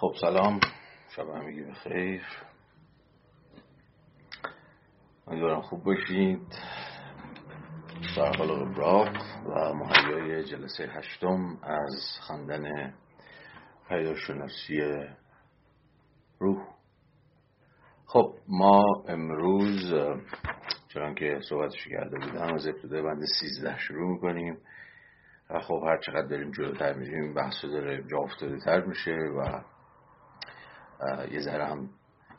خب 0.00 0.14
سلام. 0.20 0.60
شب 1.16 1.28
همگی 1.28 1.62
بخیر. 1.62 2.22
امیدوارم 5.26 5.60
خوب 5.60 5.84
باشید. 5.84 6.54
سرحال 8.16 8.50
ابراق 8.50 9.08
و 9.46 9.74
مهیای 9.74 10.44
جلسه 10.44 10.84
هشتم 10.84 11.58
از 11.62 12.18
خواندن 12.20 12.94
پیداشناسی 13.88 14.80
روح. 16.38 16.66
خب 18.06 18.34
ما 18.48 18.84
امروز 19.08 19.94
چون 20.88 21.14
که 21.14 21.40
صحبتش 21.48 21.88
کرده 21.88 22.18
بودم 22.18 22.54
از 22.54 22.66
ابتدای 22.66 23.02
بند 23.02 23.22
سیزده 23.40 23.78
شروع 23.78 24.12
می‌کنیم. 24.12 24.58
و 25.50 25.60
خب 25.60 25.82
هر 25.86 25.98
چقدر 25.98 26.26
داریم 26.26 26.50
جلوتر 26.50 26.92
میریم 26.92 27.34
بحث 27.34 27.64
داره 27.64 28.04
جا 28.10 28.18
افتاده 28.18 28.58
تر 28.58 28.84
میشه 28.84 29.10
و 29.10 29.60
یه 31.32 31.40
ذره 31.40 31.64
هم 31.64 31.90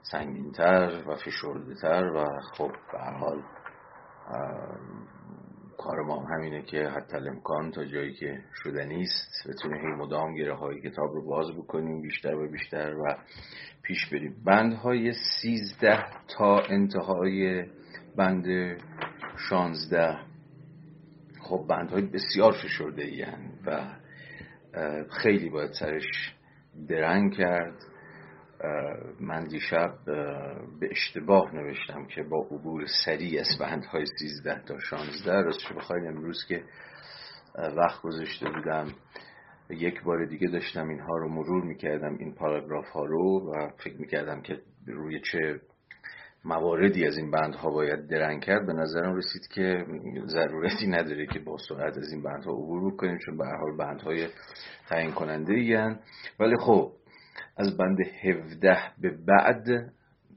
سنگینتر 0.02 1.04
و 1.08 1.16
فشرده 1.16 1.76
تر 1.82 2.04
و 2.04 2.26
خب 2.54 2.72
به 2.92 3.00
حال 3.00 3.44
کار 5.78 6.02
ما 6.02 6.26
همینه 6.26 6.62
که 6.62 6.88
حتی 6.88 7.18
امکان 7.18 7.72
تا 7.72 7.86
جایی 7.86 8.14
که 8.14 8.44
شده 8.64 8.86
نیست 8.86 9.48
بتونه 9.50 9.78
هی 9.78 9.88
مدام 9.88 10.36
گره 10.36 10.56
های 10.56 10.82
کتاب 10.82 11.14
رو 11.14 11.26
باز 11.26 11.52
بکنیم 11.58 12.02
بیشتر 12.02 12.36
و 12.36 12.52
بیشتر 12.52 12.96
و 12.96 13.18
پیش 13.84 14.10
بریم. 14.10 14.36
بندهای 14.46 15.14
سیزده 15.14 16.06
تا 16.38 16.60
انتهای 16.60 17.66
بند 18.16 18.78
شانزده. 19.50 20.18
خب 21.42 21.66
بندهای 21.70 22.02
بسیار 22.02 22.52
فشرده 22.52 23.28
و 23.66 23.88
خیلی 25.10 25.50
باید 25.50 25.72
سرش 25.72 26.36
درنگ 26.88 27.34
کرد. 27.34 27.91
من 29.20 29.44
دیشب 29.44 29.94
به 30.80 30.90
اشتباه 30.92 31.56
نوشتم 31.56 32.06
که 32.06 32.24
با 32.24 32.38
عبور 32.38 32.86
سریع 33.06 33.44
بندهای 33.60 34.06
سیزده 34.20 34.62
تا 34.66 34.80
شانزده 34.80 35.42
راستش 35.42 35.74
بخواید 35.78 36.06
امروز 36.06 36.46
که 36.48 36.64
وقت 37.78 38.02
گذاشته 38.02 38.50
بودم 38.50 38.88
یک 39.70 40.04
بار 40.04 40.26
دیگه 40.26 40.48
داشتم 40.48 40.90
اینها 40.90 41.18
رو 41.18 41.30
مرور 41.30 41.64
می‌کردم 41.64 42.18
این 42.20 42.36
پاراگراف 42.36 42.88
ها 42.88 43.06
رو 43.06 43.54
و 43.54 43.70
فکر 43.78 43.98
می‌کردم 43.98 44.42
که 44.42 44.62
روی 44.88 45.20
چه 45.20 45.60
مواردی 46.46 47.06
از 47.06 47.18
این 47.18 47.32
بندها 47.32 47.70
باید 47.70 48.08
درنگ 48.08 48.44
کرد. 48.44 48.66
به 48.66 48.74
نظرم 48.74 49.16
رسید 49.16 49.48
که 49.48 49.86
ضرورتی 50.26 50.88
نداره 50.88 51.26
که 51.26 51.40
با 51.40 51.58
سرعت 51.70 51.98
از 51.98 52.12
این 52.12 52.24
بندها 52.24 52.52
عبور 52.52 52.94
بکنیم 52.94 53.18
چون 53.18 53.38
به 53.38 53.46
هر 53.46 53.58
حال 53.58 53.78
بندهای 53.78 54.28
تعیین 54.90 55.12
کننده 55.12 55.54
این 55.54 55.96
ولی 56.40 56.58
خب 56.58 56.92
از 57.58 57.78
بند 57.78 57.98
17 58.24 58.78
به 59.02 59.10
بعد 59.28 59.66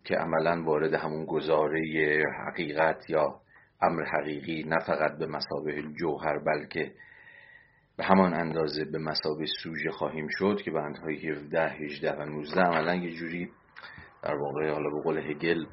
که 0.05 0.15
عملا 0.15 0.63
وارد 0.63 0.95
همون 0.95 1.25
گزاره 1.25 1.83
حقیقت 2.47 3.11
یا 3.11 3.41
امر 3.83 4.05
حقیقی 4.05 4.65
نه 4.69 4.79
فقط 4.87 5.19
به 5.19 5.27
مسابه 5.27 5.83
جوهر 5.83 6.39
بلکه 6.39 6.93
به 7.97 8.05
همان 8.05 8.35
اندازه 8.35 8.85
به 8.85 8.99
مسابه 8.99 9.47
سوژه 9.63 9.91
خواهیم 9.91 10.27
شد 10.31 10.63
که 10.65 10.71
بندهای 10.71 11.31
17 11.31 11.69
18 11.69 12.13
و 12.13 12.23
19 12.23 12.61
عملا 12.61 12.95
یه 12.95 13.13
جوری 13.13 13.51
در 14.23 14.35
واقع 14.35 14.71
حالا 14.71 14.91
به 14.91 15.03
قول 15.03 15.19
هگل 15.19 15.65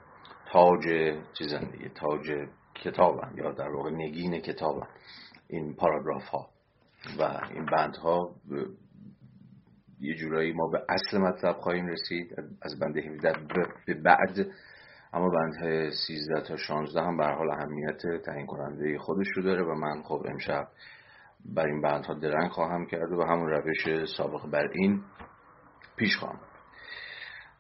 تاج 0.52 1.14
چیزن 1.38 1.72
دیگه 1.72 1.90
تاج 1.90 2.48
کتابن 2.76 3.34
یا 3.38 3.52
در 3.52 3.70
واقع 3.70 3.92
نگین 3.92 4.42
کتابن. 4.42 4.88
این 5.48 5.76
پاراگراف 5.76 6.24
ها 6.24 6.50
و 7.20 7.24
این 7.54 7.66
بندها 7.66 8.36
یه 10.02 10.16
جورایی 10.16 10.52
ما 10.52 10.68
به 10.68 10.82
اصل 10.90 11.18
مطلب 11.18 11.56
خواهیم 11.56 11.88
رسید. 11.88 12.36
از 12.62 12.80
بند 12.80 12.98
17 12.98 13.34
به 13.88 13.94
بعد. 13.94 14.48
اما 15.14 15.30
بند 15.30 15.54
13 16.08 16.42
تا 16.48 16.58
16 16.58 17.02
هم 17.02 17.18
به 17.18 17.26
حال 17.26 17.52
اهمیت 17.52 18.22
تعیین 18.26 18.46
کننده 18.46 18.98
خودش 18.98 19.28
رو 19.36 19.44
داره 19.44 19.64
و 19.64 19.76
من 19.76 20.04
خب 20.04 20.26
امشب 20.30 20.68
بر 21.46 21.66
این 21.66 21.82
بندها 21.82 22.14
درنگ 22.14 22.50
خواهم 22.50 22.86
کرد 22.86 23.12
و 23.12 23.24
همون 23.24 23.50
روش 23.50 24.06
سابق 24.18 24.48
بر 24.52 24.68
این 24.74 25.02
پیش 25.98 26.18
خواهم. 26.18 26.40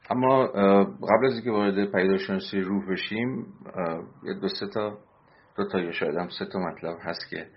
اما 0.09 0.47
قبل 0.87 1.25
از 1.25 1.33
اینکه 1.33 1.51
وارد 1.51 1.91
پیداشناسی 1.91 2.61
روح 2.61 2.91
بشیم 2.91 3.45
یه 4.23 4.33
دو 4.33 4.47
سه 4.47 4.67
تا 4.73 4.97
دو 5.55 5.67
تا 5.67 5.79
یا 5.79 5.91
شاید 5.91 6.15
هم 6.15 6.29
سه 6.39 6.45
تا 6.45 6.59
مطلب 6.59 6.97
هست 7.01 7.29
که 7.29 7.47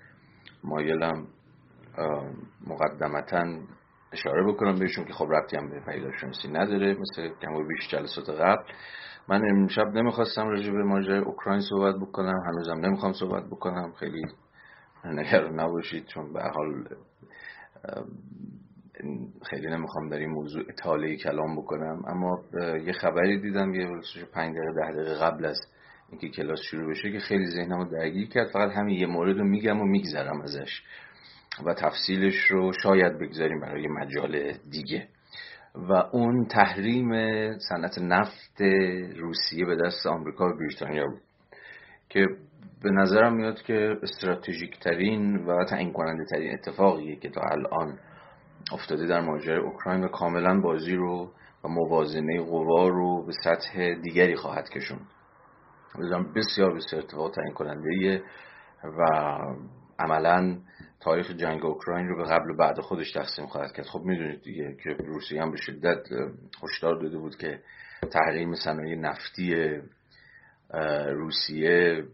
مایلم 0.64 1.26
مقدمتا 2.66 3.44
اشاره 4.14 4.52
بکنم 4.52 4.78
بهشون 4.78 5.04
که 5.04 5.12
خب 5.12 5.24
ربطی 5.30 5.56
هم 5.56 5.70
به 5.70 5.80
پیداشناسی 5.80 6.48
نداره 6.48 6.94
مثل 6.94 7.28
کم 7.42 7.68
بیش 7.68 7.88
جلسات 7.90 8.30
قبل. 8.30 8.72
من 9.28 9.42
امشب 9.50 9.86
نمی‌خواستم 9.86 10.48
راجع 10.48 10.72
به 10.72 10.82
ماجرای 10.82 11.18
اوکراین 11.18 11.60
صحبت 11.60 11.94
بکنم 11.94 12.42
هنوزم 12.46 12.86
نمی‌خوام 12.86 13.12
صحبت 13.12 13.44
بکنم. 13.46 13.92
خیلی 13.92 14.22
نگران 15.04 15.60
نباشید 15.60 16.06
چون 16.06 16.32
به 16.32 16.40
حال 16.42 16.84
خیلی 19.42 19.66
نمی‌خوام 19.66 20.08
در 20.08 20.16
این 20.16 20.30
موضوع 20.30 20.62
اطاله 20.68 21.16
کلام 21.16 21.56
بکنم. 21.56 22.02
اما 22.06 22.40
یه 22.86 22.92
خبری 22.92 23.40
دیدم 23.40 23.74
یه 23.74 23.86
پنج 24.32 24.56
دقیقه 24.56 24.72
ده 24.72 24.92
دقیقه 24.92 25.14
قبل 25.14 25.44
از 25.44 25.60
اینکه 26.08 26.28
کلاس 26.28 26.60
شروع 26.70 26.90
بشه 26.90 27.12
که 27.12 27.18
خیلی 27.18 27.46
ذهنمو 27.50 27.84
درگیر 27.84 28.28
کرد. 28.28 28.50
فقط 28.52 28.70
همین 28.70 29.00
یه 29.00 29.06
مورد 29.06 29.38
رو 29.38 29.44
میگم 29.44 29.80
و 29.80 29.84
میگذرم 29.84 30.40
ازش. 30.40 30.82
و 31.66 31.74
تفصیلش 31.74 32.44
رو 32.50 32.72
شاید 32.82 33.18
بگذاریم 33.18 33.60
برای 33.60 33.88
مجال 33.88 34.52
دیگه. 34.70 35.08
و 35.74 35.92
اون 35.92 36.44
تحریم 36.44 37.08
صنعت 37.58 37.98
نفت 37.98 38.60
روسیه 39.16 39.66
به 39.66 39.76
دست 39.76 40.06
آمریکا 40.06 40.48
و 40.48 40.56
بریتانیا 40.56 41.06
بود 41.06 41.20
که 42.08 42.26
به 42.82 42.90
نظرم 42.90 43.36
میاد 43.36 43.62
که 43.62 43.96
استراتژیک 44.02 44.80
ترین 44.80 45.36
و 45.36 45.64
تعیین 45.64 45.92
کننده 45.92 46.24
ترین 46.24 46.52
اتفاقیه 46.52 47.16
که 47.16 47.30
تا 47.30 47.40
الان 47.40 47.98
افتاده 48.72 49.06
در 49.06 49.20
ماجرای 49.20 49.58
اوکراین 49.58 50.04
و 50.04 50.08
کاملا 50.08 50.60
بازی 50.60 50.94
رو 50.94 51.30
و 51.64 51.68
موازنه 51.68 52.40
قوا 52.40 52.88
رو 52.88 53.26
به 53.26 53.32
سطح 53.44 53.94
دیگری 53.94 54.36
خواهد 54.36 54.68
کشوند. 54.68 55.06
بسیار 56.36 56.74
بسیار 56.74 57.02
اتفاق 57.02 57.30
تعیین 57.30 57.54
کننده 57.54 58.22
و 58.84 59.04
عملا 59.98 60.58
تاریخ 61.04 61.30
جنگ 61.30 61.64
اوکراین 61.64 62.08
رو 62.08 62.16
به 62.16 62.24
قبل 62.24 62.50
و 62.50 62.56
بعد 62.56 62.80
خودش 62.80 63.12
تقسیم 63.12 63.46
خواهد 63.46 63.72
کرد. 63.72 63.86
خب 63.86 64.00
می‌دونید 64.00 64.42
دیگه 64.42 64.76
که 64.82 64.90
روسیه 64.90 65.42
هم 65.42 65.50
به 65.50 65.56
شدت 65.56 66.08
هشدار 66.62 67.02
داده 67.02 67.18
بود 67.18 67.36
که 67.36 67.60
تحریم 68.12 68.54
صنایع 68.54 68.96
نفتی 68.96 69.54
روسیه 71.08 72.04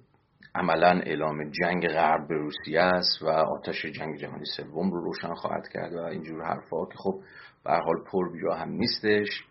عملا 0.55 1.01
اعلام 1.01 1.51
جنگ 1.51 1.89
غرب 1.89 2.29
به 2.29 2.35
روسیه 2.35 2.81
است 2.81 3.23
و 3.23 3.29
آتش 3.29 3.87
جنگ 3.87 4.17
جهانی 4.17 4.45
سوم 4.57 4.91
رو 4.91 5.01
روشن 5.01 5.35
خواهد 5.35 5.69
کرد 5.69 5.95
و 5.95 5.99
اینجور 5.99 6.45
حرفها 6.45 6.87
که 6.87 6.99
خب 6.99 7.21
به 7.65 7.73
حال 7.73 8.05
پر 8.13 8.33
بیا 8.33 8.55
هم 8.55 8.71
نیستش. 8.71 9.45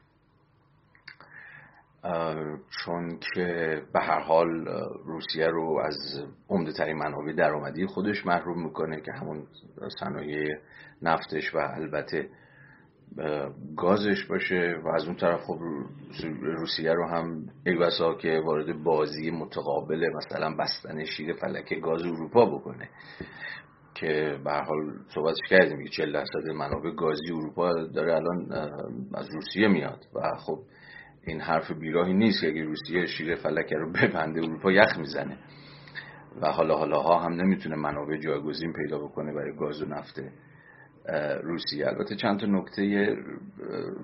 چون 2.86 3.20
که 3.34 3.82
به 3.94 4.00
هر 4.00 4.20
حال 4.20 4.68
روسیه 5.06 5.48
رو 5.48 5.82
از 5.86 5.98
عمده 6.50 6.72
ترین 6.72 6.98
منابع 6.98 7.34
درآمدی 7.34 7.86
خودش 7.86 8.26
محروم 8.26 8.64
می‌کنه 8.64 9.02
که 9.02 9.12
همون 9.12 9.44
صنایع 10.00 10.58
نفتش 11.02 11.56
و 11.56 11.58
البته 11.58 12.30
گازش 13.78 14.26
باشه 14.26 14.82
و 14.84 14.88
از 14.88 15.06
اون 15.06 15.16
طرف 15.16 15.40
خب 15.42 15.60
روسیه 16.42 16.94
رو 16.94 17.08
هم 17.08 17.46
ای 17.66 17.76
بسا 17.76 18.14
که 18.14 18.42
وارد 18.46 18.84
بازی 18.84 19.32
متقابل 19.32 20.10
مثلا 20.16 20.56
بستن 20.56 21.06
شیر 21.06 21.34
فلک 21.34 21.74
گاز 21.74 22.04
اروپا 22.04 22.46
بکنه 22.46 22.90
که 23.96 24.40
به 24.44 24.52
حال 24.52 25.00
صحبتش 25.16 25.40
کردیم 25.50 25.84
که 25.84 25.90
40 25.90 26.14
درصد 26.14 26.50
منابع 26.56 26.92
گازی 26.92 27.32
اروپا 27.34 27.74
داره 27.74 28.16
الان 28.16 28.52
از 29.14 29.30
روسیه 29.34 29.68
میاد 29.68 30.06
و 30.16 30.38
خب 30.38 30.60
این 31.30 31.42
حرف 31.42 31.72
بیراهی 31.72 32.14
نیست 32.14 32.42
که 32.42 32.48
اگه 32.48 32.64
روسیه 32.64 33.06
شیر 33.06 33.36
فلک 33.36 33.74
رو 33.74 33.92
ببنده 33.92 34.42
اروپا 34.42 34.72
یخ 34.72 34.98
می‌زنه. 34.98 35.38
و 36.42 36.52
حالا 36.52 36.78
حالا 36.78 37.00
ها 37.02 37.20
هم 37.20 37.34
نمی‌تونه 37.34 37.76
منابع 37.76 38.18
جایگزین 38.18 38.74
پیدا 38.74 39.00
بکنه 39.00 39.34
برای 39.34 39.56
گاز 39.56 39.82
و 39.82 39.86
نفت 39.86 40.22
روسیه. 41.44 41.88
البته 41.88 42.16
چند 42.16 42.40
تا 42.40 42.46
نکته 42.46 43.16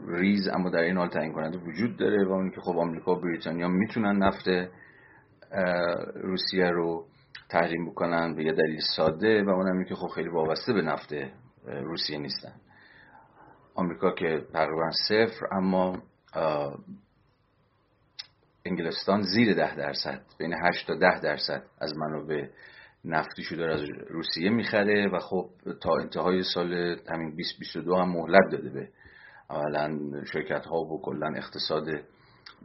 ریز 0.08 0.48
اما 0.48 0.70
در 0.70 0.80
این 0.80 0.98
حال 0.98 1.10
تعیین 1.10 1.34
کننده 1.34 1.58
وجود 1.58 1.98
داره 1.98 2.26
و 2.26 2.32
اون 2.32 2.52
که 2.52 2.62
خب 2.62 2.78
آمریکا 2.78 3.16
و 3.16 3.22
بریتانیا 3.22 3.68
می‌تونن 3.68 4.24
نفت 4.24 4.50
روسیه 6.16 6.70
رو 6.70 7.06
تحریم 7.50 7.86
بکنن 7.90 8.36
به 8.36 8.44
یه 8.44 8.52
دلیل 8.52 8.80
ساده 8.96 9.44
و 9.44 9.50
اونم 9.50 9.84
که 9.84 9.96
خب 9.96 10.08
خیلی 10.08 10.30
وابسته 10.30 10.74
به 10.74 10.82
نفت 10.82 11.14
روسیه 11.66 12.18
نیستن. 12.18 12.54
آمریکا 13.76 14.12
که 14.12 14.46
تقریبا 14.54 14.90
صفر 15.08 15.46
اما 15.52 15.98
انگلستان 18.66 19.22
زیر 19.22 19.54
ده 19.54 19.76
درصد 19.76 20.22
بین 20.40 20.54
8 20.54 20.88
تا 20.88 20.96
ده 20.96 21.20
درصد 21.20 21.64
از 21.82 21.98
منابع 21.98 22.48
نفتیشو 23.06 23.56
داره 23.56 23.74
از 23.74 23.90
روسیه 24.10 24.50
می‌خره 24.50 25.08
و 25.08 25.20
خب 25.20 25.50
تا 25.82 25.98
انتهای 26.02 26.44
سال 26.44 26.74
همین 27.10 27.30
2022 27.30 27.96
هم 27.96 28.10
مهلت 28.10 28.52
داده 28.52 28.70
به 28.70 28.90
اولا 29.50 30.00
شرکت 30.34 30.66
ها 30.66 30.78
و 30.78 31.02
کلا 31.02 31.34
اقتصاد 31.36 31.86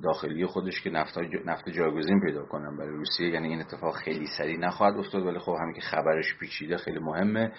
داخلی 0.02 0.46
خودش 0.46 0.82
که 0.82 0.90
نفت, 0.90 1.18
نفت 1.46 1.68
جایگزین 1.68 2.20
پیدا 2.20 2.44
کنن 2.44 2.76
برای 2.76 2.90
روسیه 2.90 3.28
یعنی 3.28 3.48
این 3.48 3.60
اتفاق 3.60 3.96
خیلی 3.96 4.26
سریع 4.38 4.58
نخواهد 4.58 4.96
افتاد. 4.96 5.26
ولی 5.26 5.38
خب 5.38 5.56
همین 5.60 5.74
که 5.74 5.80
خبرش 5.80 6.38
پیچیده 6.40 6.76
خیلی 6.76 6.98
مهمه. 6.98 7.52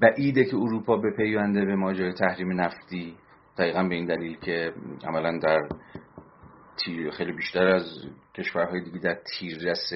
بعیده 0.00 0.44
که 0.44 0.56
اروپا 0.56 0.96
به 0.96 1.10
پیونده 1.16 1.64
به 1.64 1.74
ماجرای 1.76 2.12
تحریم 2.12 2.60
نفتی 2.60 3.16
دقیقا 3.58 3.82
به 3.82 3.94
این 3.94 4.06
دلیل 4.06 4.36
که 4.36 4.72
عملا 5.04 5.38
در 5.38 5.68
تیر 6.84 7.10
خیلی 7.10 7.32
بیشتر 7.32 7.66
از 7.66 7.84
کشورهای 8.34 8.84
دیگه 8.84 8.98
در 8.98 9.18
تیررس 9.38 9.92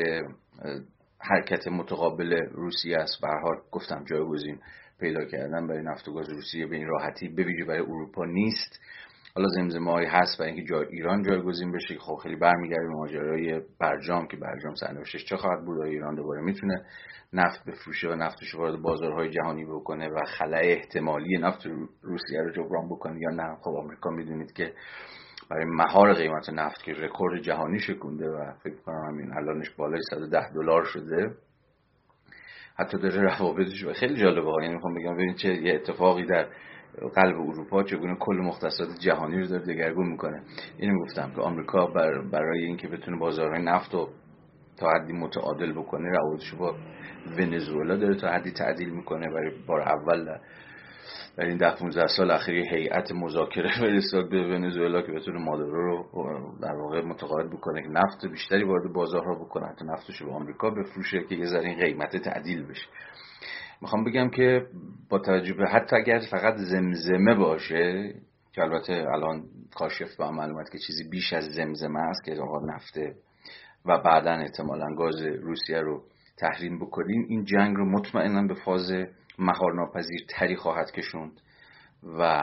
حرکت 1.21 1.69
متقابل 1.69 2.33
روسیه 2.53 2.99
است. 2.99 3.21
به 3.23 3.29
حال 3.29 3.57
گفتم 3.71 4.05
جایگزین 4.05 4.59
پیدا 5.01 5.25
کردن 5.25 5.67
برای 5.67 5.83
نفت 5.83 6.09
و 6.09 6.13
گاز 6.13 6.31
روسیه 6.31 6.67
به 6.67 6.77
این 6.77 6.87
راحتی 6.87 7.29
به 7.29 7.45
برای 7.67 7.81
اروپا 7.81 8.25
نیست. 8.25 8.81
حالا 9.35 9.49
زمزمه 9.49 10.09
هست 10.09 10.39
برای 10.39 10.53
اینکه 10.53 10.69
جا 10.69 10.81
ایران 10.81 11.23
جایگزین 11.23 11.73
بشه 11.73 11.99
خب 11.99 12.17
خیلی 12.23 12.37
برمیگرده 12.37 12.87
به 12.87 12.95
ماجرای 12.95 13.61
برجام 13.81 14.27
که 14.27 14.37
برجام 14.37 14.75
سرنوشتش 14.75 15.25
چه 15.25 15.37
خواهد 15.37 15.65
بود 15.65 15.81
ایران 15.81 16.15
دوباره 16.15 16.43
می‌تونه 16.43 16.85
نفت 17.33 17.65
بفروشه 17.65 18.09
و 18.09 18.15
نفتش 18.15 18.55
وارد 18.55 18.83
بازارهای 18.83 19.31
جهانی 19.31 19.65
بکنه 19.65 20.09
و 20.09 20.25
خلع 20.39 20.61
احتمالی 20.65 21.39
نفت 21.39 21.67
روسیه 22.03 22.41
رو 22.41 22.51
جبران 22.51 22.89
بکنه 22.89 23.21
یا 23.21 23.31
نه؟ 23.31 23.57
خب 23.63 23.71
آمریکا 23.71 24.11
می‌دونید 24.11 24.53
که 24.53 24.73
برای 25.53 25.65
مهار 25.65 26.15
قیمت 26.15 26.51
نفت 26.51 26.83
که 26.83 26.93
رکورد 26.93 27.41
جهانی 27.43 27.79
شکونده 27.79 28.31
و 28.31 28.53
فکر 28.63 28.77
کنم 28.87 29.05
همین 29.09 29.33
الانش 29.33 29.71
بالای 29.71 30.01
110 30.11 30.53
دلار 30.53 30.85
شده. 30.85 31.35
حتی 32.77 32.99
داره 32.99 33.23
روابطش 33.23 33.85
و 33.85 33.93
خیلی 33.93 34.17
جالبه. 34.17 34.51
یعنی 34.63 34.75
می‌خوام 34.75 34.95
بگم 34.95 35.15
ببینید 35.15 35.37
چه 35.37 35.49
یه 35.49 35.75
اتفاقی 35.75 36.27
در 36.27 36.47
قلب 37.15 37.41
اروپا 37.41 37.83
چگونه 37.83 38.17
کل 38.21 38.37
مختصات 38.37 38.89
جهانی 39.01 39.41
رو 39.41 39.47
داره 39.47 39.65
دگرگون 39.65 40.07
می‌کنه. 40.07 40.43
اینو 40.79 41.05
گفتم 41.05 41.33
که 41.35 41.41
آمریکا 41.41 41.87
بر 41.87 42.23
برای 42.33 42.65
اینکه 42.65 42.89
بتونه 42.89 43.19
بازارهای 43.19 43.63
نفت 43.63 43.95
رو 43.95 44.09
تا 44.77 44.91
حدی 44.91 45.13
متعادل 45.13 45.73
بکنه 45.73 46.09
روابطش 46.11 46.55
با 46.55 46.75
ونزوئلا 47.39 47.97
داره 47.97 48.15
تا 48.15 48.29
حدی 48.29 48.51
تعدیل 48.51 48.91
می‌کنه. 48.91 49.27
برای 49.31 49.51
بار 49.67 49.81
اول 49.81 50.39
در 51.37 51.45
این 51.45 51.57
ده 51.57 51.75
15 51.77 52.07
سال 52.07 52.31
اخیر 52.31 52.75
هیئت 52.75 53.13
مذاکره 53.13 53.71
فرستاد 53.81 54.31
به 54.31 54.43
ونزوئلا 54.43 55.03
که 55.03 55.13
بتونه 55.13 55.39
مادورو 55.39 56.07
رو 56.13 56.59
در 56.63 56.75
واقع 56.75 57.01
متقاعد 57.01 57.51
بکنه 57.51 57.83
که 57.83 57.89
نفت 57.89 58.27
بیشتری 58.27 58.65
وارد 58.65 58.93
بازارها 58.93 59.35
بکنه 59.35 59.67
حتی 59.67 59.85
نفتش 59.85 60.17
رو 60.17 60.27
به 60.27 60.33
آمریکا 60.33 60.71
بفروشه 60.71 61.25
که 61.29 61.35
یه 61.35 61.47
ذره 61.47 61.75
قیمت 61.75 62.17
تعدیل 62.17 62.67
بشه. 62.67 62.87
می‌خوام 63.83 64.05
بگم 64.05 64.31
که 64.31 64.67
با 65.09 65.19
توجه 65.19 65.55
به 65.55 65.69
حتی 65.69 65.97
اگر 65.97 66.21
فقط 66.31 66.55
زمزمه 66.57 67.35
باشه 67.35 68.15
که 68.53 68.63
البته 68.63 68.93
الان 68.93 69.45
کاشف 69.75 70.17
با 70.17 70.31
معلومات 70.31 70.71
که 70.71 70.79
چیزی 70.79 71.09
بیش 71.11 71.33
از 71.33 71.45
زمزمه 71.45 72.01
است 72.01 72.25
که 72.25 72.35
آقا 72.35 72.67
نفته 72.67 73.15
و 73.87 73.99
بعدا 73.99 74.33
احتمالا 74.33 74.95
گاز 74.95 75.23
روسیه 75.23 75.81
رو 75.81 76.03
تحریم 76.37 76.79
بکنیم 76.79 77.27
این 77.29 77.45
جنگ 77.45 77.77
رو 77.77 77.91
مطمئنا 77.91 78.47
به 78.47 78.55
فاز 78.55 78.93
مهارناپذیر 79.43 80.21
تری 80.29 80.57
خواهد 80.57 80.91
کشوند 80.91 81.41
و 82.19 82.43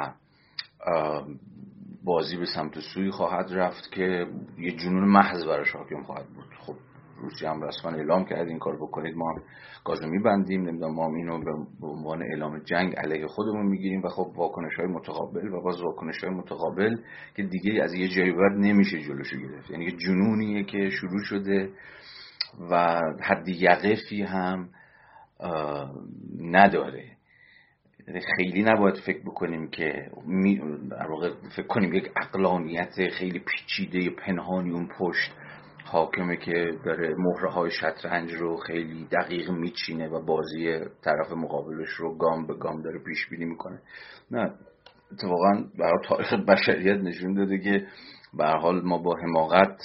بازی 2.04 2.38
به 2.38 2.46
سمت 2.56 2.80
سوی 2.94 3.12
خواهد 3.12 3.48
رفت 3.52 3.92
که 3.92 4.28
یه 4.58 4.72
جنون 4.72 5.08
محض 5.08 5.46
براش 5.46 5.72
حاکم 5.72 6.04
خواهد 6.04 6.26
بود. 6.28 6.46
خب 6.60 6.76
روسیه 7.22 7.50
هم 7.50 7.62
رسما 7.62 7.92
اعلام 7.92 8.26
کرد 8.26 8.48
این 8.48 8.60
کار 8.60 8.76
بکنید 8.76 9.16
ما 9.16 9.32
هم 9.32 9.42
گاز 9.86 10.04
میبندیم 10.04 10.62
نمی‌دونم 10.62 10.96
ما 10.96 11.16
اینو 11.16 11.40
به 11.82 11.88
عنوان 11.88 12.22
اعلام 12.22 12.60
جنگ 12.60 12.96
علیه 12.96 13.28
خودمون 13.28 13.66
می‌گیریم 13.66 14.02
و 14.04 14.08
خب 14.08 14.32
واکنش 14.36 14.76
های 14.76 14.88
متقابل 14.88 15.54
و 15.54 15.62
باز 15.62 15.82
واکنش 15.82 16.24
های 16.24 16.34
متقابل 16.34 16.98
که 17.36 17.44
دیگه 17.44 17.84
از 17.84 17.94
یه 17.94 18.08
جایی 18.08 18.32
بعد 18.32 18.52
نمیشه 18.52 19.00
جلوشو 19.00 19.38
گرفت. 19.38 19.72
یعنی 19.72 19.92
جنونیه 19.92 20.64
که 20.64 20.90
شروع 20.90 21.24
شده 21.24 21.70
و 22.72 23.02
حد 23.22 23.48
یقفی 23.48 24.22
هم 24.22 24.70
نداره. 26.40 27.04
خیلی 28.38 28.64
نباید 28.64 28.96
فکر 28.96 29.22
بکنیم 29.22 29.70
که 29.70 30.12
در 30.90 31.08
فکر 31.56 31.68
کنیم 31.68 31.94
یک 31.94 32.12
اقلانیت 32.22 33.10
خیلی 33.10 33.40
پیچیده 33.40 34.10
پنهانی 34.10 34.72
اون 34.72 34.90
پشت 35.00 35.32
حاکمه 35.86 36.38
که 36.38 36.72
داره 36.86 37.16
مهره 37.18 37.52
های 37.52 37.72
شطرنج 37.72 38.34
رو 38.34 38.58
خیلی 38.58 39.08
دقیق 39.12 39.52
میچینه 39.52 40.08
و 40.08 40.26
بازی 40.26 40.80
طرف 41.04 41.32
مقابلش 41.32 41.90
رو 41.90 42.18
گام 42.18 42.48
به 42.48 42.54
گام 42.54 42.82
داره 42.82 43.00
پیش 43.00 43.30
بینی 43.30 43.46
می‌کنه. 43.46 43.82
نه 44.32 44.54
اتفاقا 45.12 45.64
برای 45.80 46.00
تاریخ 46.08 46.34
بشریت 46.34 46.98
نشون 46.98 47.34
داده 47.34 47.60
که 47.60 47.88
به 48.34 48.46
حال 48.46 48.82
ما 48.82 48.98
با 48.98 49.16
حماقت 49.16 49.82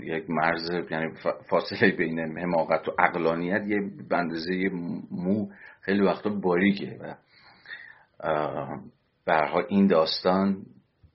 یک 0.00 0.24
مرز 0.30 0.70
یعنی 0.90 1.12
فاصله 1.50 1.92
بین 1.92 2.18
حماقت 2.38 2.88
و 2.88 2.92
اقلانیت 2.98 3.66
یه 3.66 3.78
بندازه 4.10 4.70
مو 5.10 5.48
خیلی 5.80 6.02
وقتا 6.02 6.30
باریکه 6.30 6.98
و 7.00 7.14
برها 9.26 9.60
این 9.68 9.86
داستان 9.86 10.56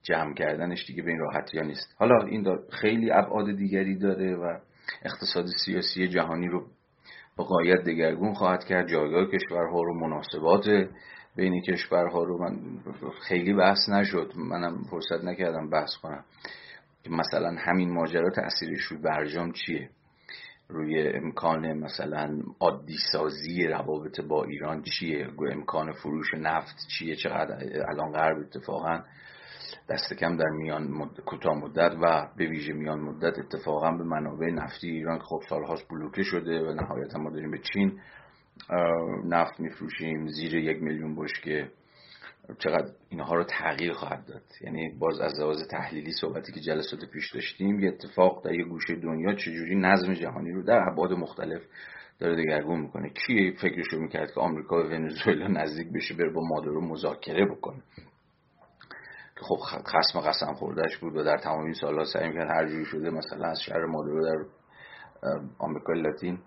جمع 0.04 0.34
کردنش 0.34 0.86
دیگه 0.88 1.04
به 1.04 1.12
این 1.12 1.20
راحتی 1.20 1.58
ها 1.58 1.66
نیست. 1.66 1.96
حالا 1.98 2.25
این 2.25 2.58
خیلی 2.72 3.12
ابعاد 3.12 3.56
دیگری 3.56 3.98
داره 3.98 4.36
و 4.36 4.58
اقتصاد 5.06 5.46
سیاسی 5.66 6.08
جهانی 6.08 6.48
رو 6.48 6.68
با 7.38 7.44
قایت 7.44 7.84
دگرگون 7.84 8.34
خواهد 8.34 8.64
کرد. 8.64 8.88
جایگاه 8.88 9.25
کشورها 9.25 9.81
رو 9.81 10.00
مناسبات 10.00 10.66
بین 11.36 11.62
کشورها 11.62 12.24
رو 12.24 12.38
من 12.44 12.60
خیلی 13.28 13.54
بحث 13.54 13.90
نشد. 13.90 14.34
منم 14.36 14.84
فرصت 14.84 15.24
نکردم 15.24 15.70
بحث 15.70 15.98
کنم. 16.02 16.24
مثلا 17.09 17.55
همین 17.59 17.94
ماجرا 17.94 18.29
تاثیرش 18.29 18.81
روی 18.81 19.01
برجام 19.01 19.51
چیه؟ 19.51 19.89
روی 20.69 21.07
امکان 21.07 21.73
مثلا 21.73 22.39
عادی 22.59 22.97
سازی 23.11 23.67
روابط 23.67 24.21
با 24.21 24.44
ایران 24.44 24.81
چیه؟ 24.81 25.27
امکان 25.51 25.91
فروش 25.91 26.33
نفت 26.33 26.75
چیه؟ 26.88 27.15
چقدر 27.15 27.57
الان 27.89 28.11
غرب 28.11 28.38
اتفاقا 28.38 29.03
دست 29.89 30.13
کم 30.13 30.38
در 30.38 30.50
میان 30.50 30.83
مد... 30.83 31.19
کوتاه 31.25 31.57
مدت 31.57 31.95
و 32.01 32.27
به 32.38 32.45
ویژه 32.45 32.73
میان 32.73 33.00
مدت 33.00 33.39
اتفاقا 33.39 33.91
به 33.91 34.03
منابع 34.03 34.50
نفتی 34.50 34.89
ایران 34.89 35.17
که 35.17 35.23
خب 35.23 35.41
سالهاست 35.50 35.89
بلوکه 35.89 36.23
شده 36.23 36.61
و 36.61 36.73
نهایتا 36.73 37.19
ما 37.19 37.29
داریم 37.29 37.51
به 37.51 37.59
چین 37.73 38.00
نفت 39.25 39.59
میفروشیم 39.59 40.27
زیر 40.27 40.55
یک 40.55 40.83
میلیون 40.83 41.15
بشکه 41.15 41.71
چقدر 42.60 42.92
اینها 43.10 43.36
رو 43.36 43.44
تغییر 43.44 43.94
خواهد 43.94 44.25
داد. 44.25 44.42
یعنی 44.62 44.90
باز 45.00 45.19
از 45.19 45.40
لحاظ 45.40 45.67
تحلیلی 45.72 46.12
صحبتی 46.12 46.51
که 46.51 46.60
جلسات 46.60 47.00
پیش 47.13 47.34
داشتیم 47.34 47.79
یه 47.79 47.89
اتفاق 47.89 48.46
در 48.46 48.53
یه 48.53 48.63
گوشه 48.65 48.96
دنیا 48.96 49.36
چجوری 49.36 49.75
نظم 49.75 50.13
جهانی 50.13 50.51
رو 50.51 50.63
در 50.63 50.89
ابعاد 50.91 51.12
مختلف 51.12 51.62
داره 52.20 52.44
دگرگون 52.44 52.79
می‌کنه. 52.79 53.10
کی 53.10 53.51
فکرشو 53.51 54.00
می‌کرد 54.00 54.32
که 54.32 54.39
آمریکا 54.39 54.75
و 54.75 54.88
ونزوئلا 54.88 55.48
نزدیک 55.48 55.88
بشه 55.94 56.13
بره 56.13 56.29
با 56.29 56.41
مادرو 56.41 56.82
مذاکره 56.82 57.46
بکنه؟ 57.46 57.84
که 59.36 59.41
خب 59.41 59.56
خصم 59.86 60.20
قسم 60.20 60.53
خوردهش 60.53 60.98
بود 60.98 61.15
و 61.15 61.24
در 61.24 61.38
تمام 61.38 61.63
این 61.63 61.74
سالها 61.74 62.03
سعی 62.03 62.27
می‌کرد 62.27 62.50
هر 62.50 62.67
جوری 62.67 62.86
شده 62.86 63.10
مثلا 63.10 63.48
از 63.48 63.62
شهر 63.62 63.86
مادرو 63.86 64.25
در 64.25 64.46
آمریکای 65.60 66.01
لاتین 66.01 66.39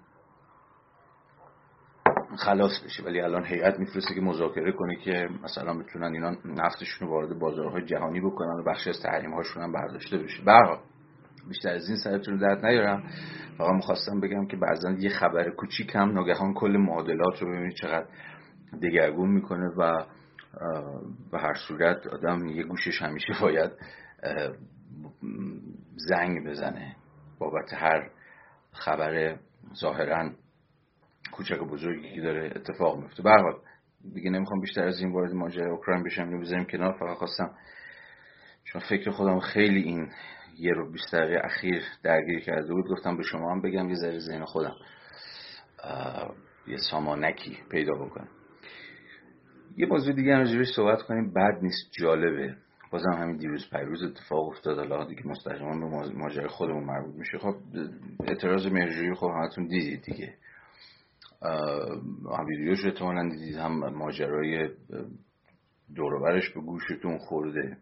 خلاص 2.36 2.84
بشه 2.84 3.02
ولی 3.02 3.20
الان 3.20 3.44
هیئت 3.44 3.78
میفرسته 3.78 4.14
که 4.14 4.20
مذاکره 4.20 4.72
کنه 4.72 4.96
که 4.96 5.28
مثلا 5.44 5.74
بتونن 5.78 6.12
اینا 6.12 6.30
نفتشون 6.44 7.08
رو 7.08 7.14
وارد 7.14 7.38
بازارهای 7.38 7.84
جهانی 7.84 8.20
بکنن 8.20 8.60
و 8.60 8.62
بخشی 8.62 8.90
از 8.90 9.00
تحریم 9.02 9.34
هاشون 9.34 9.62
هم 9.62 9.72
برداشته 9.72 10.18
بشه. 10.18 10.42
به 10.44 10.78
بیشتر 11.48 11.74
از 11.74 11.88
این 11.88 11.98
سرتون 11.98 12.34
رو 12.34 12.40
درد 12.40 12.66
نیارم. 12.66 13.02
فقط 13.58 13.74
می‌خواستم 13.74 14.20
بگم 14.20 14.46
که 14.46 14.56
بعضا 14.56 14.90
یه 14.90 15.10
خبر 15.10 15.50
کوچیک 15.50 15.94
هم 15.94 16.12
ناگهان 16.12 16.54
کل 16.54 16.76
معادلات 16.76 17.42
رو 17.42 17.48
ببینید 17.48 17.74
چقدر 17.74 18.06
دگرگون 18.82 19.30
می‌کنه 19.30 19.68
و 19.76 20.04
به 21.32 21.38
هر 21.38 21.54
صورت 21.54 22.06
آدم 22.06 22.46
یه 22.46 22.62
گوشش 22.62 23.02
همیشه 23.02 23.32
باید 23.42 23.70
زنگ 25.96 26.48
بزنه 26.48 26.96
بابت 27.38 27.74
هر 27.74 28.10
خبر 28.72 29.36
ظاهرا 29.80 30.30
کوچک 31.32 31.62
و 31.62 31.66
بزرگی 31.66 32.14
که 32.14 32.20
داره 32.20 32.52
اتفاق 32.56 32.98
میفته. 32.98 33.22
به 33.22 33.30
حال 33.30 33.54
دیگه 34.14 34.30
نمی‌خوام 34.30 34.60
بیشتر 34.60 34.84
از 34.84 35.00
این 35.00 35.12
وارد 35.12 35.32
ماجرای 35.32 35.70
اوکراین 35.70 36.02
بشم 36.02 36.30
یا 36.30 36.38
بذاریم 36.38 36.64
کنار. 36.64 36.92
فقط 36.98 37.16
خواستم 37.16 37.50
چون 38.64 38.82
فکر 38.88 39.10
خودم 39.10 39.40
خیلی 39.40 39.82
این 39.82 40.08
یه 40.58 40.72
رو 40.72 40.92
بیست 40.92 41.14
دقیقه 41.14 41.40
اخیر 41.44 41.82
درگیر 42.02 42.40
کرده 42.40 42.74
بود 42.74 42.88
گفتم 42.88 43.16
به 43.16 43.22
شما 43.22 43.52
هم 43.52 43.62
بگم 43.62 43.88
یه 43.88 43.94
ذره 43.94 44.18
ذهن 44.18 44.44
خودم 44.44 44.74
یه 46.66 46.76
سامانکی 46.90 47.58
پیدا 47.70 47.94
بکنم. 47.94 48.28
یه 49.76 49.86
موضوع 49.86 50.14
دیگه 50.14 50.38
راجبش 50.38 50.66
صحبت 50.76 51.02
کنیم. 51.02 51.32
بد 51.32 51.58
نیست 51.62 51.90
جالبه. 52.00 52.56
بازم 52.90 53.12
همین 53.12 53.36
دیروز 53.36 53.70
پیروز 53.70 54.02
اتفاق 54.02 54.48
افتاد. 54.48 54.78
حالا 54.78 55.04
دیگه 55.04 55.26
مستقیما 55.26 55.70
به 55.70 56.12
ماجرای 56.14 56.48
خودمون 56.48 56.84
مربوط 56.84 57.14
میشه. 57.14 57.38
خب 57.38 57.54
اعتراض 58.28 58.66
مهرجویی 58.66 59.14
خب 59.14 59.26
همتون 59.26 59.66
دیدید 59.66 60.02
دیگه. 60.02 60.34
هم 61.42 62.46
ویدیوش 62.46 62.80
رو 62.80 62.90
احتمالا 62.90 63.28
دیدید 63.28 63.56
هم 63.56 63.94
ماجرای 63.94 64.70
دوروبرش 65.94 66.50
به 66.50 66.60
گوشتون 66.60 67.18
خورده. 67.18 67.76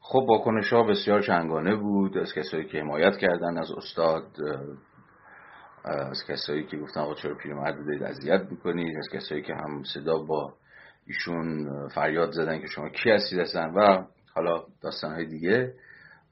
خب 0.00 0.26
واکنش 0.28 0.72
ها 0.72 0.82
بسیار 0.82 1.22
چنگانه 1.22 1.76
بود. 1.76 2.18
از 2.18 2.34
کسایی 2.34 2.64
که 2.64 2.80
حمایت 2.80 3.16
کردن 3.16 3.58
از 3.58 3.70
استاد 3.70 4.24
از 5.84 6.24
کسایی 6.28 6.66
که 6.66 6.76
گفتن 6.76 7.00
آقا 7.00 7.14
چرا 7.14 7.34
پیرمرد 7.34 7.76
بودید 7.76 8.02
اذیت 8.02 8.46
می‌کنید؟ 8.50 8.96
از 8.98 9.08
کسایی 9.12 9.42
که 9.42 9.54
هم 9.54 9.82
صدا 9.94 10.18
با 10.18 10.54
ایشون 11.06 11.68
فریاد 11.88 12.30
زدن 12.30 12.60
که 12.60 12.66
شما 12.66 12.88
کی 12.88 13.10
هستید 13.10 13.38
هستن 13.38 13.70
و 13.74 14.04
حالا 14.34 14.64
داستان 14.82 15.14
های 15.14 15.26
دیگه. 15.26 15.74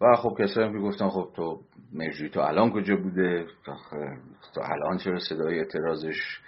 و 0.01 0.17
خب 0.17 0.37
کسایی 0.39 0.67
هم 0.67 0.73
که 0.73 0.79
گفتن 0.79 1.09
خب 1.09 1.31
تو 1.37 1.61
مرجوی 1.93 2.29
تو 2.29 2.41
الان 2.41 2.73
کجا 2.73 2.97
بوده؟ 2.97 3.47
تا 4.55 4.63
الان 4.63 4.99
چرا 4.99 5.19
صدای 5.19 5.59
اعتراضش 5.59 6.41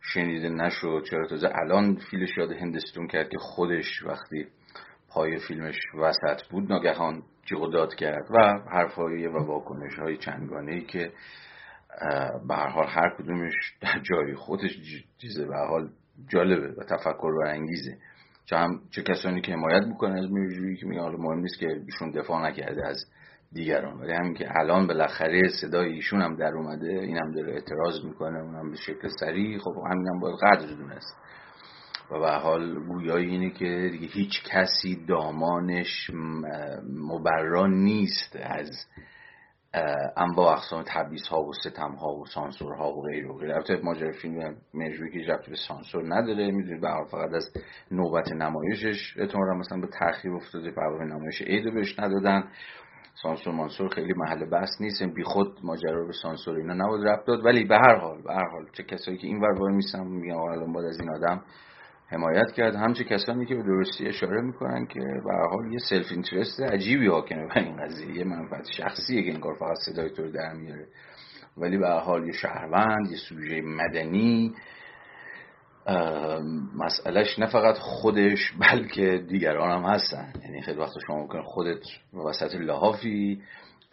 شنیده 0.00 0.48
نشد؟ 0.48 1.02
چرا 1.10 1.26
تو 1.26 1.48
الان 1.54 1.96
فیلش 2.10 2.38
یاد 2.38 2.52
هندستون 2.52 3.06
کرد 3.06 3.28
که 3.28 3.38
خودش 3.38 4.02
وقتی 4.02 4.46
پای 5.08 5.38
فیلمش 5.38 5.76
وسط 5.94 6.46
بود 6.50 6.72
ناگهان 6.72 7.22
جیغ 7.44 7.72
داد 7.72 7.94
کرد 7.94 8.26
و 8.30 8.38
حرفایی 8.70 9.26
و 9.26 9.38
واکنش 9.38 9.94
های 9.98 10.16
چندگانه 10.16 10.72
ای 10.72 10.84
که 10.84 11.12
به 12.48 12.54
هر 12.54 12.68
حال 12.68 12.86
هر 12.86 13.14
کدومش 13.18 13.54
در 13.80 14.00
جای 14.02 14.34
خودش 14.34 14.70
چیزه 15.18 15.46
به 15.46 15.56
حال 15.56 15.90
جالبه 16.28 16.68
و 16.68 16.84
تفکر 16.84 17.32
برانگیزه 17.42 17.98
چه 18.50 18.56
هم 18.56 18.80
چه 18.90 19.02
کسانی 19.02 19.40
که 19.40 19.52
حمایت 19.52 19.82
می‌کنن 19.82 20.18
از 20.18 20.30
میرجویی 20.30 20.76
که 20.76 20.86
میگه 20.86 21.00
حالا 21.00 21.16
مهم 21.18 21.38
نیست 21.38 21.58
که 21.58 21.66
ایشون 21.86 22.10
دفاع 22.10 22.48
نکرده 22.48 22.86
از 22.86 23.04
دیگران. 23.52 24.00
ولی 24.00 24.12
همین 24.12 24.34
که 24.34 24.48
الان 24.60 24.86
بالاخره 24.86 25.48
صدای 25.60 25.92
ایشون 25.92 26.22
هم 26.22 26.36
در 26.36 26.54
اومده 26.54 26.88
این 26.88 27.16
هم 27.16 27.32
داره 27.32 27.52
اعتراض 27.52 28.04
می‌کنه 28.04 28.38
اونم 28.38 28.70
به 28.70 28.76
شکل 28.76 29.08
سریع. 29.20 29.58
خب 29.58 29.74
همین 29.90 30.08
هم 30.08 30.20
باید 30.20 30.36
قدر 30.42 30.66
دونست. 30.66 31.16
و 32.10 32.18
به 32.18 32.30
حال 32.30 32.86
گویایی 32.86 33.26
اینه 33.30 33.50
که 33.50 33.88
دیگه 33.92 34.06
هیچ 34.06 34.42
کسی 34.44 35.06
دامانش 35.08 36.10
مبرا 36.94 37.66
نیست 37.66 38.36
از 38.42 38.70
انواع 40.16 40.52
اقسام 40.52 40.82
تبعیض 40.86 41.26
ها 41.28 41.42
و 41.42 41.52
ستم 41.52 41.90
ها 41.90 42.14
و 42.14 42.26
سانسور 42.26 42.74
ها 42.74 42.92
و 42.92 43.02
غیر 43.02 43.30
و 43.30 43.38
غیر 43.38 43.52
البته 43.52 43.80
ماجرا 43.82 44.12
فیلم 44.12 44.56
مرجوی 44.74 45.10
که 45.10 45.32
رفت 45.32 45.50
به 45.50 45.56
سانسور 45.68 46.14
نداره. 46.14 46.50
می‌دونید 46.50 46.80
به 46.80 46.88
فقط 47.10 47.32
از 47.32 47.44
نوبت 47.90 48.32
نمایشش 48.32 49.14
اعتمالا 49.16 49.54
مثلا 49.54 49.80
به 49.80 49.86
تاخیر 49.86 50.32
افتاده 50.32 50.70
برنامه 50.70 51.04
نمایش 51.04 51.42
عید 51.42 51.74
بهش 51.74 51.98
ندادن. 51.98 52.48
سانسور 53.22 53.54
مانسور 53.54 53.88
خیلی 53.88 54.14
محل 54.16 54.50
بحث 54.50 54.80
نیست. 54.80 55.02
بی 55.02 55.22
خود 55.22 55.58
ماجرا 55.62 56.00
رو 56.00 56.06
به 56.06 56.12
سانسور 56.22 56.56
اینا 56.56 56.74
نبود 56.74 57.08
رفت 57.08 57.26
داد. 57.26 57.44
ولی 57.44 57.64
به 57.64 57.76
هر 57.76 57.96
حال 57.96 58.22
به 58.22 58.34
هر 58.34 58.48
حال 58.48 58.66
چه 58.72 58.82
کسایی 58.82 59.18
که 59.18 59.26
این 59.26 59.40
ور 59.40 59.60
وای 59.60 59.72
میسن 59.74 60.06
میگن 60.06 60.34
الان 60.34 60.72
باید 60.72 60.86
از 60.86 61.00
این 61.00 61.10
آدم 61.10 61.42
حمایت 62.10 62.52
کرد. 62.52 62.74
همچه 62.74 63.04
کسانی 63.04 63.46
که 63.46 63.54
به 63.54 63.62
درستی 63.62 64.06
اشاره 64.06 64.40
می‌کنن 64.40 64.86
که 64.86 65.00
به 65.00 65.48
حال 65.50 65.72
یه 65.72 65.78
self-interest 65.78 66.60
عجیبی 66.60 67.06
حاکمه 67.06 67.46
بر 67.46 67.58
این 67.58 67.76
قضیه. 67.76 68.16
یه 68.16 68.24
منفعت 68.24 68.70
شخصیه 68.70 69.22
که 69.22 69.30
این 69.30 69.40
فقط 69.40 69.76
صدای 69.86 70.10
تو 70.10 70.22
رو 70.22 70.30
در 70.30 70.52
میاره. 70.52 70.86
ولی 71.56 71.78
به 71.78 71.88
حال 71.88 72.26
یه 72.26 72.32
شهروند 72.32 73.10
یه 73.10 73.16
سوژه 73.16 73.60
مدنی. 73.60 74.54
مسئلهش 76.76 77.38
نه 77.38 77.46
فقط 77.46 77.78
خودش 77.78 78.52
بلکه 78.52 79.24
دیگران 79.28 79.70
هم 79.70 79.90
هستن. 79.90 80.32
یعنی 80.44 80.62
خیلی 80.62 80.78
وقت 80.78 80.92
شما 81.06 81.16
ممکن 81.16 81.42
خودت 81.42 81.82
وسط 82.28 82.54
لحافی 82.54 83.42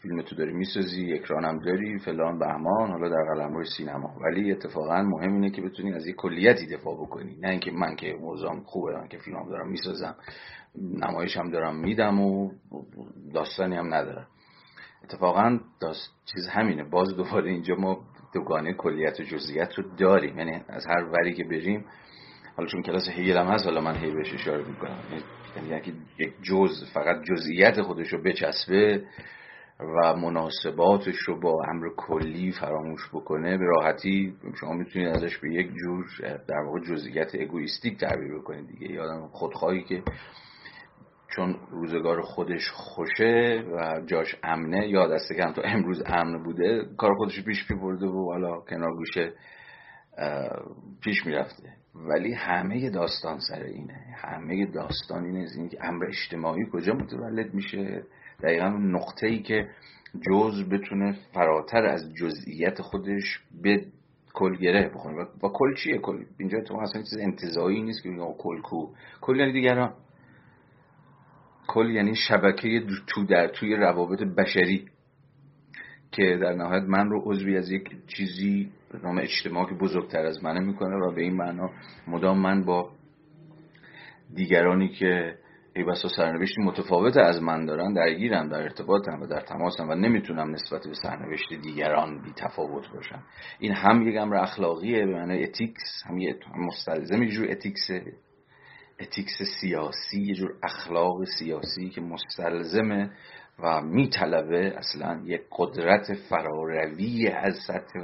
فیلم 0.06 0.22
تو 0.22 0.36
داری 0.36 0.54
می‌سازی 0.54 1.14
اکران 1.14 1.46
هم 1.46 1.60
داری 1.60 2.00
فلان 2.00 2.40
بهمان 2.40 2.92
حالا 2.92 3.10
در 3.10 3.24
قلم 3.34 3.64
سینما. 3.64 4.16
ولی 4.22 4.52
اتفاقا 4.52 5.02
مهم 5.02 5.34
اینه 5.34 5.50
که 5.50 5.62
بتونی 5.62 5.94
از 5.94 6.08
یک 6.08 6.16
کلیتی 6.16 6.68
دفاع 6.68 6.96
بکنی. 6.96 7.38
نه 7.42 7.50
اینکه 7.50 7.72
من 7.72 7.96
که 7.96 8.14
موضوعم 8.22 8.62
خوبه 8.64 8.98
من 8.98 9.08
که 9.08 9.18
فیلم 9.18 9.50
دارم 9.50 9.70
می‌سازم. 9.70 10.16
نمایش 10.76 11.38
هم 11.38 11.50
دارم 11.50 11.76
میدم 11.76 12.20
و 12.20 12.52
داستانی 13.34 13.76
هم 13.76 13.94
ندارم. 13.94 14.28
اتفاقا 15.04 15.60
داست... 15.82 16.10
چیز 16.36 16.48
همینه. 16.48 16.84
باز 16.84 17.16
دوباره 17.16 17.52
اینجا 17.52 17.76
ما 17.76 18.00
دوگانه 18.34 18.74
کلیت 18.74 19.20
و 19.20 19.24
جزئیات 19.24 19.74
رو 19.74 19.96
داریم. 19.98 20.38
یعنی 20.38 20.62
از 20.70 20.86
هر 20.86 21.04
وری 21.04 21.34
که 21.34 21.44
بریم 21.44 21.86
حالا 22.58 22.70
چون 22.70 22.82
کلاس 22.82 23.10
هیل 23.10 23.38
هم 23.38 23.48
هست 23.48 23.66
حالا 23.66 23.82
من 23.82 23.96
هی 23.96 24.12
بهش 24.12 24.34
اشاره 24.34 24.64
می‌کنم. 24.68 25.00
یعنی 25.56 25.94
یک 26.20 26.34
جز 26.42 26.84
فقط 26.94 27.24
جزئیات 27.24 27.82
خودش 27.82 28.14
رو 28.14 28.22
بچسبه 28.22 29.04
و 29.80 30.16
مناسباتش 30.16 31.16
رو 31.28 31.40
با 31.40 31.64
امر 31.68 31.90
کلی 31.98 32.52
فراموش 32.52 33.10
بکنه 33.14 33.58
به 33.58 33.66
راحتی 33.66 34.36
شما 34.60 34.74
می‌تونید 34.74 35.08
ازش 35.08 35.38
به 35.38 35.54
یک 35.54 35.72
جور 35.74 36.06
در 36.48 36.60
واقع 36.66 36.80
جزئیات 36.80 37.36
اگویستیک 37.36 38.00
تعبیر 38.00 38.40
بکنید 38.40 38.68
دیگه. 38.68 38.92
یادم 38.92 39.28
خودخواهی 39.28 39.84
که 39.84 40.04
چون 41.36 41.56
روزگار 41.72 42.22
خودش 42.22 42.72
خوشه 42.72 43.64
و 43.74 44.02
جاش 44.06 44.36
امنه 44.44 44.88
یا 44.90 45.08
دست 45.08 45.34
کم 45.34 45.52
تو 45.52 45.62
امروز 45.66 46.04
امن 46.06 46.44
بوده 46.44 46.86
کار 46.98 47.14
خودش 47.16 47.44
پیش 47.46 47.72
برده 47.72 48.06
و 48.06 48.32
حالا 48.32 48.60
کنار 48.60 48.96
گوشه 48.96 49.34
پیش 51.04 51.26
می‌رفته. 51.26 51.64
ولی 51.96 52.34
همه 52.34 52.90
داستان 52.90 53.40
سر 53.40 53.64
اینه. 53.64 54.16
همه 54.18 54.66
داستان 54.66 55.26
اینه 55.26 55.48
اینکه 55.58 55.78
امر 55.82 56.06
اجتماعی 56.06 56.66
کجا 56.74 56.94
متولد 56.94 57.54
میشه؟ 57.54 58.04
دقیقا 58.44 58.70
نقطه 58.70 59.28
ای 59.28 59.40
که 59.40 59.70
جز 60.30 60.70
بتونه 60.70 61.18
فراتر 61.34 61.86
از 61.86 62.14
جزئیت 62.14 62.82
خودش 62.82 63.40
به 63.62 63.86
کل 64.34 64.56
گره 64.56 64.90
بخونه 64.90 65.26
و, 65.44 65.50
کل 65.50 65.76
چیه؟ 65.76 65.98
کل 65.98 66.24
اینجا 66.40 66.62
تو 66.62 66.78
اصلا 66.78 67.02
چیز 67.02 67.18
انتظایی 67.20 67.82
نیست 67.82 68.04
که 68.04 68.10
کل 68.38 68.62
کو. 68.62 68.88
کل 69.22 69.40
یعنی 69.40 69.54
دیگران. 69.54 69.94
کل 71.68 71.90
یعنی 71.90 72.16
شبکه 72.16 72.84
تو 73.08 73.26
در 73.26 73.48
توی 73.48 73.76
روابط 73.76 74.20
بشری 74.20 74.86
که 76.12 76.38
در 76.42 76.54
نهایت 76.54 76.84
من 76.84 77.10
رو 77.10 77.22
عضوی 77.26 77.58
از 77.58 77.72
یک 77.72 77.90
چیزی 78.08 78.72
به 78.92 79.00
نام 79.00 79.18
اجتماع 79.18 79.70
که 79.70 79.76
بزرگتر 79.76 80.26
از 80.26 80.44
منه 80.44 80.60
می‌کنه 80.60 80.96
و 80.96 81.12
به 81.16 81.22
این 81.22 81.34
معنا 81.34 81.70
مدام 82.08 82.40
من 82.40 82.66
با 82.66 82.92
دیگرانی 84.36 84.90
که 84.90 85.38
ای 85.78 85.84
بسا 85.84 86.08
سرنوشتی 86.08 86.62
متفاوت 86.62 87.18
از 87.18 87.42
من 87.42 87.66
دارن 87.66 87.94
درگیرم 87.94 88.50
در 88.50 88.62
ارتباطم 88.62 89.22
و 89.22 89.28
در 89.28 89.42
تماسم 89.42 89.90
و 89.90 89.96
نمی‌تونم 89.96 90.52
نسبت 90.52 90.88
به 90.88 90.94
سرنوشت 90.94 91.54
دیگران 91.54 92.22
بی 92.22 92.34
تفاوت 92.36 92.90
باشم. 92.90 93.24
این 93.60 93.72
هم 93.72 94.08
یک 94.08 94.18
امر 94.18 94.36
اخلاقیه 94.36 95.06
به 95.06 95.14
معنی 95.14 95.44
ethics 95.44 96.04
هم 96.06 96.18
یه 96.18 96.36
مستلزم 96.56 97.24
یه 97.24 97.30
جور 97.30 97.52
ethics 97.52 97.90
ethics 99.00 99.42
سیاسی 99.62 100.22
یه 100.22 100.36
جور 100.36 100.54
اخلاق 100.64 101.24
سیاسی 101.40 101.90
که 101.90 102.02
مستلزمه 102.02 103.12
و 103.60 103.82
میطلبه 103.82 104.78
اصلا 104.78 105.22
یک 105.26 105.42
قدرت 105.58 106.14
فراروی 106.30 107.28
از 107.28 107.56
سطح 107.68 108.00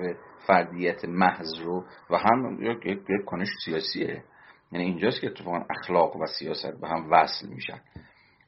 فردیت 0.48 1.06
محض 1.06 1.60
رو 1.64 1.86
و 2.10 2.18
هم 2.18 2.58
یک 2.86 3.26
کنش 3.26 3.48
سیاسیه. 3.66 4.24
یعنی 4.72 4.86
اینجاست 4.86 5.22
که 5.22 5.28
اتفاقا 5.28 5.66
اخلاق 5.70 6.16
و 6.16 6.26
سیاست 6.26 6.82
به 6.82 6.88
هم 6.88 7.12
وصل 7.12 7.48
میشن. 7.48 7.82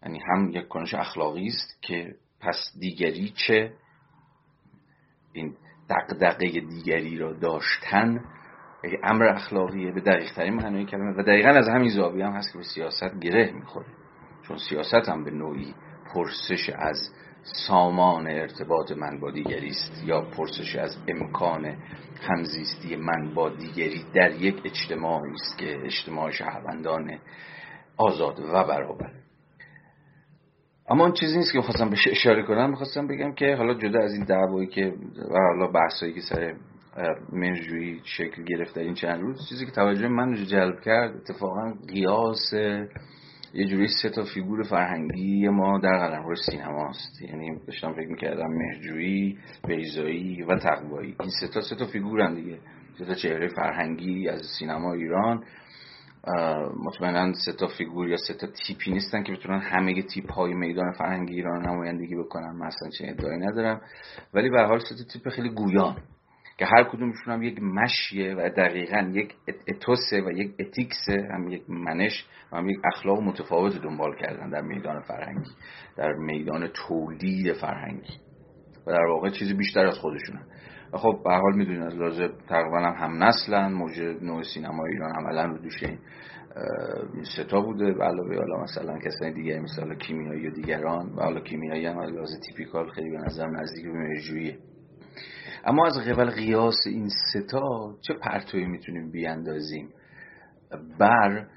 یعنی 0.03 0.19
هم 0.19 0.49
یک 0.49 0.67
کنش 0.67 0.93
اخلاقی 0.93 1.47
است 1.47 1.81
که 1.81 2.15
پس 2.41 2.55
دیگری 2.79 3.33
چه؟ 3.47 3.73
این 5.33 5.55
دقدقه 5.89 6.59
دیگری 6.59 7.17
را 7.17 7.33
داشتن 7.33 8.25
یک 8.83 8.99
امر 9.03 9.23
اخلاقیه 9.23 9.91
به 9.91 10.01
دقیق 10.01 10.33
ترین 10.35 10.53
معنی 10.53 10.85
کلمه 10.85 11.13
و 11.17 11.23
دقیقا 11.23 11.49
از 11.49 11.67
همین 11.67 11.89
زاویه 11.89 12.25
هم 12.25 12.33
هست 12.33 12.51
که 12.51 12.57
به 12.57 12.63
سیاست 12.63 13.19
گره 13.21 13.51
می‌خوره. 13.51 13.87
چون 14.47 14.57
سیاست 14.57 15.09
هم 15.09 15.23
به 15.23 15.31
نوعی 15.31 15.73
پرسش 16.13 16.69
از 16.69 16.97
سامان 17.43 18.27
ارتباط 18.27 18.91
من 18.91 19.19
با 19.19 19.31
دیگری 19.31 19.69
است 19.69 20.03
یا 20.05 20.21
پرسش 20.21 20.75
از 20.75 20.97
امکان 21.07 21.77
همزیستی 22.21 22.95
من 22.95 23.33
با 23.33 23.49
دیگری 23.49 24.05
در 24.13 24.31
یک 24.31 24.61
اجتماعی 24.65 25.31
است 25.33 25.57
که 25.57 25.85
اجتماع 25.85 26.31
شهروندان 26.31 27.19
آزاد 27.97 28.39
و 28.39 28.63
برابر. 28.63 29.11
اما 30.89 31.03
اون 31.03 31.13
چیزی 31.13 31.37
نیست 31.37 31.53
که 31.53 31.61
خواستم 31.61 31.89
بهش 31.89 32.07
اشاره 32.07 32.43
کنم 32.43 32.69
می‌خواستم 32.69 33.07
بگم 33.07 33.33
که 33.33 33.55
حالا 33.55 33.73
جدا 33.73 33.99
از 33.99 34.13
این 34.13 34.23
دعوایی 34.23 34.67
که 34.67 34.93
و 35.31 35.37
حالا 35.37 35.67
بحثایی 35.67 36.13
که 36.13 36.21
سر 36.21 36.55
منجویی 37.33 38.01
شکل 38.03 38.43
گرفت 38.43 38.75
در 38.75 38.81
این 38.81 38.93
چند 38.93 39.21
روز 39.21 39.49
چیزی 39.49 39.65
که 39.65 39.71
توجه 39.71 40.07
من 40.07 40.29
رو 40.29 40.45
جلب 40.45 40.81
کرد 40.81 41.15
اتفاقا 41.15 41.73
قیاس 41.87 42.53
یه 43.55 43.67
جوری 43.67 43.87
سه 43.87 44.09
تا 44.09 44.23
فیگور 44.23 44.63
فرهنگی 44.63 45.47
ما 45.47 45.79
در 45.79 45.97
قلمرو 45.97 46.35
سینماست 46.35 47.21
یعنی 47.21 47.59
داشتم 47.67 47.93
فکر 47.93 48.07
می‌کردم 48.07 48.47
مهجویی 48.47 49.37
بیزایی 49.67 50.43
و 50.43 50.55
تقوایی. 50.55 51.15
این 51.19 51.29
سه 51.39 51.47
تا 51.47 51.61
سه 51.61 51.75
تا 51.75 51.85
فیگورن 51.85 52.33
دیگه. 52.33 52.57
سه 52.97 53.05
تا 53.05 53.13
چهره 53.13 53.47
فرهنگی 53.47 54.29
از 54.29 54.41
سینما 54.59 54.93
ایران. 54.93 55.43
مطمئنا 56.83 57.33
سه 57.33 57.53
تا 57.53 57.67
فیگور 57.67 58.09
یا 58.09 58.17
سه 58.17 58.33
تا 58.33 58.47
تیپی 58.47 58.91
نیستن 58.91 59.23
که 59.23 59.31
بتونن 59.33 59.59
همه 59.59 60.01
تیپ 60.01 60.31
های 60.31 60.53
میدان 60.53 60.91
فرهنگی 60.91 61.33
ایران 61.33 61.67
نمایندگی 61.67 62.15
بکنن. 62.15 62.55
مثلا 62.55 62.89
چه 62.97 63.05
ادعایی 63.07 63.39
ندارم. 63.39 63.81
ولی 64.33 64.49
به 64.49 64.63
حال 64.63 64.79
سه 64.79 64.95
تا 64.95 65.03
تیپ 65.13 65.29
خیلی 65.29 65.49
گویان. 65.49 65.97
که 66.57 66.65
هر 66.65 66.83
کدومشون 66.83 67.33
هم 67.33 67.43
یک 67.43 67.63
مشیه 67.63 68.35
و 68.35 68.49
دقیقا 68.49 69.11
یک 69.13 69.33
اتوسه 69.67 70.21
و 70.21 70.31
یک 70.31 70.51
اتیکسه 70.59 71.27
هم 71.33 71.47
یک 71.47 71.69
منش 71.69 72.25
و 72.51 72.57
هم 72.57 72.69
یک 72.69 72.77
اخلاق 72.93 73.19
متفاوت 73.21 73.81
دنبال 73.81 74.15
کردن 74.15 74.49
در 74.49 74.61
میدان 74.61 75.01
فرهنگی 75.01 75.51
در 75.97 76.13
میدان 76.13 76.67
تولید 76.67 77.53
فرهنگی. 77.53 78.13
و 78.87 78.91
در 78.91 79.05
واقع 79.05 79.29
چیزی 79.29 79.53
بیشتر 79.53 79.85
از 79.85 79.97
خودشونن 79.97 80.45
و 80.93 80.97
خب 80.97 81.19
به 81.23 81.31
حال 81.31 81.55
می‌دونید 81.55 81.81
از 81.81 81.95
لازم 81.95 82.33
تقریبا 82.49 82.79
هم 82.79 82.93
هم 82.93 83.23
نسلن 83.23 83.73
موج 83.73 83.99
نوع 84.21 84.43
سینما 84.43 84.85
ایران 84.85 85.11
عملا 85.11 85.45
رو 85.45 85.57
دوش 85.57 85.83
این 85.83 87.23
ستا 87.23 87.61
بوده. 87.61 87.85
و 87.85 88.03
علاوه 88.03 88.35
حالا 88.35 88.63
مثلا 88.63 88.99
کسانی 88.99 89.33
دیگه 89.33 89.59
مثلا 89.59 89.95
کیمیایی 89.95 90.47
و 90.47 90.51
دیگران. 90.51 91.13
و 91.15 91.21
حالا 91.21 91.39
کیمیایی 91.39 91.85
هم 91.85 91.97
از 91.97 92.39
تیپیکال 92.47 92.89
خیلی 92.89 93.09
به 93.09 93.17
نظر 93.17 93.47
نزدیک 93.47 93.85
به 93.85 94.57
اما 95.65 95.85
از 95.85 96.07
قبل 96.07 96.29
قیاس 96.29 96.75
این 96.85 97.09
ستا 97.09 97.95
چه 98.01 98.13
پرتوی 98.13 98.65
می‌تونیم 98.65 99.11
بیاندازیم؟ 99.11 99.89
بر 100.99 101.47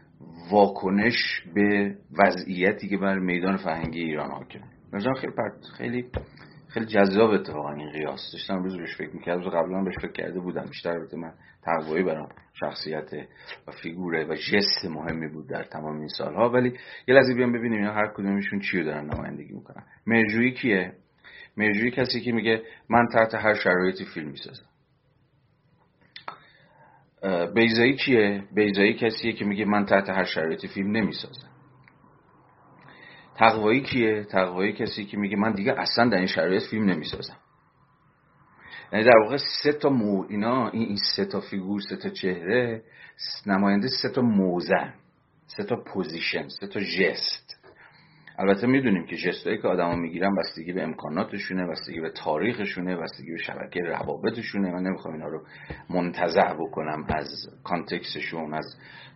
واکنش 0.51 1.43
به 1.55 1.97
وضعیتی 2.19 2.89
که 2.89 2.97
بر 2.97 3.19
میدان 3.19 3.57
فرهنگی 3.57 4.01
ایران 4.01 4.47
مثلا 4.93 5.13
خیلی 5.13 5.33
خیلی 5.77 6.11
خیلی 6.69 6.87
جذاب 6.87 7.31
اتفاقا 7.31 7.73
این 7.73 7.91
قیاس. 7.91 8.21
داشتم 8.33 8.63
روز 8.63 8.77
بهش 8.77 8.97
فکر 8.97 9.11
می‌کردم. 9.15 9.43
روز 9.43 9.53
قبلا 9.53 9.85
بهش 9.85 9.99
فکر 9.99 10.13
کرده 10.13 10.41
بودم. 10.41 10.65
بیشتر 10.65 10.91
البته 10.91 11.17
من 11.17 11.33
تقوایی 11.63 12.05
برام 12.05 12.29
شخصیت 12.61 13.13
و 13.67 13.71
فیگوره 13.83 14.25
و 14.25 14.35
جست 14.35 14.85
مهمی 14.85 15.29
بود 15.29 15.49
در 15.49 15.65
تمام 15.65 15.99
این 15.99 16.09
سالها. 16.09 16.51
ولی 16.51 16.73
یه 17.09 17.15
لحظه 17.15 17.35
بیام 17.35 17.53
ببینیم. 17.53 17.79
اینا 17.79 17.93
هر 17.93 18.13
کدومشون 18.15 18.61
چی 18.61 18.79
رو 18.79 18.85
دارن 18.85 19.11
نمایندگی 19.15 19.53
می‌کنن. 19.53 19.83
مرجویی 20.07 20.53
کیه؟ 20.53 20.93
مرجویی 21.57 21.91
کسی 21.91 22.21
که 22.21 22.33
میگه 22.33 22.63
من 22.89 23.07
تحت 23.13 23.35
هر 23.35 23.55
شرایطی 23.55 24.05
فیلم 24.05 24.29
می‌سازم. 24.29 24.67
بیزایی 27.55 27.97
کیه؟ 27.97 28.45
بیزایی 28.55 28.95
کسیه 28.95 29.33
که 29.33 29.45
میگه 29.45 29.65
من 29.65 29.87
تحت 29.87 30.09
هر 30.09 30.25
شرایطی 30.25 30.69
فیلم 30.69 30.97
نمی‌سازم. 30.97 31.49
تقوایی 33.37 33.83
کیه؟ 33.83 34.25
تقوایی 34.25 34.73
کسی 34.73 35.05
که 35.05 35.17
میگه 35.17 35.37
من 35.37 35.53
دیگه 35.53 35.73
اصلا 35.81 36.09
در 36.09 36.19
این 36.19 36.27
شرایط 36.27 36.63
فیلم 36.63 36.91
نمی‌سازم. 36.91 37.37
یعنی 38.93 39.05
در 39.05 39.19
واقع 39.19 39.37
سه 39.63 39.73
تا 39.73 39.89
مو 39.89 40.27
اینا 40.29 40.69
این, 40.69 40.83
این 40.83 40.97
سه 41.17 41.25
تا 41.25 41.41
فیگور 41.41 41.81
سه 41.81 41.97
تا 41.97 42.09
چهره 42.09 42.83
نماینده 43.47 43.89
سه 43.89 44.09
تا 44.09 44.23
موضع 44.23 44.95
سه 45.47 45.65
تا 45.65 45.77
position 45.77 46.49
سه 46.49 46.67
تا 46.67 46.81
ژست. 46.81 47.56
البته 48.39 48.67
می‌دونیم 48.67 49.07
که 49.07 49.17
ژستایی 49.17 49.59
که 49.59 49.69
آدما 49.69 49.97
می‌گیرن 49.97 50.35
بستگی 50.35 50.73
به 50.73 50.83
امکاناتشونه 50.83 51.67
بستگی 51.67 52.01
به 52.01 52.11
تاریخشونه 52.11 52.97
بستگی 52.97 53.33
به 53.33 53.39
شبکه 53.39 53.81
روابطشونه. 53.81 54.73
من 54.73 54.83
نمی‌خوام 54.83 55.15
اینا 55.15 55.29
رو 55.29 55.43
منتزع 55.91 56.55
بکنم 56.55 57.07
از 57.09 57.29
context 57.65 58.22
شون 58.22 58.55
از 58.55 58.65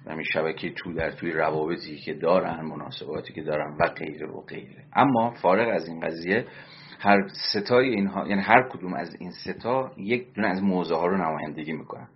همین 0.06 0.24
شبکه 0.32 0.70
تو 0.70 0.92
در 0.92 1.10
توی 1.10 1.32
روابطی 1.32 1.96
که 1.96 2.14
دارن 2.14 2.60
مناسباتی 2.60 3.32
که 3.32 3.42
دارن 3.42 3.76
و 3.80 3.86
غیره 3.86 4.26
و 4.26 4.40
غیره. 4.40 4.84
اما 4.96 5.34
فارغ 5.42 5.68
از 5.74 5.88
این 5.88 6.00
قضیه 6.00 6.46
هر 7.00 7.28
ستای 7.54 7.88
اینها 7.88 8.28
یعنی 8.28 8.42
هر 8.42 8.68
کدوم 8.68 8.94
از 8.94 9.16
این 9.20 9.30
ستا 9.30 9.92
یک 9.96 10.34
دونه 10.34 10.48
از 10.48 10.62
موضوع 10.62 10.98
ها 10.98 11.06
رو 11.06 11.16
نمایندگی 11.16 11.72
می‌کنن. 11.72 12.08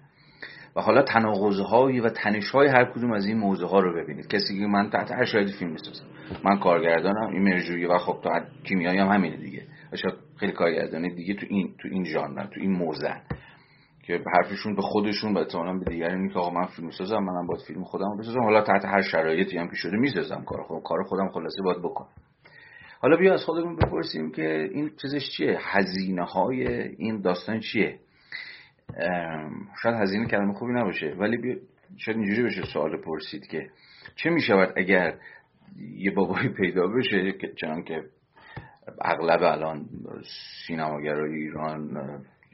و 0.76 0.80
حالا 0.80 1.02
تناقض 1.02 1.60
و 2.04 2.08
تنش 2.08 2.50
های 2.50 2.68
هر 2.68 2.84
کدوم 2.84 3.12
از 3.12 3.26
این 3.26 3.38
موضوع 3.38 3.70
ها 3.70 3.80
رو 3.80 4.02
ببینید. 4.02 4.26
کسی 4.26 4.58
که 4.58 4.66
من 4.66 4.90
تحت 4.90 5.12
هر 5.12 5.24
شاید 5.24 5.50
فیلم 5.58 5.70
می‌سازم. 5.70 6.04
من 6.44 6.58
کارگردانم 6.58 7.30
این 7.32 7.42
مرجویی 7.42 7.86
و 7.86 7.98
خب 7.98 8.20
تو 8.22 8.30
کیمیایی 8.64 8.98
هم 8.98 9.08
همینه 9.08 9.36
دیگه. 9.36 9.62
شاید 9.94 10.14
خیلی 10.36 10.52
کارگردانی 10.52 11.14
دیگه 11.14 11.34
تو 11.34 11.46
این 11.50 11.74
تو 11.78 11.88
این 11.88 12.04
ژانر 12.04 12.46
تو 12.46 12.60
این 12.60 12.72
موزه 12.72 13.14
که 14.02 14.20
حرفشون 14.34 14.74
به 14.74 14.82
خودشون 14.82 15.34
و 15.34 15.38
احتمالاً 15.38 15.78
به 15.78 15.84
دیگری 15.84 16.14
اینه 16.14 16.32
که 16.32 16.38
آقا 16.38 16.50
من 16.50 16.66
فیلم 16.66 16.90
سازم 16.90 17.18
منم 17.18 17.46
باید 17.46 17.62
فیلم 17.66 17.84
خودم 17.84 18.10
رو 18.10 18.18
بسازم. 18.18 18.42
حالا 18.42 18.62
تحت 18.62 18.84
هر 18.84 19.02
شرایطی 19.02 19.58
هم 19.58 19.68
که 19.68 19.76
شده 19.76 19.96
می‌سازم 19.96 20.44
کار 20.46 20.62
خودم. 20.62 20.80
کار 20.80 21.02
خودم 21.02 21.28
خلاصه 21.28 21.62
باید 21.64 21.78
بکنم. 21.78 22.08
حالا 23.00 23.16
بیا 23.16 23.34
از 23.34 23.44
خودمون 23.44 23.76
بپرسیم 23.76 24.32
که 24.32 24.68
این 24.72 24.90
چیزش 25.02 25.30
چیه؟ 25.36 25.58
هزینه 25.60 26.24
های 26.24 26.66
این 26.96 27.20
داستان 27.20 27.60
چیه؟ 27.60 27.98
شاید 29.82 29.94
هزینه 29.94 30.26
کلمه 30.26 30.52
خوبی 30.52 30.72
نباشه 30.72 31.14
ولی 31.18 31.36
بیا 31.36 31.56
شاید 31.96 32.18
اینجوری 32.18 32.42
بشه 32.42 32.62
سوال 32.72 32.96
پرسید 32.96 33.46
که 33.46 33.70
چه 34.16 34.30
می‌شود 34.30 34.72
اگر 34.76 35.18
یه 35.96 36.10
بابایی 36.10 36.48
پیدا 36.48 36.86
بشه 36.86 37.32
که 37.32 37.52
چنان 37.60 37.82
که 37.82 38.04
اغلب 39.00 39.42
الان 39.42 39.88
سینماگرای 40.66 41.34
ایران 41.34 41.90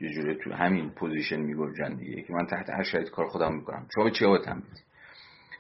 یه 0.00 0.10
جوری 0.10 0.34
تو 0.34 0.52
همین 0.52 0.90
position 0.90 1.40
می‌گنجن 1.40 1.94
دیگه 1.96 2.22
که 2.22 2.32
من 2.32 2.46
تحت 2.46 2.70
هر 2.70 2.82
شرایط 2.82 3.10
کار 3.10 3.26
خودم 3.26 3.54
می‌کنم. 3.54 3.86
شما 3.94 4.10
چی 4.10 4.26
باید 4.26 4.46
هم 4.46 4.62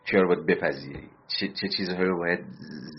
چه 0.04 0.18
رو 0.18 0.28
باید 0.28 0.46
بپذیری؟ 0.46 1.08
چه, 1.28 1.48
چه 1.48 1.68
چیزهایی 1.68 2.04
رو 2.04 2.18
باید 2.18 2.40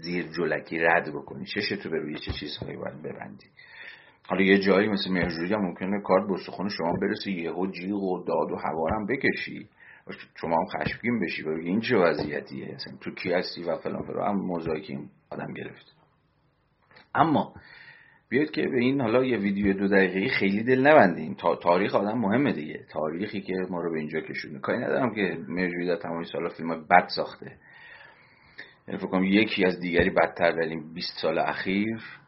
زیر 0.04 0.28
جلکی 0.28 0.80
رد 0.80 1.10
بکنی؟ 1.10 1.46
چه 1.46 1.78
تو 1.78 1.90
روی 1.90 2.20
چه 2.20 2.32
چیزهایی 2.32 2.78
باید 2.78 3.02
ببندی؟ 3.02 3.48
حالا 4.32 4.44
یه 4.44 4.60
جایی 4.60 4.88
مثل 4.88 5.12
مهرجویی 5.12 5.54
هم 5.54 5.62
ممکنه 5.62 6.02
کار 6.02 6.28
به 6.28 6.38
شما 6.70 6.94
برسه 7.02 7.32
یهو 7.32 7.68
جیغ 7.68 8.04
و 8.04 8.24
داد 8.24 8.52
و 8.52 8.56
هوارم 8.56 9.06
بکشی. 9.06 9.70
شما 10.42 10.56
هم 10.56 10.66
خشمگین 10.66 11.20
بشی 11.20 11.44
و 11.44 11.50
این 11.50 11.82
چه 11.82 11.98
وضعیتیه؟ 11.98 12.78
تو 13.02 13.12
کی 13.12 13.34
هستی 13.34 13.64
و 13.64 13.78
فلان 13.78 14.02
فلان؟ 14.02 14.28
هم 14.28 14.36
موضوعی 14.36 14.82
که 14.82 14.94
این 14.94 15.10
آدم 15.32 15.54
گرفت. 15.54 15.96
اما 17.16 17.54
بیاید 18.30 18.52
که 18.52 18.62
به 18.62 18.78
این 18.78 19.02
حالا 19.02 19.26
یه 19.26 19.38
ویدیو 19.38 19.74
دو 19.74 19.88
دقیقه 19.88 20.30
خیلی 20.30 20.64
دل 20.64 20.88
نبندیم 20.88 21.34
تا 21.34 21.56
تاریخ 21.56 21.96
آدم 21.96 22.18
مهمه 22.18 22.54
دیگه. 22.54 22.86
تاریخی 22.90 23.42
که 23.42 23.54
ما 23.70 23.82
رو 23.82 23.92
به 23.92 24.00
اینجا 24.00 24.20
کشونه 24.20 24.60
کاری 24.60 24.78
ندارم 24.78 25.16
که 25.16 25.38
مرجوی 25.48 25.88
در 25.88 25.96
تمام 25.96 26.24
سالا 26.24 26.50
فیلم 26.50 26.84
بد 26.84 27.08
ساخته. 27.16 27.58
یعنی 28.88 29.00
فکر 29.00 29.08
کنم 29.08 29.24
یکی 29.24 29.66
از 29.66 29.80
دیگری 29.80 30.10
بدتر 30.10 30.52
در 30.52 30.60
این 30.60 30.94
20 30.94 31.20
سال 31.22 31.40
اخیر. 31.40 32.21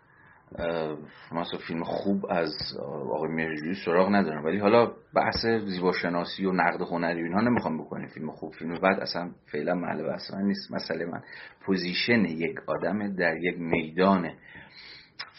مثلا 1.32 1.60
فیلم 1.68 1.84
خوب 1.84 2.26
از 2.30 2.54
آقای 2.80 3.32
مرجوی 3.32 3.76
سراغ 3.86 4.16
ندارم. 4.16 4.46
ولی 4.46 4.60
حالا 4.60 4.92
بحث 5.16 5.46
زیباشناسی 5.46 6.46
و 6.46 6.52
نقد 6.52 6.82
هنری 6.82 7.24
اینها 7.24 7.42
نمی‌خوام 7.42 7.78
بکنیم. 7.78 8.08
فیلم 8.08 8.32
خوب 8.32 8.54
فیلم 8.54 8.80
بعد 8.80 9.00
اصلا 9.00 9.32
فعلا 9.52 9.76
محل 9.76 10.08
بحث 10.08 10.34
من 10.34 10.42
نیست. 10.42 10.72
مسئله 10.72 11.06
من 11.06 11.22
position 11.66 12.26
یک 12.26 12.56
آدم 12.68 13.16
در 13.16 13.38
یک 13.38 13.60
میدان 13.60 14.32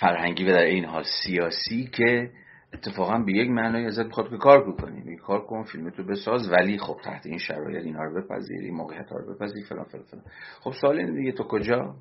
فرهنگی 0.01 0.45
و 0.45 0.49
در 0.49 0.65
این 0.65 0.85
حال 0.85 1.05
سیاسی 1.25 1.91
که 1.93 2.31
اتفاقا 2.75 3.19
به 3.19 3.33
یک 3.33 3.51
معنای 3.51 3.87
ازت 3.87 4.05
می‌خواد 4.05 4.31
که 4.31 4.37
کار 4.37 4.73
بکنی. 4.73 5.01
می 5.01 5.17
کار 5.17 5.47
کن 5.47 5.63
فیلم 5.63 5.91
تو 5.91 6.05
بساز. 6.05 6.53
ولی 6.53 6.79
خب 6.79 6.97
تحت 7.05 7.27
این 7.27 7.39
شرایط 7.39 7.85
اینها 7.85 8.05
رو 8.05 8.23
بپذیری 8.23 8.71
موقعیت 8.71 9.13
رو 9.13 9.35
بپذیری 9.35 9.65
فلان 9.65 9.85
فلان 9.85 10.05
فلان. 10.05 10.25
خب 10.61 10.73
سوال 10.81 11.13
دیگه 11.13 11.33
تو 11.33 11.45
کجا؟ 11.45 11.95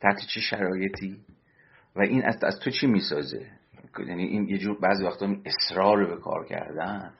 تحت 0.00 0.16
چه 0.34 0.40
شرایطی؟ 0.40 1.16
و 1.98 2.00
این 2.00 2.24
از, 2.24 2.44
از 2.44 2.60
تو 2.60 2.70
چی 2.70 2.86
می‌سازه؟ 2.86 3.46
یعنی 4.06 4.24
این 4.24 4.48
یه 4.48 4.58
جور 4.58 4.78
بعضی 4.80 5.04
وقتا 5.04 5.36
اصرار 5.44 6.06
به 6.06 6.16
کار 6.16 6.44
کردن. 6.44 7.12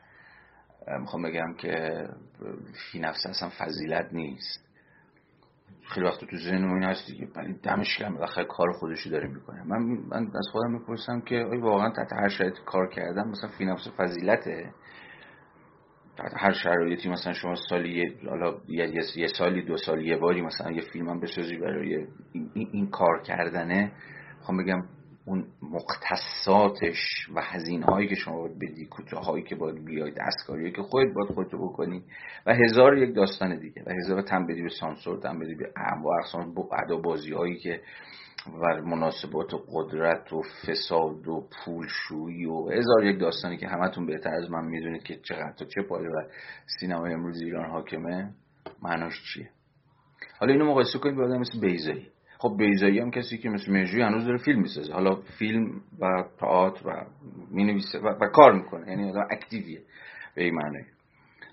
می‌خوام 1.01 1.23
بگم 1.23 1.55
که 1.55 2.05
فی 2.93 2.99
نفسه 2.99 3.31
اصلا 3.31 3.51
فضیلت 3.59 4.09
نیست. 4.13 4.69
خیلی 5.89 6.07
وقت 6.07 6.21
تو 6.21 6.37
ذهن 6.37 6.65
این 6.65 6.83
هست 6.83 7.07
دیگه 7.07 7.29
ولی 7.37 7.53
دمش 7.53 7.99
گرم 7.99 8.15
بالاخره 8.15 8.45
کار 8.45 8.73
خودشو 8.73 9.11
داره 9.11 9.29
می‌کنه. 9.29 9.63
من 9.65 9.79
من 10.11 10.27
از 10.27 10.49
خودم 10.53 10.73
می‌پرسم 10.73 11.21
که 11.21 11.35
آیا 11.35 11.61
واقعا 11.61 11.91
تحت 11.91 12.13
هر 12.13 12.29
شرایط 12.29 12.55
کار 12.67 12.89
کردن 12.89 13.29
مثلا 13.29 13.51
فی 13.59 13.65
نفس 13.65 13.89
فضیلته؟ 13.97 14.73
تحت 16.17 16.33
هر 16.37 16.53
شرایطی 16.53 17.09
مثلا 17.09 17.33
شما 17.33 17.55
سالی 17.69 18.17
حالا 18.29 18.55
یه, 18.69 18.93
یه 19.17 19.27
سالی 19.39 19.63
دو 19.63 19.77
سالی 19.77 20.09
یه 20.09 20.17
باری 20.17 20.43
مثلا 20.43 20.71
یه 20.73 20.83
فیلم 20.93 21.09
هم 21.09 21.21
بسازی 21.21 21.57
برای 21.57 22.07
این, 22.33 22.69
این 22.73 22.91
کار 22.91 23.23
کردنه 23.23 23.93
می‌خوام 24.49 24.65
بگم 24.65 24.89
اون 25.25 25.47
مختصاتش 25.63 27.29
و 27.35 27.41
هزینه 27.43 27.87
هایی 27.87 28.09
که 28.09 28.15
شما 28.15 28.41
باید 28.41 28.59
بدی 28.59 28.87
کوتاه 28.87 29.25
هایی 29.25 29.45
که 29.45 29.55
باید 29.55 29.85
بیاید 29.85 30.15
دستکاری 30.15 30.73
که 30.73 30.83
خودت 30.83 31.15
باید 31.15 31.35
خودتو 31.35 31.69
بکنی 31.69 32.03
و 32.47 32.55
هزار 32.55 32.99
یک 32.99 33.15
داستان 33.15 33.59
دیگه 33.59 33.83
و 33.87 33.91
هزار 33.91 34.23
تنبیدی 34.23 34.63
به 34.63 34.69
سانسور 34.69 35.21
تنبیدی 35.21 35.55
به 35.55 35.73
انواع 35.77 36.17
اقسام 36.19 36.55
بازی 37.03 37.33
هایی 37.33 37.57
که 37.57 37.81
و 38.61 38.83
مناسبات 38.83 39.55
و 39.55 39.65
قدرت 39.73 40.33
و 40.33 40.43
فساد 40.43 41.29
و 41.29 41.49
پولشویی 41.65 42.45
و 42.45 42.69
هزار 42.69 43.05
یک 43.05 43.21
داستانی 43.21 43.57
که 43.57 43.69
همتون 43.69 44.07
بهتر 44.07 44.35
از 44.35 44.51
من 44.51 44.65
می‌دونید 44.65 45.03
که 45.03 45.17
چقدر 45.17 45.53
تا 45.59 45.65
چه 45.65 45.83
پایه 45.83 46.09
و 46.09 46.23
سینمای 46.81 47.13
امروز 47.13 47.41
ایران 47.41 47.71
حاکمه 47.71 48.31
معناش 48.83 49.15
چیه؟ 49.35 49.51
حالا 50.41 50.53
اینو 50.53 50.71
مقایسه 50.71 50.99
کنید 50.99 51.17
با 51.17 51.25
آدم 51.25 51.39
مثل 51.39 51.61
بیزایی 51.61 52.07
خب 52.39 52.55
بیزایی 52.59 52.99
هم 52.99 53.11
کسی 53.11 53.39
که 53.39 53.49
مثل 53.49 53.73
مرجوی 53.73 54.03
هنوز 54.03 54.25
داره 54.25 54.39
فیلم 54.39 54.61
می‌سازه. 54.61 54.93
حالا 54.93 55.15
فیلم 55.39 55.81
و 56.01 56.25
تئاتر 56.41 56.89
و 56.89 57.05
می‌نویسه 57.51 57.99
و, 57.99 58.09
و, 58.21 58.29
کار 58.29 58.53
می‌کنه. 58.53 58.91
یعنی 58.91 59.11
آدم 59.11 59.27
اکتیویه 59.31 59.81
به 60.35 60.45
این 60.45 60.55
معنی. 60.55 60.85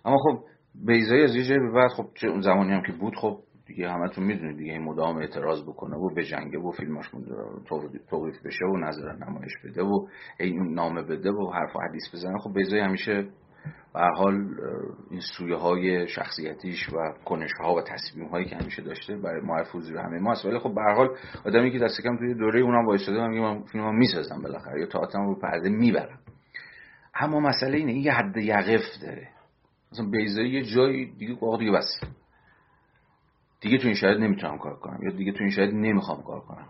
اما 0.06 0.18
خب 0.18 0.44
بیزایی 0.86 1.24
از 1.24 1.36
یه 1.36 1.44
جایی 1.44 1.60
به 1.60 1.72
بعد 1.72 1.92
خب 1.92 2.06
چه 2.16 2.28
اون 2.28 2.42
زمانی 2.42 2.72
هم 2.72 2.82
که 2.82 2.92
بود 2.92 3.16
خب 3.16 3.40
دیگه 3.66 3.90
همتون 3.90 4.24
می‌دونید 4.24 4.58
دیگه 4.58 4.72
این 4.72 4.84
مدام 4.84 5.18
اعتراض 5.18 5.64
بکنه 5.64 5.96
و 5.98 6.14
به 6.16 6.24
جنگه 6.24 6.60
و 6.60 6.72
فیلماش 6.72 7.06
توقیف 8.10 8.46
بشه 8.46 8.66
و 8.66 8.78
نظر 8.78 9.16
نمایش 9.16 9.52
بده 9.64 9.84
و 9.84 10.08
این 10.40 10.74
نامه 10.74 11.02
بده 11.02 11.32
و 11.32 11.52
حرف 11.52 11.76
و 11.76 11.80
حدیث 11.90 12.04
بزنه. 12.14 12.38
خب 12.40 12.54
بیزایی 12.54 12.84
همیشه 12.84 13.28
به 13.94 14.02
حال 14.18 14.34
این 15.12 15.22
سویه 15.38 15.56
های 15.56 16.08
شخصیتیش 16.08 16.90
و 16.90 17.14
کنش 17.26 17.52
ها 17.60 17.76
و 17.76 17.82
تصمیم 17.82 18.28
هایی 18.28 18.46
که 18.46 18.56
همیشه 18.56 18.82
داشته 18.82 19.18
برای 19.18 19.42
محفوظی 19.42 19.94
و 19.94 20.00
همه 20.00 20.20
ماست. 20.20 20.46
ولی 20.46 20.60
خب 20.60 20.76
به 20.76 20.82
حال 20.82 21.18
آدمی 21.46 21.72
که 21.72 21.80
دست 21.80 22.02
کم 22.02 22.18
توی 22.18 22.34
دوره 22.34 22.60
اونم 22.60 22.86
وایساده 22.86 23.18
من 23.18 23.30
میگم 23.30 23.64
فیلم 23.64 23.98
می‌سازم 23.98 24.42
بالاخره 24.42 24.80
یا 24.80 24.86
تئاترم 24.86 25.28
رو 25.28 25.40
پرده 25.40 25.70
می‌برم. 25.70 26.20
اما 27.16 27.40
مسئله 27.40 27.78
اینه 27.78 27.92
این 27.92 28.04
یه 28.04 28.14
حد 28.14 28.38
یقف 28.38 29.02
داره. 29.02 29.30
مثلا 29.92 30.06
بیزایی 30.06 30.52
یه 30.52 30.64
جایی 30.64 31.12
دیگه 31.12 31.38
واقعا 31.42 31.58
دیگه 31.58 31.72
بس. 31.72 32.00
دیگه 33.62 33.78
تو 33.78 33.88
این 33.88 33.96
شاید 33.96 34.18
نمی‌تونم 34.18 34.58
کار 34.58 34.76
کنم 34.76 35.00
یا 35.04 35.12
دیگه 35.12 35.32
تو 35.32 35.40
این 35.40 35.52
شاید 35.52 35.74
نمی‌خوام 35.74 36.24
کار 36.24 36.40
کنم. 36.40 36.68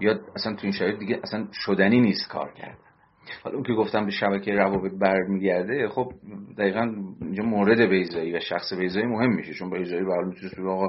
یا 0.00 0.20
اصلا 0.36 0.54
تو 0.54 0.60
این 0.62 0.72
شاید 0.72 0.98
دیگه 0.98 1.20
اصلا 1.22 1.48
شدنی 1.52 2.00
نیست 2.00 2.28
کار 2.28 2.52
کرد 2.52 2.78
حالا 3.42 3.56
اون 3.56 3.64
که 3.64 3.72
گفتم 3.72 4.04
به 4.04 4.10
شبکه 4.10 4.52
روابط 4.52 4.92
برمیگرده 5.00 5.88
خب 5.88 6.12
دقیقا 6.58 6.94
اینجا 7.20 7.42
مورد 7.42 7.80
بیزایی 7.80 8.32
و 8.32 8.40
شخص 8.40 8.72
بیزایی 8.72 9.06
مهم 9.06 9.34
میشه 9.34 9.54
چون 9.54 9.70
بیزایی 9.70 10.02
برای 10.02 10.24
می‌تونست 10.24 10.58
آقا 10.58 10.88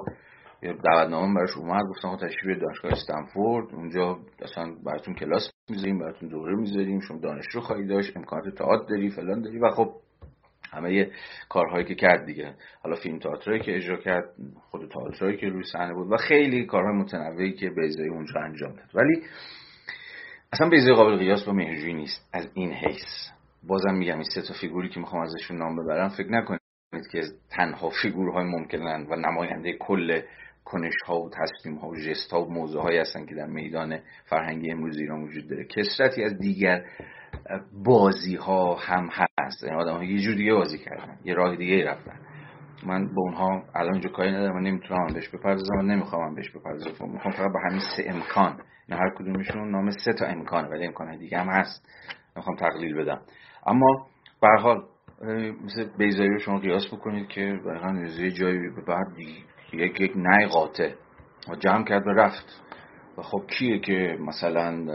یه 0.63 0.73
دعوتنامه 0.73 1.36
براش 1.36 1.58
اومد 1.58 1.86
گفتم 1.89 2.15
تشریف 2.15 2.60
دانشگاه 2.60 2.91
استنفورد 2.91 3.75
اونجا 3.75 4.19
اصلا 4.41 4.75
براتون 4.86 5.13
کلاس 5.13 5.51
می‌ذاریم 5.69 5.99
براتون 5.99 6.30
دوره 6.30 6.56
می‌ذاریم 6.56 6.99
شما 6.99 7.17
دانشجو 7.17 7.60
خواهی 7.60 7.86
داشت 7.86 8.17
امکانات 8.17 8.56
تئاتر 8.56 8.86
داری 8.89 9.10
فلان 9.10 9.41
داری 9.41 9.60
و 9.60 9.69
خب 9.69 9.91
همه 10.73 11.12
کارهایی 11.49 11.86
که 11.86 11.95
کرد 11.95 12.25
دیگه. 12.25 12.56
حالا 12.84 12.95
فیلم 12.95 13.19
تئاتری 13.19 13.60
که 13.60 13.75
اجرا 13.75 13.97
کرد 13.97 14.25
خود 14.69 14.89
تئاترایی 14.89 15.38
که 15.38 15.49
روی 15.49 15.63
صحنه 15.63 15.93
بود 15.93 16.12
و 16.12 16.17
خیلی 16.17 16.65
کارهای 16.65 16.95
متنوعی 16.95 17.54
که 17.54 17.69
بیزایی 17.69 18.10
اونجا 18.10 18.39
انجام 18.39 18.71
داد. 18.71 18.89
ولی 18.93 19.21
اصلا 20.53 20.69
بیزایی 20.69 20.95
قابل 20.95 21.17
قیاس 21.17 21.43
با 21.43 21.53
مهرجویی 21.53 21.93
نیست. 21.93 22.29
از 22.33 22.47
این 22.53 22.73
حیث. 22.73 23.29
بازم 23.67 23.93
میگم 23.93 24.13
این 24.13 24.23
سه 24.23 24.41
تا 24.41 24.53
فیگوری 24.61 24.89
که 24.89 24.99
می‌خوام 24.99 25.21
ازشون 25.21 25.57
نام 25.57 25.75
ببرم 25.75 26.09
فکر 26.09 26.31
نکنید 26.31 26.61
که 27.11 27.21
تنها 27.49 27.89
فیگورهای 27.89 28.43
ممکنن 28.43 29.07
و 29.09 29.15
نماینده 29.15 29.73
کل 29.73 30.21
کنش 30.65 30.93
ها 31.05 31.21
و 31.21 31.29
تصمیم 31.29 31.75
ها 31.75 31.87
و 31.87 31.95
جست 31.95 32.31
ها 32.31 32.45
و 32.45 32.53
موضوع 32.53 32.83
هایی 32.83 32.97
هستن 32.97 33.25
که 33.25 33.35
در 33.35 33.45
میدان 33.45 33.99
فرهنگی 34.25 34.71
امروز 34.71 34.97
ایران 34.97 35.23
وجود 35.23 35.47
داره. 35.49 35.65
کسرتی 35.65 36.23
از 36.23 36.37
دیگر 36.37 36.85
بازی 37.83 38.35
ها 38.35 38.75
هم 38.75 39.09
هست. 39.11 39.63
این 39.63 39.73
آدم 39.73 39.93
ها 39.93 40.03
یه 40.03 40.19
جور 40.19 40.35
دیگه 40.35 40.53
بازی 40.53 40.77
کردن. 40.77 41.17
یه 41.25 41.33
راه 41.33 41.55
دیگه 41.55 41.85
رفتن. 41.85 42.19
من 42.85 43.05
به 43.07 43.19
اونها 43.19 43.63
الان 43.75 43.93
اینجا 43.93 44.09
کاری 44.09 44.31
ندارم 44.31 44.55
من 44.55 44.61
نمی‌تونم 44.61 45.07
بهش 45.13 45.29
بپردازم 45.29 45.77
و 45.77 45.81
نمی‌خوام 45.81 46.35
بهش 46.35 46.49
بپردازم. 46.49 47.11
می‌خوام 47.13 47.33
فقط 47.33 47.51
به 47.53 47.59
همین 47.69 47.81
سه 47.97 48.03
امکان. 48.09 48.61
نه 48.89 48.95
هر 48.95 49.09
کدومشون 49.15 49.71
نام 49.71 49.91
سه 49.91 50.13
تا 50.13 50.25
امکانه 50.25 50.67
ولی 50.67 50.85
امکان 50.85 51.17
دیگه 51.17 51.39
هم 51.39 51.49
هست. 51.49 51.85
می‌خوام 52.35 52.55
تقلیل 52.55 52.95
بدم. 52.95 53.21
اما 53.65 54.07
به 54.41 54.47
حال 54.61 54.83
مثل 55.65 55.89
بیزایی 55.97 56.29
رو 56.29 56.39
شما 56.39 56.59
قیاس 56.59 56.93
بکنید 56.93 57.27
که 57.27 57.59
واقعا 57.65 58.05
یه 58.05 58.31
جایی 58.31 58.69
به 58.69 58.81
بعد 58.87 59.07
یک 59.73 60.01
یک 60.01 60.13
نای 60.15 60.45
قاطع. 60.45 60.91
و 61.49 61.55
جمع 61.55 61.83
کرد 61.83 62.07
و 62.07 62.09
رفت. 62.09 62.61
و 63.17 63.21
خب 63.21 63.43
کیه 63.47 63.79
که 63.79 64.17
مثلا 64.19 64.85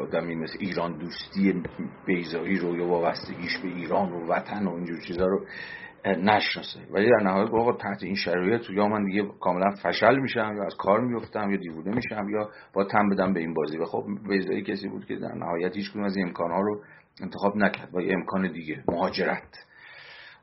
آدمی 0.00 0.34
مثل 0.34 0.56
ایران 0.60 0.98
دوستی 0.98 1.62
بیزایی 2.06 2.58
رو 2.58 2.76
یا 2.76 2.86
وابستگیش 2.86 3.58
به 3.62 3.68
ایران 3.68 4.12
و 4.12 4.32
وطن 4.32 4.66
و 4.66 4.74
اینجور 4.74 4.98
چیزا 5.06 5.26
رو 5.26 5.46
نشناسه. 6.06 6.80
ولی 6.90 7.10
در 7.10 7.24
نهایت 7.24 7.50
آقا 7.50 7.72
تحت 7.72 8.02
این 8.02 8.14
شرایط 8.14 8.70
یا 8.70 8.88
من 8.88 9.04
دیگه 9.04 9.24
کاملا 9.40 9.70
فشل 9.82 10.18
میشم 10.18 10.54
یا 10.56 10.64
از 10.64 10.76
کار 10.76 11.00
میفتم 11.00 11.50
یا 11.50 11.56
دیوونه 11.56 11.94
میشم 11.94 12.28
یا 12.28 12.50
با 12.72 12.84
تم 12.84 13.08
بدم 13.08 13.32
به 13.32 13.40
این 13.40 13.54
بازی. 13.54 13.78
و 13.78 13.84
خب 13.84 14.04
بیزایی 14.28 14.62
کسی 14.62 14.88
بود 14.88 15.06
که 15.06 15.16
در 15.16 15.34
نهایت 15.34 15.76
هیچ 15.76 15.96
از 15.96 16.16
این 16.16 16.26
امکانها 16.26 16.60
رو 16.60 16.82
انتخاب 17.22 17.56
نکرد 17.56 17.94
و 17.94 18.00
یه 18.00 18.14
امکان 18.14 18.52
دیگه 18.52 18.84
مهاجرت. 18.88 19.68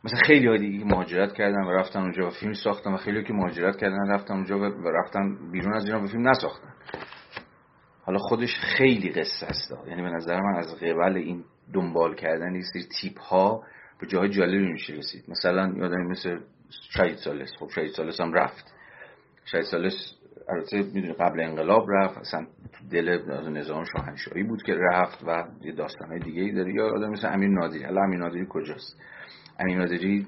مثلا 0.04 0.20
خیلی 0.26 0.48
ها 0.48 0.58
دیگه 0.58 0.86
مهاجرت 0.86 1.34
کردن 1.34 1.64
و 1.64 1.72
رفتن 1.72 2.00
اونجا 2.00 2.28
و 2.28 2.30
فیلم 2.30 2.54
ساختن 2.54 2.94
و 2.94 2.98
خیلی 2.98 3.24
که 3.24 3.34
مهاجرت 3.34 3.78
کردن 3.78 4.10
رفتن 4.10 4.34
اونجا 4.34 4.60
و 4.60 4.88
رفتن 4.88 5.52
بیرون 5.52 5.74
از 5.74 5.86
ایران 5.86 6.04
و 6.04 6.08
فیلم 6.08 6.30
نساختن. 6.30 6.74
حالا 8.02 8.20
خودش 8.20 8.60
خیلی 8.78 9.10
قصه 9.10 9.46
است. 9.46 9.74
یعنی 9.88 10.02
به 10.02 10.10
نظر 10.10 10.42
من 10.42 10.56
از 10.58 10.76
قبل 10.76 11.18
این 11.18 11.44
دنبال 11.74 12.16
کردن 12.16 12.54
این 12.54 12.64
سری 12.74 12.84
تیپ 13.02 13.20
ها 13.20 13.64
به 14.06 14.12
جای 14.12 14.30
جالبی 14.30 14.72
میشه 14.72 14.94
رسید. 14.94 15.24
مثلا 15.28 15.74
یادم 15.78 16.02
مثل 16.02 16.40
شهید 16.98 17.16
سالس. 17.16 17.50
خب 17.60 17.70
شهید 17.76 17.92
سالس 17.92 18.22
هم 18.22 18.34
رفت. 18.34 18.74
شهید 19.46 19.64
سالس 19.64 19.94
البته 20.50 20.78
می‌دونی 20.78 21.14
قبل 21.14 21.42
انقلاب 21.42 21.86
رفت. 21.90 22.18
اصلا 22.18 22.48
دل 22.92 23.32
نظام 23.50 23.84
شاهنشاهی 23.84 24.44
بود 24.44 24.64
که 24.64 24.74
رفت 24.74 25.24
و 25.28 25.44
یه 25.62 25.72
داستان 25.72 26.08
های 26.08 26.20
دیگه 26.20 26.42
ای 26.42 26.52
داره. 26.52 26.74
یا 26.74 26.88
آدم 26.88 27.10
مثل 27.10 27.34
امین 27.34 27.54
نادری. 27.54 27.84
حالا 27.84 28.02
امین 28.02 28.20
نادری 28.20 28.46
کجاست؟ 28.50 29.02
امین 29.60 29.78
نادری 29.78 30.28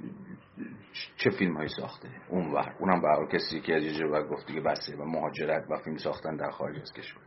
چه 1.18 1.30
فیلم 1.30 1.58
هایی 1.58 1.70
ساخته؟ 1.70 2.10
اونور. 2.30 2.76
اونم 2.80 3.02
به 3.02 3.38
کسی 3.38 3.60
که 3.60 3.76
از 3.76 3.84
یه 3.84 4.08
گفت 4.08 4.48
که 4.48 4.62
بسه. 4.62 4.96
و 4.96 5.06
مهاجرت 5.06 5.66
و 5.70 5.78
فیلم 5.78 5.98
ساختن 5.98 6.36
در 6.36 6.50
خارج 6.50 6.80
از 6.82 6.94
کشور. 6.94 7.22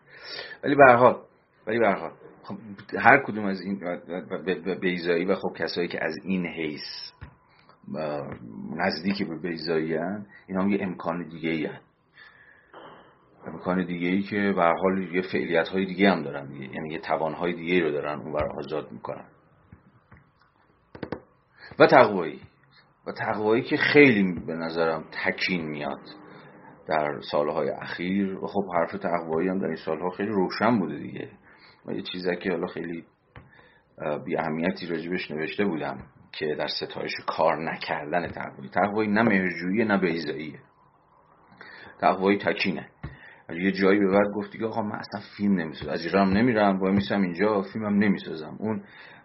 ولی 0.64 0.74
به 0.74 0.92
حال 0.92 1.22
ولی 1.66 1.78
به 1.78 2.10
خب 2.42 2.56
هر 2.98 3.22
کدوم 3.26 3.44
از 3.44 3.60
این 3.60 3.80
بیزایی 4.80 5.24
و 5.24 5.34
خب 5.34 5.52
کسایی 5.56 5.88
که 5.88 6.04
از 6.04 6.16
این 6.24 6.46
حیث 6.46 7.12
نزدیکی 8.76 9.24
به 9.24 9.36
بیزایی 9.36 9.94
هن 9.94 10.26
این 10.46 10.58
هم 10.58 10.68
یه 10.68 10.78
امکان 10.82 11.28
دیگه 11.28 11.50
ای 11.50 11.66
هن. 11.66 11.80
امکان 13.46 13.84
دیگه 13.84 14.08
ای 14.08 14.22
که 14.22 14.52
به 14.56 14.62
حال 14.62 15.14
یه 15.14 15.22
فعلیت 15.32 15.68
های 15.68 15.86
دیگه 15.86 16.10
هم 16.10 16.22
دارن 16.22 16.46
دیگه. 16.46 16.74
یعنی 16.74 16.92
یه 16.92 16.98
توان 16.98 17.34
های 17.34 17.52
دیگه 17.52 17.80
رو 17.80 17.90
دارن 17.90 18.18
اون 18.20 18.36
آزاد 18.36 18.92
می‌کنن 18.92 19.24
و 21.78 21.86
تقوایی 21.86 22.40
و 23.06 23.12
تقوایی 23.12 23.62
که 23.62 23.76
خیلی 23.76 24.40
به 24.46 24.54
نظرم 24.54 25.04
تکین 25.24 25.66
میاد 25.66 26.00
در 26.88 27.20
سالهای 27.30 27.70
اخیر 27.70 28.34
و 28.34 28.46
خب 28.46 28.64
حرف 28.74 28.92
تقوایی 28.92 29.48
هم 29.48 29.58
در 29.58 29.66
این 29.66 29.76
سالها 29.76 30.10
خیلی 30.10 30.28
روشن 30.28 30.78
بوده 30.78 30.98
دیگه 30.98 31.30
و 31.86 31.92
یه 31.92 32.02
چیزی 32.02 32.36
که 32.36 32.50
حالا 32.50 32.66
خیلی 32.66 33.04
بی 34.24 34.36
اهمیتی 34.36 34.86
راجبش 34.86 35.30
نوشته 35.30 35.64
بودم 35.64 35.98
که 36.32 36.54
در 36.58 36.66
ستایش 36.66 37.12
کار 37.26 37.72
نکردن 37.72 38.28
تقوایی 38.28 38.70
تقوایی 38.70 39.10
نه 39.10 39.22
مهرجویی 39.22 39.84
نه 39.84 39.98
بیزاییه 39.98 40.58
تقوایی 42.00 42.38
تکینه. 42.38 42.88
یه 43.50 43.72
جایی 43.72 43.98
به 43.98 44.10
بعد 44.10 44.32
گفتی 44.36 44.58
که 44.58 44.64
آقا 44.64 44.82
من 44.82 44.98
اصلا 44.98 45.20
فیلم 45.36 45.60
نمی‌سازم. 45.60 45.90
از 45.92 46.04
ایران 46.04 46.36
نمیرم 46.36 46.78
با 46.78 46.90
میسم 46.90 47.22
اینجا 47.22 47.62
فیلمم 47.62 47.98
نمی‌سازم. 47.98 48.56
اون 48.58 48.82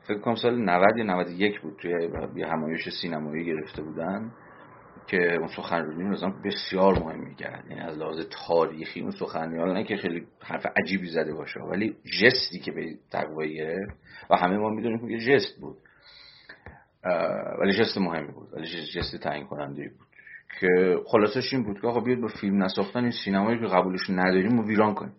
فکر 0.08 0.20
کنم 0.20 0.36
سال 0.36 0.62
90 0.62 0.98
یا 0.98 1.04
91 1.04 1.62
بود 1.62 1.78
توی 1.82 2.44
همایش 2.44 2.90
سینمایی 3.02 3.46
گرفته 3.46 3.82
بودن. 3.82 4.32
که 5.08 5.36
اون 5.36 5.48
سخنرانی 5.48 6.04
مثلا 6.04 6.30
بسیار 6.30 7.00
مهم 7.00 7.20
می‌کرد 7.20 7.66
یعنی 7.70 7.82
از 7.82 7.98
لحاظ 7.98 8.28
تاریخی 8.48 9.02
اون 9.02 9.12
سخنرانی 9.12 9.74
نه 9.74 9.84
که 9.84 9.98
خیلی 9.98 10.28
حرف 10.42 10.66
عجیبی 10.66 11.10
زده 11.10 11.34
باشه 11.34 11.60
ولی 11.60 11.96
جستی 12.22 12.60
که 12.60 12.72
به 12.72 12.96
تقوی 13.12 13.56
گرفت 13.56 13.96
و 14.30 14.36
همه 14.36 14.58
ما 14.58 14.70
می‌دونیم 14.70 15.10
که 15.10 15.18
جست 15.18 15.60
بود. 15.60 15.78
ولی 17.62 17.74
جست 17.74 17.98
مهمی 17.98 18.32
بود 18.32 18.54
ولی 18.54 18.68
جست 18.96 19.16
تعیین 19.16 19.48
کننده 19.48 19.90
بود. 19.90 20.08
که 20.60 20.98
خلاصش 21.08 21.54
این 21.54 21.64
بود 21.64 21.82
که 21.82 21.88
آقا 21.88 22.00
بیاد 22.00 22.20
با 22.20 22.28
فیلم 22.28 22.64
نساختن 22.64 23.00
این 23.00 23.12
سینمایی 23.26 23.60
که 23.60 23.66
قبولش 23.66 24.10
نداریم 24.10 24.60
و 24.60 24.68
ویران 24.68 24.94
کنیم. 24.94 25.16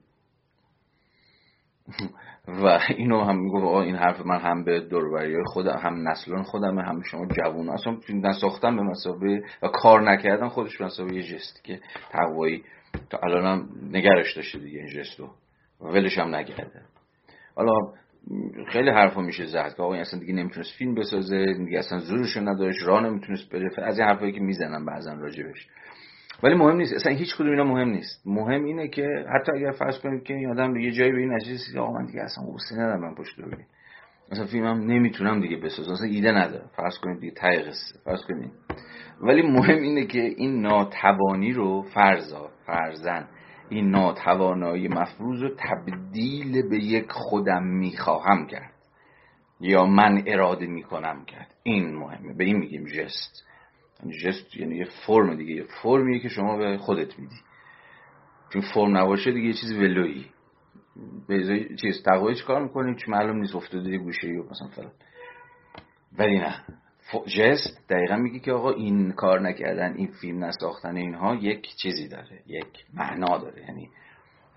و 2.49 2.81
اینو 2.97 3.25
هم 3.25 3.39
می‌گفت 3.39 3.87
این 3.87 3.97
حرف 3.97 4.27
من 4.27 4.39
هم 4.39 4.65
به 4.65 4.81
دوروبری 4.81 5.45
خودم 5.45 5.79
هم 5.83 6.09
نسلان 6.09 6.43
خودم 6.43 6.79
هم 6.79 7.03
شما 7.03 7.27
جوون. 7.27 7.69
اصلا 7.69 7.97
فیلم 7.97 8.27
نساختن 8.27 8.77
به 8.77 8.83
مسابقه 8.83 9.43
و 9.63 9.69
کار 9.69 10.11
نکردن 10.13 10.49
خودش 10.49 10.79
به 10.79 10.85
مسابقه 10.85 11.15
یه 11.15 11.23
جستی 11.23 11.61
که 11.65 11.81
تقوایی 12.11 12.65
تا 13.11 13.19
الان 13.19 13.45
هم 13.45 13.69
نگرش 13.93 14.37
داشته 14.37 14.59
دیگه 14.59 14.79
این 14.79 14.89
جستو 14.89 15.31
و 15.81 15.85
ولش 15.85 16.19
هم 16.19 16.35
نگرده 16.35 16.83
حالا 17.57 17.73
خیلی 18.69 18.91
حرفا 18.91 19.21
میشه 19.21 19.47
زد 19.47 19.75
که 19.77 19.83
آقا 19.83 19.95
اصلا 19.95 20.21
دیگه 20.21 20.33
نمی‌تونست 20.33 20.71
فیلم 20.79 20.95
بسازه 20.95 21.45
دیگه 21.55 21.79
اصلا 21.79 21.99
زورشو 21.99 22.41
نداشت 22.41 22.79
راه 22.87 23.03
نمی‌تونست 23.03 23.53
بره. 23.53 23.71
از 23.83 23.99
این 23.99 24.09
حرفایی 24.09 24.33
که 24.33 24.41
می‌زنن 24.41 24.85
بعضا 24.85 25.13
راجبش. 25.13 25.67
ولی 26.43 26.55
مهم 26.55 26.77
نیست. 26.77 26.95
اصلا 26.95 27.13
هیچ 27.13 27.35
کدوم 27.35 27.51
اینا 27.51 27.65
مهم 27.65 27.89
نیست. 27.89 28.23
مهم 28.27 28.65
اینه 28.65 28.89
که 28.89 29.25
حتی 29.35 29.53
اگر 29.53 29.71
فرض 29.71 29.99
کنید 29.99 30.23
که 30.23 30.35
این 30.35 30.51
آدم 30.51 30.77
یه 30.77 30.91
جایی 30.91 31.13
به 31.13 31.19
این 31.19 31.33
نتیجه 31.33 31.81
آقا 31.81 31.93
من 31.93 32.07
دیگه 32.07 32.23
اصلا 32.23 32.45
حوصله 32.45 32.79
ندارم 32.79 33.01
من 33.01 33.15
پشت 33.15 33.39
رو 33.39 33.51
مثلا 34.33 34.47
فیلمم 34.47 34.81
نمی‌تونم 34.91 35.41
دیگه 35.41 35.57
بسازم. 35.57 35.93
اصلا 35.93 36.07
ایده 36.07 36.33
ندارم. 36.33 36.71
فرض 36.77 36.99
کنید 36.99 37.21
دیگه 37.21 37.33
تای 37.33 37.59
قصه. 37.59 37.99
فرض 38.05 38.21
کنید. 38.29 38.53
ولی 39.21 39.43
مهم 39.43 39.83
اینه 39.83 40.07
که 40.07 40.21
این 40.21 40.63
ناتوانی 40.63 41.53
رو 41.53 41.83
فرضا 41.83 42.51
فرزن 42.67 43.29
این 43.69 43.91
ناتوانایی 43.91 44.89
مفروض 44.89 45.43
رو 45.43 45.51
تبدیل 45.59 46.69
به 46.71 46.77
یک 46.77 47.07
خودم 47.11 47.63
می‌خواهم 47.63 48.47
کرد 48.47 48.73
یا 49.61 49.87
من 49.87 50.23
اراده 50.27 50.67
می‌کنم 50.67 51.25
کرد. 51.25 51.55
این 51.63 51.95
مهمه. 51.95 52.35
به 52.35 52.45
این 52.45 52.57
میگیم 52.57 52.85
جست. 52.85 53.47
جست 54.25 54.57
یعنی 54.57 54.77
یه 54.77 54.89
فرم 55.07 55.37
دیگه 55.37 55.55
یه 55.55 55.67
فرمیه 55.83 56.19
که 56.19 56.29
شما 56.29 56.57
به 56.57 56.79
خودت 56.79 57.19
میدی. 57.19 57.37
چون 58.53 58.63
فرم 58.75 58.97
نباشه 58.97 59.33
دیگه 59.33 59.47
یه 59.47 59.55
چیز 59.55 59.73
ولویی. 59.73 60.27
به 61.29 61.69
چیز 61.81 62.03
تقوی 62.03 62.35
کار 62.35 62.63
می‌کنی؟ 62.63 62.95
چون 62.95 63.15
معلوم 63.15 63.37
نیست 63.37 63.57
افتاده 63.57 63.99
گوشه 63.99 64.29
یا 64.29 64.43
مثلا 64.51 64.69
فلان. 64.69 64.93
ولی 66.19 66.39
نه. 66.39 66.65
جست 67.39 67.89
دقیقا 67.89 68.17
میگه 68.17 68.39
که 68.39 68.53
آقا 68.53 68.71
این 68.71 69.13
کار 69.13 69.41
نکردن 69.41 69.95
این 69.95 70.07
فیلم 70.21 70.45
نساختن 70.45 70.97
اینها 70.97 71.35
یک 71.35 71.67
چیزی 71.83 72.09
داره 72.09 72.43
یک 72.47 72.85
معنا 72.95 73.39
داره. 73.39 73.63
یعنی 73.63 73.91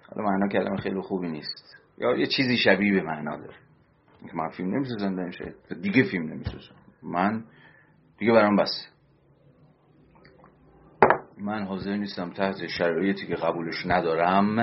حالا 0.10 0.30
معنا 0.30 0.48
کلمه 0.48 0.78
خیلی 0.78 1.02
خوبی 1.02 1.28
نیست. 1.28 1.78
یا 1.98 2.18
یه 2.18 2.28
چیزی 2.28 2.58
شبیه 2.58 2.94
به 2.94 3.02
معنا 3.02 3.38
داره. 3.38 3.56
که 4.28 4.36
من 4.36 4.50
فیلم 4.50 4.76
نمی‌سازم 4.76 5.32
دیگه 5.82 6.04
فیلم 6.04 6.34
نمی‌سازم 6.34 6.76
من 7.04 7.44
دیگه 8.18 8.32
برام 8.32 8.56
بسه 8.56 8.99
من 11.42 11.66
حاضر 11.66 11.96
نیستم 11.96 12.30
تحت 12.30 12.68
شرایطی 12.68 13.28
که 13.28 13.36
قبولش 13.36 13.86
ندارم. 13.86 14.60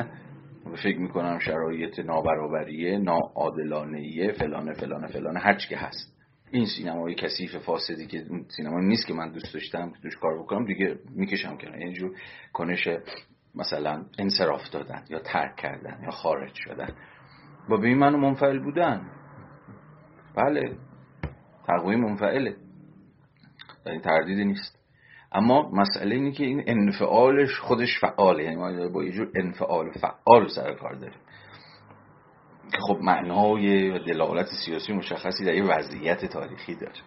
و 0.66 0.76
فکر 0.76 0.98
می‌کنم 0.98 1.38
شرایط 1.38 1.98
نابرابریه 1.98 2.98
ناعادلانهیه 2.98 4.32
فلانه 4.32 4.72
فلانه 4.72 5.06
فلانه 5.06 5.40
هرچی 5.40 5.68
که 5.68 5.76
هست. 5.76 6.16
این 6.50 6.66
سینمای 6.66 7.14
کثیف 7.14 7.56
فاسدی 7.56 8.06
که 8.06 8.24
سینما 8.56 8.80
نیست 8.80 9.06
که 9.06 9.14
من 9.14 9.32
دوست 9.32 9.54
داشتم 9.54 9.90
که 9.90 9.98
توش 10.02 10.16
کار 10.16 10.38
بکنم 10.38 10.64
دیگه 10.64 10.98
می‌کشم 11.14 11.56
کنم 11.56 11.80
یعنی 11.80 11.92
جور 11.92 12.16
کنش 12.52 12.88
مثلا 13.54 14.04
انصراف 14.18 14.70
دادن 14.70 15.04
یا 15.08 15.18
ترک 15.18 15.56
کردن 15.56 16.02
یا 16.02 16.10
خارج 16.10 16.54
شدن. 16.54 16.88
با 17.68 17.76
به 17.76 17.86
این 17.86 17.98
منو 17.98 18.18
منفعل 18.18 18.58
بودن. 18.58 19.10
بله 20.36 20.76
تقویم 21.66 22.00
منفعله. 22.00 22.56
در 23.84 23.92
این 23.92 24.00
تردیدی 24.00 24.44
نیست. 24.44 24.75
اما 25.36 25.70
مسئله 25.72 26.14
اینه 26.14 26.32
که 26.32 26.44
این 26.44 26.62
انفعالش 26.66 27.58
خودش 27.58 28.00
فعاله. 28.00 28.44
یعنی 28.44 28.56
ما 28.56 28.88
با 28.88 29.04
یه 29.04 29.12
جور 29.12 29.28
انفعال 29.34 29.90
فعال 29.90 30.48
سر 30.48 30.74
کار 30.74 30.94
داریم. 30.94 31.18
که 32.72 32.78
خب 32.80 32.98
معنای 33.02 33.98
دلالت 33.98 34.46
سیاسی 34.64 34.92
مشخصی 34.92 35.44
در 35.44 35.54
یه 35.54 35.64
وضعیت 35.64 36.24
تاریخی 36.24 36.74
داره. 36.74 37.00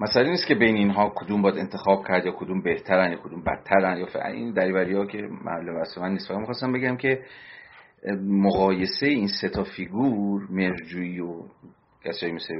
مسئله 0.00 0.30
نیست 0.30 0.46
که 0.46 0.54
بین 0.54 0.76
اینها 0.76 1.12
کدوم 1.16 1.42
باید 1.42 1.58
انتخاب 1.58 2.06
کرد 2.08 2.26
یا 2.26 2.32
کدوم 2.32 2.62
بهترن 2.62 3.12
یا 3.12 3.18
کدوم 3.18 3.42
بدترن 3.42 3.98
یا 3.98 4.26
این 4.26 4.52
دریوری 4.52 4.94
ها 4.94 5.06
که 5.06 5.18
معلوم 5.44 5.76
است 5.76 5.98
من 5.98 6.12
نیست. 6.12 6.30
می‌خواستم 6.30 6.72
بگم 6.72 6.96
که 6.96 7.22
مقایسه 8.26 9.06
این 9.06 9.28
سه 9.40 9.48
تا 9.48 9.64
فیگور 9.64 10.46
مرجویی 10.50 11.20
و 11.20 11.42
کسایی 12.04 12.32
مثل 12.32 12.54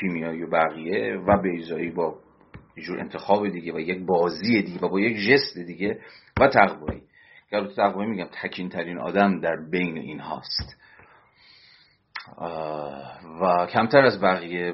کیمیایی 0.00 0.42
و 0.42 0.50
بقیه 0.50 1.16
و 1.26 1.42
بیزایی 1.42 1.90
با 1.90 2.14
یه 2.76 2.84
جور 2.84 3.00
انتخاب 3.00 3.48
دیگه 3.48 3.72
و 3.72 3.80
یک 3.80 4.06
بازی 4.06 4.62
دیگه 4.62 4.80
و 4.80 4.88
با 4.88 5.00
یک 5.00 5.16
جست 5.28 5.58
دیگه 5.58 6.00
و 6.40 6.48
تقوایی. 6.48 7.02
که 7.50 7.68
تقوایی 7.76 8.10
میگم 8.10 8.28
تکین 8.42 8.68
ترین 8.68 8.98
آدم 8.98 9.40
در 9.40 9.56
بین 9.70 9.98
این 9.98 10.20
هاست. 10.20 10.76
و 13.40 13.66
کمتر 13.66 13.98
از 13.98 14.20
بقیه 14.20 14.72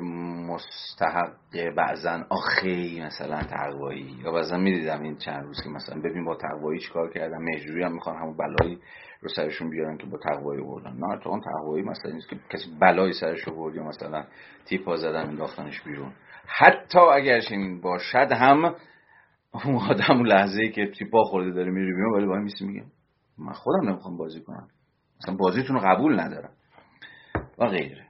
مستحق 0.48 1.32
بعضا 1.76 2.24
آخی 2.28 3.02
مثلا 3.06 3.42
تقوایی. 3.42 4.16
یا 4.24 4.32
بعضا 4.32 4.56
می‌دیدم 4.56 5.02
این 5.02 5.16
چند 5.16 5.44
روز 5.44 5.62
که 5.62 5.68
مثلا 5.68 6.00
ببین 6.00 6.24
با 6.24 6.36
تقوایی 6.36 6.80
چیکار 6.80 7.12
کردن 7.12 7.38
مجروری 7.38 7.82
هم 7.82 7.92
می‌خوان 7.92 8.16
همون 8.16 8.36
بلایی 8.36 8.78
رو 9.20 9.28
سرشون 9.28 9.70
بیارن 9.70 9.98
که 9.98 10.06
با 10.06 10.18
تقوایی 10.18 10.62
بردن 10.62 10.92
نه 10.92 11.18
تو 11.22 11.30
اون 11.30 11.40
تقوایی 11.40 11.84
مثلا 11.84 12.12
نیست 12.12 12.28
که 12.28 12.36
کسی 12.50 12.76
بلایی 12.80 13.12
سرش 13.12 13.40
رو 13.40 13.54
برد 13.56 13.74
یا 13.74 13.82
مثلا 13.82 14.24
تیپا 14.64 14.96
زدن 14.96 15.28
انداختنش 15.28 15.80
بیرون. 15.80 16.12
حتی 16.48 16.98
اگر 16.98 17.40
چنین 17.40 17.80
باشد 17.80 18.32
هم 18.32 18.74
اون 19.52 19.76
آدم 19.76 20.24
لحظه 20.24 20.68
که 20.68 20.90
تیپا 20.98 21.24
خورده 21.24 21.50
داره 21.50 21.70
میره 21.70 21.94
بیرون 21.94 22.14
ولی 22.14 22.26
با 22.26 22.36
میسی 22.36 22.66
میگم 22.66 22.86
من 23.38 23.52
خودم 23.52 23.88
نمی‌خوام 23.88 24.16
بازی 24.16 24.40
کنم. 24.40 24.68
مثلا 25.20 25.36
بازیتون 25.36 25.76
رو 25.76 25.82
قبول 25.82 26.20
ندارم. 26.20 26.52
و 27.58 27.66
غیره. 27.66 28.06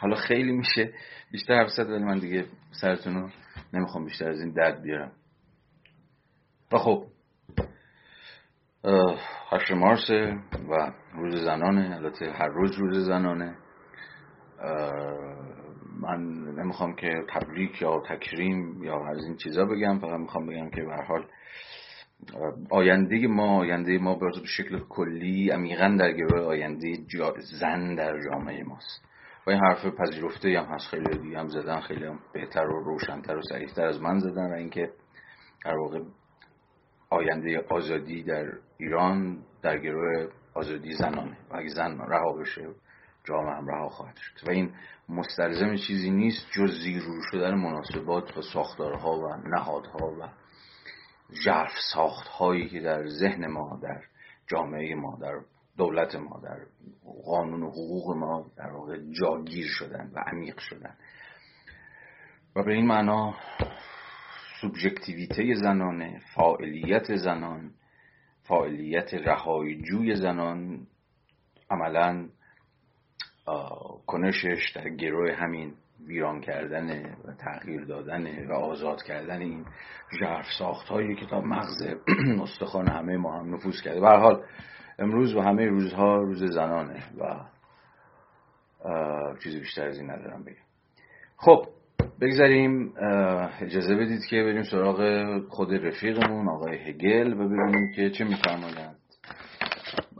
حالا 0.00 0.16
خیلی 0.16 0.52
میشه. 0.52 0.92
بیشتر 1.32 1.54
حرف 1.54 1.78
ولی 1.78 2.04
من 2.04 2.18
دیگه 2.18 2.44
سرتون 2.80 3.14
رو 3.14 3.30
نمی‌خوام 3.72 4.04
بیشتر 4.04 4.28
از 4.28 4.40
این 4.40 4.52
درد 4.52 4.82
بیارم. 4.82 5.12
و 6.72 6.78
خب 6.78 7.06
هشت 9.52 9.70
مارس 9.70 10.10
و 10.68 10.92
روز 11.14 11.44
زنانه. 11.44 11.96
البته 11.96 12.32
هر 12.32 12.48
روز 12.48 12.78
روز 12.78 13.06
زنانه. 13.06 13.56
من 16.00 16.44
نمی‌خوام 16.58 16.94
که 16.94 17.24
تبریک 17.28 17.82
یا 17.82 18.02
تکریم 18.08 18.82
یا 18.82 19.06
از 19.06 19.24
این 19.24 19.36
چیزا 19.36 19.64
بگم 19.64 19.98
فقط 19.98 20.20
می‌خوام 20.20 20.46
بگم 20.46 20.70
که 20.70 20.82
به 20.82 20.94
حال 21.08 21.26
آینده 22.70 23.26
ما 23.26 23.58
آینده 23.58 23.98
ما 23.98 24.14
به 24.14 24.30
شکل 24.56 24.78
کلی 24.78 25.50
عمیقا 25.50 25.96
در 26.00 26.12
گروه 26.12 26.40
آینده 26.40 26.94
زن 27.60 27.94
در 27.94 28.20
جامعه 28.20 28.64
ماست. 28.64 29.04
و 29.46 29.50
این 29.50 29.60
حرف 29.60 29.86
پذیرفته 29.86 30.60
هم 30.60 30.64
هست. 30.64 30.88
خیلی 30.88 31.18
دیگه 31.18 31.38
هم 31.38 31.48
زدن 31.48 31.80
خیلی 31.80 32.04
هم 32.04 32.18
بهتر 32.32 32.66
و 32.66 32.84
روشنتر 32.84 33.36
و 33.36 33.42
سریعتر 33.42 33.86
از 33.86 34.00
من 34.00 34.18
زدن. 34.18 34.50
و 34.50 34.54
اینکه 34.54 34.90
در 35.64 35.76
واقع 35.76 36.00
آینده 37.10 37.64
آزادی 37.68 38.22
در 38.22 38.44
ایران 38.78 39.38
در 39.62 39.78
گروه 39.78 40.26
آزادی 40.54 40.92
زنانه. 40.92 41.36
و 41.50 41.56
اگه 41.56 41.68
زن 41.68 41.98
رها 41.98 42.32
بشه 42.32 42.68
جامعه 43.24 43.74
رها 43.74 43.88
خواهد 43.88 44.16
شد. 44.16 44.48
و 44.48 44.50
این 44.50 44.74
مستلزم 45.08 45.76
چیزی 45.76 46.10
نیست 46.10 46.46
جز 46.52 46.80
زیرو 46.82 47.22
شدن 47.30 47.54
مناسبات 47.54 48.36
و 48.36 48.42
ساختارها 48.42 49.18
و 49.18 49.36
نهادها 49.48 50.06
و 50.20 50.28
ژرف 51.44 51.72
ساخت 51.94 52.28
هایی 52.28 52.68
که 52.68 52.80
در 52.80 53.06
ذهن 53.06 53.46
ما 53.46 53.80
در 53.82 54.02
جامعه 54.46 54.94
ما 54.94 55.18
در 55.20 55.40
دولت 55.76 56.14
ما 56.14 56.40
در 56.44 56.58
قانون 57.24 57.62
و 57.62 57.70
حقوق 57.70 58.16
ما 58.16 58.46
در 58.56 58.72
واقع 58.72 58.98
جاگیر 59.20 59.66
شدن 59.66 60.10
و 60.14 60.18
عمیق 60.18 60.58
شدن. 60.58 60.96
و 62.56 62.62
به 62.62 62.72
این 62.72 62.86
معنا 62.86 63.34
سوبژکتیویته 64.60 65.54
زنانه 65.54 66.20
فاعلیت 66.34 67.16
زنان 67.16 67.70
فاعلیت 68.42 69.14
رهایجوی 69.14 70.14
زنان 70.14 70.86
عملا 71.70 72.28
کنشش 74.06 74.72
در 74.74 74.88
گروه 74.88 75.32
همین 75.32 75.72
ویران 76.06 76.40
کردن 76.40 77.16
و 77.24 77.32
تغییر 77.38 77.84
دادن 77.84 78.46
و 78.46 78.52
آزاد 78.52 79.02
کردن 79.02 79.40
این 79.40 79.64
ژرف 80.20 80.46
ساخت 80.58 80.88
هایی 80.88 81.14
که 81.14 81.26
تا 81.26 81.40
مغز 81.40 81.82
استخوان 82.42 82.88
همه 82.88 83.16
ما 83.16 83.38
هم 83.38 83.54
نفوذ 83.54 83.80
کرده. 83.80 84.00
به 84.00 84.08
حال 84.08 84.44
امروز 84.98 85.34
و 85.34 85.40
همه 85.40 85.66
روزها 85.66 86.16
روز 86.16 86.44
زنانه 86.44 87.02
و 87.18 87.44
چیزی 89.42 89.58
بیشتر 89.58 89.86
از 89.86 89.98
این 89.98 90.10
ندارم 90.10 90.44
بگم. 90.44 90.56
خب 91.36 91.66
بگذاریم 92.20 92.94
اجازه 93.60 93.94
بدید 93.94 94.20
که 94.30 94.42
بریم 94.42 94.62
سراغ 94.62 95.00
خود 95.48 95.74
رفیقمون 95.74 96.48
آقای 96.48 96.76
هگل 96.76 97.32
و 97.32 97.48
ببینیم 97.48 97.92
که 97.96 98.10
چه 98.10 98.24
میفرمایند. 98.24 99.01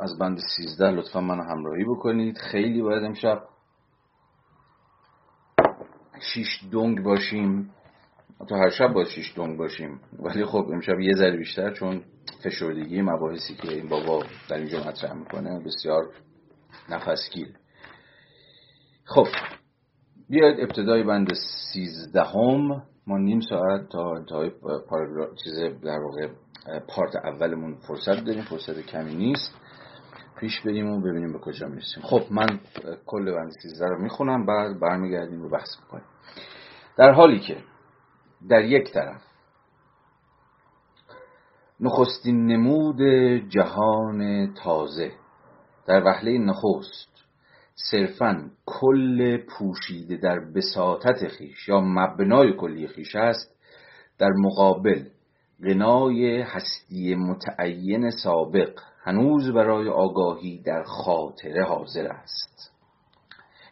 از 0.03 0.19
بند 0.19 0.39
سیزده 0.57 0.91
لطفا 0.91 1.21
منو 1.21 1.43
همراهی 1.43 1.85
بکنید. 1.85 2.39
خیلی 2.39 2.83
باید 2.83 3.05
امشب 3.05 3.43
شیش 6.21 6.65
دنگ 6.73 7.03
باشیم. 7.03 7.71
تا 8.49 8.57
هر 8.57 8.71
شب 8.71 8.93
باید 8.93 9.09
شیش 9.09 9.33
دنگ 9.37 9.59
باشیم. 9.59 10.01
ولی 10.19 10.45
خب 10.45 10.69
امشب 10.73 11.01
یه 11.01 11.13
ذره 11.15 11.37
بیشتر 11.37 11.73
چون 11.73 12.03
فشردگی 12.45 13.03
مباحثی 13.03 13.55
که 13.55 13.69
این 13.69 13.89
بابا 13.89 14.25
در 14.49 14.57
اینجا 14.57 14.79
مطرح 14.79 15.13
می‌کنه 15.13 15.61
بسیار 15.65 16.05
نفسگیر. 16.89 17.49
خب 19.05 19.27
بیاید 20.29 20.61
ابتدای 20.61 21.03
بند 21.03 21.33
سیزدهم. 21.73 22.83
ما 23.07 23.19
نیم 23.19 23.41
ساعت 23.41 23.89
تا 23.89 24.15
انتهای 24.17 24.51
چیز 25.45 25.81
در 25.83 25.99
واقع 25.99 26.29
پارت 26.89 27.17
اولمون 27.17 27.75
فرصت 27.75 28.25
داریم. 28.25 28.43
فرصت 28.43 28.81
کمی 28.81 29.15
نیست. 29.15 29.62
پیش 30.43 30.61
بریم 30.61 30.91
و 30.91 31.01
ببینیم 31.01 31.33
به 31.33 31.39
کجا 31.39 31.69
می‌رسیم. 31.69 32.03
خب 32.03 32.23
من 32.31 32.61
کل 33.07 33.33
بند 33.33 33.51
سیزده 33.63 33.89
رو 33.89 34.03
می‌خونم 34.03 34.47
بعد 34.47 34.81
برمیگردیم 34.81 35.45
و 35.45 35.49
بحث 35.49 35.69
می‌کنیم. 35.81 36.05
در 36.97 37.13
حالی 37.13 37.41
که 37.41 37.57
در 38.49 38.65
یک 38.65 38.93
طرف 38.93 39.23
نخستین 41.81 42.47
نمود 42.47 43.03
جهان 43.49 44.53
تازه 44.55 45.13
در 45.87 46.03
وحله 46.05 46.39
نخست 46.39 47.25
صرفا 47.91 48.51
کل 48.67 49.37
پوشیده 49.37 50.17
در 50.17 50.41
بساطت 50.41 51.29
خیش 51.29 51.69
یا 51.69 51.81
مبنای 51.81 52.57
کلی 52.57 52.89
خیش 52.89 53.17
است 53.17 53.57
در 54.19 54.31
مقابل 54.31 55.05
غنای 55.65 56.41
هستی 56.41 57.15
متعین 57.15 58.11
سابق 58.11 58.79
هنوز 59.05 59.51
برای 59.51 59.89
آگاهی 59.89 60.63
در 60.63 60.83
خاطره 60.83 61.65
حاضر 61.65 62.07
است. 62.07 62.73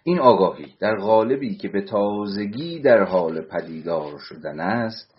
این 0.05 0.19
آگاهی 0.21 0.75
در 0.81 0.97
غالبی 0.97 1.57
که 1.57 1.69
به 1.69 1.83
تازگی 1.83 2.81
در 2.81 3.03
حال 3.03 3.40
پدیدار 3.40 4.19
شدن 4.19 4.61
است 4.61 5.14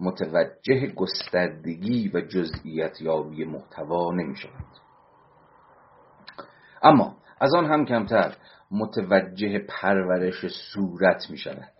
متوجه 0.00 0.86
گستردگی 0.86 2.10
و 2.14 2.20
جزئیت 2.20 3.00
یابی 3.00 3.44
محتوا 3.44 4.12
نمی 4.12 4.36
شود. 4.36 4.66
اما 6.82 7.16
از 7.40 7.54
آن 7.54 7.66
هم 7.66 7.84
کمتر 7.84 8.36
متوجه 8.70 9.58
پرورش 9.58 10.46
صورت 10.46 11.30
می 11.30 11.38
شود. 11.38 11.72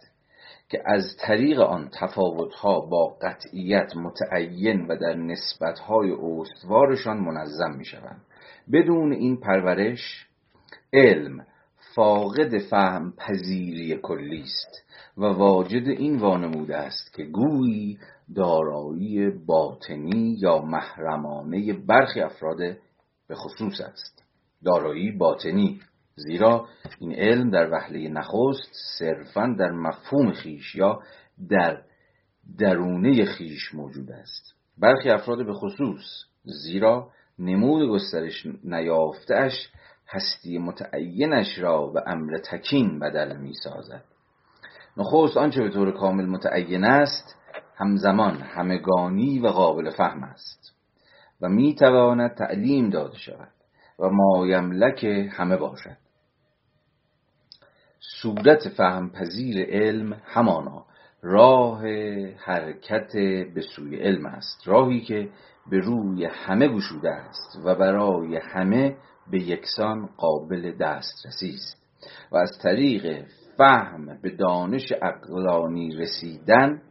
که 0.73 0.83
از 0.85 1.17
طریق 1.19 1.61
آن 1.61 1.89
تفاوتها 2.01 2.81
با 2.81 3.17
قطعیت 3.23 3.97
متعین 3.97 4.87
و 4.87 4.97
در 4.97 5.15
نسبتهای 5.15 6.11
استوارشان 6.11 7.19
منظم 7.19 7.71
می 7.77 7.85
شوند 7.85 8.23
بدون 8.73 9.13
این 9.13 9.37
پرورش 9.37 10.27
علم 10.93 11.47
فاقد 11.95 12.59
فهم 12.59 13.13
پذیری 13.19 13.99
کلی 14.03 14.43
است 14.43 14.85
و 15.17 15.25
واجد 15.25 15.89
این 15.89 16.19
وانموده 16.19 16.77
است 16.77 17.13
که 17.15 17.25
گویی 17.25 17.99
دارایی 18.35 19.31
باطنی 19.31 20.37
یا 20.41 20.59
محرمانه 20.59 21.73
برخی 21.73 22.21
افراد 22.21 22.59
به 23.29 23.35
خصوص 23.35 23.81
است. 23.81 24.25
دارایی 24.65 25.13
باطنی 25.13 25.81
زیرا 26.17 26.69
این 26.99 27.13
علم 27.13 27.51
در 27.51 27.71
وهله 27.71 28.09
نخست 28.09 28.73
صرفا 28.99 29.57
در 29.59 29.71
مفهوم 29.71 30.33
خیش 30.33 30.75
یا 30.75 31.03
در 31.49 31.83
درونه 32.59 33.25
خیش 33.25 33.75
موجود 33.75 34.11
است. 34.11 34.55
برخی 34.79 35.11
افراد 35.11 35.47
به 35.47 35.53
خصوص 35.53 36.05
زیرا 36.45 37.11
نمود 37.39 37.89
گسترش 37.89 38.47
نیافتهش 38.65 39.73
هستی 40.09 40.59
متعینش 40.59 41.59
را 41.59 41.87
به 41.87 42.03
امر 42.07 42.39
تکین 42.39 42.99
بدل 42.99 43.37
می 43.37 43.55
سازد 43.55 44.05
نخست 44.97 45.37
آنچه 45.37 45.63
به 45.63 45.71
طور 45.71 45.93
کامل 45.93 46.27
متعین 46.27 46.85
است 46.85 47.37
همزمان 47.77 48.37
همگانی 48.37 49.39
و 49.39 49.47
قابل 49.47 49.91
فهم 49.91 50.25
است 50.25 50.73
و 51.41 51.49
می 51.49 51.75
تواند 51.75 52.35
تعلیم 52.35 52.91
داده 52.91 53.19
شود 53.19 53.49
و 53.99 54.09
مایملک 54.09 55.05
همه 55.05 55.57
باشد. 55.57 56.02
صورت 58.03 58.69
فهم 58.69 59.11
پذیر 59.11 59.67
علم 59.71 60.13
همانا. 60.25 60.85
راه 61.23 61.87
حرکت 62.37 63.13
به 63.55 63.61
سوی 63.77 63.97
علم 63.97 64.27
است. 64.27 64.69
راهی 64.69 65.01
که 65.01 65.29
به 65.71 65.79
روی 65.79 66.25
همه 66.25 66.69
گشوده 66.69 67.11
است 67.11 67.59
و 67.65 67.75
برای 67.75 68.37
همه 68.37 68.97
به 69.31 69.43
یکسان 69.43 70.09
قابل 70.17 70.73
دسترسی 70.81 71.55
است. 71.55 71.83
و 72.33 72.37
از 72.37 72.51
طریق 72.63 73.25
فهم 73.57 74.19
به 74.23 74.31
دانش 74.31 74.93
اقلانی 75.03 75.97
رسیدن 75.97 76.83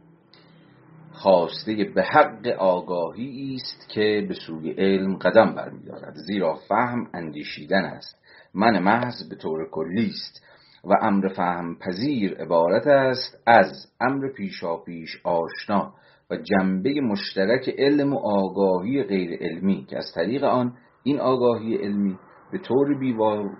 خواسته 1.12 1.92
به 1.94 2.02
حق 2.02 2.46
آگاهی 2.58 3.54
است 3.54 3.88
که 3.88 4.26
به 4.28 4.34
سوی 4.34 4.70
علم 4.70 5.16
قدم 5.16 5.54
برمیدارد. 5.54 6.14
زیرا 6.14 6.54
فهم 6.54 7.06
اندیشیدن 7.14 7.84
است. 7.84 8.22
من 8.54 8.78
محض 8.78 9.28
به 9.28 9.36
طور 9.36 9.70
کلی 9.70 10.06
است. 10.06 10.42
و 10.84 10.92
امر 11.02 11.28
فهم 11.28 11.76
پذیر 11.76 12.34
عبارت 12.34 12.86
است 12.86 13.42
از 13.46 13.86
امر 14.00 14.28
پیشا 14.28 14.76
پیش 14.76 15.20
آشنا 15.24 15.94
و 16.30 16.36
جنبه 16.36 17.00
مشترک 17.00 17.68
علم 17.78 18.12
و 18.12 18.18
آگاهی 18.18 19.02
غیر 19.02 19.38
علمی 19.40 19.86
که 19.90 19.98
از 19.98 20.12
طریق 20.14 20.44
آن 20.44 20.76
این 21.02 21.20
آگاهی 21.20 21.76
علمی 21.76 22.18
به 22.52 22.58
طور 22.58 22.98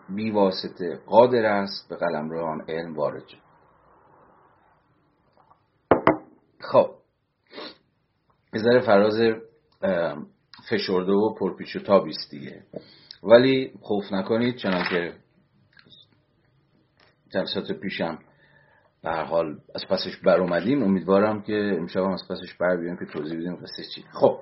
بیواسطه 0.08 0.98
قادر 1.06 1.44
است 1.44 1.88
به 1.88 1.96
قلم 1.96 2.32
آن 2.32 2.64
علم 2.68 2.94
وارد 2.94 3.22
خب. 6.60 6.90
ذره 8.56 8.80
فراز 8.80 9.20
فشرده 10.70 11.12
و 11.12 11.34
پرپیچ 11.34 11.76
و 11.76 11.78
تابیست 11.78 12.30
دیگه. 12.30 12.62
ولی 13.22 13.72
خوف 13.80 14.12
نکنید 14.12 14.56
چنانکه 14.56 15.12
جلسات 17.34 17.72
پیشم 17.72 18.18
به 19.02 19.10
هر 19.10 19.24
حال 19.24 19.58
از 19.74 19.86
پسش 19.90 20.16
بر 20.16 20.40
اومدیم. 20.40 20.82
امیدوارم 20.82 21.42
که 21.42 21.74
امشب 21.78 22.00
هم 22.00 22.12
از 22.12 22.22
پسش 22.30 22.54
بر 22.54 22.76
بیایم 22.76 22.96
که 22.96 23.06
توضیح 23.06 23.38
بدیم 23.38 23.56
قصه 23.56 23.82
چی. 23.94 24.04
خب 24.12 24.38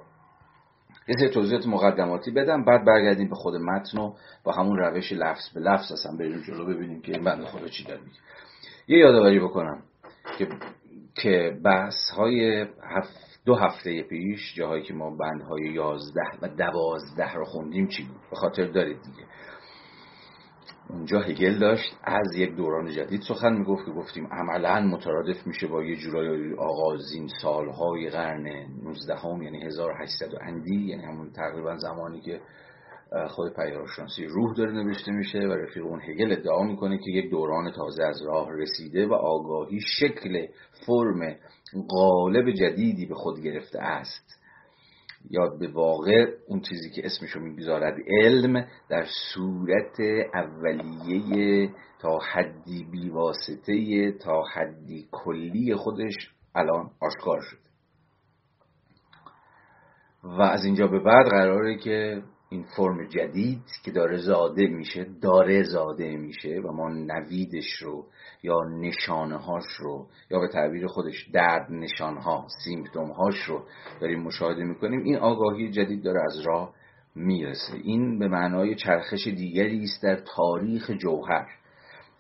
یه 1.09 1.17
سری 1.19 1.29
توضیحات 1.29 1.67
مقدماتی 1.67 2.31
بدم 2.31 2.65
بعد 2.65 2.85
برگردیم 2.85 3.29
به 3.29 3.35
خود 3.35 3.55
متن 3.55 3.99
و 3.99 4.15
با 4.45 4.53
همون 4.53 4.79
روش 4.79 5.13
لفظ 5.13 5.49
به 5.55 5.61
لفظ 5.61 5.93
هستم 5.93 6.17
بریم 6.17 6.41
جلو 6.41 6.67
ببینیم 6.67 7.03
که 7.03 7.13
این 7.13 7.25
بنده 7.25 7.47
خدا 7.47 7.69
چی 7.69 7.85
داره 7.85 8.01
میگه. 8.01 8.19
یه 8.89 8.99
یادآوری 8.99 9.41
بکنم 9.41 9.83
که 10.39 10.49
که 11.15 11.59
بحث 11.65 12.11
های 12.17 12.67
دو 13.45 13.55
هفته 13.55 14.03
پیش 14.03 14.55
جاهایی 14.55 14.83
که 14.83 14.95
ما 14.95 15.11
بندهای 15.11 15.63
یازده 15.63 16.31
و 16.43 16.49
دوازده 16.49 17.35
رو 17.35 17.45
خوندیم 17.45 17.89
چی 17.89 18.03
بود؟ 18.03 18.21
به 18.31 18.37
خاطر 18.37 18.67
دارید 18.67 19.03
دیگه. 19.03 19.25
اونجا 20.93 21.21
هگل 21.21 21.59
داشت. 21.59 21.97
از 22.05 22.37
یک 22.37 22.57
دوران 22.57 22.93
جدید 22.93 23.21
سخن 23.29 23.53
می‌گفت 23.53 23.85
که 23.85 23.91
گفتیم 23.91 24.27
عملا 24.27 24.81
مترادف 24.81 25.47
میشه 25.47 25.67
با 25.67 25.85
یه 25.85 25.97
جورای 25.97 26.55
آغازین 26.55 27.29
سالهای 27.43 28.11
قرن 28.11 28.47
19 28.83 29.17
هم 29.17 29.43
یعنی 29.43 29.63
1800 29.67 30.29
اندی 30.41 30.87
یعنی 30.87 31.03
همون 31.03 31.31
تقریبا 31.31 31.77
زمانی 31.77 32.21
که 32.21 32.41
خود 33.29 33.53
پیدارشناسی 33.55 34.25
روح 34.25 34.55
داره 34.55 34.73
نوشته 34.73 35.13
میشه 35.13 35.39
و 35.39 35.53
رفیق 35.53 35.87
اون 35.87 36.01
هگل 36.01 36.33
ادعا 36.33 36.63
می‌کنه 36.63 36.99
که 36.99 37.11
یک 37.11 37.31
دوران 37.31 37.71
تازه 37.71 38.05
از 38.05 38.23
راه 38.27 38.49
رسیده 38.53 39.07
و 39.07 39.15
آگاهی 39.15 39.79
شکل 39.81 40.47
فرم 40.87 41.37
قالب 41.89 42.51
جدیدی 42.51 43.07
به 43.07 43.15
خود 43.15 43.41
گرفته 43.41 43.81
است. 43.81 44.40
یا 45.31 45.47
به 45.47 45.69
واقع 45.69 46.27
اون 46.47 46.61
چیزی 46.61 46.91
که 46.91 47.03
اسمشو 47.05 47.41
می‌گذارد 47.41 47.97
علم 48.23 48.67
در 48.89 49.07
صورت 49.35 50.01
اولیه 50.35 51.71
تا 52.01 52.19
حدی 52.19 52.85
بیواسطه 52.93 54.13
تا 54.13 54.43
حدی 54.43 55.09
کلی 55.13 55.75
خودش 55.75 56.15
الان 56.55 56.91
آشکار 57.01 57.41
شد 57.41 57.59
و 60.23 60.43
از 60.43 60.65
اینجا 60.65 60.87
به 60.87 60.99
بعد 60.99 61.27
قراره 61.27 61.79
که 61.79 62.23
این 62.53 62.65
فرم 62.77 63.05
جدید 63.09 63.63
که 63.85 63.91
داره 63.91 64.17
زاده 64.17 64.67
میشه 64.67 65.07
داره 65.23 65.63
زاده 65.63 66.17
میشه 66.17 66.61
و 66.65 66.73
ما 66.73 66.89
نویدش 66.89 67.73
رو 67.83 68.07
یا 68.43 68.57
نشانه 68.81 69.37
هاش 69.37 69.65
رو 69.79 70.07
یا 70.31 70.41
به 70.41 70.49
تعبیر 70.49 70.87
خودش 70.87 71.29
درد 71.33 71.73
نشان 71.73 72.17
ها 72.17 72.47
سیمتوم 72.65 73.11
هاش 73.11 73.45
رو 73.45 73.63
داریم 74.01 74.23
مشاهده 74.23 74.65
می‌کنیم 74.65 75.03
این 75.03 75.17
آگاهی 75.17 75.71
جدید 75.71 76.03
داره 76.03 76.21
از 76.23 76.41
راه 76.47 76.75
می‌رسه. 77.15 77.75
این 77.83 78.19
به 78.19 78.29
معنای 78.29 78.75
چرخش 78.75 79.27
دیگری 79.27 79.83
است 79.83 80.03
در 80.03 80.17
تاریخ 80.37 80.91
جوهر. 80.91 81.47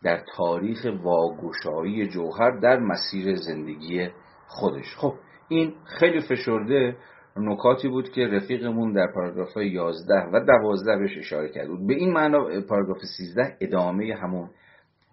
در 0.02 0.24
تاریخ 0.36 0.86
واگشایی 1.02 2.08
جوهر 2.08 2.50
در 2.50 2.78
مسیر 2.78 3.36
زندگی 3.36 4.08
خودش. 4.46 4.96
خب 4.96 5.14
این 5.48 5.74
خیلی 5.84 6.20
فشرده 6.20 6.96
نکاتی 7.36 7.88
بود 7.88 8.10
که 8.10 8.26
رفیقمون 8.26 8.92
در 8.92 9.06
پاراگراف 9.14 9.56
11 9.56 10.14
و 10.32 10.40
12 10.40 10.96
بهش 10.96 11.18
اشاره 11.18 11.48
کرد. 11.48 11.68
بود. 11.68 11.86
به 11.86 11.94
این 11.94 12.12
معنا 12.12 12.60
پاراگراف 12.68 12.98
13 13.18 13.56
ادامه 13.60 14.14
همون 14.14 14.50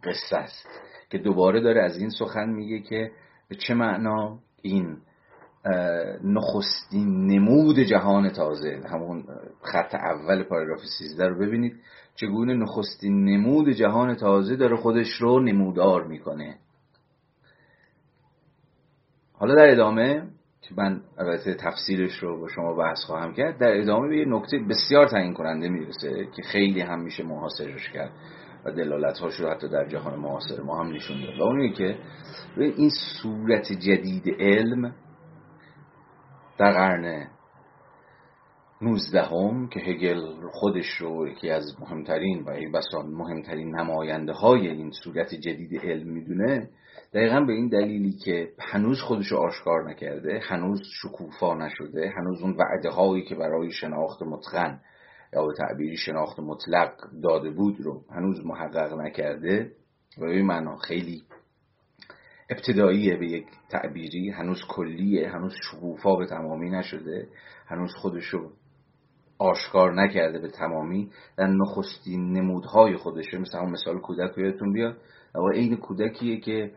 قصه 0.04 0.38
است 0.38 0.68
که 1.10 1.18
دوباره 1.18 1.62
داره 1.62 1.82
از 1.82 1.98
این 1.98 2.10
سخن 2.10 2.50
میگه 2.50 2.80
که 2.80 3.12
به 3.50 3.56
چه 3.56 3.74
معنا 3.74 4.40
این 4.62 4.98
نخستین 6.24 7.28
نمود 7.28 7.80
جهان 7.80 8.30
تازه 8.30 8.82
همون 8.90 9.24
خط 9.62 9.96
اول 9.96 10.44
پاراگراف 10.44 10.80
13 11.00 11.28
رو 11.28 11.40
ببینید 11.40 11.76
چگونه 12.16 12.54
نخستین 12.54 13.26
نمود 13.26 13.70
جهان 13.70 14.16
تازه 14.16 14.56
داره 14.56 14.76
خودش 14.76 15.14
رو 15.22 15.40
نمودار 15.40 16.08
می‌کنه. 16.08 16.58
حالا 19.34 19.56
در 19.56 19.72
ادامه 19.72 20.24
من 20.78 21.02
البته 21.18 21.54
تفسیرش 21.54 22.20
رو 22.20 22.40
با 22.40 22.48
شما 22.48 22.74
بحث 22.74 23.04
خواهم 23.04 23.34
کرد. 23.34 23.60
در 23.60 23.82
ادامه 23.82 24.08
به 24.08 24.18
یه 24.18 24.26
نکته 24.28 24.60
بسیار 24.70 25.08
تعیین 25.08 25.34
کننده 25.34 25.70
می‌رسه 25.70 26.28
که 26.36 26.42
خیلی 26.42 26.82
هم 26.82 27.00
میشه 27.00 27.24
محاصرش 27.24 27.90
کرد 27.90 28.12
و 28.66 28.72
دلالت 28.72 29.20
هاش 29.20 29.36
رو 29.40 29.50
حتی 29.50 29.70
در 29.70 29.88
جهان 29.88 30.20
معاصر 30.20 30.62
ما 30.62 30.84
هم 30.84 30.94
نشون 30.94 31.22
داد. 31.22 31.40
و 31.40 31.44
اونیه 31.44 31.74
که 31.74 31.98
این 32.58 32.90
صورت 33.22 33.74
جدید 33.74 34.36
علم 34.40 34.96
در 36.58 36.72
قرن 36.72 37.28
نوزدهم 38.82 39.70
که 39.70 39.80
هگل 39.80 40.48
خودش 40.52 40.90
رو 41.00 41.28
یکی 41.28 41.50
از 41.50 41.64
مهمترین 41.80 42.44
و 42.44 42.50
ای 42.50 42.68
بسان 42.68 43.06
مهمترین 43.06 43.76
نماینده 43.76 44.34
های 44.34 44.68
این 44.68 44.92
صورت 44.92 45.36
جدید 45.36 45.86
علم 45.86 46.08
می‌دونه 46.08 46.70
دقیقا 47.14 47.40
به 47.40 47.54
این 47.54 47.68
دلیلی 47.68 48.12
که 48.12 48.50
هنوز 48.60 49.02
خودش 49.02 49.28
رو 49.28 49.38
آشکار 49.38 49.90
نکرده 49.90 50.40
هنوز 50.44 50.82
شکوفا 51.02 51.56
نشده 51.56 52.14
هنوز 52.18 52.42
اون 52.42 52.58
وعده 52.58 52.90
هایی 52.90 53.24
که 53.24 53.36
برای 53.36 53.72
شناخت 53.72 54.22
متقن 54.22 54.80
یا 55.34 55.46
به 55.46 55.54
تعبیری 55.54 55.98
شناخت 55.98 56.40
مطلق 56.40 56.94
داده 57.24 57.50
بود 57.50 57.82
رو 57.82 58.04
هنوز 58.12 58.46
محقق 58.46 58.94
نکرده. 58.94 59.72
و 60.18 60.26
به 60.26 60.44
معنا 60.44 60.76
خیلی 60.76 61.24
ابتداییه 62.50 63.18
به 63.18 63.28
یک 63.28 63.46
تعبیری 63.70 64.30
هنوز 64.30 64.62
کلیه 64.70 65.30
هنوز 65.30 65.54
شکوفا 65.72 66.16
به 66.16 66.26
تمامی 66.26 66.70
نشده 66.70 67.28
هنوز 67.68 67.94
خودشو 67.94 68.52
آشکار 69.38 69.94
نکرده 69.94 70.40
به 70.40 70.48
تمامی. 70.48 71.12
در 71.38 71.48
نخستین 71.48 72.34
نمودهای 72.34 72.96
خودشه 72.96 73.38
مثل 73.38 73.58
همون 73.58 73.72
مثال 73.72 74.00
کودک 74.00 74.38
یادتون 74.38 74.74
بیاد 74.74 74.98
و 75.36 75.42
این 75.42 75.78
کودکیه 75.78 76.40
که 76.40 76.72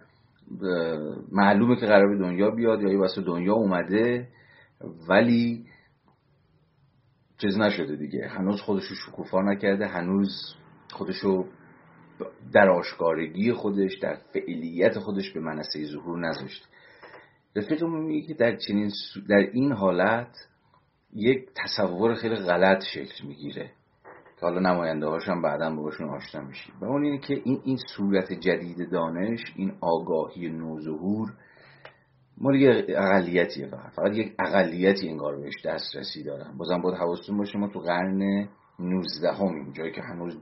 معلومه 1.32 1.76
که 1.76 1.86
قرار 1.86 2.08
به 2.08 2.18
دنیا 2.18 2.50
بیاد 2.50 2.82
یا 2.82 2.98
واسه 2.98 3.22
دنیا 3.22 3.54
اومده 3.54 4.28
ولی 5.08 5.66
چیز 7.38 7.58
نشده 7.58 7.96
دیگه. 7.96 8.28
هنوز 8.28 8.60
خودشو 8.60 8.94
شکوفا 8.94 9.42
نکرده 9.42 9.86
هنوز 9.86 10.54
خودشو 10.92 11.44
در 12.52 12.68
آشکارگی 12.68 13.52
خودش 13.52 13.98
در 13.98 14.18
فعلیت 14.32 14.98
خودش 14.98 15.32
به 15.32 15.40
منصه 15.40 15.84
ظهور 15.84 16.18
نذاشت 16.28 16.68
رفیقمون 17.56 18.04
میگه 18.04 18.26
که 18.26 18.34
در 18.34 18.56
چنین 18.56 18.90
در 19.28 19.36
این 19.36 19.72
حالت 19.72 20.36
یک 21.12 21.48
تصور 21.64 22.14
خیلی 22.14 22.36
غلط 22.36 22.84
شکل 22.84 23.26
می‌گیره. 23.26 23.70
که 24.40 24.46
حالا 24.46 24.60
نماینده 24.60 25.06
هاشم 25.06 25.42
بعدا 25.42 25.74
باشون 25.74 26.08
آشنا 26.08 26.40
میشیم. 26.40 26.74
و 26.80 26.84
اون 26.84 27.04
اینه 27.04 27.18
که 27.18 27.34
این 27.44 27.60
این 27.64 27.78
صورت 27.96 28.32
جدید 28.32 28.90
دانش 28.90 29.40
این 29.56 29.72
آگاهی 29.80 30.48
نوظهور 30.48 31.32
مال 32.38 32.54
یه 32.54 32.84
اقلیتیه 32.88 33.66
فقط. 33.66 33.92
فقط 33.92 34.14
یک 34.14 34.34
اقلیتی 34.38 35.08
انگار 35.08 35.36
بهش 35.36 35.66
دسترسی 35.66 36.22
دارن. 36.22 36.56
بازم 36.56 36.80
باید 36.80 36.98
حواستون 36.98 37.38
باشه 37.38 37.58
ما 37.58 37.68
تو 37.68 37.80
قرن 37.80 38.48
19 38.78 39.32
همیم 39.32 39.72
جایی 39.72 39.92
که 39.92 40.02
هنوز 40.02 40.38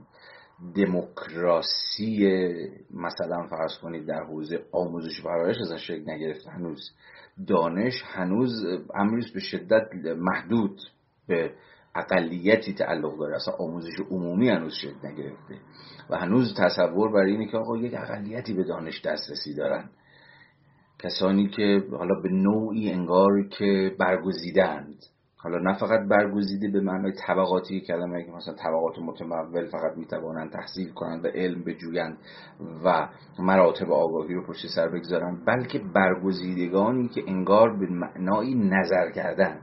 دموکراسی 0.75 2.27
مثلا 2.93 3.47
فرض 3.49 3.77
کنید 3.81 4.05
در 4.05 4.23
حوزه 4.23 4.59
آموزش 4.71 5.19
و 5.19 5.23
پرورش 5.23 5.55
ازش 5.61 5.87
شکل 5.87 6.11
نگرفته 6.11 6.51
هنوز 6.51 6.91
دانش 7.47 8.03
هنوز 8.05 8.65
امروز 8.95 9.33
به 9.33 9.39
شدت 9.39 9.89
محدود 10.17 10.79
به 11.27 11.51
اقلیتی 11.95 12.73
تعلق 12.73 13.19
داره. 13.19 13.35
اصلا 13.35 13.53
آموزش 13.53 13.99
عمومی 14.11 14.49
هنوز 14.49 14.73
شکل 14.73 15.07
نگرفته. 15.07 15.55
و 16.09 16.17
هنوز 16.17 16.55
تصور 16.57 17.11
بر 17.11 17.19
اینه 17.19 17.47
که 17.47 17.57
آقا 17.57 17.77
یک 17.77 17.93
اقلیتی 17.93 18.53
به 18.53 18.63
دانش 18.63 19.05
دسترسی 19.05 19.55
دارن. 19.55 19.89
کسانی 20.99 21.47
که 21.47 21.83
حالا 21.91 22.21
به 22.23 22.29
نوعی 22.29 22.91
انگار 22.91 23.47
که 23.49 23.95
برگزیدند. 23.99 24.95
حالا 25.41 25.57
نه 25.57 25.77
فقط 25.77 26.07
برگزیده 26.07 26.67
به 26.67 26.81
معنای 26.81 27.11
طبقاتی 27.27 27.81
کلمه 27.81 28.23
که 28.23 28.31
مثلا 28.31 28.53
طبقات 28.53 28.99
متمول 28.99 29.67
فقط 29.67 29.97
می‌توانند 29.97 30.51
تحصیل 30.51 30.89
کنند 30.89 31.25
و 31.25 31.27
علم 31.27 31.63
بجویند 31.63 32.17
و 32.85 33.09
مراتب 33.39 33.91
آگاهی 33.91 34.33
رو 34.33 34.45
پشت 34.45 34.67
سر 34.75 34.87
بگذارند 34.89 35.45
بلکه 35.45 35.79
برگزیدگانی 35.79 37.07
که 37.07 37.23
انگار 37.27 37.77
به 37.77 37.87
معنای 37.87 38.55
نظر 38.55 39.11
کردن. 39.11 39.61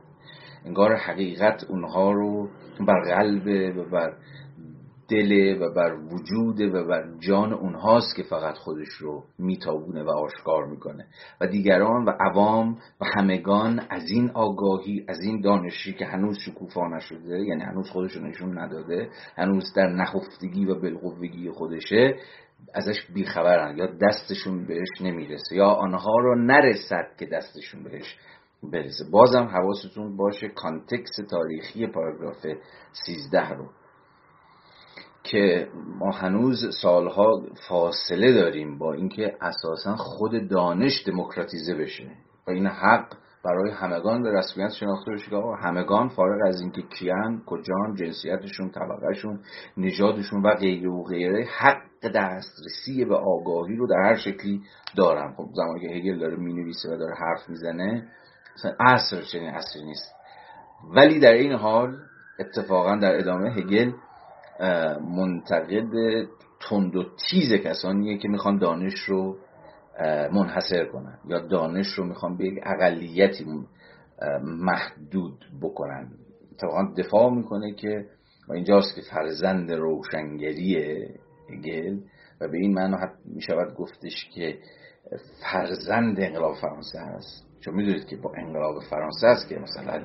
انگار 0.66 0.96
حقیقت 0.96 1.64
اونها 1.68 2.12
رو 2.12 2.48
بر 2.86 3.00
قلب 3.00 3.76
و 3.76 3.90
بر 3.90 4.12
دل 5.08 5.62
و 5.62 5.74
بر 5.74 5.94
وجود 5.94 6.60
و 6.60 6.84
بر 6.84 7.04
جان 7.18 7.52
اونهاست 7.52 8.16
که 8.16 8.22
فقط 8.22 8.54
خودش 8.54 8.88
رو 8.88 9.24
میتابونه 9.38 10.02
و 10.02 10.10
آشکار 10.10 10.66
می‌کنه. 10.66 11.06
و 11.40 11.46
دیگران 11.46 12.04
و 12.04 12.10
عوام 12.20 12.78
و 13.00 13.04
همگان 13.16 13.80
از 13.90 14.10
این 14.10 14.30
آگاهی 14.30 15.04
از 15.08 15.20
این 15.20 15.40
دانشی 15.40 15.92
که 15.92 16.06
هنوز 16.06 16.38
شکوفا 16.38 16.88
نشده 16.88 17.40
یعنی 17.40 17.62
هنوز 17.62 17.90
خودش 17.90 18.16
نشون 18.16 18.58
نداده 18.58 19.08
هنوز 19.36 19.64
در 19.76 19.86
نخفتگی 19.86 20.64
و 20.64 20.74
بالقوگی 20.80 21.50
خودشه 21.50 22.14
ازش 22.74 23.06
بیخبرن 23.14 23.76
یا 23.78 23.86
دستشون 23.86 24.66
بهش 24.66 24.88
نمی‌رسه 25.00 25.56
یا 25.56 25.66
آنها 25.66 26.14
رو 26.18 26.34
نرسد 26.34 27.06
که 27.18 27.26
دستشون 27.26 27.82
بهش 27.82 28.16
برسه. 28.70 29.04
بازم 29.10 29.44
حواستون 29.44 30.16
باشه 30.16 30.48
کانتکس 30.48 31.16
تاریخی 31.30 31.86
پاراگراف 31.86 32.46
13 33.06 33.50
رو 33.50 33.68
که 35.22 35.68
ما 35.98 36.10
هنوز 36.10 36.76
سالها 36.82 37.42
فاصله 37.68 38.32
داریم 38.32 38.78
با 38.78 38.92
اینکه 38.92 39.36
اساسا 39.40 39.96
خود 39.96 40.48
دانش 40.48 41.04
دموکراتیزه 41.06 41.74
بشه. 41.74 42.10
و 42.46 42.50
این 42.50 42.66
حق 42.66 43.12
برای 43.44 43.70
همگان 43.70 44.22
به 44.22 44.32
رسمیت 44.32 44.68
شناخته 44.68 45.12
بشه 45.12 45.30
که 45.30 45.36
همگان 45.62 46.08
فارغ 46.08 46.46
از 46.46 46.60
اینکه 46.60 46.82
کیان 46.82 47.42
کجان 47.46 47.94
جنسیتشون 47.94 48.70
طبقهشون 48.70 49.40
نژادشون 49.76 50.42
و 50.42 50.54
غیره 50.54 50.90
و 50.90 51.02
غیره 51.02 51.48
حق 51.58 51.82
دسترسی 52.14 53.04
به 53.04 53.16
آگاهی 53.16 53.76
رو 53.76 53.86
در 53.86 54.00
هر 54.02 54.16
شکلی 54.16 54.62
دارن. 54.96 55.34
خب 55.36 55.48
زمانی 55.54 55.80
که 55.80 55.94
هگل 55.94 56.18
داره 56.18 56.36
می‌نویسه 56.36 56.94
و 56.94 56.96
داره 56.96 57.14
حرف 57.14 57.48
می‌زنه 57.48 58.08
عصر 58.80 59.22
چنین 59.22 59.50
عصری 59.50 59.84
نیست. 59.84 60.14
ولی 60.94 61.20
در 61.20 61.32
این 61.32 61.52
حال 61.52 61.96
اتفاقا 62.38 62.96
در 62.96 63.18
ادامه 63.18 63.50
هگل 63.50 63.92
منتقد 65.16 65.92
تند 66.60 66.96
و 66.96 67.04
تیز 67.30 67.52
کسانیه 67.52 68.18
که 68.18 68.28
می‌خوان 68.28 68.58
دانش 68.58 68.98
رو 68.98 69.36
منحصر 70.32 70.84
کنن 70.84 71.18
یا 71.28 71.38
دانش 71.38 71.86
رو 71.86 72.04
می‌خوان 72.04 72.36
به 72.36 72.44
یک 72.44 72.58
اقلیتی 72.62 73.46
محدود 74.42 75.44
بکنن. 75.62 76.10
اتفاقا 76.52 76.94
دفاع 76.98 77.30
می‌کنه 77.30 77.74
که 77.74 78.06
و 78.48 78.52
اینجاست 78.52 78.94
که 78.94 79.00
فرزند 79.10 79.72
روشنگری 79.72 80.76
هگل 81.50 81.98
و 82.40 82.48
به 82.48 82.58
این 82.58 82.74
معنا 82.74 82.98
می‌شود 83.24 83.74
گفتش 83.74 84.30
که 84.34 84.58
فرزند 85.42 86.20
انقلاب 86.20 86.54
فرانسه 86.54 86.98
هست. 87.00 87.45
چون 87.66 87.74
می‌دونید 87.74 88.06
که 88.06 88.16
با 88.16 88.32
انقلاب 88.38 88.82
فرانسه 88.90 89.26
است 89.26 89.48
که 89.48 89.58
مثلا 89.58 90.02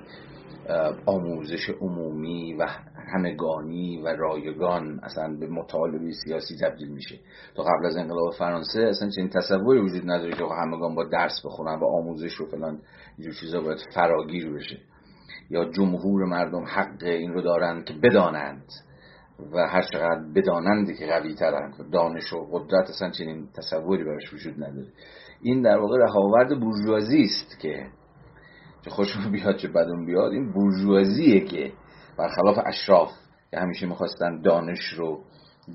آموزش 1.05 1.70
عمومی 1.82 2.53
و 2.53 2.68
همگانی 3.14 4.01
و 4.01 4.07
رایگان 4.07 4.99
اصلا 5.03 5.38
به 5.39 5.47
مطالبه 5.47 6.12
سیاسی 6.12 6.55
تبدیل 6.62 6.88
میشه. 6.88 7.20
تا 7.55 7.64
قبل 7.64 7.86
از 7.86 7.95
انقلاب 7.95 8.34
فرانسه 8.34 8.80
اصلا 8.82 9.09
چنین 9.09 9.30
تصوری 9.30 9.80
وجود 9.80 10.12
نداره 10.12 10.32
که 10.32 10.43
همگان 10.62 10.95
با 10.95 11.03
درس 11.03 11.41
بخونن 11.45 11.80
و 11.80 11.86
آموزش 11.86 12.41
و 12.41 12.45
فلان 12.45 12.82
اینجور 13.18 13.36
چیزا 13.39 13.62
باید 13.62 13.80
فراگیر 13.93 14.53
بشه. 14.53 14.78
یا 15.49 15.66
جمهور 15.66 16.26
مردم 16.26 16.64
حق 16.64 17.03
این 17.03 17.34
رو 17.34 17.41
دارند 17.41 17.86
که 17.86 17.93
بدانند 18.03 18.66
و 19.53 19.68
هر 19.68 19.82
چقدر 19.82 20.24
بدانند 20.36 20.97
که 20.97 21.05
قوی 21.05 21.36
ترند 21.36 21.91
دانش 21.91 22.34
و 22.34 22.45
قدرت 22.51 22.89
اصلا 22.89 23.09
چنین 23.09 23.47
تصوری 23.57 24.03
براش 24.03 24.34
وجود 24.34 24.64
نداره. 24.64 24.88
این 25.43 25.61
در 25.61 25.77
واقع 25.77 25.97
رهاورد 25.97 26.59
بورژوازی 26.59 27.21
است 27.21 27.59
که 27.59 27.87
چه 28.81 28.89
خوشم 28.89 29.31
بیاد 29.31 29.55
چه 29.57 29.67
بدون 29.67 30.05
بیاد 30.05 30.31
این 30.31 30.51
بورژوازیه 30.53 31.39
که 31.39 31.73
برخلاف 32.17 32.57
اشراف 32.65 33.09
که 33.51 33.59
همیشه 33.59 33.85
می‌خواستن 33.85 34.41
دانش 34.41 34.93
رو 34.97 35.19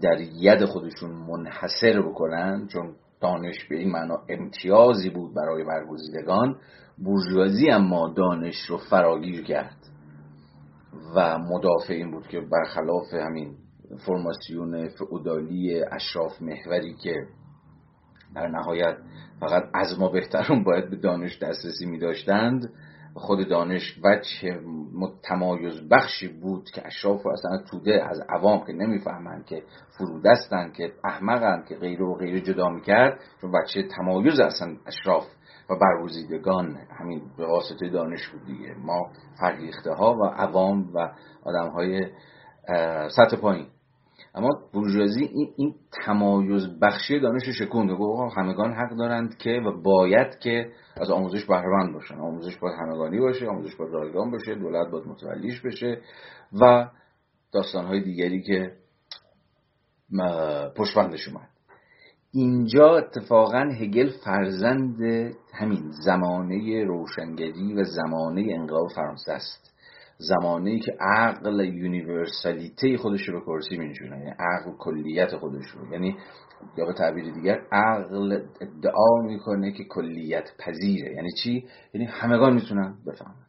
در 0.03 0.21
ید 0.21 0.65
خودشون 0.65 1.11
منحصر 1.11 2.03
بکنن 2.03 2.67
چون 2.73 2.95
دانش 3.21 3.65
به 3.65 3.77
این 3.77 3.93
معنا 3.93 4.19
امتیازی 4.29 5.11
بود 5.11 5.35
برای 5.35 5.65
برگزیدگان 5.65 6.57
بورژوازی 7.05 7.71
اما 7.71 8.09
دانش 8.17 8.57
رو 8.69 8.77
فراگیر 8.77 9.45
کرد. 9.45 9.77
و 11.17 11.39
مدافع 11.39 11.95
این 11.95 12.11
بود 12.11 12.29
که 12.29 12.41
برخلاف 12.41 13.15
همین 13.15 13.55
فرماسیون 14.07 14.89
فعودالی 14.89 15.83
اشراف 15.83 16.43
محوری 16.43 16.95
که 16.95 17.15
در 18.37 18.49
نهایت 18.49 18.97
فقط 19.41 19.65
از 19.75 19.99
ما 19.99 20.09
بهترون 20.09 20.65
باید 20.65 20.91
به 20.91 20.97
دانش 20.97 21.39
دسترسی 21.43 21.87
می 21.87 21.99
داشتند. 21.99 22.73
خود 23.15 23.49
دانش 23.49 24.01
وجه 24.05 24.61
تمایز 25.23 25.89
بخشی 25.91 26.29
بود 26.29 26.71
که 26.71 26.87
اشراف 26.87 27.27
و 27.27 27.29
اصلا 27.29 27.59
توده 27.71 28.05
از 28.11 28.21
عوام 28.29 28.67
که 28.67 28.73
نمی‌فهمند 28.73 29.47
که 29.47 29.63
فرودستند 29.99 30.73
که 30.73 30.93
احمقند 31.05 31.67
که 31.67 31.75
غیر 31.75 32.03
و 32.03 32.15
غیر 32.15 32.39
جدا 32.39 32.69
می‌کرد 32.69 33.21
چون 33.41 33.53
بچه 33.53 33.83
تمایز 33.83 34.41
اصلا 34.41 34.77
اشراف 34.87 35.27
و 35.71 35.77
برگزیدگان 35.77 36.77
همین 37.01 37.23
به 37.39 37.47
واسطه 37.47 37.89
دانش 37.89 38.29
بود 38.29 38.47
دیگه. 38.47 38.75
ما 38.75 39.11
فرهیخته 39.41 39.93
ها 39.93 40.15
و 40.15 40.25
عوام 40.25 40.91
و 40.95 41.11
آدم 41.45 41.69
های 41.69 42.07
سطح 43.09 43.37
پایین. 43.37 43.67
اما 44.37 44.49
بورژوازی 44.73 45.25
این, 45.25 45.53
این 45.57 45.75
تمایز 46.05 46.67
بخشی 46.83 47.21
دانش 47.21 47.49
شکوند. 47.59 47.91
و 47.91 48.31
همگان 48.37 48.73
حق 48.73 48.97
دارند 48.97 49.37
که 49.37 49.51
و 49.51 49.83
باید 49.83 50.39
که 50.39 50.73
از 50.97 51.11
آموزش 51.11 51.45
بهرهمند 51.45 51.95
باشن. 51.95 52.15
آموزش 52.15 52.57
باید 52.57 52.79
همگانی 52.81 53.19
باشه 53.19 53.47
آموزش 53.47 53.77
باید 53.77 53.93
رایگان 53.93 54.31
باشه 54.31 54.55
دولت 54.55 54.91
باید 54.91 55.07
متولیش 55.07 55.61
بشه 55.61 56.01
و 56.61 56.89
داستانهای 57.53 58.01
دیگری 58.01 58.43
که 58.43 58.73
پشبندش 60.77 61.29
اومد. 61.29 61.49
اینجا 62.33 62.97
اتفاقا 62.97 63.71
هگل 63.81 64.11
فرزند 64.25 65.01
همین 65.55 65.91
زمانه 66.05 66.85
روشنگری 66.85 67.75
و 67.75 67.85
زمانه 67.85 68.47
انقلاب 68.53 68.89
فرانسه 68.95 69.33
است. 69.33 69.76
زمانی 70.19 70.81
که 70.81 70.97
عقل 71.01 71.61
یونیورسالیته 71.61 72.97
خودش 72.97 73.29
رو 73.29 73.41
به 73.41 73.47
کرسی 73.47 73.77
مینشونه 73.77 74.19
یعنی 74.19 74.31
عقل 74.31 74.73
کلیت 74.79 75.37
خودش 75.37 75.67
رو. 75.67 75.93
یعنی 75.93 76.17
یا 76.77 76.87
به 76.87 76.93
تعبیر 76.93 77.33
دیگر 77.33 77.61
عقل 77.73 78.41
ادعا 78.61 79.23
می‌کنه 79.23 79.73
که 79.73 79.85
کلیت 79.85 80.51
پذیره. 80.59 81.13
یعنی 81.15 81.33
چی؟ 81.43 81.67
یعنی 81.95 82.07
همگان 82.07 82.55
می‌تونن 82.55 82.95
بفهمن. 83.07 83.47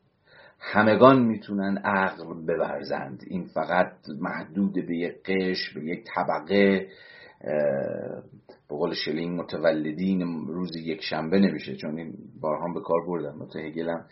همگان 0.60 1.22
می‌تونن 1.22 1.78
عقل 1.78 2.46
ببرزند. 2.48 3.24
این 3.28 3.46
فقط 3.46 3.92
محدود 4.20 4.74
به 4.74 4.98
یک 4.98 5.14
قش 5.26 5.74
به 5.74 5.86
یک 5.86 6.04
طبقه 6.16 6.88
به 8.70 8.76
قول 8.76 8.94
شلینگ 8.94 9.40
متولدین 9.40 10.22
روز 10.48 10.76
یک 10.76 11.02
شنبه 11.02 11.40
نمیشه 11.40 11.76
چون 11.76 11.98
این 11.98 12.14
بارها 12.42 12.74
به 12.74 12.82
کار 12.82 13.06
بردم 13.08 13.38
متهگلم 13.38 14.06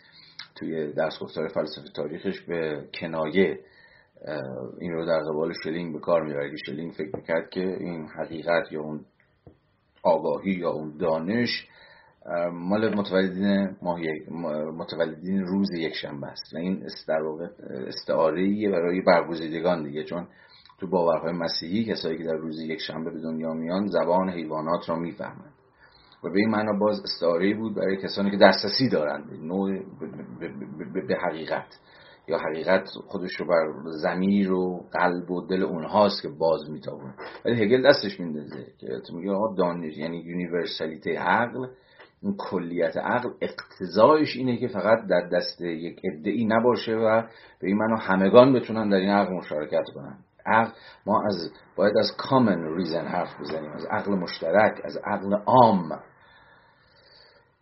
توی 0.56 0.92
درس 0.92 1.18
گفتار 1.20 1.48
فلسفه 1.48 1.88
تاریخش 1.94 2.40
به 2.40 2.88
کنایه 3.00 3.60
این 4.80 4.92
رو 4.92 5.06
در 5.06 5.20
قبال 5.20 5.52
شلینگ 5.64 5.92
به 5.92 5.98
کار 5.98 6.22
می‌بره. 6.22 6.50
که 6.50 6.56
شلینگ 6.66 6.92
فکر 6.92 7.16
می‌کرد 7.16 7.50
که 7.50 7.60
این 7.60 8.06
حقیقت 8.06 8.72
یا 8.72 8.80
اون 8.80 9.04
آگاهی 10.02 10.50
یا 10.52 10.70
اون 10.70 10.96
دانش 10.98 11.68
مال 12.52 12.94
متولدین 12.94 13.76
متولدین 14.76 15.46
روز 15.46 15.74
یک 15.74 15.94
شنبه 15.94 16.26
است. 16.26 16.54
و 16.54 16.58
این 16.58 16.86
در 17.08 17.22
واقع 17.22 17.46
استعاره 17.86 18.70
برای 18.70 19.00
برگزیدگان 19.00 19.82
دیگه. 19.82 20.04
چون 20.04 20.26
تو 20.80 20.86
باورهای 20.86 21.32
مسیحی 21.32 21.84
کسایی 21.84 22.18
که 22.18 22.24
در 22.24 22.36
روز 22.36 22.60
یک 22.60 22.80
شنبه 22.80 23.10
به 23.10 23.20
دنیا 23.20 23.52
میان 23.52 23.86
زبان 23.86 24.30
حیوانات 24.30 24.88
را 24.88 24.96
می‌فهمند. 24.96 25.52
و 26.24 26.30
به 26.30 26.38
این 26.38 26.50
معنا 26.50 26.78
باز 26.78 27.00
استعاره 27.00 27.54
بود 27.54 27.74
برای 27.74 27.96
کسانی 27.96 28.30
که 28.30 28.36
دسترسی 28.36 28.88
دارند 28.88 29.24
نوع 29.42 29.78
به 31.08 31.16
حقیقت. 31.16 31.78
یا 32.28 32.38
حقیقت 32.38 32.88
خودش 33.06 33.32
رو 33.40 33.46
بر 33.46 33.90
زمیر 33.90 34.52
و 34.52 34.86
قلب 34.92 35.30
و 35.30 35.46
دل 35.46 35.62
اونهاست 35.62 36.22
که 36.22 36.28
باز 36.28 36.70
میتابونه. 36.70 37.14
ولی 37.44 37.62
هگل 37.64 37.88
دستش 37.88 38.20
میندازه 38.20 38.66
که 38.78 38.88
میگه 39.12 39.30
آقا 39.30 39.54
دانش 39.54 39.96
یعنی 39.96 40.18
یونیورسالیته 40.18 41.18
عقل 41.18 41.66
این 42.22 42.36
کلیت 42.38 42.96
عقل 42.96 43.30
اقتضایش 43.40 44.36
اینه 44.36 44.56
که 44.56 44.68
فقط 44.68 45.06
در 45.06 45.28
دست 45.32 45.60
یک 45.60 46.00
ادعی 46.04 46.44
نباشه 46.44 46.96
و 46.96 47.22
به 47.60 47.68
این 47.68 47.76
معنا 47.76 47.96
همگان 47.96 48.52
بتونن 48.52 48.88
در 48.88 48.96
این 48.96 49.10
عقل 49.10 49.34
مشارکت 49.34 49.84
کنن. 49.94 50.18
عقل 50.46 50.70
ما 51.06 51.22
از 51.26 51.50
باید 51.76 51.96
از 51.98 52.16
کامن 52.16 52.76
ریزن 52.76 53.06
حرف 53.06 53.40
بزنیم 53.40 53.70
از 53.70 53.84
عقل 53.84 54.14
مشترک 54.14 54.80
از 54.84 54.96
عقل 54.96 55.34
عام. 55.34 56.00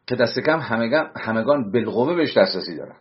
که 0.06 0.16
دست 0.16 0.38
کم 0.38 0.58
همگان, 0.58 1.10
همگان 1.16 1.72
بالقوه 1.72 2.14
بهش 2.14 2.36
دسترسی 2.36 2.76
دارن. 2.76 2.96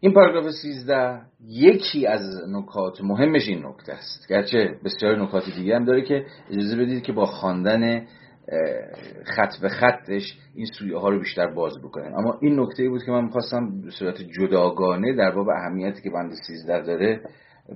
این 0.00 0.12
پاراگراف 0.12 0.50
13 0.50 1.22
یکی 1.46 2.06
از 2.06 2.20
نکات 2.48 3.00
مهمش 3.00 3.48
این 3.48 3.66
نکته 3.66 3.92
است. 3.92 4.28
گرچه 4.28 4.78
بسیار 4.84 5.22
نکات 5.22 5.44
دیگه 5.44 5.76
هم 5.76 5.84
داره 5.84 6.02
که 6.02 6.26
اجازه 6.50 6.76
بدید 6.76 7.02
که 7.02 7.12
با 7.12 7.26
خواندن 7.26 8.06
خط 9.24 9.60
به 9.62 9.68
خطش 9.68 10.38
این 10.54 10.66
سویه 10.78 10.98
ها 10.98 11.08
رو 11.08 11.18
بیشتر 11.18 11.46
باز 11.46 11.78
بکنیم 11.78 12.14
اما 12.14 12.38
این 12.42 12.60
نکته 12.60 12.88
بود 12.88 13.04
که 13.04 13.10
من 13.10 13.24
می‌خواستم 13.24 13.80
به 13.80 13.90
صورت 13.90 14.22
جداگانه 14.22 15.14
در 15.14 15.30
باب 15.30 15.48
اهمیتی 15.48 16.02
که 16.02 16.10
بند 16.10 16.32
13 16.46 16.82
داره 16.82 17.20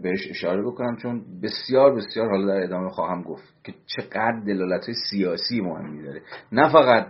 بهش 0.02 0.30
اشاره 0.30 0.62
بکنم 0.62 0.96
چون 0.96 1.24
بسیار 1.42 1.94
بسیار 1.94 2.30
حالا 2.30 2.46
در 2.46 2.62
ادامه 2.62 2.88
خواهم 2.88 3.22
گفت 3.22 3.54
که 3.64 3.74
چقدر 3.86 4.40
دلالت 4.46 4.84
سیاسی 5.10 5.60
مهمی 5.60 6.02
داره. 6.02 6.22
نه 6.52 6.68
فقط 6.72 7.06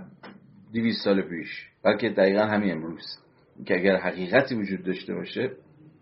200 0.75 1.05
سال 1.05 1.23
پیش 1.23 1.69
بلکه 1.85 2.09
دقیقا 2.09 2.45
همین 2.45 2.73
امروز 2.73 3.05
که 3.67 3.75
اگر 3.75 3.97
حقیقتی 3.97 4.55
وجود 4.55 4.85
داشته 4.85 5.15
باشه 5.15 5.51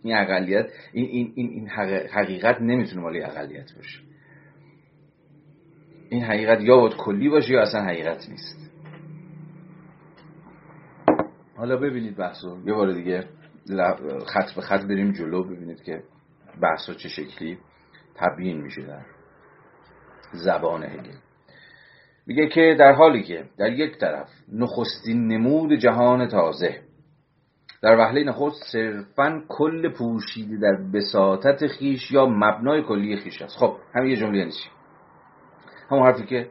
این 0.02 0.16
اقلیت 0.16 0.66
این, 0.92 1.06
این, 1.06 1.32
این, 1.34 1.50
این 1.50 1.68
حقیقت 2.08 2.60
نمی‌تونه 2.60 3.02
مالی 3.02 3.22
اقلیت 3.22 3.72
باشه. 3.76 4.09
این 6.10 6.24
حقیقت 6.24 6.60
یا 6.60 6.76
باید 6.76 6.96
کلی 6.96 7.28
باشه 7.28 7.52
یا 7.52 7.62
اصلا 7.62 7.82
حقیقت 7.82 8.28
نیست. 8.28 8.70
حالا 11.56 11.76
ببینید 11.76 12.16
بحثو. 12.16 12.58
یه 12.66 12.74
بار 12.74 12.92
دیگه 12.92 13.24
خط 14.26 14.54
به 14.56 14.60
خط 14.60 14.82
بریم 14.82 15.12
جلو 15.12 15.44
ببینید 15.44 15.82
که 15.82 16.02
بحث 16.62 16.90
چه 16.90 17.08
شکلی 17.08 17.58
تبیین 18.14 18.60
میشه 18.60 18.82
در 18.82 19.02
زبان 20.32 20.84
هگل. 20.84 21.16
میگه 22.26 22.48
که 22.48 22.76
در 22.78 22.92
حالی 22.92 23.22
که 23.22 23.44
در 23.58 23.72
یک 23.72 23.98
طرف 23.98 24.28
نخستین 24.52 25.26
نمود 25.26 25.72
جهان 25.72 26.28
تازه 26.28 26.80
در 27.82 27.96
وهله 27.96 28.24
نخست 28.24 28.62
صرفا 28.72 29.42
کل 29.48 29.92
پوشیده 29.92 30.56
در 30.56 30.76
بساطت 30.94 31.66
خیش 31.66 32.10
یا 32.10 32.26
مبنای 32.26 32.82
کلی 32.82 33.16
خیش 33.16 33.42
است. 33.42 33.56
خب 33.56 33.76
همین 33.94 34.10
یه 34.10 34.16
جمله 34.16 34.50
چی 34.50 34.79
همون 35.90 36.02
حرفی 36.02 36.26
که 36.26 36.48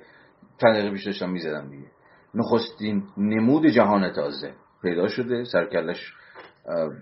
چند 0.61 0.73
دقیقه 0.73 0.91
پیش 0.91 1.05
داشتم 1.05 1.29
می‌زدم 1.29 1.69
دیگه. 1.69 1.87
نخستین 2.35 3.03
نمود 3.17 3.67
جهان 3.67 4.13
تازه 4.13 4.51
پیدا 4.81 5.07
شده 5.07 5.43
سرکلش 5.43 6.13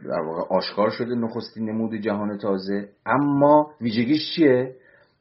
در 0.06 0.20
واقع 0.20 0.56
آشکار 0.56 0.90
شده 0.90 1.16
نخستین 1.16 1.70
نمود 1.70 1.96
جهان 1.96 2.38
تازه. 2.38 2.90
اما 3.06 3.72
ویژگیش 3.82 4.36
چیه؟ 4.36 4.76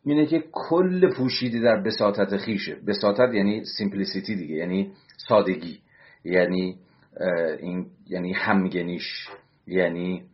اینه 0.04 0.26
که 0.26 0.44
کل 0.52 1.14
پوشیده 1.14 1.60
در 1.60 1.80
بساطت 1.80 2.36
خیشه. 2.36 2.76
بساطت 2.86 3.34
یعنی 3.34 3.64
سیمپلیسیتی 3.78 4.36
دیگه 4.36 4.54
یعنی 4.54 4.92
سادگی. 5.28 5.78
یعنی 6.24 6.78
این 7.60 7.86
یعنی 8.06 8.32
همگنیش. 8.32 9.28
یعنی 9.66 10.24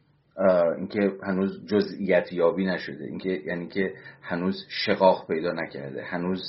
اینکه 0.79 1.13
هنوز 1.23 1.67
جزئیت 1.67 2.33
یابی 2.33 2.67
نشده. 2.67 3.05
اینکه 3.05 3.43
یعنی 3.47 3.67
که 3.67 3.95
هنوز 4.23 4.67
شقاق 4.69 5.27
پیدا 5.27 5.53
نکرده. 5.53 6.05
هنوز 6.05 6.43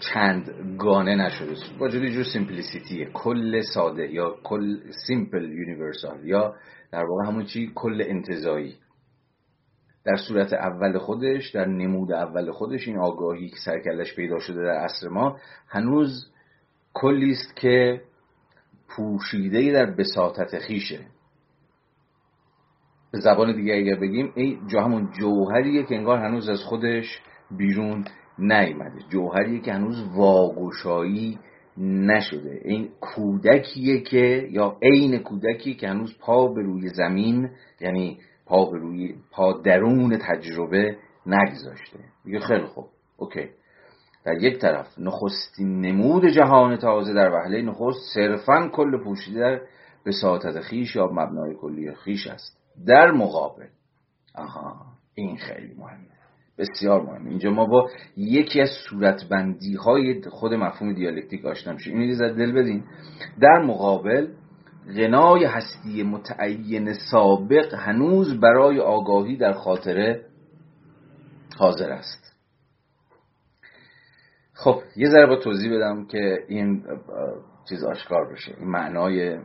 چند 0.00 0.50
گانه 0.78 1.16
نشده. 1.16 1.54
با 1.78 1.88
جور 1.88 2.08
جور 2.08 2.24
simplicity 2.24 2.90
یه. 2.90 3.10
کل 3.12 3.60
ساده 3.60 4.12
یا 4.12 4.36
کل 4.42 4.76
simple 5.06 5.52
universal 5.52 6.24
یا 6.24 6.54
در 6.92 7.04
واقع 7.04 7.26
همون 7.26 7.44
چی 7.44 7.72
کل 7.74 8.04
انتزاعی 8.06 8.74
در 10.04 10.16
صورت 10.16 10.52
اول 10.52 10.98
خودش 10.98 11.50
در 11.50 11.64
نمود 11.64 12.12
اول 12.12 12.52
خودش 12.52 12.88
این 12.88 12.98
آگاهی 12.98 13.48
که 13.48 13.56
سر 13.64 13.76
و 13.76 13.81
کله‌ش 13.81 14.16
پیدا 14.16 14.38
شده 14.38 14.62
در 14.62 14.76
عصر 14.76 15.08
ما 15.08 15.38
هنوز 15.68 16.30
کلی 16.94 17.30
است 17.30 17.56
که 17.56 18.02
پوشیده 18.88 19.72
در 19.72 19.86
بساطت 19.86 20.58
خویشه 20.58 21.00
به 23.12 23.20
زبان 23.20 23.56
دیگه 23.56 23.74
اگر 23.74 23.94
بگیم 23.94 24.32
این 24.34 24.66
جا 24.66 24.80
همون 24.84 25.10
جوهریه 25.10 25.82
که 25.82 25.94
انگار 25.94 26.18
هنوز 26.18 26.48
از 26.48 26.60
خودش 26.60 27.20
بیرون 27.50 28.04
نیامده 28.38 29.00
جوهریه 29.10 29.60
که 29.60 29.72
هنوز 29.72 30.04
واگشایی 30.16 31.38
نشده. 31.78 32.60
این 32.64 32.88
کودکیه 33.00 34.00
که 34.00 34.48
یا 34.50 34.76
عین 34.82 35.18
کودکی 35.18 35.74
که 35.74 35.88
هنوز 35.88 36.18
پا 36.18 36.48
به 36.48 36.62
روی 36.62 36.88
زمین 36.88 37.50
یعنی 37.80 38.18
پا 38.46 38.70
به 38.70 38.78
روی 38.78 39.14
پا 39.30 39.52
درون 39.52 40.16
تجربه 40.16 40.96
نگذاشته. 41.26 41.98
میگه 42.24 42.40
خیلی 42.40 42.66
خوب. 42.66 42.86
اوکی. 43.16 43.48
در 44.24 44.42
یک 44.42 44.58
طرف 44.58 44.98
نخستین 44.98 45.80
نمود 45.80 46.26
جهان 46.26 46.76
تازه 46.76 47.12
در 47.12 47.32
وحله 47.32 47.62
نخست 47.62 48.14
صرفا 48.14 48.68
کل 48.68 49.04
پوشیده 49.04 49.40
در 49.40 49.60
بساطت 50.06 50.60
خیش 50.60 50.96
یا 50.96 51.06
مبنای 51.06 51.54
کلی 51.54 51.94
خیش 51.94 52.26
است. 52.26 52.58
در 52.86 53.10
مقابل. 53.10 53.66
آها. 54.34 54.76
این 55.14 55.36
خیلی 55.36 55.74
مهمه. 55.74 56.13
بسیار 56.58 57.02
مهمه. 57.02 57.30
اینجا 57.30 57.50
ما 57.50 57.66
با 57.66 57.90
یکی 58.16 58.60
از 58.60 58.70
صورتبندی 58.88 59.74
های 59.74 60.22
خود 60.30 60.54
مفهوم 60.54 60.92
دیالکتیک 60.92 61.44
آشنا 61.44 61.72
میشیم. 61.72 61.98
این 61.98 62.18
دل 62.18 62.52
بدین. 62.52 62.84
در 63.40 63.62
مقابل 63.62 64.28
غنای 64.96 65.44
هستی 65.44 66.02
متعین 66.02 66.92
سابق 67.10 67.74
هنوز 67.74 68.40
برای 68.40 68.80
آگاهی 68.80 69.36
در 69.36 69.52
خاطره 69.52 70.26
حاضر 71.58 71.90
است. 71.90 72.36
خب 74.54 74.82
یه 74.96 75.10
ذره 75.10 75.26
با 75.26 75.36
توضیح 75.36 75.76
بدم 75.76 76.06
که 76.06 76.38
این 76.48 76.84
چیز 77.68 77.84
آشکار 77.84 78.32
بشه. 78.32 78.54
این 78.58 78.68
معنای 78.68 79.38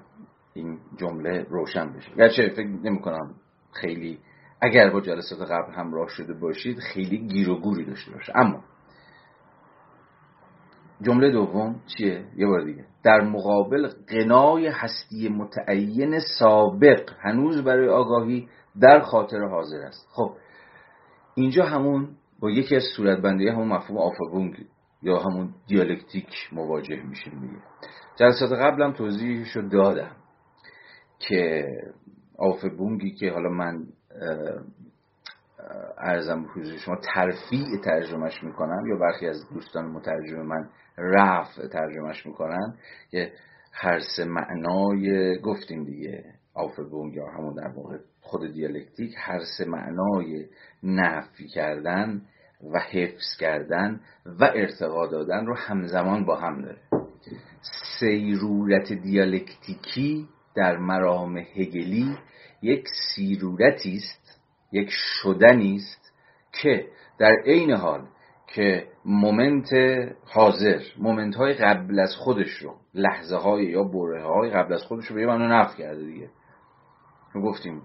این 0.53 0.79
جمله 0.97 1.45
روشن 1.49 1.93
بشه. 1.93 2.15
گرچه 2.17 2.49
فکر 2.49 2.67
نمی 2.67 3.01
کنم 3.01 3.35
خیلی 3.71 4.19
اگر 4.61 4.89
با 4.89 5.01
جلسات 5.01 5.51
قبل 5.51 5.73
همراه 5.73 6.07
شده 6.07 6.33
باشید 6.33 6.79
خیلی 6.79 7.17
گیر 7.17 7.49
و 7.49 7.59
گوری 7.59 7.85
داشته 7.85 8.11
باشه. 8.11 8.33
اما 8.35 8.63
جمله 11.01 11.31
دوم 11.31 11.81
چیه؟ 11.85 12.25
یه 12.37 12.47
بار 12.47 12.63
دیگه. 12.63 12.85
در 13.03 13.21
مقابل 13.21 13.89
قنای 14.07 14.67
هستی 14.67 15.29
متعین 15.29 16.19
سابق 16.39 17.09
هنوز 17.19 17.63
برای 17.63 17.89
آگاهی 17.89 18.49
در 18.81 18.99
خاطر 18.99 19.43
حاضر 19.45 19.77
است. 19.77 20.07
خب 20.11 20.31
اینجا 21.35 21.65
همون 21.65 22.09
با 22.39 22.51
یکی 22.51 22.75
از 22.75 22.83
صورتبندی 22.95 23.47
همون 23.47 23.67
مفهوم 23.67 23.97
آفاگونگ 23.97 24.65
یا 25.01 25.19
همون 25.19 25.53
دیالکتیک 25.67 26.29
مواجه 26.51 27.03
میشیم 27.03 27.39
دیگه. 27.41 27.63
جلسات 28.15 28.51
قبلم 28.51 28.93
توضیحشو 28.93 29.61
دادم 29.61 30.15
که 31.19 31.65
آفبونگی 32.37 33.11
که 33.11 33.31
حالا 33.31 33.49
من 33.49 33.87
ارزم 35.97 36.45
به 36.55 36.77
شما 36.77 36.95
ترفیع 37.13 37.81
ترجمهش 37.83 38.43
می‌کنم 38.43 38.87
یا 38.87 38.95
برخی 38.95 39.27
از 39.27 39.49
دوستان 39.53 39.85
مترجم 39.85 40.41
من 40.41 40.69
رفع 40.97 41.67
ترجمهش 41.67 42.25
می‌کنن 42.25 42.73
که 43.11 43.31
هر 43.73 43.99
سه 43.99 44.25
معنای 44.25 45.37
گفتیم 45.41 45.83
دیگه 45.83 46.23
آفبونگ 46.53 47.13
یا 47.13 47.27
همون 47.27 47.53
در 47.53 47.67
واقع 47.67 47.97
خود 48.21 48.53
دیالکتیک 48.53 49.13
هر 49.17 49.39
سه 49.57 49.65
معنای 49.65 50.45
نفی 50.83 51.47
کردن 51.47 52.21
و 52.73 52.79
حفظ 52.79 53.37
کردن 53.39 54.01
و 54.39 54.43
ارتقا 54.55 55.07
دادن 55.07 55.45
رو 55.45 55.55
همزمان 55.55 56.25
با 56.25 56.35
هم 56.35 56.61
داره. 56.61 56.81
صیرورت 57.99 58.93
دیالکتیکی 58.93 60.27
در 60.55 60.77
مرام 60.77 61.37
هگلی 61.37 62.17
یک 62.61 62.85
صیرورتی 63.15 63.95
است 63.95 64.41
یک 64.71 64.89
شدنی 64.91 65.75
است 65.75 66.13
که 66.61 66.87
در 67.19 67.35
عین 67.45 67.71
حال 67.71 68.07
که 68.47 68.87
moment 69.05 69.69
حاضر 70.25 70.81
moment 70.97 71.35
های 71.35 71.53
قبل 71.53 71.99
از 71.99 72.15
خودش 72.15 72.57
رو 72.57 72.75
لحظه 72.93 73.35
های 73.35 73.65
یا 73.65 73.83
برهه 73.83 74.23
های 74.23 74.49
قبل 74.49 74.73
از 74.73 74.83
خودش 74.83 75.05
رو 75.05 75.15
به 75.15 75.25
منو 75.25 75.47
نفی 75.47 75.77
کرده 75.77 76.05
دیگه. 76.05 76.29
گفتیم 77.35 77.81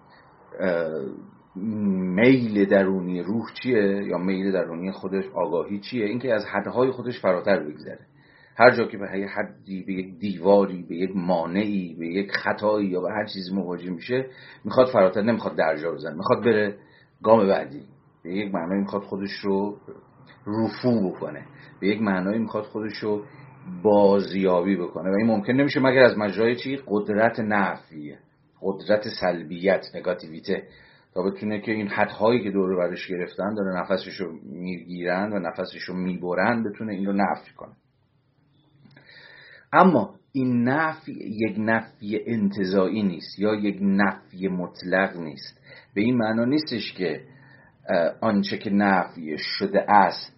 میل 2.17 2.65
درونی 2.65 3.23
روح 3.23 3.47
چیه 3.63 4.05
یا 4.05 4.19
میل 4.19 4.53
درونی 4.53 4.93
خودش 4.93 5.25
آگاهی 5.35 5.81
چیه؟ 5.81 6.07
اینکه 6.07 6.35
از 6.35 6.45
حدهای 6.45 6.91
خودش 6.91 7.21
فراتر 7.21 7.61
بگذره. 7.61 8.07
هر 8.57 8.71
جا 8.77 8.85
که 8.85 8.99
به 8.99 9.19
یه 9.19 9.27
حدی 9.27 9.83
به 9.83 9.93
یک 9.93 10.19
دیواری 10.19 10.83
به 10.89 10.97
یک 10.97 11.11
مانعی 11.15 11.97
به 11.99 12.07
یک 12.07 12.31
خطایی 12.31 12.89
یا 12.89 13.01
به 13.01 13.09
هر 13.11 13.25
چیزی 13.25 13.55
مواجه 13.55 13.91
میشه 13.91 14.27
می‌خواد 14.65 14.87
فراتر 14.87 15.23
نمی‌خواد 15.23 15.57
درجا 15.57 15.93
بزنه. 15.93 16.17
می‌خواد 16.17 16.45
بره 16.45 16.77
گام 17.23 17.47
بعدی. 17.47 17.83
به 18.23 18.35
یک 18.35 18.55
معنایی 18.55 18.81
می‌خواد 18.81 19.03
خودش 19.03 19.39
رو 19.43 19.77
رفو 20.47 21.11
بکنه. 21.11 21.47
به 21.81 21.89
یک 21.89 22.03
معنایی 22.03 22.39
می‌خواد 22.39 22.65
خودش 22.65 22.99
رو 22.99 23.25
بازیابی 23.83 24.77
بکنه. 24.77 25.11
و 25.11 25.15
این 25.15 25.27
ممکن 25.27 25.53
نمیشه 25.53 25.81
مگر 25.81 26.03
از 26.03 26.19
مجرای 26.19 26.57
چی؟ 26.57 26.81
قدرت 26.87 27.41
نفیه 27.41 28.19
قدرت 28.63 29.09
سلبیت 29.21 29.85
نگاتیویته. 29.95 30.63
تا 31.15 31.23
بتونه 31.23 31.61
که 31.61 31.73
این 31.73 31.89
حدهایی 31.89 32.43
که 32.43 32.51
دور 32.51 32.77
برش 32.77 33.09
گرفتن 33.09 33.55
داره 33.55 33.81
نفسش 33.81 34.21
رو 34.21 34.33
می‌گیرن 34.43 35.33
و 35.33 35.39
نفسش 35.39 35.83
رو 35.83 35.95
می‌برن 35.95 36.63
بتونه 36.63 36.93
این 36.93 37.07
رو 37.07 37.13
نفی 37.13 37.55
کنه. 37.57 37.73
اما 39.75 40.15
این 40.33 40.69
نفی 40.69 41.13
یک 41.13 41.57
نفی 41.59 42.21
انتظایی 42.27 43.03
نیست 43.03 43.39
یا 43.39 43.55
یک 43.55 43.79
نفی 43.81 44.49
مطلق 44.49 45.17
نیست. 45.17 45.61
به 45.95 46.01
این 46.01 46.17
معنا 46.17 46.45
نیستش 46.45 46.93
که 46.93 47.21
آنچه 48.21 48.59
که 48.59 48.71
نفی 48.71 49.39
شده 49.39 49.91
است 49.93 50.35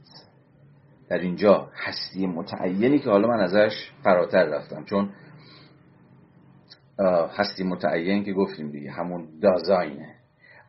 در 1.08 1.18
اینجا 1.18 1.70
هستی 1.74 2.26
متعینی 2.26 2.98
که 2.98 3.10
حالا 3.10 3.28
من 3.28 3.40
ازش 3.40 3.90
فراتر 4.04 4.44
رفتم. 4.44 4.84
چون 4.84 5.10
هستی 7.38 7.64
متعین 7.64 8.24
که 8.24 8.32
گفتیم 8.32 8.70
دیگه 8.70 8.90
همون 8.90 9.28
دازاینه. 9.42 10.16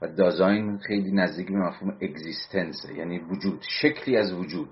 و 0.01 0.07
دازاین 0.07 0.77
خیلی 0.77 1.11
نزدیک 1.11 1.47
به 1.47 1.57
مفهوم 1.57 1.97
اگزیستنسه 2.01 2.93
یعنی 2.93 3.19
وجود 3.19 3.61
شکلی 3.81 4.17
از 4.17 4.33
وجود. 4.33 4.69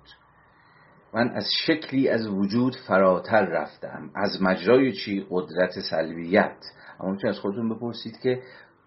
من 1.15 1.29
از 1.29 1.45
شکلی 1.65 2.09
از 2.09 2.27
وجود 2.27 2.75
فراتر 2.87 3.45
رفتم 3.45 4.09
از 4.15 4.41
مجرای 4.41 4.91
چی؟ 4.91 5.25
قدرت 5.29 5.71
سلبیت. 5.89 6.57
اما 6.99 7.11
می‌تونید 7.11 7.35
از 7.35 7.39
خودتون 7.39 7.75
بپرسید 7.75 8.19
که 8.23 8.41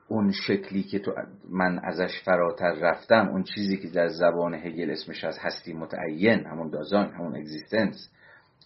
اون 0.08 0.32
شکلی 0.32 0.82
که 0.82 0.98
تو 0.98 1.12
من 1.50 1.78
ازش 1.78 2.22
فراتر 2.24 2.72
رفتم 2.72 3.28
اون 3.28 3.42
چیزی 3.42 3.76
که 3.76 3.88
در 3.88 4.08
زبان 4.08 4.54
هگل 4.54 4.90
اسمش 4.90 5.24
از 5.24 5.38
هستی 5.40 5.72
متعین 5.72 6.46
همون 6.46 6.70
دازاین 6.70 7.10
همون 7.10 7.36
اگزیستنس 7.36 8.10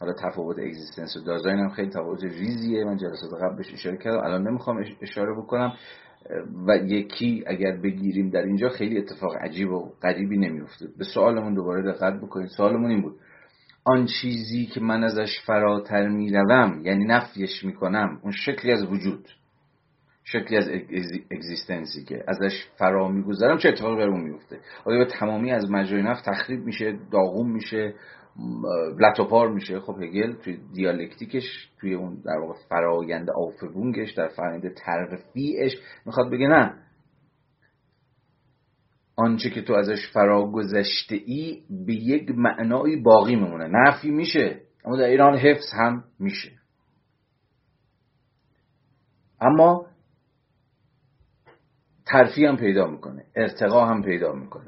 حالا 0.00 0.12
تفاوت 0.12 0.58
اگزیستنس 0.58 1.16
و 1.16 1.20
دازاین 1.24 1.58
هم 1.58 1.68
خیلی 1.68 1.90
تفاوت 1.90 2.24
ریزیه. 2.24 2.84
من 2.84 2.96
جلسات 2.96 3.42
قبلش 3.42 3.72
اشاره 3.74 3.96
کردم 3.96 4.18
الان 4.18 4.48
نمی‌خوام 4.48 4.84
اشاره 5.02 5.34
بکنم. 5.34 5.72
و 6.66 6.76
یکی 6.76 7.44
اگر 7.46 7.76
بگیریم 7.76 8.30
در 8.30 8.42
اینجا 8.42 8.68
خیلی 8.68 8.98
اتفاق 8.98 9.36
عجیب 9.36 9.70
و 9.70 9.92
غریبی 10.02 10.38
نمیفته 10.38 10.86
به 10.98 11.04
سوالمون 11.04 11.54
دوباره 11.54 11.92
دقت 11.92 12.20
بکنید. 12.20 12.48
سوالمون 12.48 12.90
این 12.90 13.02
بود. 13.02 13.16
آن 13.84 14.06
چیزی 14.06 14.66
که 14.66 14.80
من 14.80 15.04
ازش 15.04 15.40
فراتر 15.46 16.08
می‌روم 16.08 16.80
یعنی 16.84 17.04
نفیش 17.04 17.64
می‌کنم 17.64 18.20
اون 18.22 18.32
شکلی 18.32 18.72
از 18.72 18.86
وجود 18.86 19.28
شکلی 20.24 20.56
از 20.56 20.68
اگزیستنسی 21.30 22.04
که 22.04 22.24
ازش 22.28 22.66
فرا 22.78 23.08
می‌گذارم 23.08 23.58
چه 23.58 23.68
اتفاقی 23.68 23.96
بر 23.96 24.08
اون 24.08 24.20
میفته 24.20 24.60
آیا 24.84 25.04
تمامی 25.04 25.52
از 25.52 25.70
مجرای 25.70 26.02
نفت 26.02 26.24
تخریب 26.24 26.64
میشه 26.64 26.98
داغون 27.12 27.50
میشه 27.50 27.94
لطوپار 29.00 29.50
میشه؟ 29.52 29.80
خب 29.80 30.02
هگل 30.02 30.32
توی 30.32 30.58
دیالکتیکش 30.74 31.70
توی 31.80 31.94
اون 31.94 32.22
در 32.24 32.38
واقع 32.38 32.54
فرایند 32.68 33.30
آفبونگش 33.30 34.12
در 34.12 34.28
فرایند 34.28 34.74
ترفیعش 34.74 35.76
می‌خواد 36.06 36.30
بگه 36.30 36.46
نه. 36.48 36.74
آنچه 39.22 39.50
که 39.50 39.62
تو 39.62 39.74
ازش 39.74 40.08
فرا 40.12 40.50
گذشته 40.50 41.14
ای 41.26 41.62
به 41.86 41.94
یک 41.94 42.30
معنای 42.30 42.96
باقی 42.96 43.36
میمونه. 43.36 43.68
نفی 43.68 44.10
میشه 44.10 44.60
اما 44.84 44.96
در 44.96 45.04
ایران 45.04 45.38
حفظ 45.38 45.74
هم 45.74 46.04
میشه. 46.18 46.52
اما 49.40 49.86
ترفی 52.06 52.46
هم 52.46 52.56
پیدا 52.56 52.86
می‌کنه 52.86 53.24
ارتقا 53.36 53.86
هم 53.86 54.02
پیدا 54.02 54.32
می‌کنه. 54.32 54.66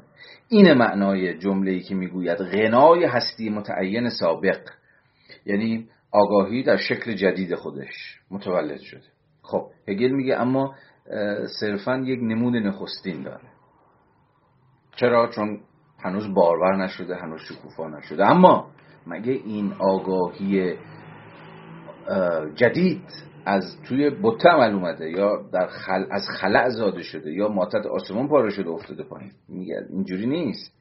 این 0.49 0.73
معنای 0.73 1.37
جمله 1.37 1.71
ای 1.71 1.79
که 1.79 1.95
می‌گوید 1.95 2.37
غنای 2.37 3.05
هستی 3.05 3.49
متعین 3.49 4.09
سابق 4.09 4.59
یعنی 5.45 5.89
آگاهی 6.11 6.63
در 6.63 6.77
شکل 6.77 7.13
جدید 7.13 7.55
خودش 7.55 8.19
متولد 8.31 8.79
شده. 8.79 9.07
خب 9.41 9.71
هگل 9.87 10.11
میگه 10.11 10.35
اما 10.35 10.75
صرفا 11.59 11.97
یک 11.97 12.19
نمود 12.21 12.55
نخستین 12.55 13.23
داره. 13.23 13.54
چرا؟ 14.95 15.27
چون 15.27 15.59
هنوز 16.03 16.33
بارور 16.33 16.83
نشده 16.83 17.15
هنوز 17.15 17.41
شکوفا 17.41 17.87
نشده. 17.87 18.25
اما 18.25 18.67
مگه 19.07 19.31
این 19.31 19.73
آگاهی 19.79 20.75
جدید 22.55 23.01
از 23.45 23.77
توی 23.87 24.09
بطه 24.23 24.49
عمل 24.49 24.73
اومده 24.73 25.09
یا 25.11 25.41
در 25.53 25.67
خل... 25.67 26.05
از 26.11 26.21
خلع 26.41 26.69
زاده 26.69 27.01
شده 27.01 27.33
یا 27.33 27.47
ماتت 27.47 27.85
آسمان 27.85 28.27
پاره 28.27 28.49
شده 28.49 28.69
افتاده 28.69 29.03
پایین؟ 29.03 29.31
میگه 29.49 29.85
اینجوری 29.89 30.27
نیست. 30.27 30.75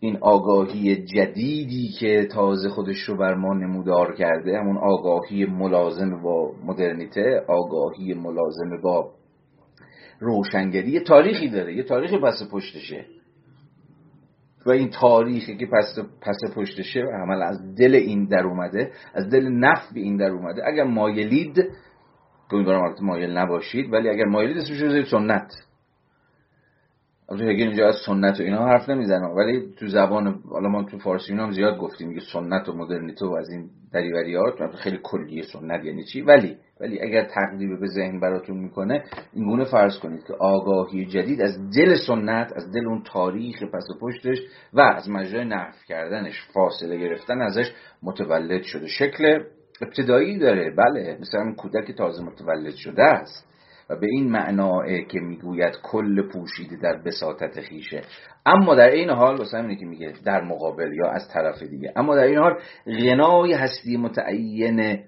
این 0.00 0.18
آگاهی 0.20 1.04
جدیدی 1.04 1.88
که 2.00 2.28
تازه 2.32 2.68
خودش 2.68 3.00
رو 3.00 3.16
بر 3.16 3.34
ما 3.34 3.54
نمودار 3.54 4.14
کرده 4.14 4.58
همون 4.58 4.76
آگاهی 4.78 5.44
ملازم 5.44 6.22
با 6.22 6.52
مدرنیته 6.64 7.44
آگاهی 7.48 8.14
ملازم 8.14 8.80
با 8.82 9.10
روشنگری. 10.20 10.90
یه 10.90 11.00
تاریخی 11.00 11.48
داره 11.48 11.74
یه 11.74 11.82
تاریخی 11.82 12.18
پس 12.18 12.48
پشتشه. 12.50 13.06
و 14.66 14.70
این 14.70 14.90
تاریخی 14.90 15.56
که 15.56 15.66
پس, 15.66 15.98
پس 16.20 16.54
پشتشه 16.54 17.00
عمل 17.00 17.42
از 17.42 17.74
دل 17.74 17.94
این 17.94 18.24
در 18.24 18.46
اومده 18.46 18.92
از 19.14 19.30
دل 19.30 19.48
نفع 19.48 19.94
این 19.94 20.16
در 20.16 20.30
اومده. 20.30 20.62
اگر 20.66 20.84
مایلید 20.84 21.64
امیدوارم 22.52 22.94
مایل 23.02 23.30
نباشید 23.30 23.92
ولی 23.92 24.08
اگر 24.08 24.24
مایلید 24.24 24.56
اسمش 24.56 24.80
رو 24.80 25.04
سنت. 25.04 25.65
هگل 27.32 27.66
اینجا 27.68 27.88
از 27.88 27.94
سنت 28.06 28.40
و 28.40 28.42
اینا 28.42 28.66
حرف 28.66 28.88
نمی‌زنه 28.88 29.26
ولی 29.26 29.74
تو 29.78 29.86
زبان 29.86 30.40
حالا 30.50 30.68
ما 30.68 30.82
تو 30.82 30.98
فارسی 30.98 31.32
هم 31.32 31.50
زیاد 31.50 31.78
گفتیم 31.78 32.08
میگه 32.08 32.20
سنت 32.32 32.68
و 32.68 32.72
مدرنیته 32.72 33.26
و 33.26 33.32
از 33.34 33.50
این 33.50 33.70
دریوریات 33.92 34.74
خیلی 34.76 34.98
کلیه 35.02 35.42
سنت 35.42 35.84
یعنی 35.84 36.04
چی؟ 36.04 36.20
ولی 36.20 36.56
ولی 36.80 37.00
اگر 37.00 37.24
تقریب 37.24 37.80
به 37.80 37.86
ذهن 37.86 38.20
براتون 38.20 38.56
می‌کنه 38.56 39.04
این 39.32 39.44
گونه 39.44 39.64
فرض 39.64 39.98
کنید 39.98 40.24
که 40.24 40.34
آگاهی 40.34 41.06
جدید 41.06 41.40
از 41.40 41.70
دل 41.76 41.94
سنت 42.06 42.52
از 42.56 42.72
دل 42.72 42.86
اون 42.86 43.02
تاریخ 43.02 43.62
پس 43.62 43.84
و 43.90 43.98
پشتش 44.00 44.38
و 44.72 44.80
از 44.80 45.10
مجرای 45.10 45.44
نفی 45.44 45.86
کردنش 45.88 46.42
فاصله 46.54 46.96
گرفتن 46.96 47.42
ازش 47.42 47.72
متولد 48.02 48.62
شده. 48.62 48.86
شکل 48.86 49.44
ابتدایی 49.82 50.38
داره 50.38 50.70
بله 50.70 51.18
مثلا 51.20 51.52
کودک 51.56 51.92
تازه 51.92 52.24
متولد 52.24 52.74
شده 52.74 53.02
است. 53.02 53.55
و 53.90 53.96
به 53.96 54.06
این 54.06 54.30
معناه 54.30 55.02
که 55.08 55.20
می‌گوید 55.20 55.74
کل 55.82 56.28
پوشیده 56.28 56.76
در 56.76 56.96
بساطت 56.96 57.60
خویشه. 57.60 58.02
اما 58.46 58.74
در 58.74 58.90
این 58.90 59.10
حال 59.10 59.36
واسه 59.36 59.56
اینه 59.56 59.76
که 59.76 59.86
میگه 59.86 60.12
در 60.24 60.44
مقابل 60.44 60.92
یا 60.92 61.10
از 61.10 61.28
طرف 61.28 61.62
دیگه. 61.62 61.92
اما 61.96 62.14
در 62.14 62.22
این 62.22 62.38
حال 62.38 62.58
غنای 62.86 63.52
هستی 63.52 63.96
متعین 63.96 64.98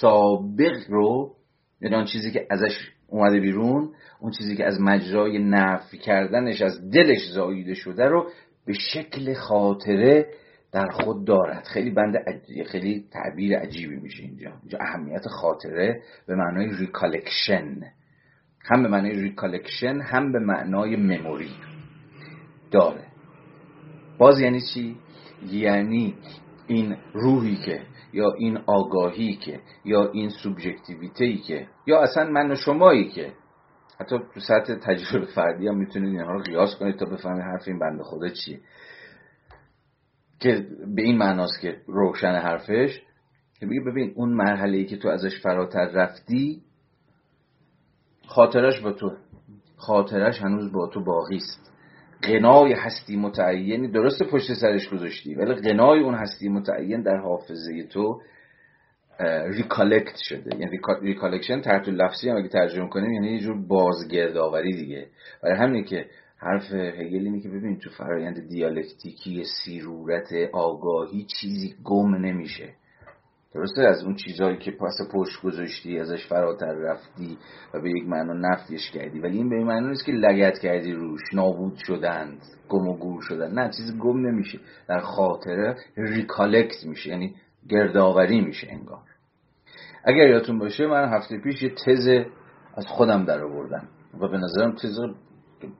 سابق 0.00 0.76
رو 0.88 1.34
یعنی 1.80 1.94
آن 1.94 2.04
چیزی 2.04 2.30
که 2.30 2.46
ازش 2.50 2.90
اومده 3.08 3.40
بیرون 3.40 3.90
اون 4.20 4.32
چیزی 4.38 4.56
که 4.56 4.64
از 4.64 4.80
مجرای 4.80 5.38
نفی 5.38 5.98
کردنش 5.98 6.62
از 6.62 6.90
دلش 6.90 7.30
زاییده 7.34 7.74
شده 7.74 8.04
رو 8.04 8.30
به 8.66 8.72
شکل 8.72 9.34
خاطره 9.34 10.26
در 10.72 10.88
خود 10.88 11.26
دارد. 11.26 11.64
خیلی 11.64 11.90
بند 11.90 12.14
خیلی 12.66 13.04
تعبیر 13.10 13.58
عجیبی 13.58 13.96
میشه 13.96 14.22
اینجا. 14.22 14.52
اینجا 14.60 14.78
اهمیت 14.80 15.28
خاطره 15.28 16.02
به 16.26 16.34
معنای 16.34 16.76
recollection 16.78 17.80
هم 18.64 18.82
به 18.82 18.88
معنای 18.88 19.12
recollection 19.12 20.00
هم 20.00 20.32
به 20.32 20.38
معنای 20.38 20.96
memory 20.96 21.50
داره. 22.70 23.04
باز 24.18 24.40
یعنی 24.40 24.60
چی؟ 24.74 24.96
یعنی 25.50 26.14
این 26.66 26.96
روحی 27.12 27.56
که 27.56 27.82
یا 28.12 28.32
این 28.32 28.56
آگاهی 28.56 29.36
که 29.36 29.60
یا 29.84 30.10
این 30.10 30.28
subjectivity 30.28 31.36
که 31.36 31.66
یا 31.86 32.00
اصلا 32.00 32.30
من 32.30 32.50
و 32.50 32.54
شمایی 32.54 33.08
که. 33.08 33.32
حتی 34.00 34.18
تو 34.34 34.40
سطح 34.40 34.74
تجربه 34.74 35.26
فردی 35.26 35.68
هم 35.68 35.76
می‌تونید 35.76 36.08
اینها 36.14 36.32
رو 36.32 36.42
قیاس 36.42 36.76
کنید 36.78 36.96
تا 36.96 37.06
بفهمید 37.06 37.42
حرف 37.42 37.62
این 37.68 37.78
بنده 37.78 38.02
خدا 38.02 38.28
چیه. 38.28 38.60
که 40.40 40.66
به 40.94 41.02
این 41.02 41.18
معناست 41.18 41.60
که 41.60 41.76
روشن 41.86 42.32
حرفش. 42.32 43.00
که 43.60 43.66
بگه 43.66 43.80
ببین 43.80 44.12
اون 44.16 44.32
مرحله 44.32 44.76
ای 44.78 44.84
که 44.84 44.96
تو 44.96 45.08
ازش 45.08 45.40
فراتر 45.42 45.84
رفتی 45.84 46.62
خاطرش 48.28 48.80
با 48.80 48.92
تو. 48.92 49.12
خاطرش 49.76 50.40
هنوز 50.40 50.72
با 50.72 50.86
تو 50.86 51.04
باقی 51.04 51.36
است. 51.36 51.72
غنای 52.22 52.72
هستی 52.72 53.16
متعینی 53.16 53.88
درست 53.88 54.22
پشت 54.22 54.54
سرش 54.54 54.88
گذاشتی 54.88 55.34
ولی 55.34 55.54
غنای 55.54 56.00
اون 56.00 56.14
هستی 56.14 56.48
متعین 56.48 57.02
در 57.02 57.16
حافظه 57.16 57.82
تو 57.82 58.20
recollect 59.46 60.16
شده. 60.16 60.56
یعنی 60.58 60.78
recollection 61.02 61.60
تحت 61.60 61.88
لفظی 61.88 62.28
هم 62.28 62.36
اگه 62.36 62.48
ترجمه 62.48 62.88
کنیم 62.88 63.12
یعنی 63.12 63.32
یه 63.32 63.40
جور 63.40 63.66
بازگردآوری 63.66 64.72
دیگه. 64.72 65.06
برای 65.42 65.58
همینه 65.58 65.84
که 65.84 66.06
حرف 66.38 66.72
هگل 66.72 67.24
اینه 67.24 67.40
که 67.40 67.48
ببین 67.48 67.78
تو 67.78 67.90
فرایند 67.90 68.48
دیالکتیکی 68.48 69.44
صیرورت 69.44 70.28
آگاهی 70.52 71.26
چیزی 71.40 71.74
گم 71.84 72.14
نمیشه. 72.14 72.74
درسته 73.54 73.82
از 73.82 74.04
اون 74.04 74.14
چیزهایی 74.14 74.56
که 74.56 74.70
پس 74.70 74.98
پشت 75.14 75.42
گذاشتی 75.42 75.98
ازش 75.98 76.26
فراتر 76.26 76.72
رفتی 76.72 77.38
و 77.74 77.80
به 77.80 77.90
یک 77.90 78.08
معنا 78.08 78.32
نفیش 78.32 78.90
کردی. 78.90 79.20
ولی 79.20 79.36
این 79.36 79.48
به 79.48 79.56
این 79.56 79.66
معنا 79.66 79.88
نیست 79.88 80.04
که 80.04 80.12
لگت 80.12 80.58
کردی 80.58 80.92
روش 80.92 81.20
نابود 81.32 81.76
شدند 81.76 82.42
گم 82.68 82.88
و 82.88 82.96
گور 82.96 83.22
شدن 83.22 83.52
نه 83.54 83.70
چیزی 83.76 83.98
گم 83.98 84.26
نمیشه. 84.26 84.60
در 84.88 85.00
خاطره 85.00 85.76
ریکالکت 85.96 86.86
میشه 86.86 87.10
یعنی 87.10 87.34
گردآوری 87.68 88.40
میشه 88.40 88.68
انگار. 88.70 89.02
اگر 90.04 90.28
یادتون 90.28 90.58
باشه 90.58 90.86
من 90.86 91.08
هفته 91.08 91.38
پیش 91.38 91.62
یه 91.62 91.74
تز 91.86 92.08
از 92.74 92.86
خودم 92.86 93.24
در 93.24 93.44
آوردم 93.44 93.88
و 94.20 94.28
به 94.28 94.38
نظرم 94.38 94.72
تز 94.72 94.98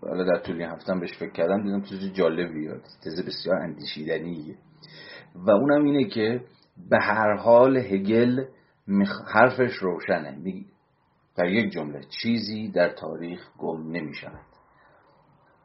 حالا 0.03 0.25
در 0.25 0.39
طول 0.39 0.63
این 0.63 0.71
هفتم 0.71 1.01
بهش 1.01 1.19
فکر 1.19 1.33
کردم 1.33 1.63
دیدم 1.63 1.81
تز 1.81 2.13
جالبی 2.13 2.69
تز 3.05 3.27
بسیار 3.27 3.57
اندیشیدنیه. 3.57 4.57
و 5.35 5.51
اونم 5.51 5.85
اینه 5.85 6.05
که 6.05 6.41
به 6.91 6.99
هر 7.01 7.37
حال 7.37 7.77
هگل 7.77 8.45
حرفش 9.27 9.73
روشنه. 9.73 10.65
در 11.37 11.47
یک 11.47 11.73
جمله 11.73 12.01
چیزی 12.23 12.69
در 12.69 12.89
تاریخ 12.89 13.49
گم 13.59 13.91
نمی 13.91 14.15
شود 14.15 14.47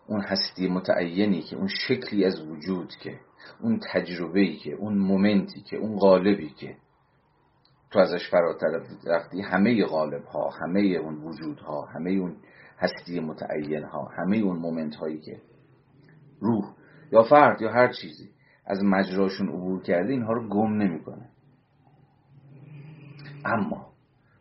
اون 0.07 0.21
هستی 0.21 0.67
متعینی 0.67 1.41
که 1.41 1.55
اون 1.55 1.67
شکلی 1.67 2.25
از 2.25 2.41
وجود 2.41 2.93
که 3.03 3.19
اون 3.61 3.79
تجربه‌ای 3.93 4.55
که 4.55 4.73
اون 4.73 4.97
مومنتی 4.97 5.61
که 5.61 5.77
اون 5.77 5.97
قالبی 5.97 6.49
که 6.49 6.75
تو 7.91 7.99
ازش 7.99 8.29
فراتر 8.29 8.81
رفتی 9.05 9.41
همه 9.41 9.85
غالب 9.85 10.25
ها 10.25 10.49
همه 10.49 10.79
اون 10.79 11.15
وجود 11.15 11.59
ها 11.59 11.85
همه 11.85 12.11
اون 12.11 12.35
هستی 12.77 13.19
متعین 13.19 13.83
ها 13.83 14.11
همه 14.17 14.37
اون 14.37 14.57
moment 14.57 14.95
هایی 14.95 15.19
که 15.19 15.41
روح 16.39 16.73
یا 17.11 17.23
فرد 17.23 17.61
یا 17.61 17.71
هر 17.71 17.93
چیزی 17.93 18.29
از 18.65 18.83
مجراشون 18.83 19.47
عبور 19.47 19.81
کرده 19.81 20.13
اینها 20.13 20.33
رو 20.33 20.49
گم 20.49 20.73
نمی‌کنه. 20.73 21.29
اما 23.45 23.93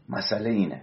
مسئله 0.09 0.51
اینه. 0.51 0.83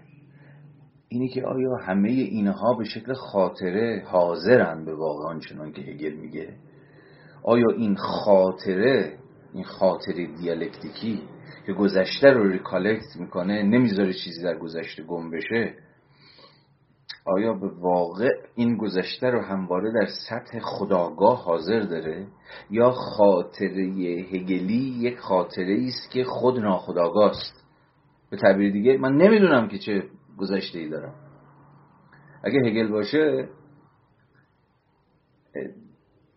اینه 1.08 1.28
که 1.28 1.44
آیا 1.46 1.76
همه 1.76 2.10
اینها 2.10 2.74
به 2.74 2.84
شکل 2.84 3.14
خاطره 3.14 4.04
حاضرن 4.08 4.86
به 4.86 4.96
واقع 4.96 5.26
آنچنان 5.26 5.72
که 5.72 5.82
هگل 5.82 6.14
میگه؟ 6.14 6.54
آیا 7.44 7.68
این 7.78 7.96
خاطره 7.96 9.18
این 9.54 9.64
خاطره 9.64 10.28
دیالکتیکی 10.28 11.22
که 11.66 11.74
گذشته 11.74 12.28
رو 12.28 12.48
recollect 12.47 13.16
می‌کنه 13.20 13.64
نمی‌ذاره 13.64 14.14
چیزی 14.14 14.44
در 14.44 14.58
گذشته 14.58 15.04
گم 15.04 15.32
بشه؟ 15.32 15.74
آیا 17.26 17.53
به 17.53 17.67
واقع 17.67 18.30
این 18.55 18.78
گذشته 18.78 19.28
رو 19.28 19.41
همواره 19.41 19.91
در 19.91 20.07
سطح 20.30 20.59
خداگاه 20.59 21.43
حاضر 21.43 21.80
داره؟ 21.80 22.28
یا 22.70 22.91
خاطره 22.91 23.84
هگلی 24.32 24.95
یک 24.99 25.17
خاطره 25.17 25.86
است 25.88 26.11
که 26.11 26.24
خود 26.24 26.59
ناخداگاه 26.59 27.30
است 27.30 27.65
به 28.30 28.38
تعبیر 28.38 28.72
دیگه 28.72 28.97
من 28.97 29.15
نمی‌دونم 29.15 29.67
که 29.67 29.78
چه 29.78 30.03
گذشته 30.38 30.80
ای 30.80 30.89
دارم. 30.89 31.15
اگه 32.43 32.59
هگل 32.59 32.88
باشه 32.88 33.49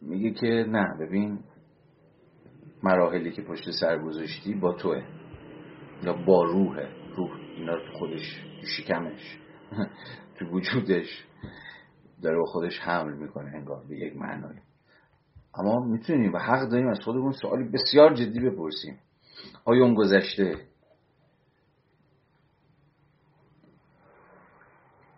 میگه 0.03 0.31
که 0.31 0.47
نه 0.69 0.97
ببین 1.01 1.39
مراحلی 2.83 3.31
که 3.31 3.43
پشت 3.43 3.71
سر 3.81 3.99
گذاشتی 3.99 4.55
با 4.55 4.73
توه. 4.73 5.03
یا 6.03 6.13
با 6.13 6.45
روحه. 6.45 6.89
روح 7.17 7.31
اینا 7.57 7.77
خودش 7.99 8.45
شکمش. 8.77 9.39
تو 10.39 10.47
وجودش 10.47 11.27
داره 12.23 12.39
با 12.39 12.45
خودش 12.45 12.79
حمل 12.81 13.15
می‌کنه 13.15 13.51
انگار 13.55 13.85
به 13.89 13.97
یک 13.97 14.17
معنای. 14.17 14.57
اما 15.55 15.81
می‌تونیم 15.81 16.33
و 16.33 16.39
حق 16.39 16.69
داریم 16.69 16.89
از 16.89 17.01
خودمون 17.05 17.33
سوالی 17.33 17.65
بسیار 17.65 18.15
جدی 18.15 18.41
بپرسیم. 18.41 18.99
آیا 19.65 19.85
اون 19.85 19.95
گذشته 19.95 20.67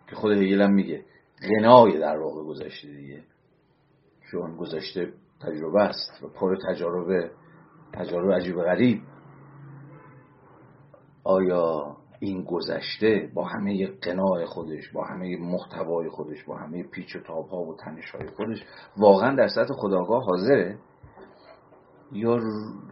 که 0.09 0.15
خود 0.15 0.31
هگل 0.31 0.71
میگه 0.71 1.05
غنای 1.41 1.99
در 1.99 2.17
واقع 2.17 2.43
گذشته 2.43 2.87
دیگه. 2.87 3.23
چون 4.31 4.57
گذشته 4.57 5.13
تجربه 5.41 5.81
است 5.81 6.23
و 6.23 6.27
پر 6.27 6.57
تجارب 6.69 7.31
تجارب 7.93 8.31
عجیب 8.31 8.55
غریب. 8.55 9.01
آیا 11.23 11.97
این 12.25 12.43
گذشته 12.43 13.29
با 13.33 13.43
همه 13.45 13.87
قناع 13.87 14.45
خودش 14.45 14.89
با 14.89 15.03
همه 15.03 15.37
محتوای 15.37 16.09
خودش 16.09 16.43
با 16.43 16.57
همه 16.57 16.83
پیچ 16.83 17.15
و 17.15 17.19
تاب 17.19 17.47
ها 17.47 17.57
و 17.57 17.75
تنش 17.75 18.11
های 18.11 18.27
خودش 18.27 18.63
واقعا 18.97 19.35
در 19.35 19.47
سطح 19.47 19.73
خداگاه 19.73 20.23
حاضره؟ 20.23 20.77
یا 22.11 22.39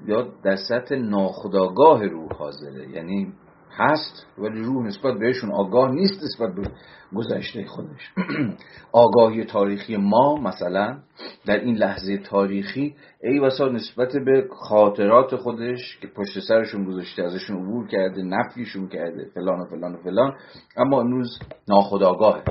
یا 0.06 0.28
در 0.44 0.56
سطح 0.56 0.96
ناخداگاه 0.96 2.06
روح 2.06 2.34
حاضره؟ 2.34 2.90
یعنی 2.90 3.34
هست 3.78 4.26
ولی 4.38 4.62
روح 4.62 4.86
نسبت 4.86 5.20
بهشون 5.20 5.52
آگاه 5.52 5.92
نیست 5.92 6.24
نسبت 6.24 6.56
به 6.56 6.72
گذشته 7.16 7.66
خودش. 7.66 8.14
آگاهی 8.92 9.46
تاریخی 9.46 9.98
ما 9.98 10.36
مثلا 10.36 10.98
در 11.46 11.60
این 11.60 11.76
لحظه 11.76 12.18
تاریخی 12.18 12.96
ای 13.24 13.40
وسا 13.40 13.68
نسبت 13.68 14.12
به 14.26 14.48
خاطرات 14.70 15.36
خودش 15.36 16.00
که 16.02 16.08
پشت 16.08 16.40
سرشون 16.40 16.86
گذاشته 16.86 17.24
ازشون 17.24 17.58
عبور 17.58 17.88
کرده 17.88 18.24
نفیشون 18.24 18.88
کرده 18.88 19.26
فلان 19.34 19.60
و 19.60 19.66
فلان 19.66 19.96
و 19.96 19.98
فلان 19.98 20.34
اما 20.78 21.02
امروز 21.02 21.40
ناخداگاهه 21.68 22.44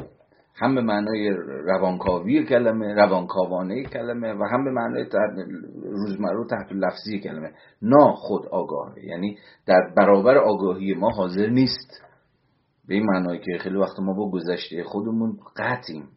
هم 0.62 0.74
به 0.74 0.80
معنای 0.80 1.30
روانکاوی 1.64 2.46
کلمه 2.46 2.94
روانکاوانه 2.94 3.84
کلمه 3.84 4.34
و 4.34 4.44
هم 4.44 4.64
به 4.64 4.70
معنای 4.70 5.06
روزمره 5.82 6.46
تحت 6.50 6.72
لفظی 6.72 7.20
کلمه. 7.20 7.50
نا 7.82 8.12
خود 8.12 8.46
آگاهه. 8.46 9.04
یعنی 9.04 9.38
در 9.66 9.92
برابر 9.96 10.38
آگاهی 10.38 10.94
ما 10.94 11.10
حاضر 11.10 11.46
نیست. 11.46 12.02
به 12.88 12.94
این 12.94 13.06
معنای 13.06 13.38
که 13.38 13.58
خیلی 13.58 13.76
وقت 13.76 14.00
ما 14.00 14.12
با 14.12 14.30
گذشته 14.30 14.84
خودمون 14.84 15.38
قطعیم. 15.56 16.08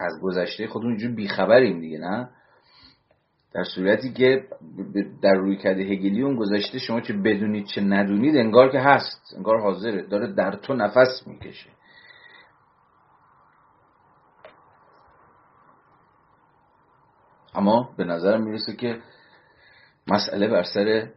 از 0.00 0.20
گذشته 0.22 0.66
خودمون 0.66 0.90
اینجور 0.90 1.14
بیخبریم 1.14 1.80
دیگه 1.80 1.98
نه؟ 1.98 2.28
در 3.54 3.64
صورتی 3.64 4.12
که 4.12 4.44
در 5.22 5.34
روی 5.34 5.56
کرده 5.56 5.82
هگلی 5.82 6.22
اون 6.22 6.36
گذشته 6.36 6.78
شما 6.78 7.00
چه 7.00 7.12
بدونید 7.12 7.66
چه 7.66 7.80
ندونید 7.80 8.36
انگار 8.36 8.72
که 8.72 8.78
هست. 8.78 9.34
انگار 9.36 9.60
حاضره. 9.60 10.02
داره 10.02 10.32
در 10.32 10.56
تو 10.56 10.74
نفس 10.74 11.26
می‌کشه. 11.26 11.70
اما 17.54 17.88
به 17.96 18.04
نظرم 18.04 18.42
می‌رسه 18.42 18.76
که 18.76 18.98
مسئله 20.08 20.48
بر 20.48 20.62
سر 20.62 21.08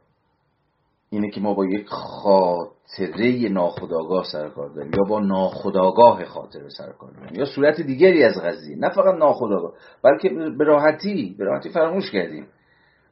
اینه 1.09 1.29
که 1.31 1.41
ما 1.41 1.53
با 1.53 1.65
یک 1.65 1.87
خاطره 1.87 3.49
ناخداگاه 3.49 4.25
سر 4.31 4.49
کار 4.49 4.69
داریم 4.69 4.91
یا 4.97 5.03
با 5.03 5.19
ناخداگاه 5.19 6.25
خاطره 6.25 6.69
سر 6.69 6.91
کار 6.91 7.11
داریم 7.11 7.39
یا 7.39 7.45
صورت 7.45 7.81
دیگری 7.81 8.23
از 8.23 8.41
قضیه 8.41 8.75
نه 8.75 8.89
فقط 8.89 9.15
ناخداگاه 9.15 9.73
بلکه 10.03 10.29
به 10.29 10.63
راحتی 10.63 11.35
به 11.37 11.45
راحتی 11.45 11.69
فراموش 11.69 12.11
کردیم. 12.11 12.47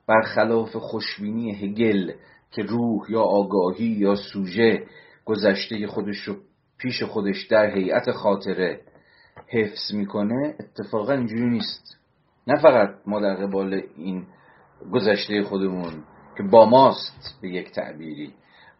برخلاف 0.07 0.75
خوشبینی 0.75 1.51
هگل 1.51 2.11
که 2.51 2.61
روح 2.61 3.11
یا 3.11 3.21
آگاهی 3.21 3.85
یا 3.85 4.15
سوژه 4.15 4.83
گذشته 5.25 5.87
خودش 5.87 6.17
رو 6.17 6.35
پیش 6.77 7.03
خودش 7.03 7.47
در 7.47 7.75
هیئت 7.75 8.11
خاطره 8.11 8.81
حفظ 9.47 9.93
می‌کنه 9.93 10.55
اتفاقا 10.59 11.13
اینجوری 11.13 11.49
نیست. 11.49 12.04
نه 12.47 12.61
فقط 12.61 12.89
ما 13.05 13.19
در 13.19 13.35
قبال 13.35 13.81
این 13.95 14.27
گذشته 14.91 15.43
خودمون 15.43 16.03
که 16.37 16.43
با 16.43 16.65
ماست 16.65 17.39
به 17.41 17.49
یک 17.49 17.71
تعبیری 17.71 18.33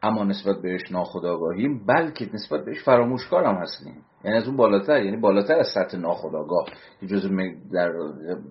اما 0.03 0.24
نسبت 0.24 0.61
بهش 0.61 0.91
ناخداگاهیم 0.91 1.86
بلکه 1.86 2.30
نسبت 2.34 2.66
بهش 2.66 2.84
فراموشکار 2.84 3.43
هم 3.43 3.55
هستیم. 3.55 4.03
یعنی 4.24 4.38
از 4.38 4.47
اون 4.47 4.57
بالاتر 4.57 5.03
یعنی 5.03 5.18
بالاتر 5.18 5.55
از 5.55 5.68
سطح 5.74 5.97
ناخداگاه 5.97 6.66
که 6.99 7.07
جز 7.07 7.30
در, 7.72 7.91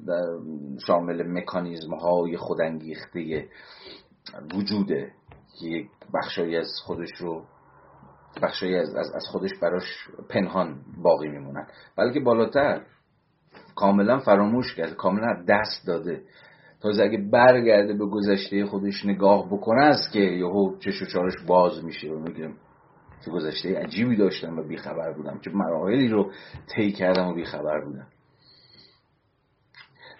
در 0.06 0.26
شامل 0.86 1.22
مکانیزم 1.22 1.94
های 1.94 2.36
خودانگیخته 2.36 3.48
وجوده 4.54 5.12
که 5.60 5.66
یک 5.66 5.88
بخشایی 6.14 6.56
از 6.56 6.68
خودش 6.84 7.10
رو 7.18 7.44
بخشایی 8.42 8.76
از, 8.76 8.94
از, 8.94 9.12
از 9.14 9.24
خودش 9.32 9.50
براش 9.62 10.08
پنهان 10.28 10.80
باقی 11.02 11.28
میمونن. 11.28 11.66
بلکه 11.96 12.20
بالاتر 12.20 12.82
کاملا 13.76 14.18
فراموش 14.18 14.74
کرده 14.74 14.94
کاملا 14.94 15.44
دست 15.48 15.86
داده. 15.86 16.22
تازه 16.80 17.02
اگه 17.02 17.18
برگرده 17.32 17.94
به 17.94 18.06
گذشته 18.06 18.66
خودش 18.66 19.04
نگاه 19.04 19.46
بکنه 19.46 19.82
است 19.82 20.12
که 20.12 20.20
یهو 20.20 20.78
چش 20.78 21.02
و 21.02 21.06
چارش 21.06 21.34
باز 21.46 21.84
میشه. 21.84 22.10
و 22.10 22.18
میگه 22.18 22.50
چه 23.24 23.30
گذشته 23.30 23.78
عجیبی 23.78 24.16
داشتم 24.16 24.58
و 24.58 24.62
بیخبر 24.62 25.12
بودم. 25.12 25.40
چه 25.44 25.50
مراحلی 25.50 26.08
رو 26.08 26.32
طی 26.74 26.92
کردم 26.92 27.28
و 27.28 27.34
بیخبر 27.34 27.84
بودم. 27.84 28.06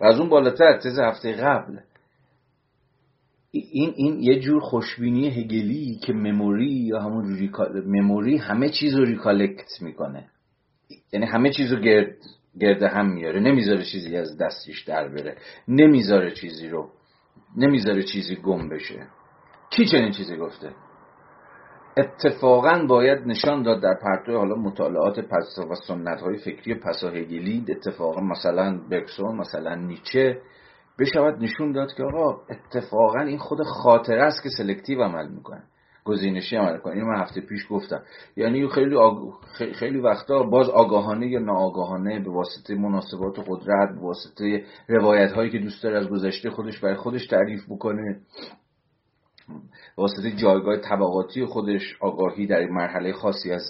و 0.00 0.04
از 0.04 0.20
اون 0.20 0.28
بالاتر 0.28 0.78
تز 0.78 0.98
هفته 0.98 1.32
قبل 1.32 1.78
این 3.50 3.92
این 3.96 4.20
یه 4.20 4.40
جور 4.40 4.60
خوشبینی 4.60 5.28
هگلی 5.28 6.00
که 6.06 6.12
مموری 6.12 6.72
یا 6.72 7.00
همون 7.00 7.36
ریکال... 7.36 7.86
مموری 7.86 8.36
همه 8.36 8.68
چیز 8.68 8.94
رو 8.94 9.04
ریکالکت 9.04 9.82
می‌کنه. 9.82 10.28
یعنی 11.12 11.26
همه 11.26 11.50
چیز 11.50 11.72
رو 11.72 11.80
گرد 11.80 12.16
گرد 12.60 12.82
هم 12.82 13.06
میاره. 13.10 13.40
نمی‌ذاره 13.40 13.84
چیزی 13.84 14.16
از 14.16 14.38
دستش 14.38 14.82
در 14.82 15.08
بره. 15.08 15.36
نمی‌ذاره 15.68 16.30
چیزی 16.30 16.68
رو 16.68 16.88
نمی‌ذاره 17.56 18.02
چیزی 18.02 18.36
گم 18.36 18.68
بشه. 18.68 19.06
کی 19.70 19.86
چنین 19.86 20.10
چیزی 20.10 20.36
گفته؟ 20.36 20.70
اتفاقا 21.96 22.86
باید 22.88 23.18
نشان 23.26 23.62
داد 23.62 23.82
در 23.82 23.94
پرتو 23.94 24.38
حالا 24.38 24.54
مطالعات 24.54 25.20
پس 25.20 25.58
و 25.70 25.74
سنت 25.74 26.20
های 26.20 26.36
فکری 26.36 26.74
پساهگلی 26.74 27.64
اتفاقا 27.68 28.20
مثلا 28.20 28.80
بکسون 28.90 29.36
مثلا 29.36 29.74
نیچه 29.74 30.40
بشود 30.98 31.42
نشون 31.42 31.72
داد 31.72 31.94
که 31.96 32.02
آقا 32.02 32.40
اتفاقا 32.50 33.20
این 33.20 33.38
خود 33.38 33.62
خاطره 33.62 34.22
است 34.22 34.42
که 34.42 34.48
سلکتیو 34.48 35.02
عمل 35.02 35.28
می‌کنه. 35.28 35.62
گزینشی 36.04 36.56
عمل 36.56 36.78
کنه. 36.78 36.94
اینو 36.94 37.06
من 37.06 37.20
هفته 37.20 37.40
پیش 37.40 37.66
گفتم. 37.70 38.02
یعنی 38.36 38.68
خیلی 38.68 38.96
خیلی 39.74 40.00
وقتا 40.00 40.42
باز 40.42 40.68
آگاهانه 40.68 41.28
یا 41.28 41.40
ناآگاهانه 41.40 42.20
به 42.20 42.30
واسطه 42.30 42.74
مناسبات 42.74 43.38
قدرت 43.46 43.94
به 43.94 44.00
واسطه 44.00 44.64
روایت 44.88 45.32
هایی 45.32 45.50
که 45.50 45.58
دوست 45.58 45.82
داره 45.82 45.98
از 45.98 46.08
گذشته 46.08 46.50
خودش 46.50 46.80
برای 46.80 46.96
خودش 46.96 47.26
تعریف 47.26 47.60
بکنه 47.70 48.20
به 49.96 50.02
واسطه 50.02 50.32
جایگاه 50.36 50.76
طبقاتی 50.76 51.44
خودش 51.44 51.96
آگاهی 52.00 52.46
در 52.46 52.66
مرحله 52.66 53.12
خاصی 53.12 53.52
از 53.52 53.62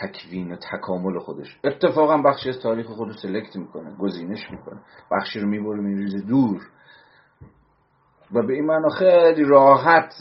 تکوین 0.00 0.52
و 0.52 0.56
تکامل 0.56 1.18
خودش. 1.18 1.58
اتفاقا 1.64 2.16
بخشی 2.16 2.48
از 2.48 2.60
تاریخ 2.60 2.86
خودش 2.86 3.18
سلکت 3.18 3.56
می‌کنه 3.56 3.96
گزینش 3.96 4.50
می‌کنه. 4.50 4.80
بخشی 5.12 5.40
رو 5.40 5.48
می‌بره 5.48 5.80
میریزه 5.80 6.20
دور. 6.20 6.60
و 8.32 8.42
به 8.42 8.54
این 8.54 8.64
معنا 8.64 8.88
خیلی 8.88 9.44
راحت 9.44 10.14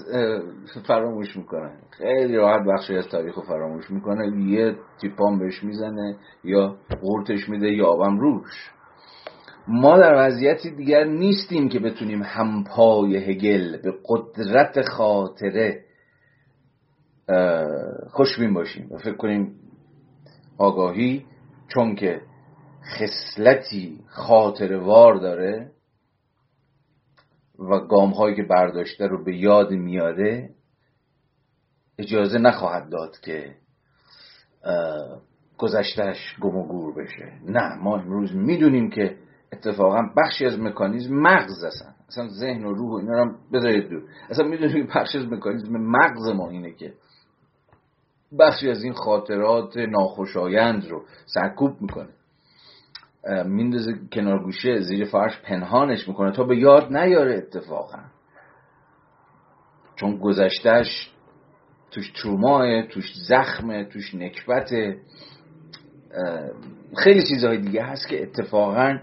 فراموش 0.88 1.38
می‌کنه. 1.38 1.72
خیلی 1.90 2.36
راحت 2.36 2.62
بخشی 2.68 2.96
از 2.96 3.08
تاریخ 3.08 3.36
رو 3.36 3.42
فراموش 3.42 3.92
می‌کنه. 3.92 4.42
یه 4.42 4.76
تیپان 5.02 5.40
بهش 5.40 5.64
می‌زنه 5.64 6.16
یا 6.44 6.76
قورتش 7.02 7.50
میده 7.50 7.68
یا 7.68 7.88
آبم 7.88 8.20
روش. 8.20 8.72
ما 9.68 9.98
در 9.98 10.14
وضعیتی 10.18 10.72
دیگر 10.72 11.04
نیستیم 11.04 11.70
که 11.70 11.80
بتونیم 11.80 12.24
همپای 12.24 13.18
هگل 13.18 13.78
به 13.82 13.94
قدرت 14.08 14.82
خاطره 14.82 15.84
خوشبین 18.10 18.54
باشیم 18.54 18.88
و 18.92 18.98
فکر 18.98 19.16
کنیم 19.16 19.56
آگاهی 20.58 21.26
چون 21.68 21.96
که 21.96 22.22
خصلتی 22.98 24.00
خاطروار 24.08 25.16
داره 25.16 25.72
و 27.72 27.80
گام 27.80 28.12
هایی 28.12 28.36
که 28.36 28.44
برداشته 28.44 29.08
رو 29.08 29.24
به 29.24 29.38
یاد 29.38 29.72
میاره 29.72 30.50
اجازه 32.00 32.38
نخواهد 32.38 32.90
داد 32.90 33.20
که 33.20 33.56
گذشتهش 35.58 36.36
گم 36.42 36.56
و 36.56 36.68
گور 36.68 36.94
بشه. 36.96 37.32
نه 37.46 37.76
ما 37.76 37.98
امروز 37.98 38.36
می‌دونیم 38.36 38.90
که 38.90 39.18
اتفاقا 39.54 40.02
بخشی 40.18 40.46
از 40.46 40.60
مکانیزم 40.60 41.16
مغز 41.16 41.64
هستن. 41.64 41.96
اصلا 42.08 42.28
ذهن 42.28 42.66
و 42.66 42.74
روح 42.74 42.92
و 42.92 42.96
اینا 42.96 43.24
رو 43.24 43.32
بذارید 43.54 43.90
دور. 43.90 44.04
اصلا 44.30 44.48
می‌دونیم 44.48 44.88
بخشی 44.96 45.18
از 45.18 45.26
مکانیزم 45.26 45.78
مغز 45.78 46.28
ما 46.28 46.50
اینه 46.50 46.74
که 46.74 46.94
بخشی 48.40 48.70
از 48.70 48.84
این 48.84 48.94
خاطرات 48.94 49.78
ناخوشایند 49.78 50.86
رو 50.90 51.06
سرکوب 51.26 51.82
می‌کنه. 51.82 52.10
میندازه 53.46 53.94
کنار 54.12 54.44
گوشه 54.44 54.80
زیر 54.82 55.06
فرش 55.06 55.42
پنهانش 55.42 56.08
می‌کنه 56.08 56.32
تا 56.32 56.44
به 56.44 56.58
یاد 56.58 56.98
نیاره 56.98 57.38
اتفاقا. 57.38 58.00
چون 59.96 60.18
گذشتهش 60.18 61.14
توش 61.92 62.12
تروماه 62.12 62.88
توش 62.88 63.14
زخمه 63.28 63.86
توش 63.86 64.16
نکبته 64.16 64.98
خیلی 66.98 67.24
چیزهای 67.30 67.58
دیگه 67.58 67.84
هست 67.84 68.08
که 68.08 68.24
اتفاقا 68.24 68.98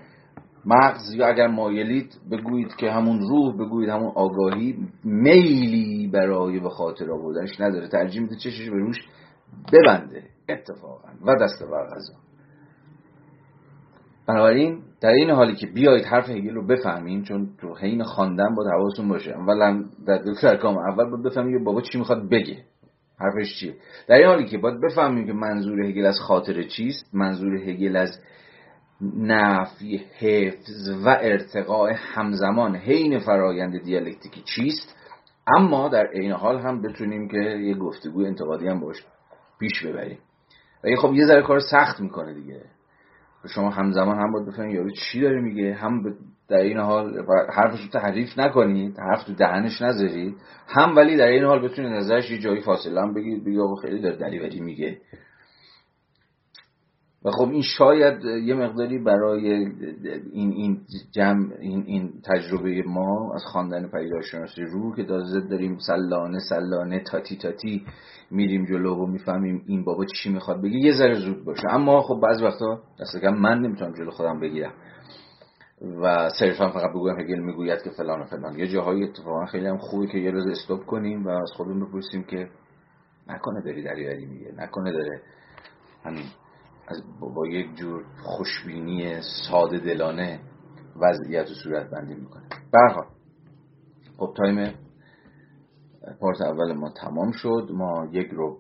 مغز 0.66 1.14
یا 1.14 1.26
اگر 1.26 1.46
مایلید 1.46 2.14
بگویید 2.30 2.76
که 2.76 2.90
همون 2.90 3.20
روح 3.20 3.54
بگویید 3.54 3.90
همون 3.90 4.12
آگاهی 4.14 4.88
میلی 5.04 6.10
برای 6.12 6.60
به 6.60 6.68
خاطر 6.68 7.10
آوردنش 7.10 7.60
نداره. 7.60 7.88
ترجیح 7.88 8.22
میده 8.22 8.36
چشش 8.36 8.70
به 8.70 8.76
روش 8.76 8.96
ببنده. 9.72 10.22
اتفاقا. 10.48 11.08
و 11.26 11.34
دست 11.42 11.62
بر 11.62 11.86
غذا. 11.86 12.29
بنابراین 14.30 14.82
در 15.00 15.08
این 15.08 15.30
حالی 15.30 15.54
که 15.54 15.66
بیایید 15.66 16.04
حرف 16.04 16.28
هگل 16.28 16.54
رو 16.54 16.66
بفهمیم 16.66 17.22
چون 17.22 17.48
تو 17.60 17.74
حین 17.74 18.02
خواندن 18.02 18.54
با 18.54 18.64
حواستون 18.70 19.08
باشه. 19.08 19.30
اولا 19.30 19.84
در 20.42 20.56
کام 20.56 20.78
اول 20.78 21.10
باید 21.10 21.22
بفهمیم 21.22 21.64
بابا 21.64 21.80
چی 21.80 21.98
می‌خواد 21.98 22.28
بگه. 22.30 22.56
حرفش 23.18 23.60
چیه؟ 23.60 23.74
در 24.08 24.14
این 24.14 24.26
حالی 24.26 24.44
که 24.44 24.58
باید 24.58 24.80
بفهمیم 24.80 25.26
که 25.26 25.32
منظور 25.32 25.80
هگل 25.80 26.06
از 26.06 26.18
خاطر 26.20 26.62
چیست. 26.62 27.14
منظور 27.14 27.56
هگل 27.56 27.96
از 27.96 28.10
نفی 29.16 30.02
حفظ 30.18 30.88
و 31.04 31.08
ارتقاء 31.20 31.92
همزمان 31.92 32.76
حین 32.76 33.18
فرایند 33.18 33.82
دیالکتیکی 33.82 34.42
چیست. 34.56 34.96
اما 35.56 35.88
در 35.88 36.06
عین 36.06 36.32
حال 36.32 36.58
هم 36.58 36.82
بتونیم 36.82 37.28
که 37.28 37.38
یه 37.38 37.74
گفتگوی 37.74 38.26
انتقادی 38.26 38.68
هم 38.68 38.80
باش 38.80 38.96
پیش 39.60 39.86
ببریم. 39.86 40.18
و 40.84 40.88
خب 40.96 41.14
یه 41.14 41.26
ذره 41.26 41.42
کار 41.42 41.60
سخت 41.60 42.00
می‌کنه 42.00 42.34
دیگه. 42.34 42.60
شما 43.48 43.70
همزمان 43.70 44.18
هم 44.18 44.32
باید 44.32 44.46
بفهمید 44.46 44.74
یارو 44.74 44.90
چی 44.90 45.20
داره 45.20 45.40
میگه 45.40 45.74
هم 45.74 46.02
در 46.48 46.56
این 46.56 46.78
حال 46.78 47.26
حرفش 47.54 47.80
رو 47.80 48.00
تحریف 48.00 48.38
نکنید 48.38 48.98
حرف 48.98 49.24
تو 49.24 49.34
دهنش 49.34 49.82
نذارید. 49.82 50.36
هم 50.68 50.96
ولی 50.96 51.16
در 51.16 51.26
این 51.26 51.44
حال 51.44 51.68
بتونید 51.68 51.92
نظرش 51.92 52.30
یه 52.30 52.38
جایی 52.38 52.60
فاصله 52.60 53.00
هم 53.00 53.14
بگید 53.14 53.44
بگید 53.44 53.60
آقا 53.60 53.74
خیلی 53.74 54.00
داره 54.00 54.16
دلیوری 54.16 54.60
میگه. 54.60 54.98
و 57.24 57.30
خب 57.30 57.50
این 57.50 57.62
شاید 57.62 58.24
یه 58.24 58.54
مقداری 58.54 58.98
برای 58.98 59.48
این 60.32 60.52
این 60.52 60.80
جمع 61.14 61.52
این 61.60 61.84
این 61.86 62.12
تجربه 62.24 62.82
ما 62.86 63.34
از 63.34 63.42
خواندن 63.52 63.88
پیداشناسی 63.88 64.62
روح 64.62 64.96
که 64.96 65.02
دازه 65.02 65.40
داریم 65.40 65.78
سلانه 65.78 66.38
سلانه 66.48 67.00
تاتی 67.00 67.36
تاتی 67.36 67.84
میریم 68.30 68.64
جلو 68.64 68.94
و 68.94 69.06
می‌فهمیم 69.06 69.62
این 69.66 69.84
بابا 69.84 70.04
چی 70.04 70.32
می‌خواد 70.32 70.62
بگه. 70.62 70.78
یه 70.78 70.92
ذره 70.92 71.14
زود 71.14 71.44
باشه. 71.44 71.68
اما 71.70 72.02
خب 72.02 72.20
بعض 72.22 72.42
وقتا 72.42 72.82
دست 73.00 73.20
کم 73.22 73.34
من 73.34 73.58
نمی‌تونم 73.58 73.92
جلو 73.92 74.10
خودم 74.10 74.40
بگیرم. 74.40 74.72
و 76.02 76.28
صرفا 76.38 76.70
فقط 76.70 76.90
بگویم 76.90 77.20
هگل 77.20 77.38
می‌گوید 77.38 77.82
که 77.82 77.90
فلان 77.90 78.20
و 78.20 78.24
فلان. 78.24 78.58
یه 78.58 78.68
جاهای 78.68 79.04
اتفاقا 79.04 79.46
خیلی 79.46 79.66
هم 79.66 79.78
خوبه 79.78 80.06
که 80.06 80.18
یه 80.18 80.30
روز 80.30 80.46
استوب 80.46 80.80
کنیم 80.86 81.26
و 81.26 81.28
از 81.28 81.50
خودمون 81.56 81.88
بپرسیم 81.88 82.22
که 82.22 82.48
نکنه 83.28 83.62
داری 83.64 83.82
دری 83.82 84.26
میگه 84.26 84.54
نکنه 84.56 84.92
داره 84.92 85.22
همین 86.04 86.24
از 86.90 87.02
با 87.20 87.46
یک 87.46 87.74
جور 87.74 88.04
خوشبینی 88.22 89.20
ساده 89.50 89.78
دلانه 89.78 90.40
وضعیت 90.96 91.50
و 91.50 91.54
صورت 91.54 91.90
بندی 91.90 92.14
می‌کنه. 92.14 92.48
برها 92.72 93.06
خب 94.18 94.34
تایم 94.36 94.74
پارت 96.20 96.42
اول 96.42 96.72
ما 96.72 96.90
تمام 96.90 97.32
شد. 97.32 97.68
ما 97.72 98.08
یک 98.12 98.28
رو 98.30 98.58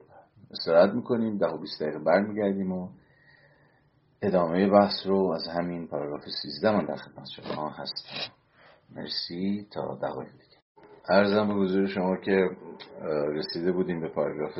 استراحت 0.50 0.94
می‌کنیم. 0.94 1.38
ده 1.38 1.46
و 1.46 1.58
بیست 1.58 1.82
دقیقه 1.82 1.98
برمیگردیم 1.98 2.72
و 2.72 2.88
ادامه 4.22 4.70
بحث 4.70 5.06
رو 5.06 5.32
از 5.32 5.48
همین 5.48 5.86
پاراگراف 5.86 6.24
سیزده 6.42 6.70
من 6.76 6.84
در 6.84 6.96
خدمت 6.96 7.26
شما 7.26 7.68
هستم. 7.68 8.32
مرسی. 8.96 9.66
تا 9.70 9.98
دقایق 10.02 10.30
ارزم 11.08 11.48
به 11.48 11.54
حضور 11.54 11.86
شما 11.86 12.16
که 12.16 12.50
رسیده 13.32 13.72
بودیم 13.72 14.00
به 14.00 14.08
پاراگراف 14.08 14.52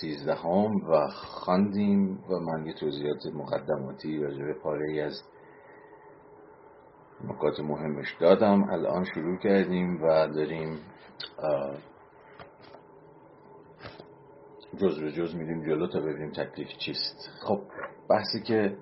سیزدهم 0.00 0.76
و 0.90 1.08
خواندیم 1.08 2.24
و 2.28 2.38
من 2.38 2.66
یه 2.66 2.72
توضیحات 2.72 3.26
مقدماتی 3.34 4.18
راجع 4.18 4.44
به 4.44 4.54
پاره 4.54 4.90
ای 4.90 5.00
از 5.00 5.22
نکات 7.24 7.60
مهمش 7.60 8.16
دادم. 8.20 8.70
الان 8.70 9.04
شروع 9.04 9.38
کردیم 9.38 10.02
و 10.02 10.28
داریم 10.28 10.78
جز 14.76 15.00
به 15.00 15.12
جز 15.12 15.34
میریم 15.34 15.66
جلو 15.66 15.86
تا 15.86 16.00
ببینیم 16.00 16.30
تکلیف 16.30 16.68
چیست. 16.68 17.30
خب 17.42 17.60
بحثی 18.08 18.40
که 18.40 18.76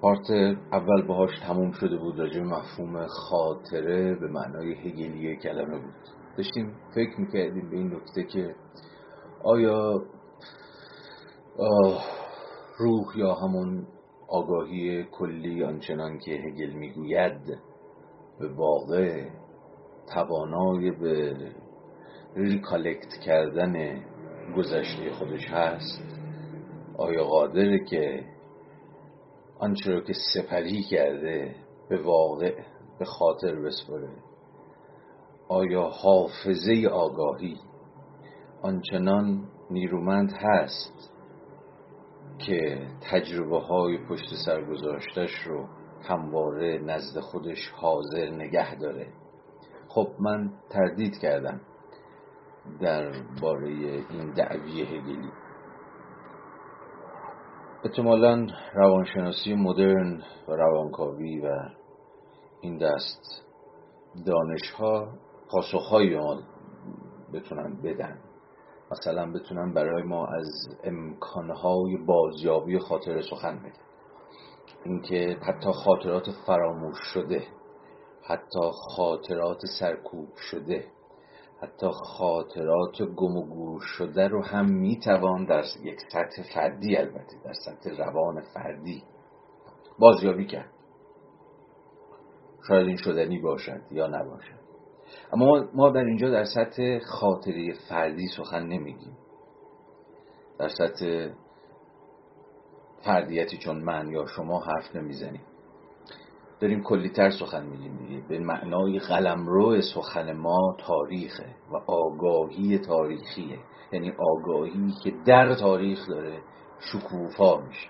پارت 0.00 0.30
اول 0.72 1.02
باهاش 1.06 1.38
تموم 1.38 1.72
شده 1.72 1.96
بود 1.96 2.18
راجع 2.18 2.42
مفهوم 2.42 3.06
خاطره 3.06 4.14
به 4.14 4.28
معنای 4.28 4.72
هگلی 4.72 5.36
کلمه 5.36 5.78
بود. 5.78 6.21
داشتیم 6.36 6.72
فکر 6.94 7.20
می‌کردیم 7.20 7.70
به 7.70 7.76
این 7.76 7.94
نکته 7.94 8.24
که 8.24 8.54
آیا 9.44 10.02
روح 12.78 13.18
یا 13.18 13.34
همون 13.34 13.86
آگاهی 14.28 15.04
کلی 15.04 15.64
آنچنان 15.64 16.18
که 16.18 16.30
هگل 16.30 16.72
می‌گوید 16.72 17.58
به 18.38 18.48
واقع 18.48 19.28
توانای 20.14 20.90
به 20.90 21.36
ریکالکت 22.36 23.14
کردن 23.26 24.02
گذشته 24.56 25.10
خودش 25.12 25.46
هست؟ 25.46 26.02
آیا 26.98 27.24
قادره 27.24 27.84
که 27.84 28.24
آنچه 29.58 29.92
رو 29.92 30.00
که 30.00 30.12
سپری 30.34 30.82
کرده 30.82 31.54
به 31.88 32.02
واقع 32.02 32.54
به 32.98 33.04
خاطر 33.04 33.54
بسپره؟ 33.54 34.31
آیا 35.52 35.82
حافظه 35.82 36.88
آگاهی؟ 36.92 37.56
آنچنان 38.62 39.48
نیرومند 39.70 40.32
هست 40.32 41.12
که 42.38 42.86
تجربه 43.10 43.58
های 43.58 43.98
پشت 44.08 44.34
سر 44.46 44.64
گذاشتش 44.64 45.30
رو 45.46 45.68
همواره 46.08 46.78
نزد 46.78 47.20
خودش 47.20 47.70
حاضر 47.76 48.30
نگه 48.30 48.74
داره. 48.74 49.12
خب 49.88 50.08
من 50.20 50.52
تردید 50.70 51.18
کردم 51.18 51.60
در 52.80 53.12
باره 53.42 53.68
این 54.10 54.32
دعوی 54.36 54.82
هگلی. 54.82 55.30
احتمالا 57.84 58.46
روانشناسی 58.74 59.54
مدرن 59.54 60.22
و 60.48 60.52
روانکاوی 60.52 61.40
و 61.40 61.48
این 62.60 62.78
دست 62.78 63.44
دانشها 64.26 65.08
پاسخهایی 65.52 66.16
ما 66.16 66.42
بتونن 67.32 67.82
بدن. 67.82 68.18
مثلا 68.92 69.32
بتونن 69.32 69.74
برای 69.74 70.02
ما 70.02 70.26
از 70.26 70.48
امکانهای 70.84 71.96
بازیابی 71.96 72.78
خاطر 72.78 73.20
سخن 73.20 73.58
بدن 73.58 73.82
اینکه 74.84 75.36
حتی 75.42 75.72
خاطرات 75.72 76.30
فراموش 76.46 76.98
شده 77.14 77.46
حتی 78.22 78.60
خاطرات 78.96 79.60
سرکوب 79.80 80.28
شده 80.50 80.84
حتی 81.62 81.86
خاطرات 81.90 83.02
گم 83.02 83.36
و 83.36 83.46
گور 83.46 83.80
شده 83.80 84.28
رو 84.28 84.44
هم 84.44 84.72
می‌توان 84.72 85.44
در 85.44 85.64
یک 85.82 85.98
سطح 86.12 86.42
فردی 86.54 86.96
البته 86.96 87.36
در 87.44 87.52
سطح 87.52 87.90
روان 87.98 88.40
فردی 88.54 89.02
بازیابی 89.98 90.46
کرد. 90.46 90.70
شاید 92.68 92.86
این 92.86 92.96
شدنی 92.96 93.38
باشد 93.38 93.80
یا 93.90 94.06
نباشد. 94.06 94.61
اما 95.32 95.64
ما 95.74 95.90
در 95.90 96.04
اینجا 96.04 96.30
در 96.30 96.44
سطح 96.44 96.98
خاطره 96.98 97.72
فردی 97.88 98.26
سخن 98.36 98.66
نمیگیم. 98.66 99.16
در 100.58 100.68
سطح 100.68 101.28
فردیتی 103.04 103.58
چون 103.58 103.84
من 103.84 104.08
یا 104.08 104.26
شما 104.26 104.60
حرف 104.60 104.96
نمی‌زنیم. 104.96 105.42
داریم 106.60 106.82
کلیتر 106.82 107.30
سخن 107.30 107.66
میگیم 107.66 107.96
دیگه. 107.96 108.28
به 108.28 108.38
معنای 108.38 108.98
قلمرو 108.98 109.80
سخن 109.80 110.32
ما 110.32 110.76
تاریخه 110.86 111.46
و 111.72 111.76
آگاهی 111.86 112.78
تاریخیه. 112.78 113.58
یعنی 113.92 114.12
آگاهی 114.18 114.92
که 115.04 115.12
در 115.26 115.54
تاریخ 115.54 116.08
داره 116.08 116.42
شکوفا 116.80 117.56
میشه. 117.60 117.88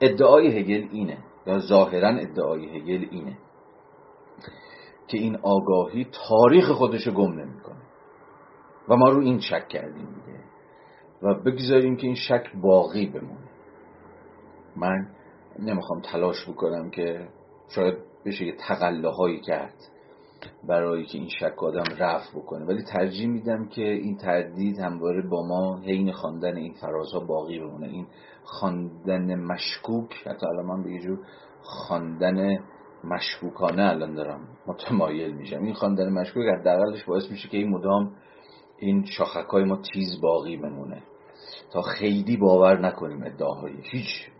ادعای 0.00 0.58
هگل 0.58 0.88
اینه. 0.90 1.18
یا 1.46 1.58
ظاهرا 1.58 2.08
ادعای 2.08 2.76
هگل 2.76 3.06
اینه. 3.10 3.38
که 5.06 5.18
این 5.18 5.36
آگاهی 5.42 6.06
تاریخ 6.28 6.70
خودشو 6.70 7.12
گم 7.12 7.32
نمی‌کنه. 7.32 7.82
و 8.88 8.96
ما 8.96 9.08
رو 9.08 9.20
این 9.20 9.40
شک 9.40 9.68
کردیم 9.68 10.06
دیگه. 10.06 10.38
و 11.22 11.34
بگذاریم 11.34 11.96
که 11.96 12.06
این 12.06 12.16
شک 12.16 12.44
باقی 12.62 13.06
بمونه. 13.06 13.50
من 14.76 15.08
نمی‌خوام 15.58 16.00
تلاش 16.00 16.48
بکنم 16.48 16.90
که 16.90 17.28
شاید 17.68 17.94
بشه 18.26 18.44
یه 18.44 18.56
تقله 18.56 19.08
هایی 19.08 19.40
کرد 19.40 19.74
برای 20.68 21.04
که 21.04 21.18
این 21.18 21.28
شک 21.28 21.62
آدم 21.62 21.84
رفع 21.98 22.38
بکنه. 22.38 22.64
ولی 22.64 22.82
ترجیح 22.82 23.28
میدم 23.28 23.68
که 23.68 23.82
این 23.82 24.16
تردید 24.16 24.78
همواره 24.78 25.22
با 25.22 25.46
ما 25.46 25.80
حین 25.80 26.12
خواندن 26.12 26.56
این 26.56 26.72
فرازها 26.72 27.20
باقی 27.20 27.58
بمونه. 27.58 27.86
این 27.86 28.06
خواندن 28.44 29.34
مشکوک 29.34 30.14
حتی 30.26 30.46
الان 30.46 30.66
من 30.66 30.82
به 30.82 30.92
یه 30.92 31.00
جور 31.00 31.18
خواندن 31.62 32.58
مشکوکانه 33.04 33.82
الان 33.82 34.14
دارم 34.14 34.48
متمایل 34.66 35.34
میشم. 35.34 35.62
این 35.62 35.74
خواندن 35.74 36.12
مشکوک 36.12 36.44
حداقلش 36.60 37.04
باعث 37.04 37.30
میشه 37.30 37.48
که 37.48 37.56
این 37.56 37.70
مدام 37.70 38.16
این 38.78 39.04
شاخکای 39.04 39.64
ما 39.64 39.76
تیز 39.76 40.20
باقی 40.20 40.56
بمونه. 40.56 41.02
تا 41.72 41.82
خیلی 41.82 42.36
باور 42.36 42.80
نکنیم 42.80 43.22
ادعاهای 43.22 43.74
هیچ 43.82 44.30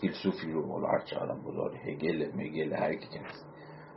فیلسوفی 0.00 0.52
رو 0.52 0.68
بالا 0.68 0.88
هرچه 0.88 1.16
آدم 1.16 1.42
بزار 1.42 1.76
هگل 1.76 2.30
میگل 2.34 2.72
هر 2.72 2.94
کی 2.94 3.18
هست. 3.18 3.46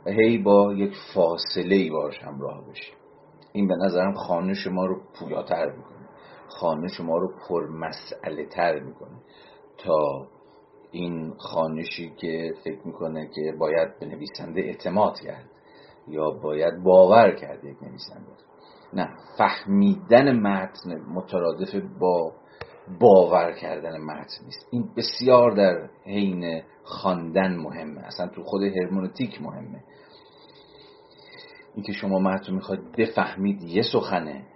و 0.06 0.10
هی 0.10 0.38
با 0.38 0.74
یک 0.74 0.92
فاصله 1.14 1.74
ای 1.74 1.90
باش 1.90 2.18
همراه 2.18 2.70
بشیم. 2.70 2.94
این 3.52 3.68
به 3.68 3.74
نظرم 3.84 4.14
خانه 4.14 4.54
شما 4.54 4.86
رو 4.86 5.00
پویاتر 5.18 5.66
می‌کنه. 5.66 6.08
خانه 6.48 6.88
شما 6.88 7.18
رو 7.18 7.28
پرمسئله 7.48 8.46
تر 8.46 8.80
می‌کنه. 8.80 9.16
تا 9.78 10.26
این 10.96 11.34
خانشی 11.38 12.12
که 12.16 12.54
فکر 12.64 12.86
می‌کنه 12.86 13.30
که 13.34 13.54
باید 13.58 13.98
به 13.98 14.06
نویسنده 14.06 14.60
اعتماد 14.60 15.20
کرد 15.20 15.50
یا 16.08 16.30
باید 16.30 16.82
باور 16.82 17.34
کرد 17.34 17.64
یک 17.64 17.82
نویسنده. 17.82 18.32
نه 18.92 19.08
فهمیدن 19.38 20.40
متن 20.40 21.00
مترادف 21.14 21.74
با 22.00 22.32
باور 23.00 23.52
کردن 23.52 24.00
متن 24.00 24.44
نیست. 24.44 24.68
این 24.70 24.88
بسیار 24.96 25.50
در 25.50 25.88
حین 26.04 26.62
خواندن 26.84 27.56
مهمه. 27.56 28.00
اصلا 28.00 28.28
تو 28.28 28.42
خود 28.42 28.62
هرمونوتیک 28.62 29.42
مهمه. 29.42 29.84
اینکه 31.74 31.92
شما 31.92 32.18
متن 32.18 32.54
می‌خواید 32.54 32.96
بفهمید 32.98 33.62
یه 33.62 33.82
سخنه 33.82 34.46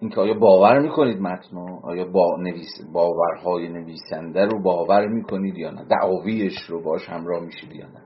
اینکه 0.00 0.20
آیا 0.20 0.34
باور 0.34 0.78
می‌کنید 0.78 1.20
متن 1.20 1.56
آیا 1.82 2.04
با 2.04 2.36
نویس 2.38 2.80
باورهای 2.92 3.68
نویسنده 3.68 4.44
رو 4.44 4.62
باور 4.62 5.06
می‌کنید 5.06 5.58
یا 5.58 5.70
نه؟ 5.70 5.84
دعاویش 5.84 6.60
رو 6.68 6.82
باش 6.82 7.08
همراه 7.08 7.44
میشید 7.44 7.72
یا 7.72 7.86
نه؟ 7.86 8.02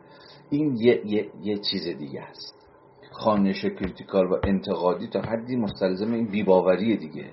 این 0.50 0.76
یه, 0.76 1.02
یه،, 1.06 1.30
یه 1.42 1.56
چیز 1.56 1.88
دیگه 1.98 2.20
است. 2.20 2.60
خوانش 3.12 3.64
critical 3.64 4.26
و 4.26 4.36
انتقادی 4.44 5.08
تا 5.08 5.20
حدی 5.20 5.56
مستلزم 5.56 6.12
این 6.12 6.26
بیباوری 6.26 6.96
دیگه. 6.96 7.30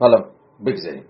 حالا 0.00 0.24
بگذاریم. 0.66 1.04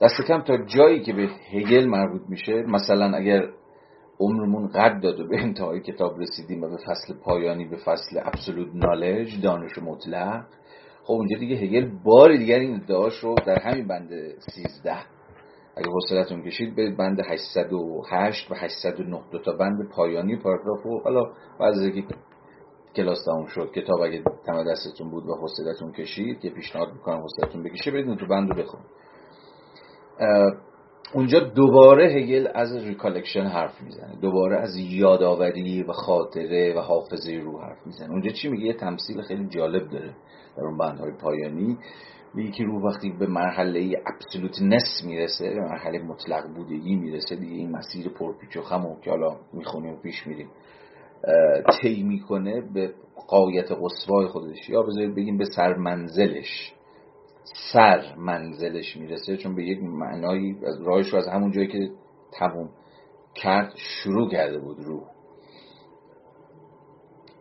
دست 0.00 0.22
کم 0.28 0.42
تا 0.42 0.56
جایی 0.56 1.00
که 1.00 1.12
به 1.12 1.28
هگل 1.52 1.86
مربوط 1.86 2.22
میشه 2.28 2.62
مثلا 2.62 3.16
اگر 3.16 3.48
عمرمون 4.20 4.68
قد 4.68 5.02
داد 5.02 5.20
و 5.20 5.28
به 5.28 5.40
انتهای 5.40 5.80
کتاب 5.80 6.20
رسیدیم 6.20 6.62
و 6.62 6.68
به 6.68 6.76
فصل 6.76 7.14
پایانی 7.14 7.64
به 7.64 7.76
فصل 7.76 8.20
ابسولوت 8.22 8.68
نالج 8.74 9.42
دانش 9.42 9.78
مطلق. 9.78 10.44
خب 11.04 11.12
اونجا 11.12 11.38
دیگه 11.38 11.56
هگل 11.56 11.90
بار 12.04 12.36
دیگر 12.36 12.58
این 12.58 12.74
ادعاش 12.74 13.18
رو 13.18 13.34
در 13.46 13.58
همین 13.58 13.88
بند 13.88 14.10
13 14.38 14.96
اگه 15.76 15.90
حوصلتون 15.90 16.42
کشید 16.42 16.76
به 16.76 16.90
بند 16.90 17.20
808 17.20 18.50
و 18.50 18.54
809 18.54 19.20
دو 19.30 19.38
تا 19.38 19.52
بند 19.52 19.88
پایانی 19.88 20.36
پاراگراف 20.36 20.86
و 20.86 21.00
حالا 21.04 21.32
که 21.90 22.04
کلاس 22.96 23.24
تموم 23.24 23.46
شد 23.46 23.72
کتاب 23.72 24.00
اگه 24.00 24.22
تم 24.46 24.64
دستتون 24.64 25.10
بود 25.10 25.26
و 25.26 25.34
حوصلتون 25.34 25.92
کشید 25.92 26.40
که 26.40 26.50
پیشنهاد 26.50 26.92
می‌کنم 26.92 27.20
حوصلتون 27.20 27.62
بکشه 27.62 27.90
برید 27.90 28.18
تو 28.18 28.26
بند 28.26 28.50
رو 28.50 28.62
بخون 28.62 28.80
اونجا 31.14 31.40
دوباره 31.40 32.12
هگل 32.12 32.48
از 32.54 32.76
recollection 32.76 33.44
حرف 33.44 33.82
می‌زنه. 33.82 34.16
دوباره 34.20 34.56
از 34.56 34.76
یادآوری 34.76 35.82
و 35.82 35.92
خاطره 35.92 36.74
و 36.76 36.80
حافظه 36.80 37.32
رو 37.32 37.60
حرف 37.60 37.86
می‌زنه. 37.86 38.10
اونجا 38.10 38.30
چی 38.30 38.48
میگه؟ 38.48 38.64
یه 38.64 38.72
تمثیل 38.72 39.22
خیلی 39.22 39.48
جالب 39.48 39.90
داره 39.90 40.14
در 40.56 40.64
اون 40.64 40.78
بندهای 40.78 41.12
پایانی. 41.12 41.78
میگه 42.34 42.50
که 42.50 42.64
روح 42.64 42.88
وقتی 42.88 43.10
به 43.10 43.26
مرحله 43.26 44.02
absoluteness 44.06 45.04
می‌رسه 45.06 45.50
به 45.50 45.60
مرحله 45.60 45.98
مطلق 45.98 46.54
بودگی 46.54 46.96
می‌رسه 46.96 47.36
دیگه 47.36 47.54
این 47.54 47.70
مسیر 47.70 48.08
پرپیچ 48.08 48.56
و 48.56 48.62
خم 48.62 48.96
که 49.04 49.10
حالا 49.10 49.36
می‌خونیم 49.52 49.92
و 49.92 49.96
پیش 49.96 50.26
میریم. 50.26 50.48
طی 51.80 52.02
می‌کنه 52.02 52.60
به 52.74 52.92
غایت 53.28 53.72
قصوای 53.72 54.26
خودش. 54.26 54.68
یا 54.68 54.82
بذارید 54.82 55.14
بگیم 55.14 55.38
به 55.38 55.44
سر 55.44 55.74
منزلش 55.74 56.74
سر 57.72 58.14
منزلش 58.16 58.96
می‌رسه 58.96 59.36
چون 59.36 59.54
به 59.54 59.64
یک 59.64 59.82
معنایی 59.82 60.56
از 60.66 60.82
راهش 60.82 61.06
رو 61.08 61.18
از 61.18 61.28
همون 61.28 61.52
جایی 61.52 61.68
که 61.68 61.90
تموم 62.32 62.70
کرد 63.34 63.72
شروع 63.76 64.30
کرده 64.30 64.58
بود 64.58 64.76
روح. 64.80 65.02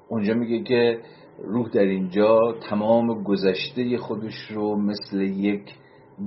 اونجا 0.10 0.34
میگه 0.34 0.64
که 0.64 1.02
روح 1.44 1.70
در 1.70 1.82
اینجا 1.82 2.56
تمام 2.70 3.24
گذشته 3.24 3.98
خودش 3.98 4.52
رو 4.52 4.76
مثل 4.76 5.22
یک 5.22 5.74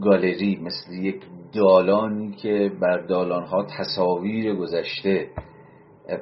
گالری 0.00 0.60
مثل 0.62 0.92
یک 0.92 1.22
دالانی 1.52 2.30
که 2.30 2.72
بر 2.80 2.98
دالانها 2.98 3.66
تصاویر 3.78 4.54
گذشته 4.54 5.30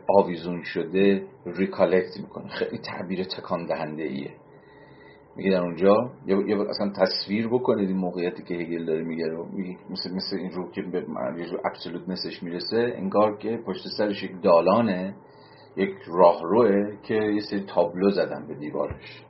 آویزون 0.08 0.62
شده 0.62 1.26
ریکالکت 1.46 2.16
می‌کنه. 2.20 2.48
خیلی 2.48 2.78
تعبیر 2.78 3.24
تکان 3.24 3.66
دهنده 3.66 4.02
ایه 4.02 4.30
میگه 5.38 5.50
در 5.50 5.62
اونجا. 5.62 6.10
یا 6.26 6.62
اصلا 6.70 6.92
تصویر 6.96 7.48
بکنید 7.48 7.88
این 7.88 7.98
موقعیتی 7.98 8.42
که 8.42 8.54
هگل 8.54 8.84
داره 8.84 9.02
میگه 9.04 9.26
رو. 9.26 9.46
مثل 9.90 10.14
مثل 10.14 10.36
این 10.36 10.50
رو 10.50 10.70
که 10.70 10.82
به 10.82 11.06
ابسولوت 11.64 12.08
نسش 12.08 12.42
می‌رسه. 12.42 12.92
انگار 12.96 13.36
که 13.36 13.60
پشت 13.66 13.82
سرش 13.98 14.22
یک 14.22 14.42
دالانه 14.42 15.14
یک 15.76 15.90
راهروه 16.06 16.96
که 17.02 17.14
یه 17.14 17.40
سری 17.50 17.60
تابلو 17.60 18.10
زدن 18.10 18.46
به 18.48 18.54
دیوارش. 18.54 19.24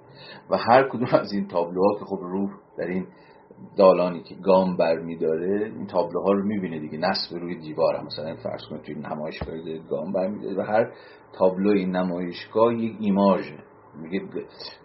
و 0.50 0.56
هر 0.56 0.88
کدوم 0.88 1.08
از 1.12 1.32
این 1.32 1.48
تابلوها 1.48 1.98
که 1.98 2.04
خب 2.04 2.18
روح 2.20 2.50
در 2.78 2.86
این 2.86 3.06
دالانی 3.76 4.22
که 4.22 4.34
گام 4.34 4.76
بر 4.76 4.98
میداره 4.98 5.72
این 5.76 5.86
تابلوها 5.86 6.32
رو 6.32 6.46
می‌بینه 6.46 6.78
دیگه. 6.78 6.98
نصب 6.98 7.36
روی 7.36 7.58
دیوار 7.58 7.96
هم. 7.96 8.06
مثلا 8.06 8.36
فرض 8.36 8.60
کنید 8.70 8.82
توی 8.82 8.94
نمایشگاه 8.94 9.78
گام 9.90 10.12
بر 10.12 10.28
میداره 10.28 10.56
و 10.56 10.60
هر 10.60 10.92
تابلو 11.32 11.70
این 11.70 11.96
نمایشگاه 11.96 12.74
یک 12.74 12.96
ایماژه. 13.00 13.67
میگه 14.02 14.20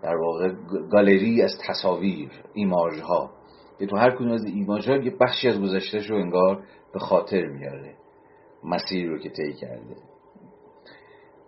در 0.04 0.16
واقع 0.16 0.50
گالری 0.92 1.42
از 1.42 1.52
تصاویر 1.68 2.32
ایماژ 2.54 3.00
ها 3.00 3.32
که 3.80 3.86
تو 3.86 3.96
هر 3.96 4.16
کدوم 4.16 4.32
از 4.32 4.46
ایماژ 4.46 4.88
ها 4.88 4.96
یه 4.96 5.16
بخشی 5.22 5.48
از 5.48 5.62
گذشتهش 5.62 6.10
رو 6.10 6.16
انگار 6.16 6.64
به 6.94 7.00
خاطر 7.00 7.46
میاره. 7.46 7.96
مسیر 8.64 9.10
رو 9.10 9.20
که 9.20 9.30
طی 9.30 9.54
کرده. 9.54 9.96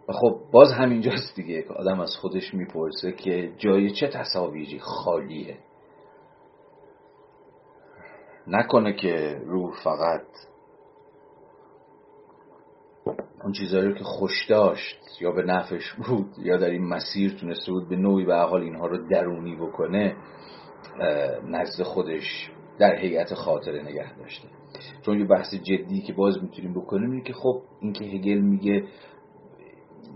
و 0.09 0.13
خب 0.13 0.39
باز 0.51 0.72
همینجاست 0.72 1.36
دیگه 1.36 1.61
که 1.61 1.74
آدم 1.74 1.99
از 1.99 2.16
خودش 2.22 2.53
می‌پرسه 2.53 3.11
که 3.11 3.53
جای 3.57 3.91
چه 3.91 4.07
تصاویری 4.07 4.80
خالیه. 4.80 5.57
نکنه 8.47 8.93
که 8.93 9.41
روح 9.45 9.84
فقط 9.84 10.26
اون 13.43 13.53
چیزهایی 13.53 13.93
که 13.93 14.03
خوش 14.03 14.45
داشت 14.49 14.97
یا 15.22 15.32
به 15.32 15.43
نفش 15.43 15.93
بود 15.93 16.26
یا 16.43 16.58
در 16.58 16.70
این 16.70 16.84
مسیر 16.84 17.32
تونسته 17.32 17.72
بود 17.72 17.89
به 17.89 17.95
نوعی 17.95 18.26
به 18.26 18.36
حال 18.36 18.62
اینها 18.62 18.88
رو 18.88 19.08
درونی 19.10 19.56
بکنه 19.56 20.16
نزد 21.47 21.84
خودش 21.84 22.51
در 22.80 22.95
هیئت 22.95 23.34
خاطره 23.34 23.84
نگه 23.84 24.18
داشته. 24.18 24.47
چون 25.01 25.20
یه 25.20 25.26
بحث 25.26 25.53
جدی 25.53 26.01
که 26.01 26.14
باز 26.14 26.43
می‌تونیم 26.43 26.74
بکنیم 26.74 27.12
اینه 27.12 27.24
که 27.24 27.34
خب 27.34 27.62
این 27.82 27.93
که 27.93 28.06
هگل 28.06 28.38
میگه 28.38 28.84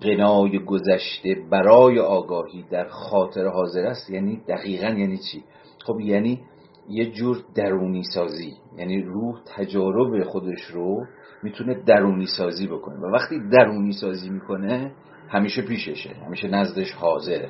قنای 0.02 0.60
گذشته 0.60 1.36
برای 1.52 2.00
آگاهی 2.00 2.66
در 2.72 2.88
خاطر 2.88 3.48
حاضر 3.48 3.86
است 3.86 4.10
یعنی 4.10 4.42
دقیقا 4.48 4.88
یعنی 4.88 5.18
چی؟ 5.18 5.44
خب 5.86 6.00
یعنی 6.00 6.42
یه 6.90 7.12
جور 7.12 7.44
درونی 7.56 8.04
سازی 8.14 8.54
یعنی 8.78 9.02
روح 9.02 9.42
تجارب 9.56 10.24
خودش 10.24 10.62
رو 10.62 11.06
می‌تونه 11.44 11.84
درونی 11.86 12.26
سازی 12.26 12.68
بکنه. 12.68 13.00
و 13.00 13.06
وقتی 13.06 13.50
درونی 13.52 13.92
سازی 13.92 14.30
می‌کنه 14.30 14.92
همیشه 15.30 15.62
پیششه 15.62 16.16
همیشه 16.26 16.48
نزدش 16.48 16.92
حاضره. 16.94 17.50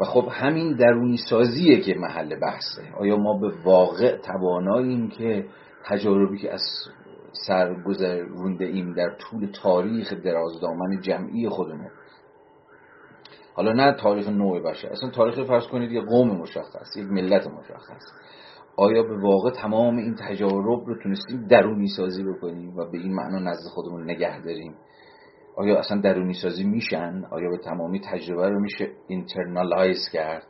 و 0.00 0.04
خب 0.04 0.28
همین 0.30 0.76
درونی 0.76 1.16
سازیه 1.16 1.80
که 1.80 1.94
محل 1.94 2.40
بحثه. 2.40 2.82
آیا 2.98 3.16
ما 3.16 3.38
به 3.38 3.52
واقع 3.64 4.16
تواناییم 4.16 5.08
که 5.08 5.46
تجاربی 5.84 6.38
که 6.38 6.52
از 6.52 6.62
سر 7.46 7.82
گذرونده 7.82 8.64
ایم 8.64 8.94
در 8.94 9.16
طول 9.18 9.46
تاریخ 9.62 10.12
درازدامن 10.12 11.00
جمعی 11.00 11.48
خودمون؟ 11.48 11.90
حالا 13.54 13.72
نه 13.72 13.92
تاریخ 13.92 14.28
نوع 14.28 14.62
بشه 14.62 14.88
اصلا 14.88 15.10
تاریخ 15.10 15.44
فرض 15.44 15.66
کنید 15.66 15.92
یه 15.92 16.00
قوم 16.00 16.28
مشخص 16.28 16.96
یک 16.96 17.06
ملت 17.06 17.46
مشخص. 17.46 18.02
آیا 18.76 19.02
به 19.02 19.20
واقع 19.20 19.50
تمام 19.50 19.96
این 19.96 20.14
تجارب 20.14 20.86
رو 20.86 21.02
تونستیم 21.02 21.46
درونی 21.46 21.88
سازی 21.88 22.24
بکنیم 22.24 22.76
و 22.76 22.84
به 22.90 22.98
این 22.98 23.14
معنا 23.14 23.38
نزد 23.38 23.68
خودمون 23.74 24.10
نگه 24.10 24.40
داریم؟ 24.40 24.74
آیا 25.56 25.78
اصلا 25.78 26.00
درونی 26.00 26.34
سازی 26.34 26.64
میشن؟ 26.64 27.24
آیا 27.30 27.50
به 27.50 27.58
تمامی 27.58 28.00
تجربه 28.00 28.48
رو 28.48 28.60
میشه 28.60 28.90
internalize 29.08 30.08
کرد؟ 30.12 30.46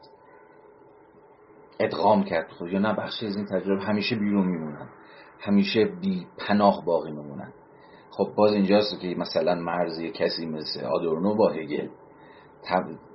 ادغام 1.81 2.25
کرد 2.25 2.47
یا 2.73 2.79
نه 2.79 2.95
بخشی 2.97 3.27
از 3.27 3.37
این 3.37 3.47
تجربه 3.47 3.83
همیشه 3.83 4.17
بیرون 4.17 4.47
میمونن. 4.47 4.89
همیشه 5.41 5.85
بی 5.85 6.27
پناه 6.39 6.85
باقی 6.85 7.11
میمونن. 7.11 7.53
خب 8.11 8.29
باز 8.37 8.53
اینجاست 8.53 9.01
که 9.01 9.15
مثلا 9.19 9.55
مرز 9.55 10.01
کسی 10.01 10.47
مثل 10.47 10.85
آدورنو 10.85 11.35
با 11.35 11.49
هگل 11.49 11.89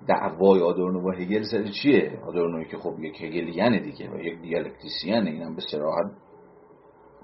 دعوای 0.08 0.62
آدورنو 0.62 1.02
با 1.02 1.12
هگل 1.12 1.43
سر 1.43 1.64
چیه؟ 1.64 2.20
آدورنوی 2.28 2.66
که 2.66 2.78
خب 2.78 3.00
یک 3.00 3.22
هگلیانه 3.22 3.80
دیگه 3.80 4.10
و 4.10 4.20
یک 4.20 4.41
dialectician 4.41 5.25
ه 5.25 5.32
اینم 5.32 5.56
به 5.56 5.62
صراحت 5.72 6.12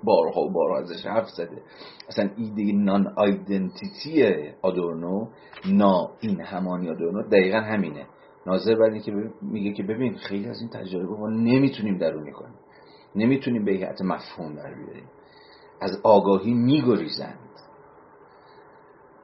بارها 0.03 0.41
و 0.41 0.51
بارها 0.51 0.77
ازش 0.77 1.05
حرف 1.05 1.29
زده. 1.29 1.61
اصلا 2.09 2.29
ایده 2.37 2.83
نان 2.83 3.13
آیدنتیتی 3.17 4.25
آدورنو 4.61 5.27
نا 5.65 6.09
این 6.19 6.41
همانی 6.41 6.89
آدورنو 6.89 7.29
دقیقا 7.29 7.57
همینه. 7.57 8.05
ناظر 8.45 8.75
بر 8.75 8.97
که 8.97 9.11
میگه 9.41 9.73
که 9.73 9.83
ببین 9.83 10.15
خیلی 10.15 10.49
از 10.49 10.61
این 10.61 10.69
تجربه 10.69 11.17
ما 11.17 11.29
نمی‌تونیم 11.29 11.97
درونی 11.97 12.31
کنیم. 12.31 12.55
نمی‌تونیم 13.15 13.65
به 13.65 13.71
هیئت 13.71 14.01
مفهوم 14.01 14.55
در 14.55 14.73
بیاریم. 14.75 15.09
از 15.81 15.91
آگاهی 16.03 16.53
میگریزند 16.53 17.39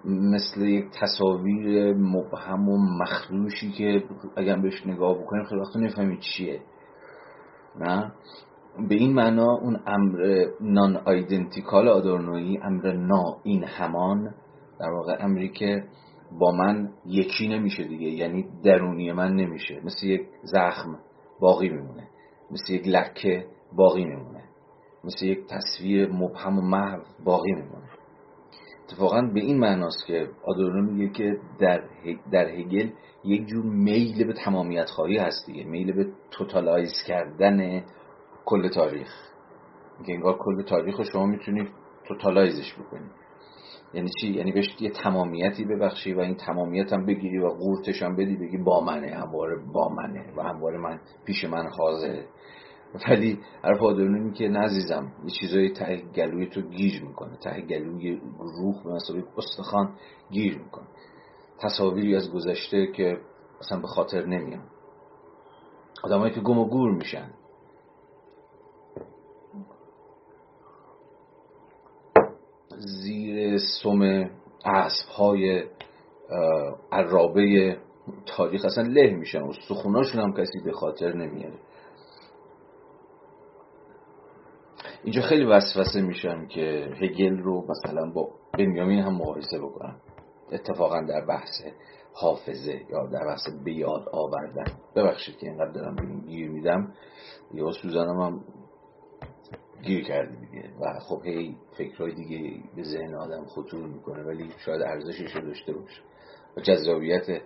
مثل 0.06 0.62
یک 0.62 0.86
تصاویر 1.02 1.94
مبهم 1.94 2.70
و 2.70 2.78
مخدوشی 2.78 3.72
که 3.72 4.04
اگر 4.36 4.56
بهش 4.56 4.88
نگاه 4.88 5.18
بکنیم 5.18 5.44
خیلی 5.44 5.62
وقتا 5.62 5.80
نفهمید 5.80 6.20
چیه. 6.20 6.62
نه؟ 7.80 8.12
به 8.90 8.96
این 8.96 9.14
معنا 9.14 9.58
اون 9.62 9.80
امر 9.88 10.46
نان 10.62 10.98
آیدنتیکال 10.98 11.88
آدورنویی 11.88 12.58
امر 12.64 12.94
نا 12.94 13.38
این 13.44 13.64
همان 13.64 14.34
در 14.80 14.90
واقع 14.90 15.18
امری 15.20 15.50
که 15.50 15.84
با 16.40 16.52
من 16.52 16.90
یکی 17.06 17.48
نمیشه 17.48 17.84
دیگه 17.84 18.08
یعنی 18.08 18.46
درونی 18.64 19.12
من 19.12 19.36
نمیشه. 19.36 19.82
مثل 19.84 20.08
یک 20.08 20.22
زخم 20.44 21.00
باقی 21.40 21.70
میمونه. 21.70 22.08
مثل 22.52 22.74
یک 22.74 22.88
لکه 22.88 23.46
باقی 23.76 24.06
میمونه. 24.06 24.44
مثل 25.04 25.26
یک 25.26 25.40
تصویر 25.48 26.12
مبهم 26.12 26.60
و 26.60 26.62
محو 26.62 27.00
باقی 27.26 27.52
میمونه. 27.52 27.89
اتفاقا 28.90 29.22
به 29.22 29.40
این 29.40 29.60
معناست 29.60 30.06
که 30.06 30.30
آدورنو 30.46 30.92
میگه 30.92 31.14
که 31.14 31.38
در, 31.60 31.84
در 32.32 32.50
هگل 32.50 32.90
یک 33.24 33.46
جور 33.46 33.66
میل 33.66 34.28
به 34.28 34.34
تمامیت 34.34 34.90
خواهی 34.90 35.18
هست 35.18 35.46
دیگه. 35.46 35.64
میل 35.64 35.92
به 35.92 36.06
totalize 36.32 36.92
کردن 37.08 37.84
کل 38.46 38.68
تاریخ. 38.68 39.10
که 40.06 40.14
انگار 40.14 40.38
کل 40.38 40.62
تاریخ 40.64 40.98
رو 40.98 41.04
شما 41.04 41.26
می‌تونید 41.26 41.68
totalize 42.08 42.61
ش 42.61 42.74
بکنید 42.74 43.12
یعنی 43.94 44.10
چی؟ 44.22 44.28
یعنی 44.28 44.52
بهش 44.52 44.76
یه 44.80 44.90
تمامیتی 44.90 45.66
ببخشی 45.66 46.14
و 46.14 46.20
این 46.20 46.36
تمامیت 46.36 46.94
هم 46.94 47.06
بگیری 47.06 47.38
و 47.38 47.48
قورتش 47.48 48.04
هم 48.04 48.16
بدی 48.16 48.36
بگی 48.36 48.58
با 48.58 48.82
منه 48.82 49.16
همواره 49.16 49.56
با 49.74 49.90
منه 49.90 50.34
و 50.38 50.44
همواره 50.44 50.78
من 50.78 51.00
پیش 51.26 51.46
من 51.46 51.70
حاضره. 51.80 52.26
ولی 52.94 53.40
حرف 53.64 53.82
آدورنو 53.82 54.34
که 54.34 54.48
نه 54.48 54.66
عزیزم 54.66 55.12
یه 55.24 55.32
چیزایی 55.40 55.70
ته 55.70 56.04
گلوی 56.16 56.48
تو 56.48 56.62
گیر 56.62 57.02
می‌کنه 57.02 57.38
ته 57.38 57.62
گلوی 57.62 58.22
روح 58.40 58.84
به 58.84 58.90
مثابه 58.90 59.28
استخوان 59.38 59.96
گیر 60.32 60.58
می‌کنه. 60.58 60.88
تصاویری 61.60 62.16
از 62.16 62.32
گذشته 62.32 62.88
که 62.92 63.18
اصلا 63.60 63.80
به 63.80 63.88
خاطر 63.88 64.26
نمیان 64.26 64.64
آدمایی 66.04 66.34
که 66.34 66.42
گم 66.42 66.58
و 66.58 66.66
گور 66.66 66.92
میشن. 66.92 67.30
زیر 72.78 73.58
سم 73.58 74.30
عصب 74.66 75.10
های 75.18 75.64
عرابه 76.92 77.78
تاریخ 78.26 78.66
اصلا 78.66 78.84
له 78.84 79.16
میشن 79.16 79.42
و 79.42 79.54
سخوناشون 79.68 80.22
هم 80.22 80.34
کسی 80.34 80.60
به 80.66 80.72
خاطر 80.72 81.14
نمیاره. 81.14 81.60
اینجا 85.04 85.22
خیلی 85.22 85.46
وسوسه 85.46 86.02
میشم 86.02 86.48
که 86.48 86.94
هگل 87.02 87.38
رو 87.38 87.66
مثلا 87.70 88.12
با 88.12 88.30
بنیامین 88.54 89.00
هم 89.00 89.16
مقایسه 89.16 89.60
بکنم 89.60 90.02
اتفاقا 90.52 91.02
در 91.02 91.26
بحث 91.26 91.62
حافظه 92.14 92.82
یا 92.90 93.06
در 93.06 93.26
بحث 93.26 93.64
بیاد 93.64 94.10
آوردن. 94.12 94.74
ببخشید 94.96 95.38
که 95.38 95.48
اینقدر 95.48 95.72
دارم 95.72 95.96
به 95.96 96.28
گیر 96.28 96.50
میدم. 96.50 96.94
یا 97.54 97.72
سوزانم 97.72 98.22
هم 98.22 98.44
گیر 99.84 100.04
کرده 100.04 100.36
دیگه. 100.36 100.70
و 100.82 101.00
خب 101.00 101.26
هی 101.26 101.58
فکرهای 101.78 102.16
دیگه 102.16 102.64
به 102.76 102.84
ذهن 102.84 103.16
آدم 103.16 103.46
خطور 103.46 103.88
می‌کنه 103.88 104.24
ولی 104.24 104.50
شاید 104.66 104.82
ارزشش 104.82 105.36
رو 105.36 105.42
داشته 105.42 105.74
باشه. 105.74 106.02
و 106.58 106.62
جذابیت 106.62 107.42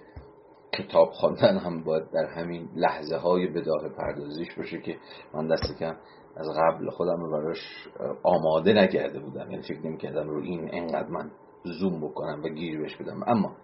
کتاب 0.73 1.09
خواندن 1.11 1.57
هم 1.57 1.83
باید 1.83 2.11
در 2.11 2.25
همین 2.25 2.69
لحظه 2.75 3.17
های 3.17 3.47
بداه 3.47 3.89
پردازیش 3.89 4.55
باشه 4.55 4.81
که 4.81 4.97
من 5.33 5.47
دست 5.47 5.77
کم 5.79 5.95
از 6.35 6.47
قبل 6.57 6.89
خودم 6.89 7.19
رو 7.19 7.31
براش 7.31 7.87
آماده 8.23 8.73
نکرده 8.73 9.19
بودم. 9.19 9.51
یعنی 9.51 9.63
فکر 9.63 9.87
نمی 9.87 9.97
کردم 9.97 10.29
رو 10.29 10.41
این 10.41 10.69
انقدر 10.73 11.09
من 11.09 11.31
زوم 11.63 12.01
بکنم 12.01 12.41
و 12.43 12.49
گیر 12.49 12.79
بهش 12.79 12.95
بدم. 12.95 13.23
اما 13.27 13.55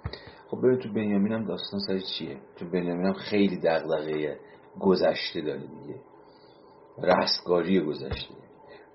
خب 0.47 0.57
ببین 0.57 0.77
تو 0.77 0.89
بنیامین 0.93 1.31
هم 1.31 1.45
داستان 1.45 1.79
سر 1.79 1.99
چیه؟ 1.99 2.37
تو 2.55 2.65
بنیامین 2.65 3.13
خیلی 3.13 3.57
دغدغه 3.57 4.39
گذشته 4.79 5.41
داره 5.41 5.59
دیگه. 5.59 5.99
رستگاری 7.03 7.81
گذشته. 7.81 8.33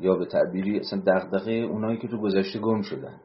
یا 0.01 0.15
به 0.15 0.27
تعبیری 0.27 0.81
اصلا 0.81 1.03
دغدغه 1.07 1.53
اونایی 1.53 1.99
که 1.99 2.09
تو 2.09 2.21
گذشته 2.21 2.59
گم 2.59 2.83
شدن. 2.83 3.21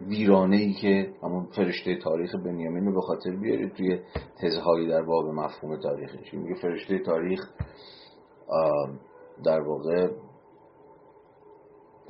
ویرانه 0.00 0.56
ای 0.56 0.72
که 0.72 1.12
همون 1.22 1.46
فرشته 1.46 1.96
تاریخ 1.96 2.34
بنیامین 2.34 2.86
رو 2.86 2.94
به 2.94 3.00
خاطر 3.00 3.30
بیارید 3.30 3.72
توی 3.72 4.00
تزهایی 4.42 4.88
در 4.88 5.02
باب 5.02 5.26
مفهوم 5.26 5.80
تاریخش. 5.80 6.34
میگه 6.34 6.54
فرشته 6.54 6.98
تاریخ 6.98 7.40
در 9.44 9.60
واقع 9.60 10.08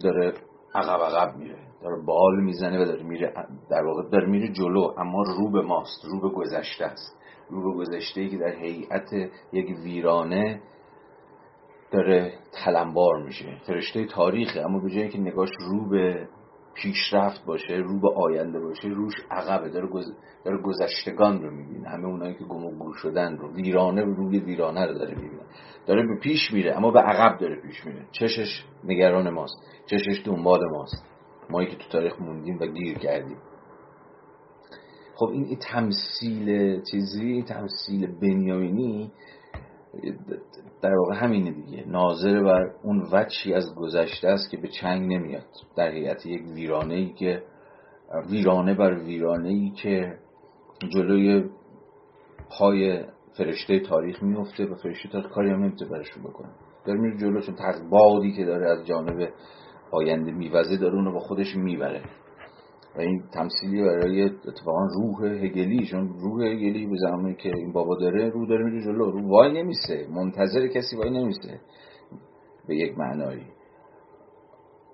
داره 0.02 0.35
عقب 0.74 1.02
عقب 1.02 1.36
میره 1.36 1.59
داره 1.82 2.02
بال 2.07 2.40
می‌زنه 2.40 2.82
و 2.82 2.85
داره 2.85 3.02
میره 3.02 3.32
در 3.70 3.85
واقع 3.85 4.09
داره 4.09 4.27
میره 4.27 4.52
جلو 4.52 4.93
اما 4.98 5.23
رو 5.23 5.51
به 5.51 5.62
ماست 5.62 6.05
رو 6.05 6.20
به 6.20 6.28
گذشته 6.28 6.85
است. 6.85 7.16
رو 7.51 7.73
به 7.73 7.78
گذشته 7.78 8.20
ای 8.20 8.28
که 8.28 8.39
در 8.39 8.52
هیئت 8.52 9.12
یک 9.52 9.78
ویرانه 9.85 10.61
داره 11.93 12.32
تلمبار 12.65 13.23
میشه 13.23 13.61
فرشته 13.66 14.07
تاریخه 14.07 14.61
اما 14.61 14.78
به 14.78 14.90
جایی 14.90 15.09
که 15.09 15.19
نگاش 15.19 15.51
رو 15.61 15.89
به 15.89 16.28
پیشرفت 16.74 17.44
باشه 17.47 17.74
رو 17.74 18.01
به 18.01 18.09
آینده 18.16 18.61
باشه 18.61 18.89
روش 18.89 19.15
عقبه 19.31 19.69
داره, 19.69 19.86
گز... 19.86 20.12
داره 20.44 20.62
گذشتگان 20.62 21.43
رو 21.43 21.51
می‌بینه 21.51 21.89
همه 21.89 22.07
اونایی 22.07 22.35
که 22.35 22.44
گم 22.44 22.65
و 22.65 22.70
گور 22.70 22.94
شدن 22.94 23.36
رو 23.36 23.52
ویرانه 23.55 24.02
روی 24.02 24.39
ویرانه 24.39 24.86
رو 24.86 24.94
داره 24.94 25.15
می‌بینه. 25.15 25.43
داره 25.86 26.07
به 26.07 26.19
پیش 26.23 26.52
میره 26.52 26.77
اما 26.77 26.90
به 26.90 27.01
عقب 27.01 27.39
داره 27.39 27.61
پیش 27.61 27.86
میره. 27.86 28.07
چشش 28.12 28.65
نگران 28.85 29.31
ماست 29.31 29.57
چشش 29.86 30.23
دنبال 30.24 30.70
ماست. 30.70 31.05
مایی 31.51 31.69
که 31.69 31.77
تو 31.77 31.89
تاریخ 31.89 32.20
موندیم 32.20 32.59
و 32.61 32.66
گیر 32.66 32.98
کردیم. 32.98 33.39
خب 35.15 35.27
این, 35.27 35.44
این 35.44 35.59
تمثیل 35.59 36.81
چیزی 36.90 37.24
این 37.24 37.44
تمثیل 37.44 38.07
بنیامینی 38.20 39.12
در 40.82 40.94
واقع 40.94 41.15
همینه 41.15 41.51
دیگه. 41.51 41.85
ناظر 41.86 42.43
بر 42.43 42.70
اون 42.82 43.09
وچی 43.12 43.55
از 43.55 43.74
گذشته 43.74 44.28
است 44.28 44.51
که 44.51 44.57
به 44.57 44.69
چنگ 44.69 45.12
نمیاد. 45.12 45.47
در 45.77 45.90
حیات 45.90 46.27
یک 46.27 46.43
ویرانه 46.55 46.94
ای 46.94 47.12
که 47.12 47.43
ویرانه 48.31 48.74
بر 48.74 48.94
ویرانه 48.94 49.48
ای 49.48 49.70
که 49.70 50.19
جلوی 50.89 51.44
پای 52.59 53.05
فرشته 53.39 53.81
تاریخ 53.81 54.23
میفته 54.23 54.66
و 54.66 54.74
فرشته 54.74 55.09
تاریخ 55.09 55.31
کاری 55.31 55.51
هم 55.51 55.62
نمی‌تونه 55.62 55.90
برشون 55.90 56.23
بکنه. 56.23 56.48
داره 56.86 57.01
میره 57.01 57.19
جلو 57.19 57.40
چون 57.40 57.57
بادی 57.90 58.32
که 58.32 58.44
داره 58.44 58.70
از 58.70 58.86
جانب 58.86 59.28
آینده 59.93 60.32
میوزه 60.32 60.77
داره 60.77 60.94
اونو 60.94 61.12
با 61.12 61.19
خودش 61.19 61.57
می‌بره. 61.57 62.02
و 62.97 63.01
این 63.01 63.23
تمثیلی 63.32 63.82
برای 63.82 64.23
اتفاقا 64.23 64.86
روح 64.86 65.24
هگلی 65.24 65.86
چون 65.86 66.09
روح 66.09 66.44
هگلی 66.44 66.86
به 66.86 66.97
زمانی 66.97 67.35
که 67.35 67.57
این 67.57 67.73
بابا 67.73 67.97
داره 67.97 68.28
روح 68.28 68.48
داره 68.48 68.65
میره 68.65 68.85
جلو 68.85 69.11
روح 69.11 69.24
وای 69.24 69.52
نمیسه 69.52 70.07
منتظر 70.11 70.66
کسی 70.66 70.97
وای 70.97 71.11
نمیسه. 71.11 71.61
به 72.69 72.77
یک 72.77 72.98
معنایی. 72.98 73.47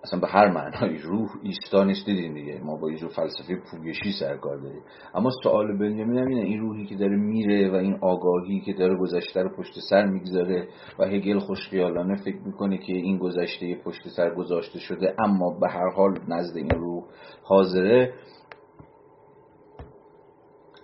اصلا 0.07 0.21
به 0.21 0.27
هر 0.27 0.49
معنایی 0.49 0.99
روح 0.99 1.31
ایستا 1.43 1.85
نیست 1.85 2.07
دیدین 2.07 2.35
دیگه. 2.35 2.61
ما 2.65 2.77
با 2.77 2.91
یه 2.91 3.09
فلسفه 3.09 3.57
پویشی 3.71 4.13
سرکار 4.21 4.57
داریم. 4.57 4.83
اما 5.15 5.31
سوال 5.43 5.79
بنیامین 5.79 6.19
هم 6.19 6.27
اینه 6.27 6.41
این 6.43 6.61
روحی 6.61 6.87
که 6.87 6.97
داره 6.97 7.17
میره 7.17 7.71
و 7.71 7.75
این 7.75 7.99
آگاهی 8.01 8.61
که 8.61 8.73
داره 8.73 8.97
گذشته 8.99 9.43
رو 9.43 9.57
پشت 9.57 9.73
سر 9.91 10.07
می‌گذاره 10.07 10.69
و 10.99 11.05
هگل 11.05 11.39
خوشخیالانه 11.39 12.17
فکر 12.25 12.39
می‌کنه 12.47 12.79
که 12.79 12.93
این 12.93 13.19
گذشته 13.19 13.75
پشت 13.85 14.09
سر 14.09 14.35
گذاشته 14.35 14.79
شده 14.79 15.15
اما 15.19 15.59
به 15.61 15.69
هر 15.69 15.91
حال 15.91 16.19
نزد 16.29 16.57
این 16.57 16.71
روح 16.71 17.05
حاضره. 17.43 18.15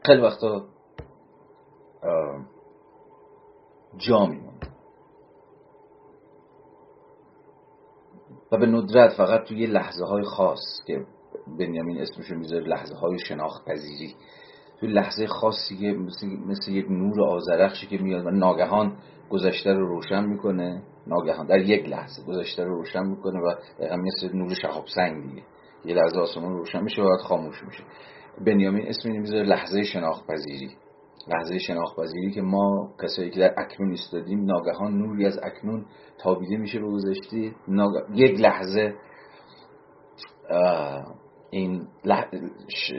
خیلی 0.05 0.23
وقتا 0.23 0.65
جا 3.97 4.27
میمونه 4.27 4.52
و 8.53 8.59
به 8.59 8.67
ندرت 8.67 9.13
فقط 9.13 9.45
توی 9.45 9.67
لحظه 9.67 10.05
های 10.05 10.23
خاص 10.23 10.61
که 10.87 11.07
بنیامین 11.59 12.01
اسمشو 12.01 12.35
می‌ذاره 12.35 12.65
لحظه 12.65 12.95
های 12.95 13.19
شناخت 13.19 13.65
پذیری 13.65 14.15
توی 14.81 14.89
لحظه 14.89 15.27
خاصی 15.27 15.77
که 15.77 15.93
مثل, 15.93 16.27
مثل 16.27 16.73
یک 16.73 16.91
نور 16.91 17.23
آزرخشی 17.23 17.87
که 17.87 17.99
میاد 17.99 18.27
و 18.27 18.31
ناگهان 18.31 18.97
گذشته 19.31 19.73
رو 19.73 19.87
روشن 19.87 20.25
می‌کنه 20.25 20.83
ناگهان 21.07 21.47
در 21.47 21.59
یک 21.59 21.89
لحظه 21.89 22.23
گذشته 22.25 22.65
رو 22.65 22.77
روشن 22.77 23.07
می‌کنه 23.07 23.41
و 23.41 23.55
دقیقا 23.79 23.97
مثل 23.97 24.37
نور 24.37 24.55
شهاب 24.55 24.85
سنگ 24.95 25.23
دیگه 25.23 25.43
یه 25.85 25.95
لحظه 25.95 26.21
آسمان 26.21 26.53
روشن 26.53 26.83
میشه 26.83 27.03
و 27.03 27.09
بعد 27.09 27.21
خاموش 27.21 27.65
میشه. 27.65 27.85
بنیامین 28.47 28.89
اسم 28.89 29.11
می‌ذاره 29.11 29.43
لحظه 29.43 29.83
شناخت 29.83 30.27
پذیری 30.27 30.71
لحظه 31.29 31.59
شناخت 31.59 31.97
پذیری 31.97 32.31
که 32.31 32.43
ما 32.43 32.95
کسایی 33.03 33.31
که 33.31 33.41
در 33.41 33.55
اکنون 33.57 33.91
ایستادیم 33.91 34.45
ناگهان 34.45 34.99
نوری 34.99 35.27
از 35.27 35.41
اکنون 35.43 35.87
تابیده 36.19 36.57
میشه 36.57 36.81
به 36.81 36.87
گذشته. 36.87 37.55
یک 38.15 38.41
لحظه 38.41 38.95
این 41.51 41.87
لح... 42.05 42.31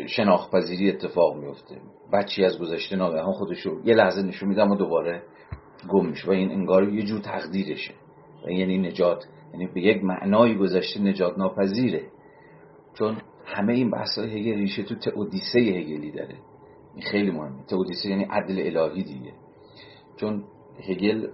شناخت 0.07 0.51
پذیری 0.51 0.89
اتفاق 0.89 1.35
میفته 1.35 1.81
بچی 2.13 2.45
از 2.45 2.59
گذشته 2.59 2.95
ناگهان 2.95 3.31
خودشو 3.31 3.81
یه 3.83 3.93
لحظه 3.93 4.21
نشون 4.21 4.49
میدم 4.49 4.71
و 4.71 4.75
دوباره 4.75 5.23
گم 5.89 6.05
میشه. 6.05 6.27
و 6.27 6.31
این 6.31 6.51
انگار 6.51 6.89
یه 6.89 7.03
جور 7.03 7.19
تقدیرشه. 7.19 7.93
و 8.47 8.51
یعنی 8.51 8.77
نجات. 8.77 9.25
یعنی 9.53 9.67
به 9.67 9.81
یک 9.81 10.03
معنای 10.03 10.57
گذشته 10.57 11.01
نجات 11.01 11.37
ناپذیره. 11.37 12.03
چون 12.93 13.17
همه 13.45 13.73
این 13.73 13.91
بحث 13.91 14.17
های 14.17 14.27
هگل 14.27 14.59
ریشه 14.59 14.83
تو 14.83 14.95
تئودیسه 14.95 15.59
هگلی 15.59 16.11
داره. 16.11 16.35
خیلی 17.01 17.31
مهمه. 17.31 17.65
تئودیسه 17.67 18.09
یعنی 18.09 18.23
عدل 18.23 18.77
الهی 18.77 19.03
دیگه. 19.03 19.33
چون 20.15 20.43
هگل 20.83 21.27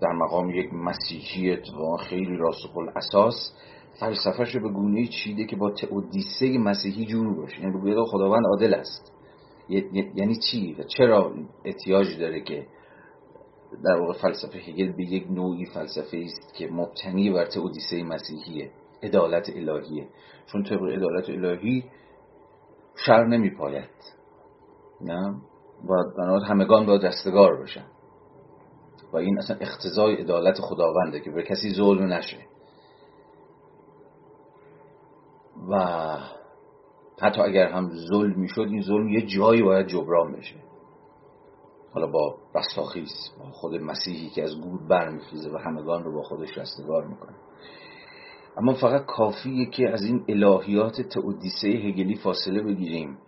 در 0.00 0.12
مقام 0.12 0.50
یک 0.50 0.74
مسیحی 0.74 1.50
اتفاقا 1.50 1.96
خیلی 1.96 2.36
راسخ 2.36 2.76
الاساس 2.76 3.52
فلسفهش 4.00 4.54
رو 4.54 4.60
به 4.62 4.68
گونه 4.68 5.06
چیده 5.06 5.44
که 5.44 5.56
با 5.56 5.70
تئودیسه 5.70 6.58
مسیحی 6.58 7.06
جور 7.06 7.36
باشه. 7.36 7.60
یعنی 7.60 7.72
بگوید 7.78 7.96
خداوند 8.10 8.46
عادل 8.46 8.74
است. 8.74 9.12
یعنی 9.68 10.36
چی؟ 10.50 10.76
و 10.78 10.82
چرا 10.82 11.34
احتیاج 11.64 12.18
داره 12.18 12.40
که 12.40 12.66
در 13.84 14.00
واقع 14.00 14.12
فلسفه 14.12 14.58
هگل 14.58 14.92
به 14.92 15.04
یک 15.04 15.26
نوعی 15.30 15.64
فلسفه 15.64 16.18
است 16.24 16.54
که 16.54 16.68
مبتنی 16.68 17.30
بر 17.30 17.46
تئودیسه 17.46 18.02
مسیحیه 18.02 18.70
عدالت 19.02 19.50
الهیه. 19.56 20.08
چون 20.46 20.62
طبق 20.62 20.82
عدالت 20.82 21.30
الهی 21.30 21.84
شر 23.06 23.24
نمی 23.24 23.50
پاید 23.50 24.15
نه؟ 25.00 25.34
و 25.84 26.10
بنابراین 26.18 26.46
همگان 26.46 26.86
باید 26.86 27.06
رستگار 27.06 27.56
باشن 27.56 27.84
و 29.12 29.16
این 29.16 29.38
اصلا 29.38 29.56
اختزای 29.60 30.14
عدالت 30.14 30.60
خداونده 30.60 31.20
که 31.20 31.30
به 31.30 31.42
کسی 31.42 31.74
ظلم 31.74 32.12
نشه. 32.12 32.38
و 35.70 35.78
حتی 37.20 37.40
اگر 37.40 37.68
هم 37.68 37.90
ظلم 38.08 38.40
می‌شد 38.40 38.60
این 38.60 38.82
ظلم 38.82 39.08
یه 39.08 39.26
جایی 39.26 39.62
باید 39.62 39.86
جبران 39.86 40.32
بشه. 40.32 40.56
حالا 41.92 42.06
با 42.06 42.34
رستاخیز 42.54 43.10
با 43.38 43.50
خود 43.50 43.74
مسیحی 43.74 44.30
که 44.30 44.42
از 44.42 44.60
گور 44.60 44.80
برمیخیزه 44.88 45.50
و 45.50 45.56
همگان 45.58 46.04
رو 46.04 46.12
با 46.14 46.22
خودش 46.22 46.58
رستگار 46.58 47.06
می‌کنه. 47.06 47.36
اما 48.56 48.74
فقط 48.74 49.06
کافیه 49.06 49.66
که 49.66 49.90
از 49.90 50.02
این 50.02 50.24
الهیات 50.28 51.00
تئودیسه 51.00 51.68
هگلی 51.68 52.14
فاصله 52.14 52.62
بگیریم. 52.62 53.18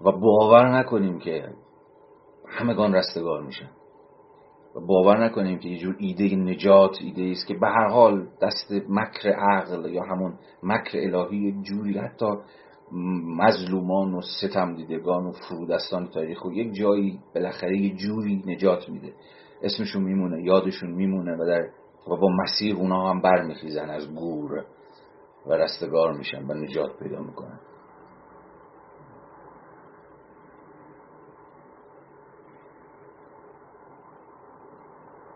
و 0.00 0.12
باور 0.12 0.78
نکنیم 0.78 1.18
که 1.18 1.48
همگان 2.48 2.94
رستگار 2.94 3.42
میشن. 3.42 3.70
و 4.76 4.80
باور 4.80 5.24
نکنیم 5.24 5.58
که 5.58 5.68
یه 5.68 5.78
جور 5.78 5.96
ایده 5.98 6.36
نجات 6.36 6.96
ایده 7.00 7.30
است 7.30 7.46
که 7.46 7.54
به 7.54 7.66
هر 7.66 7.88
حال 7.88 8.26
دست 8.42 8.72
مکر 8.88 9.28
عقل 9.28 9.90
یا 9.90 10.02
همون 10.02 10.38
مکر 10.62 10.98
الهی 10.98 11.62
جوری 11.62 11.98
حتی 11.98 12.26
مظلومان 13.36 14.14
و 14.14 14.20
ستم 14.40 14.74
دیدگان 14.76 15.26
و 15.26 15.32
فرودستان 15.32 16.08
تاریخ 16.08 16.44
و 16.44 16.52
یک 16.52 16.74
جایی 16.74 17.20
بالاخره 17.34 17.78
یه 17.78 17.94
جوری 17.94 18.42
نجات 18.46 18.88
میده. 18.88 19.12
اسمشون 19.62 20.02
میمونه 20.02 20.42
یادشون 20.42 20.90
میمونه 20.90 21.36
و 21.36 21.46
در 21.46 21.68
و 22.08 22.16
با 22.16 22.28
مسیر 22.42 22.76
اونا 22.76 23.10
هم 23.10 23.20
برمیخیزن 23.20 23.90
از 23.90 24.14
گور 24.14 24.64
و 25.46 25.52
رستگار 25.52 26.12
میشن 26.12 26.42
و 26.42 26.54
نجات 26.54 26.98
پیدا 26.98 27.20
می‌کنن. 27.20 27.60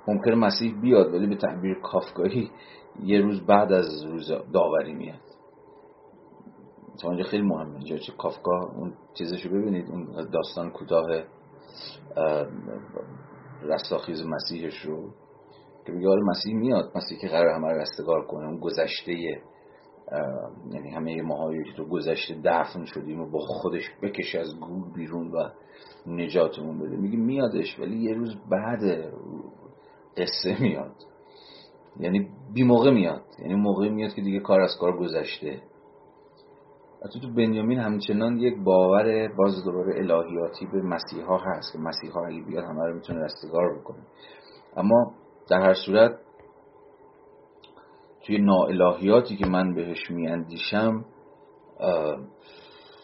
ممکن 0.08 0.34
مسیح 0.34 0.80
بیاد 0.80 1.14
ولی 1.14 1.26
به 1.26 1.36
تعبیر 1.36 1.80
کافکایی 1.80 2.50
یه 3.02 3.20
روز 3.20 3.46
بعد 3.46 3.72
از 3.72 4.04
روز 4.04 4.32
داوری 4.52 4.94
میاد. 4.94 5.20
تا 7.02 7.22
خیلی 7.22 7.42
مهمه 7.42 7.74
اینجا 7.74 7.96
چه 7.96 8.12
کافکا 8.12 8.72
اون 8.76 8.94
چیزشو 9.14 9.48
ببینید 9.48 9.90
اون 9.90 10.28
داستان 10.32 10.70
کوتاه 10.70 11.06
رستاخیز 13.62 14.26
مسیحش 14.26 14.78
رو 14.80 15.10
که 15.86 15.92
میگه 15.92 16.08
آره 16.08 16.22
مسیح 16.22 16.54
میاد 16.54 16.92
مسیح 16.94 17.18
که 17.18 17.28
قرار 17.28 17.54
همه 17.54 17.68
رستگار 17.68 18.26
کنه 18.26 18.46
اون 18.46 18.58
گذشته 18.60 19.12
یعنی 20.72 20.90
همه 20.90 21.22
ماهایی 21.22 21.64
که 21.64 21.72
تو 21.76 21.84
گذشته 21.84 22.40
دفن 22.44 22.84
شدیم 22.84 23.20
و 23.20 23.30
با 23.30 23.38
خودش 23.38 23.82
بکشه 24.02 24.38
از 24.38 24.60
گور 24.60 24.92
بیرون 24.94 25.30
و 25.30 25.48
نجاتمون 26.06 26.78
بده. 26.78 26.96
میگه 26.96 27.16
میادش 27.16 27.78
ولی 27.78 27.96
یه 27.96 28.14
روز 28.14 28.36
بعد 28.50 29.12
قصه 30.20 30.62
میاد. 30.62 30.94
یعنی 32.00 32.28
بی 32.54 32.62
موقع 32.62 32.90
میاد. 32.90 33.22
یعنی 33.38 33.54
موقع 33.54 33.88
میاد 33.88 34.14
که 34.14 34.22
دیگه 34.22 34.40
کار 34.40 34.60
از 34.60 34.76
کار 34.80 34.98
گذشته. 34.98 35.62
حتی 37.04 37.20
تو 37.20 37.32
بنیامین 37.32 37.78
همچنان 37.78 38.36
یک 38.36 38.54
باور 38.64 39.28
باز 39.28 39.64
دوباره 39.64 39.94
الهیاتی 39.98 40.66
به 40.66 40.82
مسیحا 40.82 41.36
هست 41.36 41.72
که 41.72 41.78
مسیحا 41.78 42.26
اگه 42.26 42.42
بیاد 42.42 42.64
همه 42.64 42.86
رو 42.86 42.94
می‌تونه 42.94 43.24
رستگار 43.24 43.78
بکنه. 43.78 44.02
اما 44.76 45.14
در 45.48 45.60
هر 45.60 45.74
صورت 45.74 46.18
توی 48.26 48.38
ناالهیاتی 48.38 49.36
که 49.36 49.46
من 49.46 49.74
بهش 49.74 50.10
میاندیشم 50.10 51.04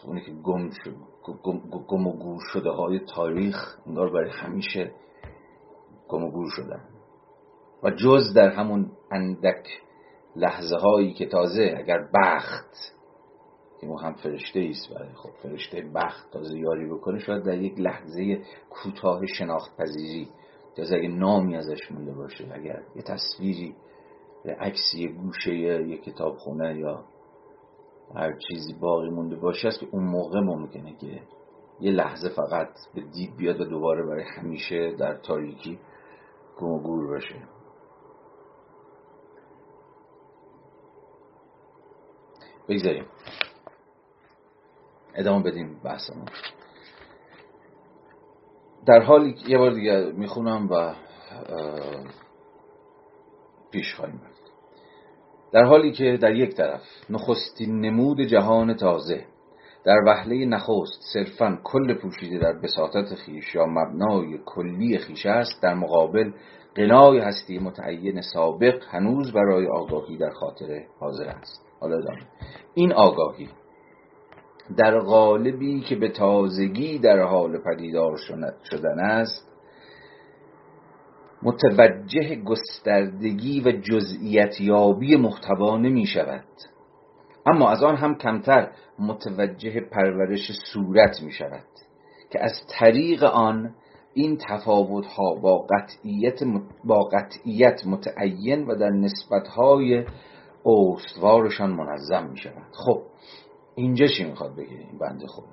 اونی 0.05 0.21
که 0.25 0.31
گم 0.31 0.69
شد 0.69 0.95
گم 1.87 2.07
و 2.07 2.11
گور 2.11 2.41
شده 2.53 2.69
های 2.69 2.99
تاریخ 2.99 3.77
انگار 3.85 4.09
برای 4.09 4.29
همیشه 4.31 4.91
گم 6.07 6.23
و 6.23 6.31
گور 6.31 6.49
شدن. 6.55 6.96
و 7.83 7.91
جز 7.91 8.33
در 8.35 8.49
همون 8.49 8.91
اندک 9.11 9.67
لحظه 10.35 10.77
هایی 10.77 11.13
که 11.13 11.25
تازه 11.25 11.75
اگر 11.77 12.07
بخت 12.13 12.93
که 13.81 13.87
هم 13.87 14.13
فرشته 14.13 14.59
ایست 14.59 14.93
برای 14.93 15.13
خب 15.13 15.29
فرشته 15.43 15.81
بخت 15.95 16.31
تازه 16.31 16.59
یاری 16.59 16.89
بکنه 16.89 17.19
شاید 17.19 17.43
در 17.43 17.57
یک 17.57 17.79
لحظه 17.79 18.41
کوتاه 18.69 19.25
شناخت 19.25 19.77
پذیری 19.77 20.29
تازه 20.75 20.95
اگه 20.95 21.07
نامی 21.07 21.55
ازش 21.55 21.91
مونده 21.91 22.13
باشه 22.13 22.49
اگر 22.53 22.83
یه 22.95 23.01
تصویری 23.01 23.75
عکسی 24.59 25.07
گوشه 25.07 25.53
یه 25.87 25.97
کتاب 25.97 26.35
خونه 26.37 26.79
یا 26.79 27.03
هر 28.15 28.37
چیزی 28.47 28.73
باقی 28.73 29.09
مونده 29.09 29.35
باشه 29.35 29.67
است 29.67 29.79
که 29.79 29.87
اون 29.91 30.03
موقع 30.03 30.39
ممکنه 30.39 30.95
که 30.95 31.21
یه 31.79 31.91
لحظه 31.91 32.29
فقط 32.29 32.69
به 32.95 33.01
دید 33.01 33.37
بیاد 33.37 33.61
و 33.61 33.65
دوباره 33.65 34.05
برای 34.05 34.23
همیشه 34.37 34.95
در 34.99 35.17
تاریکی 35.17 35.79
گم 36.59 36.79
گور 36.79 37.07
باشه. 37.07 37.56
بگذاریم. 42.69 43.05
ادامه 45.15 45.43
بدیم 45.43 45.79
بحثمون. 45.83 46.25
در 48.85 48.99
حالی 48.99 49.35
یه 49.47 49.57
بار 49.57 49.71
دیگه 49.71 50.11
می‌خونم 50.15 50.69
و 50.71 50.95
پیش 53.71 53.95
خواهیم 53.95 54.17
برد 54.17 54.31
در 55.51 55.63
حالی 55.63 55.91
که 55.91 56.17
در 56.21 56.35
یک 56.35 56.55
طرف 56.55 56.81
نخستین 57.09 57.81
نمود 57.81 58.21
جهان 58.21 58.73
تازه 58.73 59.25
در 59.85 60.03
وهله 60.05 60.45
نخست 60.45 61.01
صرفا 61.13 61.59
کل 61.63 61.93
پوشیده 61.93 62.37
در 62.37 62.53
بساطت 62.53 63.15
خیش 63.15 63.55
یا 63.55 63.65
مبنای 63.65 64.39
کلی 64.45 64.97
خیش 64.97 65.25
است 65.25 65.63
در 65.63 65.73
مقابل 65.73 66.31
قنای 66.75 67.19
هستی 67.19 67.59
متعین 67.59 68.21
سابق 68.21 68.83
هنوز 68.89 69.31
برای 69.33 69.67
آگاهی 69.67 70.17
در 70.17 70.29
خاطر 70.29 70.85
حاضر 70.99 71.29
است. 71.29 71.66
حالا 71.79 72.01
این 72.73 72.93
آگاهی 72.93 73.49
در 74.77 74.99
غالبی 74.99 75.81
که 75.81 75.95
به 75.95 76.09
تازگی 76.09 76.99
در 76.99 77.19
حال 77.19 77.57
پدیدار 77.57 78.17
شدن 78.63 78.99
است 78.99 79.47
متوجه 81.43 82.35
گستردگی 82.35 83.61
و 83.61 83.71
جزئیت 83.71 84.61
یابی 84.61 85.15
محتوا 85.15 85.77
نمی 85.77 86.05
شود. 86.05 86.43
اما 87.45 87.69
از 87.69 87.83
آن 87.83 87.95
هم 87.95 88.15
کمتر 88.15 88.71
متوجه 88.99 89.79
پرورش 89.79 90.51
صورت 90.73 91.21
می 91.21 91.31
شود 91.31 91.65
که 92.31 92.43
از 92.43 92.51
طریق 92.69 93.23
آن 93.23 93.75
این 94.13 94.37
تفاوت 94.49 95.05
ها 95.05 95.35
با 95.35 95.57
قطعیت, 95.57 96.39
با 96.83 97.03
قطعیت 97.03 97.87
متعین 97.87 98.67
و 98.67 98.75
در 98.75 98.89
نسبت 98.89 99.47
های 99.47 100.05
استوارشان 100.65 101.69
منظم 101.69 102.29
می 102.29 102.37
شود 102.37 102.71
خب 102.71 103.01
اینجا 103.75 104.05
چی 104.17 104.23
می‌خواد 104.23 104.55
بگه 104.55 104.77
این 104.77 104.97
بنده 104.99 105.27
خود 105.27 105.45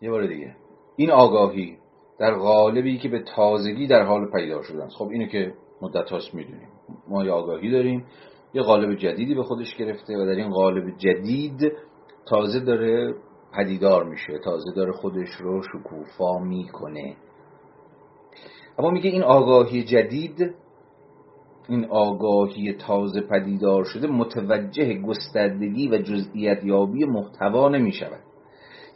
یه 0.00 0.10
بار 0.10 0.26
دیگه. 0.26 0.56
این 0.96 1.10
آگاهی 1.10 1.78
در 2.18 2.34
قالبی 2.34 2.98
که 2.98 3.08
به 3.08 3.22
تازگی 3.22 3.86
در 3.86 4.02
حال 4.02 4.30
پیدا 4.30 4.62
شدن. 4.62 4.88
خب 4.88 5.08
اینو 5.08 5.26
که 5.26 5.54
مدت 5.82 6.10
هاست 6.10 6.34
می‌دونیم. 6.34 6.68
ما 7.08 7.24
یه 7.24 7.30
آگاهی 7.30 7.70
داریم. 7.70 8.06
یه 8.54 8.62
قالب 8.62 8.94
جدیدی 8.94 9.34
به 9.34 9.42
خودش 9.42 9.76
گرفته 9.76 10.16
و 10.16 10.26
در 10.26 10.36
این 10.36 10.50
قالب 10.50 10.96
جدید 10.98 11.72
تازه 12.26 12.60
داره 12.60 13.14
پدیدار 13.52 14.04
میشه 14.04 14.38
تازه 14.38 14.72
داره 14.76 14.92
خودش 14.92 15.28
رو 15.28 15.62
شکوفا 15.62 16.38
می‌کنه. 16.38 17.16
اما 18.78 18.90
میگه 18.90 19.10
این 19.10 19.22
آگاهی 19.22 19.84
جدید 19.84 20.54
این 21.68 21.84
آگاهی 21.84 22.72
تازه 22.72 23.20
پدیدار 23.20 23.84
شده 23.84 24.06
متوجه 24.06 24.94
گستردگی 24.94 25.88
و 25.88 25.98
جزئیت 25.98 26.64
یابی 26.64 27.04
محتوا 27.04 27.68
نمی 27.68 27.92
شود 27.92 28.20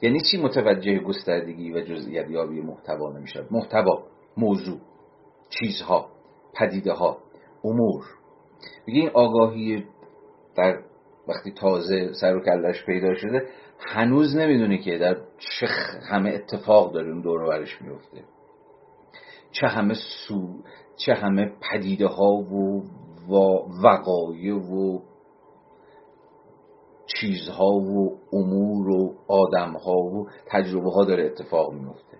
یعنی 0.02 0.20
چی 0.30 0.42
متوجه 0.42 0.98
گستردگی 0.98 1.72
و 1.72 1.80
جزئیت 1.80 2.30
یابی 2.30 2.60
محتوا 2.60 3.12
نمی 3.12 3.28
شود 3.28 3.46
محتوا 3.50 4.02
موضوع 4.36 4.78
چیزها 5.50 6.08
پدیده 6.54 6.92
ها 6.92 7.18
امور. 7.64 8.04
میگه 8.86 9.00
این 9.00 9.10
آگاهی 9.14 9.84
در 10.56 10.78
وقتی 11.28 11.52
تازه 11.52 12.12
سر 12.12 12.36
و 12.36 12.40
کلش 12.40 12.84
پیدا 12.86 13.14
شده 13.14 13.46
هنوز 13.78 14.36
نمی‌دونه 14.36 14.78
که 14.78 14.98
در 14.98 15.16
چه 15.38 15.66
همه 16.10 16.30
اتفاق 16.30 16.92
داره 16.92 17.10
اون 17.10 17.20
دور 17.20 17.48
برش 17.48 17.82
میفته 17.82 18.24
چه 19.52 19.66
همه 19.66 19.94
سو 19.94 20.48
چه 20.96 21.14
همه 21.14 21.52
پدیده 21.70 22.06
ها 22.06 22.32
و 22.32 22.84
وقایع 23.84 24.54
و 24.54 25.00
چیزها 27.06 27.70
و 27.70 28.18
امور 28.32 28.88
و 28.88 29.14
آدمها 29.28 29.96
و 29.96 30.28
تجربه 30.46 30.90
ها 30.90 31.04
داره 31.04 31.24
اتفاق 31.24 31.72
میفته 31.72 32.18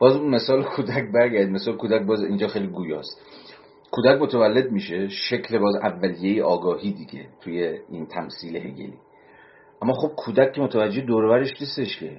باز 0.00 0.20
مثال 0.20 0.62
کودک 0.62 1.12
برگرد 1.14 1.48
مثال 1.48 1.76
کودک 1.76 2.06
باز 2.06 2.22
اینجا 2.22 2.48
خیلی 2.48 2.66
گویاست. 2.66 3.20
کودک 3.90 4.20
متولد 4.20 4.72
میشه 4.72 5.08
شکل 5.08 5.58
باز 5.58 5.74
اولیه 5.82 6.44
آگاهی 6.44 6.92
دیگه 6.92 7.28
توی 7.40 7.78
این 7.88 8.06
تمثیل 8.06 8.56
هگلی. 8.56 8.98
اما 9.82 9.92
خب 9.92 10.08
کودک 10.16 10.52
که 10.52 10.60
متوجه 10.60 11.00
دورورش 11.00 11.60
نیستش 11.60 12.00
که. 12.00 12.16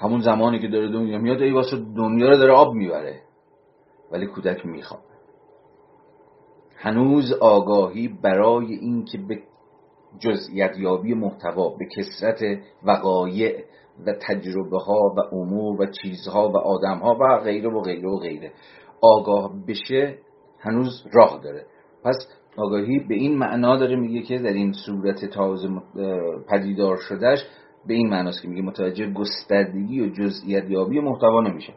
همون 0.00 0.20
زمانی 0.20 0.58
که 0.58 0.68
داره 0.68 0.92
دنیا 0.92 1.18
میاد 1.18 1.42
ای 1.42 1.52
واسه 1.52 1.76
دنیا 1.76 2.28
رو 2.28 2.36
داره 2.36 2.52
آب 2.52 2.74
می‌بره. 2.74 3.22
ولی 4.10 4.26
کودک 4.26 4.66
می‌خواد. 4.66 5.02
هنوز 6.76 7.32
آگاهی 7.32 8.08
برای 8.08 8.74
اینکه 8.74 9.18
به 9.18 9.38
جزئیت 10.18 10.78
یابی 10.78 11.14
محتوا 11.14 11.68
به 11.68 11.86
کسرت 11.96 12.40
وقایع 12.82 13.64
و 14.06 14.12
تجربه 14.28 14.78
ها 14.78 15.14
و 15.16 15.34
امور 15.34 15.80
و 15.80 15.86
چیزها 15.86 16.48
و 16.48 16.56
آدم 16.56 16.98
ها 16.98 17.16
و 17.20 17.38
غیره 17.44 17.70
و 17.70 17.80
غیره 17.80 18.08
و 18.08 18.18
غیره 18.18 18.52
آگاه 19.00 19.52
بشه 19.68 20.18
هنوز 20.58 21.06
راه 21.12 21.40
داره. 21.44 21.66
پس 22.04 22.16
آگاهی 22.56 22.98
به 23.08 23.14
این 23.14 23.38
معنا 23.38 23.76
داره 23.76 23.96
میگه 23.96 24.22
که 24.22 24.38
در 24.38 24.52
این 24.52 24.72
صورت 24.72 25.24
تازه 25.24 25.68
پدیدار 26.48 26.96
شدهش 26.96 27.38
به 27.86 27.94
این 27.94 28.08
معناست 28.08 28.42
که 28.42 28.48
میگه 28.48 28.62
متوجه 28.62 29.12
گستردگی 29.12 30.00
و 30.00 30.08
جزئیت 30.08 30.70
یابی 30.70 31.00
محتوا 31.00 31.40
نمیشه. 31.40 31.72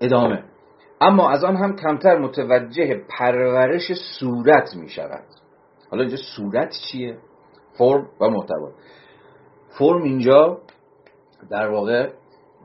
ادامه. 0.00 0.44
اما 1.00 1.30
از 1.30 1.44
آن 1.44 1.56
هم 1.56 1.76
کمتر 1.76 2.18
متوجه 2.18 3.02
پرورش 3.18 3.92
صورت 4.18 4.76
می 4.76 4.88
شود 4.88 5.24
حالا 5.90 6.02
اینجا 6.02 6.16
صورت 6.36 6.74
چیه؟ 6.90 7.18
فرم 7.78 8.08
و 8.20 8.28
محتوا. 8.28 8.70
فرم 9.78 10.02
اینجا 10.02 10.58
در 11.50 11.68
واقع 11.68 12.10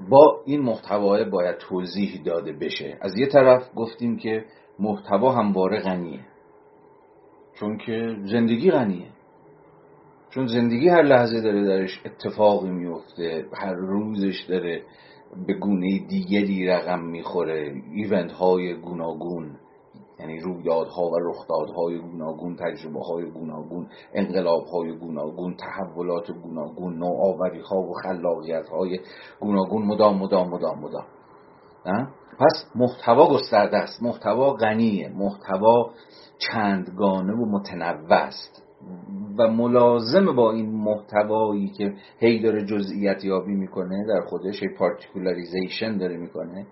با 0.10 0.42
این 0.46 0.62
محتوا 0.62 1.24
باید 1.24 1.58
توضیح 1.58 2.22
داده 2.26 2.54
بشه. 2.54 2.98
از 3.02 3.18
یه 3.18 3.28
طرف 3.28 3.70
گفتیم 3.76 4.18
که 4.18 4.46
محتوا 4.80 5.32
همواره 5.32 5.80
غنیه. 5.80 6.20
چون 7.54 7.78
که 7.78 8.16
زندگی 8.24 8.72
غنیه. 8.72 9.08
چون 10.30 10.48
زندگی 10.48 10.90
هر 10.90 11.02
لحظه 11.02 11.42
داره 11.42 11.66
درش 11.66 12.02
اتفاقی 12.06 12.70
میفته 12.70 13.46
هر 13.54 13.74
روزش 13.74 14.46
داره. 14.50 14.84
به 15.48 15.54
گونه 15.54 16.00
دیگری 16.08 16.68
رقم 16.68 17.00
می‌خوره. 17.00 17.74
ایونت 17.94 18.32
های 18.32 18.74
گوناگون 18.74 19.58
یعنی 20.20 20.40
رویدادها 20.40 21.10
و 21.10 21.20
رخدادهای 21.20 22.00
گوناگون 22.00 22.56
تجربه 22.56 23.00
های 23.00 23.32
گوناگون 23.32 23.88
انقلاب 24.14 24.66
های 24.66 24.98
گوناگون 24.98 25.56
تحولات 25.56 26.32
گوناگون 26.32 26.98
نوآوری 26.98 27.60
ها 27.60 27.78
و 27.78 27.94
خلاقیت 27.94 28.68
های 28.70 29.00
گوناگون. 29.40 29.86
مدام 29.86 30.18
مدام 30.18 30.50
مدام 30.50 30.80
مدام. 30.80 31.06
پس 32.40 32.66
محتوا 32.76 33.28
گسترده 33.28 33.78
است. 33.78 34.04
محتوا 34.04 34.54
غنیه. 34.54 35.10
محتوا 35.10 35.90
چندگانه 36.38 37.34
و 37.34 37.46
متنوع 37.46 38.14
است. 38.14 38.61
و 39.38 39.48
ملازم 39.48 40.36
با 40.36 40.52
این 40.52 40.72
محتوایی 40.72 41.68
که 41.68 41.94
هی 42.20 42.40
داره 42.40 42.66
جزئیت 42.66 43.24
یابی 43.24 43.54
می‌کنه 43.54 44.06
در 44.08 44.22
خودش 44.22 44.64
پارتیکولاریزیشن 44.78 45.98
داره 45.98 46.18
می‌کنه 46.18 46.68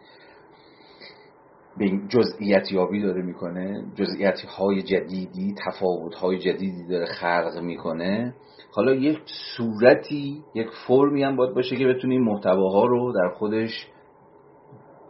به 1.78 1.92
جزئیت 2.10 2.72
یابی 2.72 3.02
داره 3.02 3.22
می‌کنه 3.22 3.84
جزئیت 3.96 4.40
های 4.40 4.82
جدیدی 4.82 5.56
تفاوت 5.66 6.16
های 6.16 6.40
جدیدی 6.40 6.88
داره 6.88 7.06
خلق 7.06 7.60
می‌کنه. 7.64 8.34
حالا 8.72 8.94
یک 8.94 9.20
صورتی 9.58 10.44
یک 10.56 10.68
فرمی 10.88 11.24
هم 11.24 11.36
باید 11.36 11.54
باشه 11.54 11.76
که 11.76 11.88
بتونه 11.88 12.14
این 12.14 12.24
محتواها 12.24 12.86
رو 12.86 13.14
در 13.14 13.30
خودش 13.30 13.88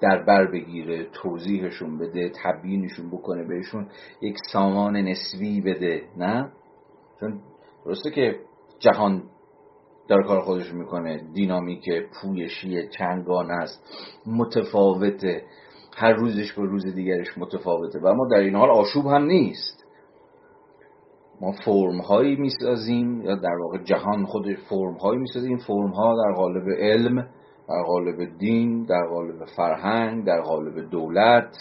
در 0.02 0.24
بر 0.24 0.52
بگیره 0.52 1.08
توضیحشون 1.14 1.98
بده 1.98 2.32
تبیینشون 2.44 3.10
بکنه 3.10 3.44
بهشون 3.48 3.88
یک 4.22 4.36
سامان 4.54 4.98
نسبی 4.98 5.62
بده 5.62 6.02
نه؟ 6.18 6.52
چون 7.20 7.40
درسته 7.86 8.12
که 8.12 8.40
جهان 8.80 9.24
در 10.10 10.22
کار 10.22 10.42
خودش 10.42 10.74
می‌کنه 10.74 11.24
دینامیک 11.34 11.90
پویشی 12.22 12.88
چندگانه 12.88 13.54
است 13.54 13.84
متفاوته. 14.26 15.44
هر 15.98 16.14
روزش 16.14 16.54
با 16.54 16.64
روز 16.64 16.86
دیگرش 16.86 17.38
متفاوته. 17.38 18.00
و 18.00 18.08
اما 18.08 18.28
در 18.32 18.38
این 18.38 18.56
حال 18.56 18.70
آشوب 18.70 19.06
هم 19.06 19.24
نیست. 19.24 19.86
ما 21.42 21.52
فرم 21.66 22.02
هایی 22.02 22.36
می‌سازیم 22.36 23.22
یا 23.22 23.36
در 23.36 23.56
واقع 23.62 23.78
جهان 23.78 24.26
خود 24.26 24.54
فرم 24.70 24.94
هایی 24.94 25.20
می‌سازیم. 25.20 25.58
فرم 25.58 25.92
ها 25.92 26.16
در 26.16 26.36
قالب 26.36 26.70
علم 26.70 27.16
در 27.70 27.84
قالب 27.88 28.38
دین 28.38 28.86
در 28.86 29.08
قالب 29.10 29.46
فرهنگ 29.46 30.26
در 30.26 30.42
قالب 30.42 30.90
دولت 30.90 31.56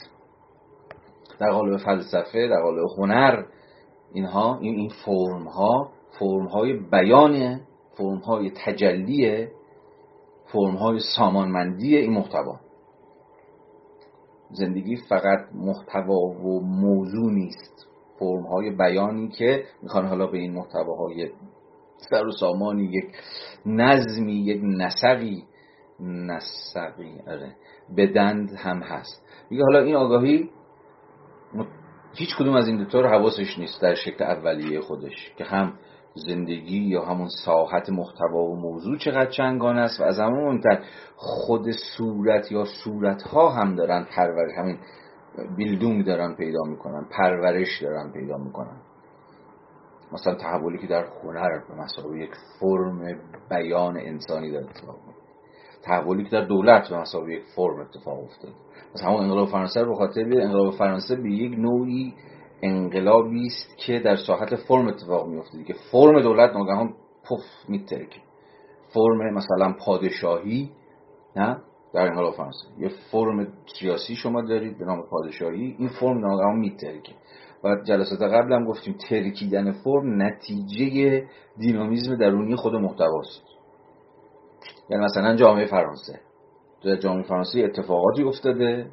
در 1.40 1.50
قالب 1.50 1.76
فلسفه 1.76 2.48
در 2.48 2.62
قالب 2.62 2.86
هنر. 2.98 3.42
اینها 4.12 4.58
این 4.58 4.74
این 4.74 4.88
فرم 5.04 5.48
ها 5.48 5.90
فرم 6.18 6.46
های 6.46 6.72
بیانه 6.72 7.60
فرم 7.96 8.18
های 8.18 8.50
تجلیه 8.50 9.52
فرم 10.52 10.74
های 10.74 10.98
سامانمندی 11.16 11.96
این 11.96 12.12
محتوا. 12.12 12.60
زندگی 14.50 14.96
فقط 14.96 15.38
محتوا 15.54 16.14
و 16.14 16.60
موضوع 16.60 17.32
نیست. 17.32 17.86
فرم 18.18 18.42
های 18.42 18.70
بیانی 18.70 19.28
که 19.28 19.64
می‌خوان 19.82 20.06
حالا 20.06 20.26
به 20.26 20.38
این 20.38 20.52
محتواهای 20.52 21.30
سر 22.10 22.26
و 22.26 22.32
سامانی 22.32 22.84
یک 22.84 23.04
نظمی 23.66 24.32
یک 24.32 24.60
نسقی. 24.64 25.44
نسقی 26.00 27.20
آره. 27.26 27.56
بدند 27.96 28.50
هم 28.56 28.82
هست. 28.82 29.22
میگه 29.50 29.62
حالا 29.62 29.78
این 29.78 29.96
آگاهی 29.96 30.50
هیچ 32.18 32.36
کدوم 32.36 32.54
از 32.54 32.68
این 32.68 32.76
دوتا 32.76 33.00
رو 33.00 33.08
حواسش 33.08 33.58
نیست 33.58 33.82
در 33.82 33.94
شکل 33.94 34.24
اولیه 34.24 34.80
خودش 34.80 35.32
که 35.36 35.44
هم 35.44 35.72
زندگی 36.14 36.78
یا 36.78 37.04
همون 37.04 37.28
ساحت 37.44 37.90
محتوا 37.90 38.38
و 38.38 38.56
موضوع 38.56 38.98
چقدر 38.98 39.30
چنگان 39.30 39.78
است 39.78 40.00
و 40.00 40.04
از 40.04 40.18
همون 40.18 40.44
مهمتر 40.44 40.82
خود 41.16 41.70
صورت 41.96 42.52
یا 42.52 42.64
صورت 42.84 43.22
ها 43.22 43.50
هم 43.50 43.74
دارن 43.74 44.06
پرورش 44.16 44.52
همین 44.58 44.78
بیلدونگ 45.56 46.06
دارن 46.06 46.34
پیدا 46.34 46.62
می‌کنن 46.62 47.06
پرورش 47.10 47.82
دارن 47.82 48.12
پیدا 48.12 48.36
می‌کنن. 48.36 48.80
مثلا 50.12 50.34
تحولی 50.34 50.78
که 50.78 50.86
در 50.86 51.04
هنر 51.22 51.58
به 51.68 51.74
مسابقه 51.74 52.18
یک 52.18 52.30
فرم 52.60 53.20
بیان 53.50 53.96
انسانی 53.96 54.50
داره 54.50 54.66
اتفاق 54.66 54.96
تحولی 55.82 56.24
که 56.24 56.30
در 56.30 56.44
دولت 56.44 56.88
به 56.88 56.98
مسابقه 56.98 57.32
یک 57.32 57.42
فرم 57.56 57.80
اتفاق 57.80 58.18
افتاد. 58.18 58.52
مثلا 58.94 59.08
همون 59.08 59.22
انقلاب 59.22 59.48
فرانسه 59.48 59.80
رو 59.80 59.94
خاطر 59.94 60.20
انقلاب 60.20 60.74
فرانسه 60.74 61.16
به 61.16 61.30
یک 61.30 61.58
نوعی 61.58 62.14
انقلابی 62.62 63.46
است 63.46 63.78
که 63.78 63.98
در 63.98 64.16
ساحت 64.16 64.56
فرم 64.56 64.88
اتفاق 64.88 65.28
میفته 65.28 65.64
که 65.64 65.74
فرم 65.92 66.22
دولت 66.22 66.52
ناگهان 66.52 66.94
پف 67.24 67.68
میترکه. 67.68 68.20
فرم 68.88 69.34
مثلا 69.34 69.74
پادشاهی 69.84 70.70
نه؟ 71.36 71.58
در 71.94 72.06
انقلاب 72.06 72.34
فرانسه. 72.34 72.66
یه 72.78 72.90
فرم 73.12 73.46
سیاسی 73.80 74.14
شما 74.14 74.42
دارید 74.42 74.78
به 74.78 74.84
نام 74.84 75.02
پادشاهی 75.10 75.76
این 75.78 75.88
فرم 75.88 76.18
ناگهان 76.18 76.56
میترکه. 76.56 77.12
و 77.64 77.76
جلسات 77.84 78.22
قبل 78.22 78.52
هم 78.52 78.64
گفتیم 78.64 78.94
ترکیدن 79.08 79.72
فرم 79.72 80.22
نتیجه 80.22 81.24
دینامیزم 81.58 82.16
درونی 82.16 82.56
خود 82.56 82.74
محتواست. 82.74 83.42
یعنی 84.90 85.04
مثلا 85.04 85.36
جامعه 85.36 85.66
فرانسه. 85.66 86.20
در 86.84 86.96
جامعه 86.96 87.22
فرانسه 87.22 87.60
اتفاقاتی 87.60 88.22
افتاده 88.22 88.90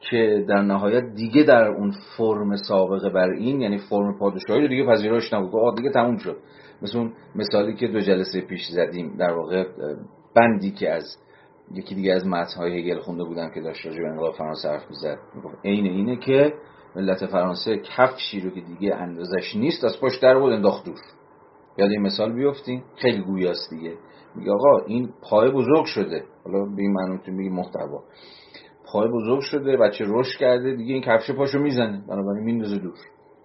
که 0.00 0.44
در 0.48 0.62
نهایت 0.62 1.04
دیگه 1.14 1.42
در 1.42 1.68
اون 1.68 1.94
فرم 2.16 2.56
سابقه 2.56 3.10
بر 3.10 3.30
این 3.30 3.60
یعنی 3.60 3.78
فرم 3.78 4.18
پادشاهی 4.18 4.60
رو 4.62 4.68
دیگه 4.68 4.86
پذیرش 4.86 5.32
نبود. 5.32 5.54
آه 5.56 5.74
دیگه 5.74 5.90
تموم 5.90 6.16
شد. 6.16 6.36
مثل 6.82 6.98
اون 6.98 7.12
مثالی 7.34 7.74
که 7.74 7.88
دو 7.88 8.00
جلسه 8.00 8.40
پیش 8.40 8.60
زدیم 8.70 9.16
در 9.16 9.32
واقع 9.32 9.64
بندی 10.36 10.70
که 10.70 10.90
از 10.90 11.04
یکی 11.74 11.94
دیگه 11.94 12.12
از 12.12 12.26
متن‌های 12.26 12.78
هگل 12.78 13.00
خونده 13.00 13.24
بودم 13.24 13.50
که 13.54 13.60
داشت 13.60 13.86
راجع 13.86 13.98
به 13.98 14.08
انقلاب 14.08 14.34
فرانسه 14.34 14.68
حرف 14.68 14.90
می‌زد. 14.90 15.18
عین 15.64 15.86
اینه 15.86 16.16
که 16.16 16.54
ملت 16.96 17.26
فرانسه 17.26 17.76
کفشی 17.76 18.40
رو 18.40 18.50
که 18.50 18.60
دیگه 18.60 18.94
اندازش 18.94 19.56
نیست 19.56 19.84
از 19.84 20.00
پشت 20.00 20.22
در 20.22 20.38
بود 20.38 20.52
انداخت 20.52 20.84
دور. 20.84 20.96
یاد 21.78 21.90
این 21.90 22.02
مثال 22.02 22.32
بیفتین 22.32 22.82
خیلی 22.96 23.22
گویاست 23.22 23.70
دیگه. 23.70 23.94
میگه 24.34 24.52
آقا 24.52 24.78
این 24.86 25.08
پای 25.30 25.50
بزرگ 25.50 25.84
شده. 25.84 26.24
حالا 26.44 26.64
به 26.64 26.82
این 26.82 26.92
معنی 26.92 27.18
تو 27.26 27.32
میگی 27.32 27.48
محتوا. 27.48 28.02
پای 28.92 29.08
بزرگ 29.08 29.40
شده 29.40 29.76
بچه 29.76 30.04
رشد 30.08 30.38
کرده 30.38 30.76
دیگه 30.76 30.94
این 30.94 31.02
کفش 31.02 31.30
پاشو 31.30 31.58
می‌زنه. 31.58 32.04
بنابراین 32.08 32.44
میندازه 32.44 32.78
دور. 32.78 32.96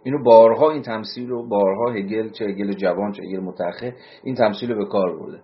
اینو 0.04 0.24
بارها 0.24 0.72
این 0.72 0.82
تمثیل 0.82 1.30
رو 1.30 1.48
بارها 1.48 1.92
هگل 1.92 2.30
چه 2.30 2.46
هگل 2.46 2.72
جوان 2.74 3.12
چه 3.12 3.24
هگل 3.24 3.40
متأخر 3.40 3.94
این 4.24 4.36
تمثیل 4.36 4.72
رو 4.72 4.78
به 4.78 4.86
کار 4.86 5.20
برده. 5.20 5.42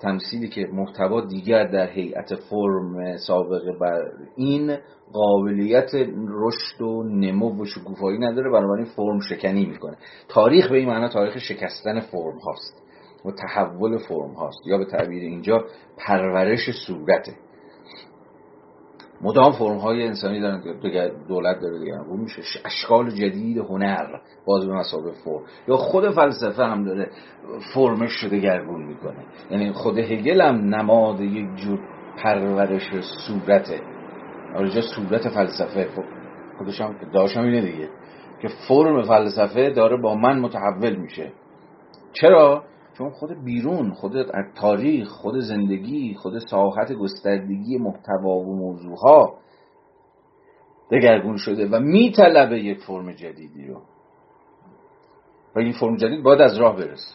تمثیلی 0.00 0.48
که 0.48 0.68
محتوا 0.72 1.20
دیگر 1.20 1.64
در 1.64 1.90
هیئت 1.90 2.34
فرم 2.34 3.16
سابقه 3.16 3.72
بر 3.80 4.12
این 4.36 4.76
قابلیت 5.12 5.90
رشد 6.28 6.82
و 6.82 7.02
نمو 7.02 7.62
و 7.62 7.64
شکوفایی 7.64 8.18
نداره 8.18 8.50
بنابراین 8.50 8.84
فرم 8.84 9.20
شکنی 9.20 9.66
می‌کنه. 9.66 9.96
تاریخ 10.28 10.68
به 10.68 10.76
این 10.76 10.88
معنی 10.88 11.08
تاریخ 11.08 11.38
شکستن 11.38 12.00
فرم 12.00 12.38
هاست 12.38 12.82
و 13.24 13.30
تحول 13.30 13.98
فرم 13.98 14.32
هاست. 14.32 14.58
یا 14.66 14.78
به 14.78 14.84
تعبیر 14.84 15.22
اینجا 15.22 15.64
پرورش 15.96 16.70
صورته. 16.86 17.32
مدام 19.22 19.52
فرم 19.52 19.76
های 19.76 20.06
انسانی 20.06 20.40
دارن 20.40 20.62
دولت 21.28 21.60
داره 21.60 21.78
دیگه. 21.78 22.00
اون 22.08 22.20
میشه 22.20 22.42
اشکال 22.64 23.10
جدید 23.10 23.58
هنر 23.58 24.06
باز 24.46 24.66
به 24.66 24.72
مسابقه 24.72 25.12
فرم. 25.24 25.42
یا 25.68 25.76
خود 25.76 26.10
فلسفه 26.10 26.64
هم 26.64 26.84
داره 26.84 27.10
فرمش 27.74 28.12
شده 28.12 28.38
گرگون 28.38 28.82
می‌کنه. 28.82 29.24
یعنی 29.50 29.72
خود 29.72 29.98
هگل 29.98 30.40
هم 30.40 30.74
نماد 30.74 31.20
یک 31.20 31.54
جور 31.56 31.78
پرورش 32.22 32.90
صورته. 33.26 33.80
آره 34.56 34.80
صورت 34.80 35.28
فلسفه. 35.28 35.88
خب 35.96 36.04
خودش 36.58 36.80
هم 36.80 36.94
داشتم 37.12 37.42
اینه 37.42 37.60
دیگه. 37.60 37.88
که 38.42 38.48
فرم 38.68 39.02
فلسفه 39.02 39.70
داره 39.70 39.96
با 39.96 40.14
من 40.14 40.38
متحول 40.38 40.96
میشه. 40.96 41.32
چرا؟ 42.12 42.64
چون 42.98 43.10
خود 43.10 43.44
بیرون 43.44 43.90
خود 43.90 44.12
تاریخ 44.54 45.08
خود 45.08 45.38
زندگی 45.38 46.14
خود 46.14 46.38
ساحت 46.38 46.92
گستردگی 46.92 47.78
محتوا 47.78 48.30
و 48.30 48.56
موضوعها 48.56 49.38
دگرگون 50.90 51.36
شده 51.36 51.68
و 51.68 51.80
میطلبه 51.80 52.60
یک 52.60 52.78
فرم 52.78 53.12
جدیدی 53.12 53.66
رو. 53.66 53.82
و 55.56 55.58
این 55.58 55.72
فرم 55.72 55.96
جدید 55.96 56.22
باید 56.22 56.40
از 56.40 56.58
راه 56.58 56.76
برسه. 56.76 57.14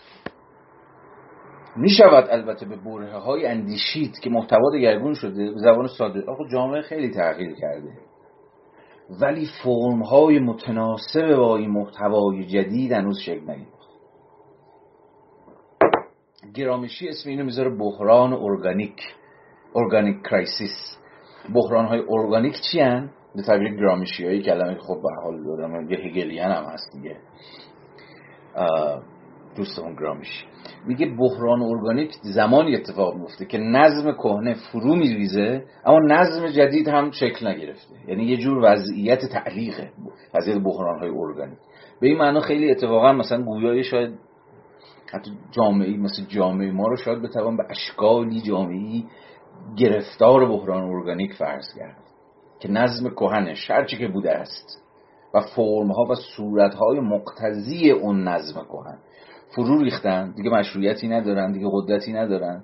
می 1.76 1.89
شود 1.89 2.27
البته 2.30 2.65
به 2.65 2.76
برهه‌هایی 2.76 3.45
اندیشید 3.45 4.19
که 4.19 4.30
محتوا 4.30 4.69
دگرگون 4.73 5.14
شده. 5.14 5.51
به 5.51 5.57
زبان 5.57 5.88
ساده 5.88 6.23
آخه 6.27 6.43
جامعه 6.51 6.81
خیلی 6.81 7.14
تغییر 7.14 7.55
کرده. 7.55 7.91
ولی 9.22 9.47
فرم 9.64 10.01
های 10.01 10.39
متناسب 10.39 11.35
با 11.35 11.57
این 11.57 11.72
محتوای 11.72 12.45
جدید 12.45 12.91
هنوز 12.91 13.19
شکل 13.19 13.41
نگرفته. 13.41 13.72
گرامشی 16.55 17.09
اسم 17.09 17.30
اینو 17.30 17.45
می‌ذاره 17.45 17.69
بحران 17.69 18.34
ارگانیک 18.34 19.01
organic 19.76 20.22
crisis. 20.23 20.97
بحران 21.53 21.85
های 21.85 22.01
ارگانیک 22.09 22.53
چی 22.71 22.80
هن؟ 22.80 23.09
به 23.35 23.41
تعبیر 23.41 23.75
گرامشی 23.75 24.25
هایی 24.25 24.41
کلمه 24.41 24.77
خب 24.77 25.01
به 25.03 25.09
حال 25.23 25.43
دارم 25.43 25.91
یه 25.91 25.97
Hegelian 25.97 26.51
هم 26.51 26.63
هست 26.63 26.93
دیگه. 26.93 27.17
دوستمون 29.55 29.95
گرامیش 29.95 30.45
میگه 30.88 31.05
بحران 31.05 31.61
ارگانیک 31.61 32.11
زمانی 32.21 32.75
اتفاق 32.75 33.15
میفته 33.15 33.45
که 33.45 33.57
نظم 33.57 34.11
کهنه 34.11 34.55
فرو 34.71 34.95
میریزه 34.95 35.63
اما 35.85 35.99
نظم 35.99 36.47
جدید 36.47 36.88
هم 36.88 37.11
شکل 37.11 37.47
نگرفته. 37.47 37.95
یعنی 38.07 38.23
یه 38.23 38.38
جور 38.38 38.59
وضعیت 38.63 39.25
تعلیقه 39.25 39.91
وضعیت 40.34 40.57
بحران 40.57 40.99
های 40.99 41.09
ارگانیک. 41.09 41.57
به 42.01 42.07
این 42.07 42.17
معنا 42.17 42.39
خیلی 42.39 42.71
اتفاقا 42.71 43.13
مثلا 43.13 43.43
گویای 43.43 43.84
شاید 43.84 44.19
حتی 45.14 45.31
جامعه 45.52 45.98
مثل 45.98 46.26
جامعه 46.27 46.72
ما 46.72 46.88
رو 46.88 46.98
شاید 46.98 47.22
بتوان 47.22 47.57
به 47.57 47.64
اشکالی 47.69 48.41
جامعی 48.41 49.06
گرفتار 49.77 50.45
بحران 50.45 50.84
ارگانیک 50.84 51.34
فرض 51.34 51.73
کرد. 51.80 51.98
که 52.60 52.72
نظم 52.72 53.10
کهنش 53.10 53.72
هرچی 53.72 53.98
که 53.98 54.07
بوده 54.07 54.31
است 54.31 54.84
و 55.34 55.41
فرم 55.56 55.91
ها 55.91 56.03
و 56.03 56.15
صورت 56.15 56.76
های 56.76 56.99
مقتضی 56.99 57.91
اون 57.91 58.27
نظم 58.27 58.64
کهن. 58.64 58.98
فرو 59.56 59.84
ریختن 59.84 60.31
دیگه 60.31 60.49
مشروعیتی 60.49 61.07
ندارن 61.07 61.52
دیگه 61.52 61.68
قدرتی 61.72 62.14
ندارن. 62.14 62.64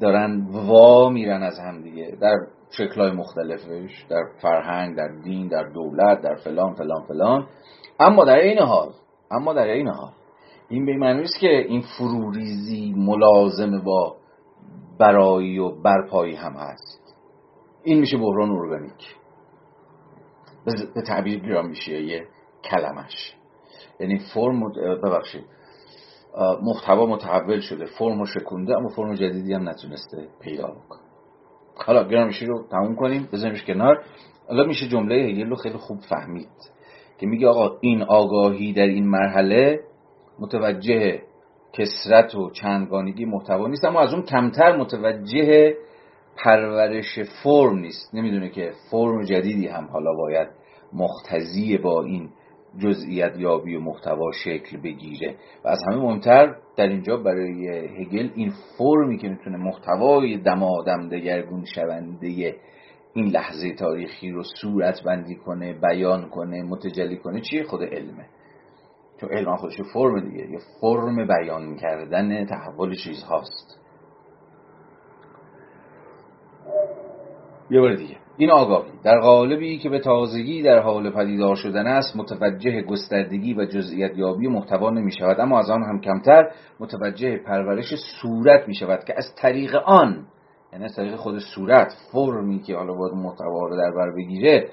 دارن 0.00 0.46
وا 0.50 1.08
میرن 1.08 1.42
از 1.42 1.58
هم 1.58 1.82
دیگه. 1.82 2.16
در 2.20 2.36
شکلهای 2.70 3.10
مختلفش 3.10 4.06
در 4.08 4.22
فرهنگ 4.42 4.96
در 4.96 5.08
دین 5.08 5.48
در 5.48 5.62
دولت 5.62 6.22
در 6.22 6.34
فلان 6.34 6.74
فلان 6.74 7.02
فلان. 7.02 7.46
اما 8.00 8.24
در 8.24 8.36
این 8.36 8.58
حال 8.58 8.88
اما 9.30 9.52
در 9.52 9.66
این 9.66 9.88
حال 9.88 10.10
این 10.70 10.86
به 10.86 10.96
معنی 10.96 11.22
است 11.22 11.38
که 11.40 11.48
این 11.48 11.82
فروریزی 11.98 12.94
ملازم 12.96 13.80
با 13.84 14.16
برایی 14.98 15.58
و 15.58 15.82
برپایی 15.82 16.34
هم 16.34 16.52
هست. 16.52 17.14
این 17.84 17.98
میشه 18.00 18.16
بحران 18.16 18.50
ارگانیک. 18.50 19.16
به 20.94 21.02
تعبیر 21.02 21.40
گرام 21.40 21.68
میشه 21.68 22.02
یه 22.02 22.26
کلمش. 22.64 23.34
یعنی 24.00 24.18
فرم 24.34 24.72
ببخشید. 25.04 25.44
محتوا 26.62 27.06
متحول 27.06 27.60
شده. 27.60 27.86
فرم 27.86 28.24
شکونده 28.24 28.76
اما 28.76 28.88
فرم 28.88 29.14
جدیدی 29.14 29.54
هم 29.54 29.68
نتونسته 29.68 30.28
پیدا 30.40 30.66
بکنه. 30.66 31.00
حالا 31.86 32.08
گرامشی 32.08 32.46
رو 32.46 32.66
تموم 32.70 32.96
کنیم 32.96 33.28
بزنیمش 33.32 33.64
کنار. 33.64 34.04
حالا 34.48 34.64
میشه 34.64 34.88
جمله 34.88 35.14
هگل 35.14 35.48
رو 35.48 35.56
خیلی 35.56 35.78
خوب 35.78 36.00
فهمید. 36.00 36.48
که 37.18 37.26
میگه 37.26 37.48
آقا 37.48 37.76
این 37.80 38.02
آگاهی 38.02 38.72
در 38.72 38.86
این 38.86 39.08
مرحله 39.08 39.80
متوجه 40.40 41.22
کسرت 41.72 42.34
و 42.34 42.50
چندگانگی 42.50 43.24
محتوا 43.24 43.68
نیست 43.68 43.84
اما 43.84 44.00
از 44.00 44.14
اون 44.14 44.22
کمتر 44.22 44.76
متوجه 44.76 45.74
پرورش 46.44 47.18
فرم 47.42 47.78
نیست. 47.78 48.14
نمی‌دونه 48.14 48.48
که 48.48 48.72
فرم 48.90 49.22
جدیدی 49.22 49.66
هم 49.66 49.84
حالا 49.84 50.12
باید 50.12 50.48
مختزی 50.92 51.78
با 51.78 52.02
این 52.04 52.28
جزئیت 52.78 53.32
یابی 53.38 53.76
و 53.76 53.80
محتوا 53.80 54.32
شکل 54.32 54.76
بگیره. 54.76 55.34
و 55.64 55.68
از 55.68 55.78
همه 55.88 55.96
مهمتر 55.96 56.54
در 56.76 56.86
اینجا 56.86 57.16
برای 57.16 57.68
هگل 57.68 58.30
این 58.34 58.52
فرمی 58.78 59.18
که 59.18 59.28
می‌تونه 59.28 59.56
محتوای 59.56 60.38
دمادم 60.38 61.08
دگرگون 61.08 61.64
شونده 61.64 62.56
این 63.14 63.26
لحظه 63.26 63.74
تاریخی 63.74 64.30
رو 64.30 64.42
صورت 64.42 65.02
بندی 65.02 65.34
کنه 65.34 65.72
بیان 65.72 66.28
کنه 66.28 66.62
متجلی 66.62 67.16
کنه 67.16 67.40
چیه؟ 67.40 67.62
خود 67.62 67.82
علمه. 67.82 68.26
چون 69.20 69.30
علم 69.30 69.56
خودش 69.56 69.80
فرم 69.92 70.20
دیگه 70.20 70.50
یه 70.50 70.58
فرم 70.80 71.26
بیان 71.26 71.76
کردن 71.76 72.46
تحول 72.46 72.94
چیز 72.94 73.22
هاست 73.22 73.80
یه 77.70 77.80
بار 77.80 77.94
دیگه. 77.94 78.16
این 78.36 78.50
آگاهی. 78.50 78.90
در 79.04 79.20
قالبی 79.20 79.78
که 79.78 79.88
به 79.88 79.98
تازگی 79.98 80.62
در 80.62 80.78
حال 80.78 81.10
پدیدار 81.10 81.56
شدن 81.56 81.86
است 81.86 82.16
متوجه 82.16 82.82
گستردگی 82.82 83.54
و 83.54 83.64
جزئیت 83.64 84.18
یابی 84.18 84.48
محتوا 84.48 84.90
نمی 84.90 85.12
شود 85.12 85.40
اما 85.40 85.58
از 85.58 85.70
آن 85.70 85.82
هم 85.82 86.00
کمتر 86.00 86.50
متوجه 86.80 87.36
پرورش 87.36 87.94
صورت 88.22 88.68
می 88.68 88.74
شود 88.74 89.04
که 89.04 89.14
از 89.16 89.34
طریق 89.36 89.74
آن 89.74 90.26
یعنی 90.72 90.84
از 90.84 90.96
طریق 90.96 91.16
خود 91.16 91.38
صورت 91.38 91.92
فرمی 92.12 92.58
که 92.58 92.76
حالا 92.76 92.94
باید 92.94 93.14
محتوا 93.14 93.66
رو 93.66 93.76
در 93.76 93.90
بر 93.90 94.10
بگیره 94.16 94.68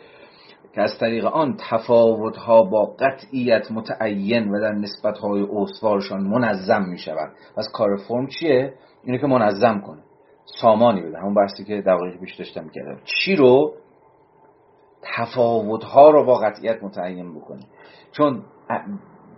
که 0.78 0.84
از 0.84 0.98
طریق 1.00 1.26
آن 1.26 1.58
تفاوت 1.70 2.38
ها 2.38 2.64
با 2.64 2.86
قطعیت 2.86 3.72
متعین 3.72 4.50
و 4.50 4.62
در 4.62 4.72
نسبت 4.72 5.18
های 5.18 5.48
استوارشان 5.56 6.24
منظم 6.24 6.82
می 6.82 6.98
شود 6.98 7.32
از 7.58 7.68
کار 7.74 7.96
فرم 7.96 8.28
چیه؟ 8.28 8.74
اینه 9.04 9.18
که 9.18 9.28
منظم 9.28 9.82
کنه. 9.82 10.02
سامانی 10.62 11.02
بده. 11.02 11.18
همون 11.18 11.34
بحثی 11.34 11.64
که 11.64 11.82
دقیق 11.82 12.20
پیش 12.20 12.36
داشتم 12.36 12.70
کردم. 12.70 13.00
چی 13.06 13.36
رو؟ 13.36 13.74
تفاوت 15.16 15.84
ها 15.84 16.10
رو 16.10 16.26
با 16.26 16.36
قطعیت 16.36 16.84
متعین 16.84 17.36
بکنه. 17.36 17.62
چون 18.12 18.44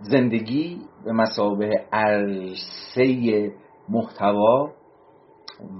زندگی 0.00 0.80
به 1.04 1.12
مسابه 1.12 1.84
عرصه 1.92 3.52
محتوا 3.88 4.70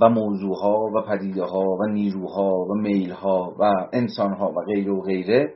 و 0.01 0.09
موضوعها 0.09 0.91
و 0.95 1.03
پدیده 1.03 1.45
ها 1.45 1.65
و 1.81 1.87
نیروها 1.87 2.65
و 2.65 2.75
میل 2.75 3.11
ها 3.11 3.55
و 3.59 3.71
انسان 3.93 4.33
ها 4.33 4.53
و 4.53 4.65
غیره 4.65 4.93
و 4.93 5.01
غیره 5.01 5.55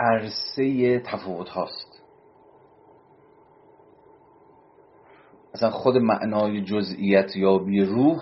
عرصه 0.00 1.00
تفاوت 1.00 1.48
هاست. 1.48 2.02
اصلا 5.54 5.70
خود 5.70 5.96
معنای 5.96 6.64
جزئیت 6.64 7.36
یابی 7.36 7.80
روح 7.80 8.18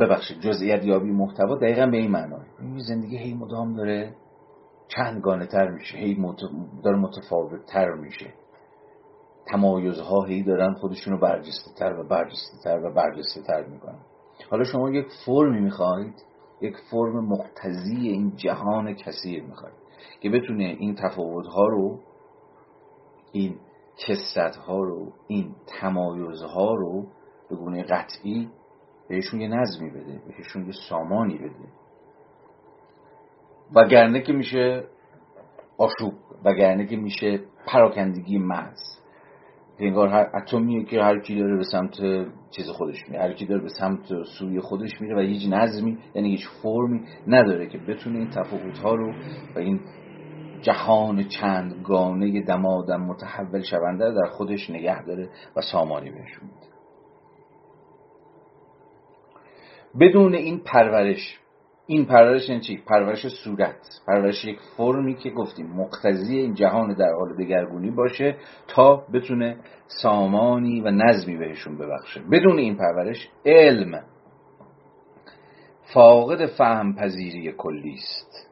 ببخشید 0.00 0.40
جزئیت 0.40 0.84
یابی 0.84 1.10
محتوا 1.10 1.56
دقیقا 1.56 1.86
به 1.86 1.96
این 1.96 2.10
معنای 2.10 2.46
این 2.60 2.78
زندگی 2.78 3.18
هی 3.18 3.34
مدام 3.34 3.76
داره 3.76 4.14
چند 4.88 5.22
گانه 5.22 5.46
تر 5.46 5.70
میشه 5.70 5.98
هی 5.98 6.34
داره 6.84 6.96
متفاوت 6.96 7.66
تر 7.66 7.94
میشه. 7.94 8.34
تمایزها 9.46 10.22
هی 10.24 10.42
دارن 10.42 10.74
خودشون 10.74 11.12
رو 11.12 11.20
برجسته 11.20 11.70
تر 11.78 12.00
و 12.00 12.08
برجسته 12.08 12.58
تر 12.64 12.84
و 12.84 12.94
برجسته 12.94 13.42
تر 13.42 13.64
می‌کنن. 13.64 13.98
حالا 14.50 14.64
شما 14.64 14.90
یک 14.90 15.06
فرمی 15.26 15.60
می‌خواهید 15.60 16.14
یک 16.60 16.76
فرم 16.90 17.24
مقتضی 17.24 18.08
این 18.08 18.36
جهان 18.36 18.94
کثیر 18.94 19.42
می‌خواهید 19.42 19.78
که 20.20 20.30
بتونه 20.30 20.64
این 20.64 20.94
تفاوت 20.94 21.46
ها 21.46 21.66
رو 21.66 22.00
این 23.32 23.56
کسرت 23.96 24.56
ها 24.56 24.82
رو 24.82 25.12
این 25.28 25.54
تمایز 25.80 26.42
ها 26.42 26.74
رو 26.74 27.06
به 27.50 27.56
گونه 27.56 27.82
قطعی 27.82 28.50
بهشون 29.08 29.40
یه 29.40 29.48
نظمی 29.48 29.90
بده 29.90 30.20
بهشون 30.28 30.66
یه 30.66 30.72
سامانی 30.88 31.38
بده. 31.38 31.68
وگرنه 33.74 34.20
که 34.20 34.32
میشه 34.32 34.84
آشوب 35.78 36.14
وگرنه 36.44 36.86
که 36.86 36.96
میشه 36.96 37.40
پراکندگی 37.66 38.38
محض. 38.38 38.80
انگار 39.78 40.08
هر 40.08 40.30
اتمیه 40.34 40.84
که 40.84 41.02
هر 41.02 41.18
کی 41.18 41.38
داره 41.38 41.56
به 41.56 41.64
سمت 41.72 41.96
چیز 42.50 42.68
خودش 42.68 43.08
میره 43.08 43.22
هر 43.22 43.32
کی 43.32 43.46
داره 43.46 43.62
به 43.62 43.68
سمت 43.68 44.22
سوی 44.38 44.60
خودش 44.60 45.00
میره 45.00 45.16
و 45.16 45.20
هیچ 45.20 45.48
نظمی 45.52 45.98
یعنی 46.14 46.30
هیچ 46.30 46.48
فرمی 46.62 47.00
نداره 47.26 47.66
که 47.66 47.78
بتونه 47.78 48.18
این 48.18 48.30
تفاوت 48.30 48.78
ها 48.78 48.94
رو 48.94 49.12
و 49.56 49.58
این 49.58 49.80
جهان 50.62 51.24
چندگانه 51.28 52.42
دمادم 52.42 53.02
متحول 53.02 53.62
شونده 53.62 54.10
در 54.10 54.30
خودش 54.30 54.70
نگه 54.70 55.04
داره 55.04 55.28
و 55.56 55.60
سامانی 55.60 56.10
بهشون 56.10 56.50
بدون 60.00 60.34
این 60.34 60.58
پرورش 60.58 61.40
این 61.86 62.04
پرورش 62.04 62.50
این 62.50 62.60
چی؟ 62.60 62.76
پرورش 62.76 63.28
صورت. 63.28 63.76
پرورش 64.06 64.44
یک 64.44 64.58
فرمی 64.76 65.14
که 65.14 65.30
گفتیم 65.30 65.66
مقتضی 65.66 66.36
این 66.36 66.54
جهان 66.54 66.94
در 66.94 67.12
حال 67.12 67.36
دگرگونی 67.36 67.90
باشه 67.90 68.36
تا 68.68 68.96
بتونه 68.96 69.56
سامانی 69.86 70.80
و 70.80 70.90
نظمی 70.90 71.36
بهشون 71.36 71.78
ببخشه. 71.78 72.20
بدون 72.32 72.58
این 72.58 72.76
پرورش 72.76 73.28
علم 73.46 74.04
فاقد 75.94 76.46
فهم 76.46 76.94
پذیری 76.94 77.52
کلی 77.52 77.94
است. 77.94 78.50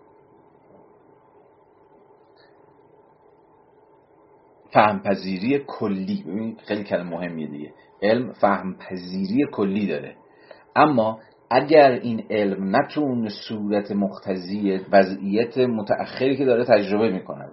فهم 4.73 5.03
پذیری 5.03 5.65
کلی. 5.67 6.23
ببینید 6.27 6.61
خیلی 6.61 6.85
کلمه 6.85 7.11
مهمیه 7.11 7.47
دیگه. 7.47 7.75
علم 8.03 8.33
فهم 8.33 8.75
پذیری 8.75 9.47
کلی 9.53 9.87
داره. 9.87 10.17
اما 10.77 11.21
اگر 11.55 11.91
این 11.91 12.25
علم 12.31 12.77
نتون 12.77 13.29
صورت 13.49 13.93
مختزی 13.93 14.81
وضعیت 14.93 15.59
متأخری 15.59 16.37
که 16.37 16.45
داره 16.45 16.65
تجربه 16.65 17.11
می‌کنه 17.11 17.49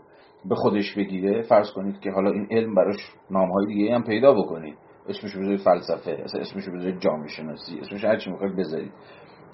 به 0.49 0.55
خودش 0.55 0.95
بگیره 0.97 1.41
فرض 1.41 1.71
کنید 1.71 1.99
که 1.99 2.11
حالا 2.11 2.31
این 2.31 2.47
علم 2.51 2.75
براش 2.75 2.95
نامهای 3.31 3.65
دیگه 3.65 3.95
هم 3.95 4.03
پیدا 4.03 4.33
بکنید. 4.33 4.75
اسمش 5.09 5.37
بذارید 5.37 5.59
فلسفه 5.59 6.23
اسمش 6.39 6.69
بذارید 6.69 6.99
جامعه 6.99 7.27
شناسی 7.27 7.79
اسمش 7.79 8.03
هر 8.03 8.17
چی 8.17 8.31
می‌خواید 8.31 8.55
بذارید. 8.55 8.91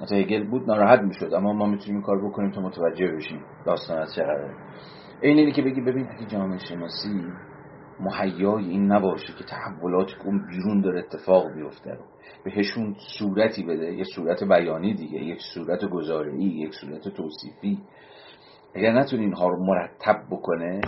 مثلا 0.02 0.18
هگل 0.18 0.44
بود 0.50 0.68
ناراحت 0.68 1.02
می‌شد 1.02 1.34
اما 1.34 1.54
ما 1.54 1.66
می‌تونیم 1.66 2.02
کار 2.02 2.28
بکنیم 2.28 2.52
تا 2.52 2.62
متوجه 2.62 3.08
بشیم 3.08 3.42
داستان 3.66 3.98
از 3.98 4.16
چه 4.16 4.22
قراره. 4.22 4.54
این 5.22 5.38
اینی 5.38 5.52
که 5.52 5.62
بگی 5.62 5.82
ببین 5.82 6.08
اگه 6.10 6.26
جامعه 6.26 6.58
شناسی 6.58 7.24
مهیای 8.00 8.66
این 8.66 8.92
نباشه 8.92 9.34
که 9.34 9.44
تحولات 9.44 10.08
اون 10.26 10.48
بیرون 10.48 10.82
داره 10.82 11.00
اتفاق 11.00 11.54
بیفته 11.54 11.92
رو. 11.92 12.04
بهشون 12.44 12.96
صورتی 13.20 13.64
بده 13.64 13.94
یه 13.94 14.04
صورت 14.16 14.44
بیانی 14.44 14.94
دیگه 14.94 15.24
یک 15.24 15.40
صورت 15.54 15.86
گزاره‌ای 15.86 16.44
یک 16.44 16.74
صورت 16.74 17.08
توصیفی. 17.10 17.80
اگر 18.76 18.94
نتونه 18.94 19.22
اینها 19.22 19.50
رو 19.50 19.66
مرتب 19.66 20.24
بکنه 20.32 20.82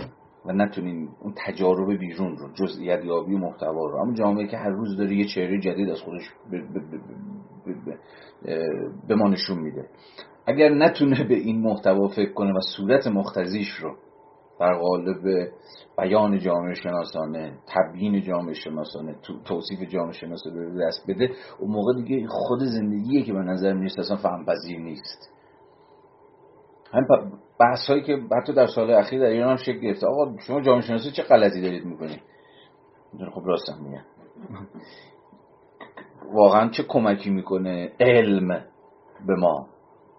و 0.46 0.52
نتونیم 0.52 1.08
اون 1.20 1.34
تجارب 1.36 1.98
بیرون 1.98 2.36
رو 2.36 2.48
جزئیات 2.54 3.04
یابی 3.04 3.36
محتوا 3.36 3.86
رو. 3.86 3.96
اما 3.96 4.14
جامعه 4.14 4.46
که 4.46 4.56
هر 4.56 4.70
روز 4.70 4.96
داره 4.96 5.14
یه 5.14 5.24
چهره 5.24 5.60
جدید 5.60 5.90
از 5.90 6.00
خودش 6.00 6.30
به 9.08 9.14
ما 9.14 9.28
نشون 9.28 9.58
میده. 9.58 9.86
اگر 10.46 10.68
نتونه 10.68 11.24
به 11.24 11.34
این 11.34 11.60
محتوا 11.60 12.08
فکر 12.08 12.32
کنه 12.32 12.52
و 12.52 12.60
صورت 12.76 13.06
مختزیش 13.06 13.68
رو 13.70 13.96
در 14.60 14.74
قالب 14.74 15.48
بیان 15.98 16.38
جامعه 16.38 16.74
شناسانه 16.74 17.58
تبیین 17.74 18.22
جامعه 18.22 18.54
شناسانه 18.54 19.16
توصیف 19.44 19.80
جامعه 19.80 20.12
شناسانه 20.12 20.70
به 20.70 20.84
دست 20.86 21.04
بده 21.08 21.30
اون 21.58 21.70
موقع 21.70 21.94
دیگه 21.94 22.26
خود 22.28 22.60
زندگیه 22.64 23.22
که 23.22 23.32
به 23.32 23.38
نظر 23.38 23.72
می‌رسه 23.72 24.00
اصلا 24.00 24.16
فهم 24.16 24.44
پذیر 24.44 24.80
نیست. 24.80 25.30
هم 26.92 27.06
بحث 27.60 27.86
هایی 27.88 28.02
که 28.02 28.18
حتی 28.36 28.52
در 28.52 28.66
سال 28.66 28.90
اخیر 28.90 29.20
در 29.20 29.26
ایران 29.26 29.50
هم 29.50 29.56
شکل 29.56 29.78
گرفته. 29.78 30.06
آقا 30.06 30.36
شما 30.38 30.60
جامعه 30.60 30.80
شناسی 30.80 31.10
چه 31.10 31.22
غلطی 31.22 31.62
دارید 31.62 31.84
می‌کنید؟ 31.84 32.20
خب 33.34 33.42
راستم 33.44 33.78
میگم 33.82 34.04
واقعا 36.34 36.68
چه 36.68 36.82
کمکی 36.82 37.30
می‌کنه 37.30 37.92
علم 38.00 38.48
به 39.26 39.34
ما؟ 39.38 39.68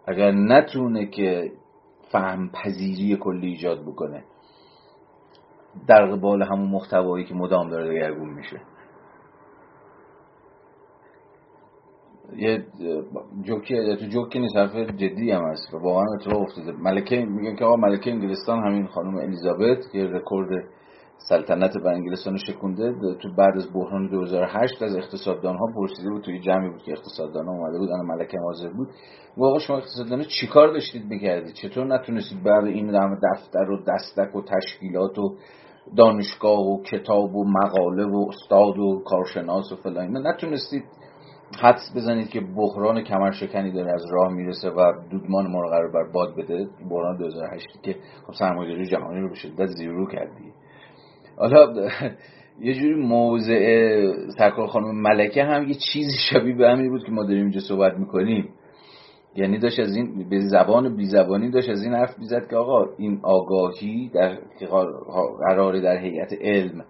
اگر 0.07 0.31
نتونه 0.31 1.05
که 1.05 1.51
فهم 2.11 2.49
پذیری 2.49 3.17
کلی 3.17 3.47
ایجاد 3.47 3.81
بکنه. 3.81 4.23
در 5.87 6.05
قبال 6.05 6.43
همون 6.43 6.69
محتوایی 6.69 7.25
که 7.25 7.33
مدام 7.33 7.69
داره 7.69 7.89
دگرگون 7.89 8.29
میشه. 8.29 8.61
یه 12.35 12.65
جوکی 13.41 13.95
تو 13.95 14.05
جوکی 14.05 14.39
نیست 14.39 14.55
حرف 14.55 14.75
جدی 14.75 15.31
هم 15.31 15.43
هست. 15.43 15.73
واقعا 15.73 16.05
اتفاق 16.19 16.41
افتاده. 16.41 16.71
ملکه 16.71 17.25
میگن 17.25 17.55
که 17.55 17.65
آقا 17.65 17.75
ملکه 17.75 18.11
انگلستان 18.11 18.63
همین 18.63 18.87
خانم 18.87 19.17
الیزابت 19.17 19.91
که 19.91 20.03
رکورد 20.03 20.63
سلطنت 21.27 21.77
بر 21.77 21.93
انگلستان 21.93 22.37
شکونده. 22.37 22.93
تو 23.21 23.29
بعد 23.37 23.57
از 23.57 23.73
بحران 23.73 24.09
2008 24.09 24.81
از 24.81 24.95
اقتصاددان 24.95 25.57
ها 25.57 25.65
پرسیده 25.75 26.09
بود 26.09 26.21
توی 26.21 26.39
جمعی 26.39 26.69
بود 26.69 26.83
که 26.83 26.91
اقتصاددان 26.91 27.45
ها 27.45 27.51
اومده 27.51 27.77
بود. 27.77 27.89
انا 27.91 28.03
ملکه 28.03 28.37
حاضر 28.39 28.69
بود. 28.69 28.87
و 29.37 29.43
آقا 29.43 29.59
شما 29.59 29.77
اقتصاددان 29.77 30.23
چیکار 30.23 30.73
داشتید 30.73 31.05
می‌کردید؟ 31.05 31.53
چطور 31.53 31.85
نتونستید 31.85 32.43
بعد 32.43 32.65
این 32.65 32.91
دفتر 33.33 33.71
و 33.71 33.83
دستک 33.87 34.35
و 34.35 34.41
تشکیلات 34.41 35.19
و 35.19 35.35
دانشگاه 35.97 36.59
و 36.59 36.83
کتاب 36.83 37.35
و 37.35 37.45
مقاله 37.47 38.05
و 38.05 38.25
استاد 38.29 38.79
و 38.79 39.03
کارشناس 39.05 39.71
و 39.71 39.75
فلان 39.75 40.27
نتونستید 40.27 40.83
حدس 41.61 41.91
بزنید 41.95 42.29
که 42.29 42.41
بحران 42.41 43.03
کمرشکنی 43.03 43.71
داره 43.71 43.91
از 43.91 44.05
راه 44.11 44.33
می‌رسه 44.33 44.69
و 44.69 44.93
دودمان 45.11 45.51
ما 45.51 45.61
رو 45.61 45.69
قرار 45.69 45.91
بر 45.91 46.11
باد 46.13 46.35
بده؟ 46.37 46.67
بحران 46.89 47.17
2008 47.17 47.67
که 47.83 47.95
خب 48.27 48.33
سرمایه‌داری 48.33 48.85
جهانی 48.85 49.21
رو 49.21 49.29
به 49.29 49.35
شدت 49.35 49.67
زیرو 49.67 50.07
کردی. 50.07 50.53
حالا 51.39 51.73
یه 52.61 52.73
جوری 52.73 52.95
موضع 52.95 54.29
سرکار 54.37 54.67
خانم 54.67 55.01
ملکه 55.01 55.43
هم 55.43 55.67
یه 55.67 55.75
چیزی 55.93 56.17
شبیه 56.31 56.55
به 56.55 56.69
همین 56.69 56.89
بود 56.89 57.03
که 57.05 57.11
ما 57.11 57.23
داریم 57.23 57.41
اینجا 57.41 57.59
صحبت 57.59 57.97
می‌کنیم. 57.97 58.49
یعنی 59.35 59.59
داشت 59.59 59.79
از 59.79 59.95
این 59.95 60.29
به 60.29 60.39
زبان 60.39 60.95
بی 60.95 61.05
زبانی 61.05 61.51
داشت 61.51 61.69
از 61.69 61.83
این 61.83 61.93
حرف 61.93 62.19
بیزد 62.19 62.49
که 62.49 62.55
آقا 62.55 62.85
این 62.97 63.19
آگاهی 63.23 64.09
در 64.13 64.37
قرار 65.39 65.79
در 65.79 65.97
هیئت 65.97 66.33
علم 66.41 66.85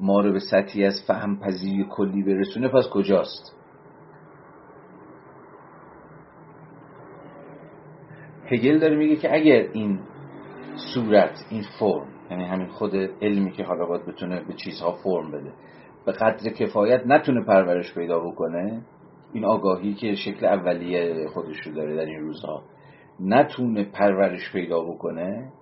ما 0.00 0.20
رو 0.20 0.32
به 0.32 0.38
سطحی 0.38 0.84
از 0.84 0.94
فهم 1.06 1.40
پذیری 1.40 1.86
کلی 1.90 2.22
برسونه 2.22 2.68
پس 2.68 2.88
کجاست؟ 2.92 3.54
هگل 8.50 8.78
داره 8.78 8.96
میگه 8.96 9.16
که 9.16 9.34
اگر 9.34 9.68
این 9.72 10.00
صورت 10.94 11.44
این 11.50 11.64
فرم 11.80 12.17
یعنی 12.30 12.44
همین 12.44 12.68
خود 12.68 12.96
علمی 13.22 13.52
که 13.52 13.64
حالا 13.64 13.86
باید 13.86 14.06
بتونه 14.06 14.44
به 14.44 14.54
چیزها 14.54 14.92
فرم 14.92 15.30
بده. 15.30 15.52
به 16.06 16.12
قدر 16.12 16.50
کفایت 16.50 17.06
نتونه 17.06 17.44
پرورش 17.44 17.94
پیدا 17.94 18.20
بکنه 18.20 18.82
این 19.32 19.44
آگاهی 19.44 19.94
که 19.94 20.14
شکل 20.14 20.46
اولیه 20.46 21.28
خودش 21.28 21.60
رو 21.66 21.74
داره 21.74 21.96
در 21.96 22.04
این 22.04 22.20
روزها 22.20 22.62
نتونه 23.20 23.84
پرورش 23.84 24.52
پیدا 24.52 24.84
بکنه 24.84 25.52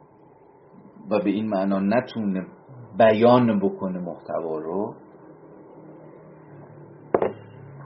و 1.10 1.18
به 1.18 1.30
این 1.30 1.48
معنا 1.48 1.80
نتونه 1.80 2.46
بیان 2.98 3.60
بکنه 3.60 3.98
محتوا 3.98 4.58
رو. 4.58 4.94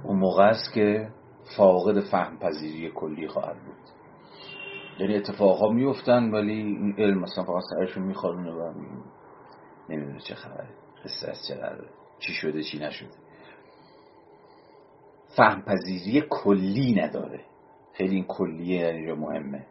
اون 0.04 0.18
موقع 0.18 0.44
است 0.44 0.74
که 0.74 1.08
فاقد 1.56 2.00
فهم 2.00 2.38
پذیری 2.38 2.90
کلی 2.94 3.28
خواهد 3.28 3.56
بود. 3.56 3.69
یعنی 5.00 5.16
اتفاقها 5.16 5.68
میفتن 5.68 6.30
ولی 6.30 6.52
این 6.52 6.94
علم 6.98 7.20
مثلا 7.20 7.44
فقط 7.44 7.62
سرشون 7.70 8.02
میخوارونه 8.02 8.50
و 8.50 8.72
نمی‌دونه 9.88 10.20
چه 10.20 10.34
خبره 10.34 10.68
قصه 11.04 11.30
از 11.30 11.38
چه 11.48 11.54
قراره 11.54 11.88
چی 12.18 12.32
شده 12.32 12.62
چی 12.62 12.78
نشده. 12.78 13.10
فهم 15.36 15.62
پذیری 15.62 16.24
کلی 16.30 16.94
نداره. 16.94 17.40
خیلی 17.92 18.14
این 18.14 18.24
کلیه 18.24 18.86
اینجا 18.86 19.14
مهمه. 19.14 19.66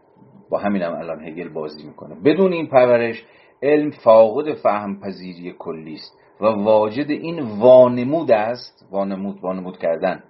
با 0.50 0.58
همین 0.58 0.82
هم 0.82 0.94
الان 0.94 1.28
هگل 1.28 1.50
بازی 1.50 1.88
می‌کنه. 1.88 2.16
بدون 2.16 2.54
این 2.54 2.68
پرورش 2.68 3.26
علم 3.64 3.92
فاقد 3.92 4.54
فهم 4.54 5.00
پذیری 5.00 5.56
کلی 5.60 5.94
است 5.94 6.20
و 6.42 6.46
واجد 6.46 7.10
این 7.10 7.40
وانمود 7.60 8.32
است. 8.32 8.88
وانمود 8.92 9.40
وانمود 9.42 9.78
کردن. 9.78 10.24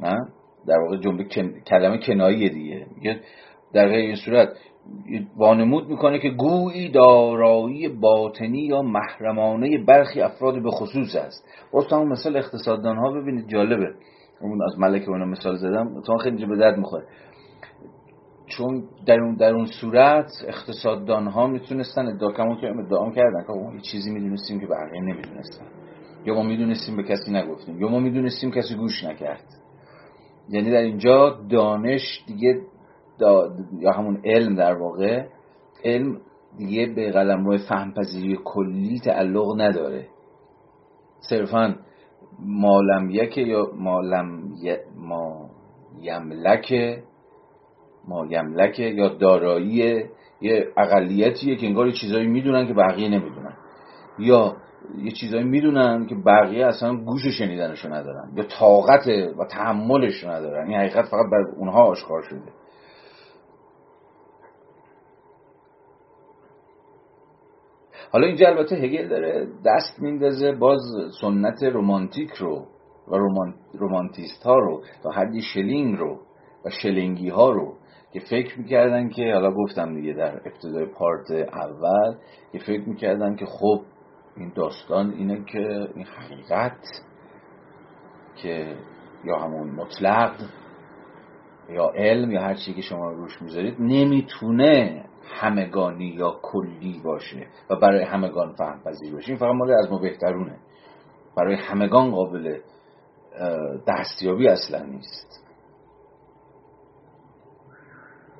نه؟ 0.00 0.16
در 0.66 0.78
واقع 0.78 0.96
جمله 0.96 1.24
کلمه 1.66 1.98
کناییه 1.98 2.48
دیگه. 2.48 3.20
در 3.72 3.88
غیر 3.88 4.06
این 4.06 4.16
صورت 4.16 4.48
وانمود 5.36 5.88
می‌کنه 5.88 6.18
که 6.18 6.30
گویی 6.30 6.88
دارایی 6.88 7.88
باطنی 7.88 8.58
یا 8.58 8.82
محرمانه 8.82 9.84
برخی 9.84 10.20
افراد 10.20 10.62
به 10.62 10.70
خصوص 10.70 11.16
است. 11.16 11.44
باز 11.72 11.86
تو 11.86 12.04
مثال 12.04 12.36
اقتصاددان 12.36 12.96
ها 12.96 13.10
ببینید 13.10 13.48
جالبه. 13.48 13.94
اون 14.40 14.62
از 14.62 14.78
ملک 14.78 15.08
اون 15.08 15.28
مثال 15.28 15.56
زدم 15.56 16.00
تو 16.00 16.16
خیلی 16.16 16.46
به 16.46 16.56
درد 16.56 16.78
می‌خوره. 16.78 17.04
چون 18.46 18.84
در 19.06 19.20
اون 19.20 19.34
در 19.34 19.54
اون 19.54 19.66
صورت 19.66 20.30
اقتصاددان 20.48 21.26
ها 21.26 21.46
می‌تونستن 21.46 22.06
ادعا 22.06 22.32
که 22.32 22.66
ادعا 22.66 23.10
کردن 23.10 23.44
که 23.46 23.52
ما 23.52 23.72
چیزی 23.92 24.10
می‌دونستیم 24.10 24.60
که 24.60 24.66
بقیه 24.66 25.00
نمی‌دونستن. 25.00 25.66
یا 26.24 26.34
ما 26.34 26.42
می‌دونستیم 26.42 26.96
به 26.96 27.02
کسی 27.02 27.32
نگفتیم 27.32 27.80
یا 27.80 27.88
ما 27.88 27.98
می‌دونستیم 27.98 28.50
کسی 28.50 28.74
گوش 28.74 29.04
نکرد. 29.04 29.44
یعنی 30.48 30.70
در 30.70 30.80
اینجا 30.80 31.38
دانش 31.50 32.24
دیگه 32.26 32.60
یا 33.78 33.92
همون 33.92 34.20
علم 34.24 34.54
در 34.54 34.74
واقع 34.74 35.24
علم 35.84 36.20
دیگه 36.58 36.86
به 36.86 37.10
قلم 37.10 37.44
روی 37.44 37.58
فهم 37.58 37.94
پذیری 37.94 38.38
کلی 38.44 39.00
تعلق 39.04 39.60
نداره. 39.60 40.06
صرفا 41.30 41.76
مالم 42.38 43.10
یک 43.10 43.38
یا 43.38 43.70
مالم 43.74 44.42
ما 44.96 45.50
یملک 46.00 46.98
ما 48.08 48.26
یملک 48.26 48.78
یا 48.78 49.08
دارایی 49.08 50.04
یه 50.40 50.68
اقلیتیه 50.76 51.56
که 51.56 51.66
انگار 51.66 51.90
چیزایی 51.90 52.26
می‌دونن 52.26 52.66
که 52.66 52.74
بقیه 52.74 53.08
نمی‌دونن. 53.08 53.52
یا 54.18 54.56
یه 54.98 55.10
چیزایی 55.10 55.44
می‌دونن 55.44 56.06
که 56.06 56.14
بقیه 56.14 56.66
اصلا 56.66 56.96
گوش 56.96 57.26
شنیدنشو 57.26 57.94
ندارن 57.94 58.32
یا 58.36 58.44
طاقت 58.44 59.06
و 59.38 59.44
تحملش 59.44 60.24
ندارن. 60.24 60.68
این 60.68 60.78
حقیقت 60.78 61.04
فقط 61.04 61.30
بر 61.32 61.44
اونها 61.56 61.82
آشکار 61.82 62.22
شده. 62.22 62.59
حالا 68.12 68.26
اینجا 68.26 68.48
البته 68.48 68.76
هگل 68.76 69.08
داره 69.08 69.48
دست 69.66 70.02
میندازه 70.02 70.52
باز 70.52 70.80
سنت 71.20 71.62
رومانتیک 71.62 72.30
رو 72.30 72.66
و 73.08 73.16
رومانتیست 73.74 74.42
ها 74.42 74.54
رو 74.54 74.82
تا 75.02 75.10
حدی 75.10 75.42
شلینگ 75.42 75.98
رو 75.98 76.20
و 76.64 76.70
شلینگی 76.70 77.28
ها 77.28 77.50
رو 77.50 77.74
که 78.12 78.20
فکر 78.20 78.58
می‌کردن 78.58 79.08
که 79.08 79.32
حالا 79.34 79.52
گفتم 79.52 79.94
دیگه 79.94 80.12
در 80.12 80.40
ابتدای 80.46 80.86
پارت 80.86 81.30
اول 81.30 82.14
که 82.52 82.58
فکر 82.58 82.88
می‌کردن 82.88 83.36
که 83.36 83.46
خب 83.46 83.80
این 84.36 84.52
داستان 84.54 85.10
اینه 85.10 85.44
که 85.44 85.88
این 85.94 86.06
حقیقت 86.06 86.78
که 88.42 88.76
یا 89.24 89.38
همون 89.38 89.70
مطلق 89.70 90.32
یا 91.68 91.92
علم 91.96 92.30
یا 92.30 92.40
هر 92.40 92.54
چی 92.54 92.74
که 92.74 92.82
شما 92.82 93.10
روش 93.10 93.42
می‌ذارید 93.42 93.76
نمی‌تونه 93.78 95.04
همگانی 95.32 96.06
یا 96.06 96.38
کلی 96.42 97.00
باشه 97.04 97.46
و 97.70 97.76
برای 97.76 98.02
همگان 98.02 98.52
فهم 98.52 98.80
پذیر 98.84 99.12
باشه 99.12 99.28
این 99.28 99.38
فقط 99.38 99.54
مال 99.54 99.70
از 99.70 99.90
ما 99.90 99.98
بهترونه. 99.98 100.56
برای 101.36 101.54
همگان 101.54 102.10
قابل 102.10 102.58
دستیابی 103.86 104.48
اصلا 104.48 104.84
نیست. 104.84 105.40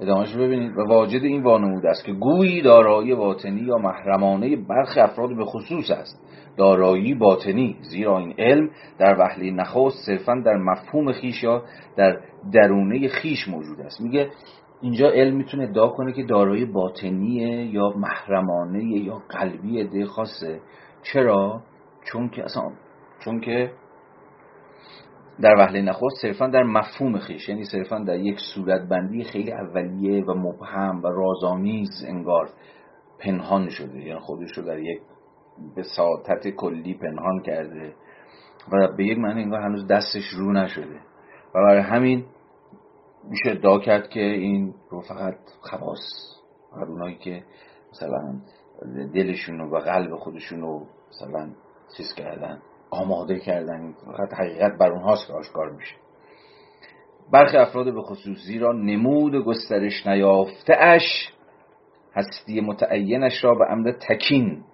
ادامهش 0.00 0.34
ببینید. 0.34 0.76
و 0.76 0.84
واجد 0.88 1.24
این 1.24 1.42
وانمود 1.42 1.86
است 1.86 2.04
که 2.04 2.12
گویی 2.12 2.62
دارایی 2.62 3.14
باطنی 3.14 3.60
یا 3.60 3.78
محرمانه 3.78 4.56
برخی 4.56 5.00
افراد 5.00 5.36
به 5.36 5.44
خصوص 5.44 5.90
است. 5.90 6.20
دارایی 6.56 7.14
باطنی 7.14 7.76
زیرا 7.80 8.18
این 8.18 8.34
علم 8.38 8.70
در 8.98 9.18
وحلی 9.18 9.50
نخست 9.50 10.06
صرفا 10.06 10.42
در 10.44 10.56
مفهوم 10.56 11.12
خیش 11.12 11.42
یا 11.42 11.62
در 11.96 12.20
درونه 12.52 13.08
خیش 13.08 13.48
موجود 13.48 13.80
است. 13.80 14.00
میگه 14.00 14.30
اینجا 14.80 15.10
علم 15.10 15.36
می‌تونه 15.36 15.62
ادعا 15.62 15.88
کنه 15.88 16.12
که 16.12 16.22
دارای 16.22 16.64
باطنیه 16.64 17.66
یا 17.66 17.92
محرمانه 17.96 18.84
یا 18.84 19.22
قلبی 19.28 19.80
عده 19.80 20.06
خاصه. 20.06 20.60
چرا؟ 21.02 21.62
چون 22.04 22.28
که 22.28 22.44
اصلا 22.44 22.70
چون 23.24 23.40
که 23.40 23.72
در 25.40 25.54
وهله 25.58 25.82
نخست 25.82 26.22
صرفا 26.22 26.46
در 26.46 26.62
مفهوم 26.62 27.18
خیش 27.18 27.48
یعنی 27.48 27.64
صرفا 27.64 27.98
در 27.98 28.18
یک 28.18 28.38
صورتبندی 28.54 29.24
خیلی 29.24 29.52
اولیه 29.52 30.24
و 30.24 30.34
مبهم 30.34 31.02
و 31.02 31.06
رازآمیز 31.06 32.04
انگار 32.08 32.48
پنهان 33.18 33.68
شده. 33.68 33.98
یعنی 33.98 34.20
خودش 34.20 34.58
رو 34.58 34.64
در 34.64 34.78
یک 34.78 35.00
به 35.76 35.82
ساعتت 35.82 36.48
کلی 36.48 36.94
پنهان 36.94 37.42
کرده 37.42 37.94
و 38.72 38.96
به 38.96 39.04
یک 39.04 39.18
معنی 39.18 39.42
انگار 39.42 39.60
هنوز 39.60 39.86
دستش 39.86 40.28
رو 40.36 40.52
نشده. 40.52 41.00
و 41.54 41.54
برای 41.54 41.80
همین 41.80 42.24
میشه 43.24 43.50
ادعا 43.50 43.78
کرد 43.78 44.08
که 44.08 44.20
این 44.20 44.74
رو 44.90 45.00
فقط 45.00 45.38
خواص. 45.60 46.00
هر 46.76 46.84
اونایی 46.84 47.18
که 47.18 47.44
مثلا 47.92 48.40
دلشون 49.14 49.60
و 49.60 49.78
قلب 49.78 50.16
خودشون 50.16 50.60
رو 50.60 50.86
مثلا 51.10 51.50
چیز 51.96 52.14
کردن 52.14 52.62
آماده 52.90 53.38
کردن 53.38 53.94
فقط 54.06 54.34
حقیقت 54.34 54.78
بر 54.78 54.92
اونهاست 54.92 55.26
که 55.26 55.32
آشکار 55.32 55.70
میشه. 55.70 55.96
برخی 57.32 57.56
افراد 57.56 57.94
به 57.94 58.02
خصوص 58.02 58.38
زیرا 58.46 58.72
نمود 58.72 59.34
گسترش 59.34 60.06
نیافته 60.06 60.74
اش 60.78 61.32
هستی 62.14 62.60
متعینش 62.60 63.44
را 63.44 63.54
به 63.54 63.70
امر 63.70 63.92
تکین 63.92 64.64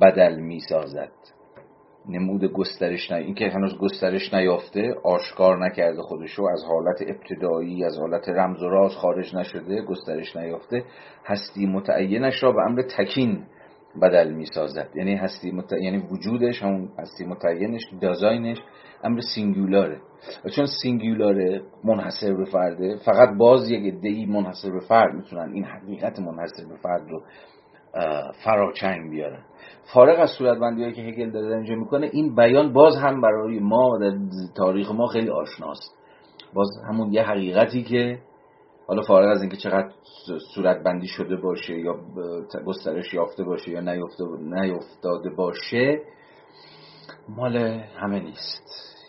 بدل 0.00 0.34
می‌سازد. 0.34 1.12
نمود 2.08 2.44
گسترش 2.44 3.10
نه 3.10 3.16
این 3.16 3.34
که 3.34 3.48
هنوز 3.48 3.78
گسترش 3.78 4.34
نیافته 4.34 4.94
آشکار 5.04 5.66
نکرده 5.66 6.02
خودشو 6.02 6.42
از 6.42 6.64
حالت 6.64 7.02
ابتدایی 7.02 7.84
از 7.84 7.98
حالت 7.98 8.28
رمز 8.28 8.62
و 8.62 8.68
راز 8.68 8.92
خارج 8.92 9.36
نشده 9.36 9.82
گسترش 9.82 10.36
نیافته. 10.36 10.84
هستی 11.26 11.66
متعینش 11.66 12.42
را 12.42 12.52
به 12.52 12.62
امر 12.62 12.82
تکین 12.82 13.44
بدل 14.02 14.30
می‌سازد. 14.30 14.88
یعنی 14.94 15.14
هستی 15.14 15.50
مت... 15.50 15.72
یعنی 15.72 15.98
وجودش 15.98 16.62
همون 16.62 16.88
هستی 16.98 17.24
متعینش 17.24 17.82
دیزاینش 18.00 18.58
امر 19.04 19.20
سینگولاره 19.34 20.00
و 20.44 20.48
چون 20.48 20.66
سینگولاره 20.82 21.62
منحصر 21.84 22.34
به 22.34 22.44
فرده 22.44 22.96
فقط 23.04 23.28
باز 23.38 23.70
یک 23.70 23.94
ای 24.02 24.26
منحصر 24.26 24.70
به 24.70 24.80
فرد 24.80 25.14
می‌تونن. 25.14 25.52
این 25.52 25.64
حقیقت 25.64 26.18
منحصر 26.18 26.64
به 26.68 26.76
فرد 26.76 27.10
رو 27.10 27.22
فراچنگ 28.44 29.10
بیارن 29.10 29.42
فارغ 29.94 30.20
از 30.20 30.30
صورتبندی 30.38 30.82
هایی 30.82 30.94
که 30.94 31.02
هگل 31.02 31.30
داره 31.30 31.56
اینجا 31.56 31.74
می‌کنه 31.74 32.10
این 32.12 32.34
بیان 32.34 32.72
باز 32.72 32.96
هم 32.96 33.20
برای 33.20 33.58
ما 33.58 33.98
در 33.98 34.12
تاریخ 34.56 34.90
ما 34.90 35.06
خیلی 35.06 35.30
آشناست. 35.30 35.94
باز 36.54 36.68
همون 36.88 37.12
یه 37.12 37.22
حقیقتی 37.22 37.82
که 37.82 38.18
حالا 38.86 39.02
فارغ 39.02 39.30
از 39.30 39.40
اینکه 39.40 39.56
چقدر 39.56 39.90
صورتبندی 40.54 41.06
شده 41.06 41.36
باشه 41.36 41.78
یا 41.78 41.96
گسترش 42.66 43.14
یافته 43.14 43.44
باشه 43.44 43.70
یا 43.70 43.80
نیفتاده 44.40 45.30
باشه 45.30 46.00
مال 47.28 47.56
همه 47.96 48.20
نیست. 48.20 48.64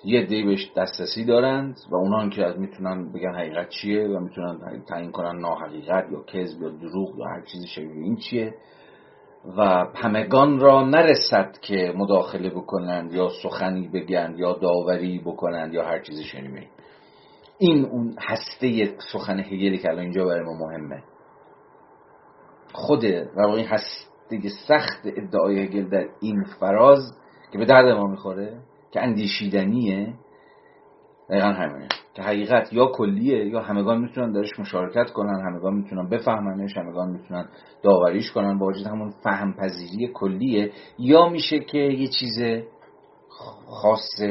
یه 0.05 0.25
دی 0.25 0.43
بهش 0.43 0.71
دسترسی 0.77 1.25
دارند 1.25 1.77
و 1.91 1.95
اونان 1.95 2.29
که 2.29 2.45
از 2.45 2.59
می‌تونن 2.59 3.11
بگن 3.11 3.35
حقیقت 3.35 3.69
چیه 3.69 4.07
و 4.07 4.19
می‌تونن 4.19 4.83
تعیین 4.87 5.11
کنن 5.11 5.39
ناحقیقت 5.39 6.11
یا 6.11 6.23
کذب 6.23 6.61
یا 6.61 6.69
دروغ 6.69 7.19
یا 7.19 7.25
هر 7.25 7.41
چیزی 7.41 7.67
شبیه 7.67 8.03
این 8.03 8.15
چیه. 8.15 8.53
و 9.57 9.88
همگان 9.95 10.59
را 10.59 10.85
نرسد 10.85 11.57
که 11.61 11.93
مداخله 11.95 12.49
بکنند 12.49 13.13
یا 13.13 13.30
سخنی 13.43 13.88
بگن 13.88 14.35
یا 14.38 14.53
داوری 14.53 15.19
بکنند 15.19 15.73
یا 15.73 15.85
هر 15.85 15.99
چیزی 15.99 16.23
شنیمه. 16.23 16.67
این 17.59 17.85
اون 17.85 18.15
هسته 18.19 18.95
سخن 19.13 19.39
هگلی 19.39 19.77
که 19.77 19.89
الان 19.89 20.03
اینجا 20.03 20.26
برای 20.26 20.43
ما 20.43 20.53
مهمه. 20.53 21.03
خود 22.73 23.05
روای 23.35 23.63
هسته 23.63 24.49
سخت 24.67 25.05
ادعای 25.05 25.59
هگل 25.59 25.89
در 25.89 26.07
این 26.22 26.43
فراز 26.43 27.17
که 27.51 27.57
به 27.57 27.65
درد 27.65 27.95
ما 27.97 28.07
می‌خوره 28.07 28.57
که 28.91 29.01
اندیشیدنیه 29.01 30.13
دقیقا 31.30 31.47
همینه. 31.47 31.88
که 32.14 32.22
حقیقت 32.22 32.73
یا 32.73 32.85
کلیه 32.85 33.45
یا 33.45 33.61
همگان 33.61 34.02
می‌تونن 34.02 34.31
درش 34.31 34.60
مشارکت 34.60 35.11
کنن 35.11 35.45
همگان 35.45 35.73
می‌تونن 35.73 36.10
بفهمنش 36.10 36.77
همگان 36.77 37.10
می‌تونن 37.10 37.49
داوریش 37.84 38.31
کنن 38.31 38.60
با 38.60 38.65
وجود 38.65 38.88
همون 38.88 39.10
فهم 39.10 39.53
پذیری 39.53 40.07
کلیه 40.14 40.72
یا 40.99 41.30
میشه 41.30 41.60
که 41.60 41.77
یه 41.77 42.07
چیز 42.07 42.65
خاص 43.65 44.22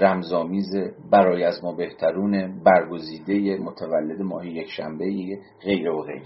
رمزآمیز 0.00 0.76
برای 1.10 1.44
از 1.44 1.64
ما 1.64 1.72
بهترون 1.72 2.62
برگزیده 2.64 3.58
متولد 3.58 4.22
ماهی 4.22 4.50
یک 4.50 4.70
شنبه 4.70 5.38
غیر 5.62 5.90
و 5.90 6.02
غیر. 6.02 6.22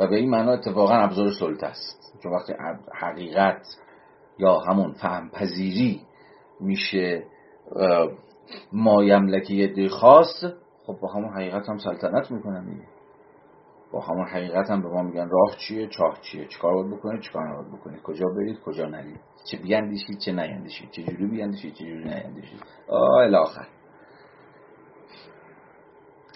و 0.00 0.06
به 0.06 0.16
این 0.16 0.30
معنا 0.30 0.52
اتفاقا 0.52 0.94
ابزار 0.94 1.32
سلطه 1.32 1.66
است. 1.66 2.18
چون 2.22 2.32
وقتی 2.32 2.52
حقیقت 2.94 3.66
یا 4.38 4.58
همون 4.58 4.92
فهم 4.92 5.30
پذیری 5.30 6.00
میشه 6.60 7.24
مایملکی 8.72 9.88
خاص. 9.88 10.44
خب 10.86 10.96
با 11.00 11.08
همون 11.08 11.32
حقیقت 11.34 11.68
هم 11.68 11.78
سلطنت 11.78 12.30
می‌کنن 12.30 12.64
دیگه. 12.64 12.86
با 13.92 14.00
همون 14.00 14.28
حقیقت 14.28 14.70
هم 14.70 14.82
به 14.82 14.88
ما 14.88 15.02
میگن 15.02 15.28
راه 15.28 15.56
چیه 15.56 15.86
چاه 15.86 16.18
چیه 16.20 16.46
چیکار 16.46 16.74
باید 16.74 16.90
بکنید 16.90 17.20
چیکار 17.20 17.48
نباید 17.48 17.72
بکنید 17.72 18.02
کجا 18.02 18.26
برید 18.36 18.60
کجا 18.60 18.86
نرید. 18.86 19.20
چه 19.50 19.56
بیاندیشید 19.56 20.18
چه 20.18 20.32
نیندیشید 20.32 20.90
چه 20.90 21.02
جوری 21.02 21.26
بیاندیشید 21.26 21.74
چه 21.74 21.84
جوری 21.84 22.04
نیندیشید 22.04 22.60
آه 22.88 23.18
الاخر 23.18 23.66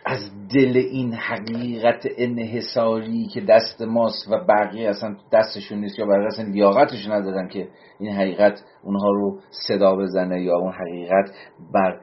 از 0.04 0.20
دل 0.54 0.76
این 0.76 1.12
حقیقت 1.12 2.06
انحصاری 2.18 3.26
که 3.26 3.40
دست 3.40 3.82
ماست 3.82 4.28
و 4.30 4.44
بقیه 4.44 4.88
اصلا 4.88 5.16
دستشون 5.32 5.78
نیست 5.78 5.98
یا 5.98 6.06
برای 6.06 6.26
اصلا 6.26 6.44
لیاقتش 6.44 7.08
ندارن 7.08 7.48
که 7.48 7.68
این 7.98 8.12
حقیقت 8.12 8.64
اونها 8.82 9.10
رو 9.10 9.40
صدا 9.68 9.96
بزنه 9.96 10.42
یا 10.42 10.56
اون 10.56 10.72
حقیقت 10.72 11.30
بر 11.74 12.00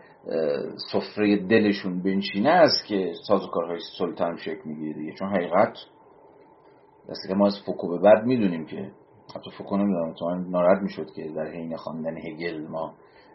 سفره 0.91 1.37
دلشون 1.37 2.03
بنشینه 2.03 2.49
است 2.49 2.85
که 2.87 3.11
سازوکارهای 3.27 3.79
سلطان 3.97 4.37
شکل 4.37 4.61
می‌گیره 4.65 4.93
دیگه. 4.93 5.13
چون 5.13 5.29
حقیقت 5.29 5.77
دسته 7.09 7.27
که 7.27 7.33
ما 7.33 7.47
از 7.47 7.59
فوکو 7.65 7.87
به 7.87 7.97
بعد 7.99 8.25
می‌دونیم 8.25 8.65
که 8.65 8.91
حتی 9.35 9.51
فوکو 9.57 9.77
نمی‌دونم 9.77 10.13
تو 10.13 10.35
ناراحت 10.35 10.81
می‌شد 10.81 11.11
که 11.15 11.29
در 11.35 11.51
حین 11.51 11.75
خواندن 11.75 12.17
هگل 12.17 12.67
ما 12.67 12.93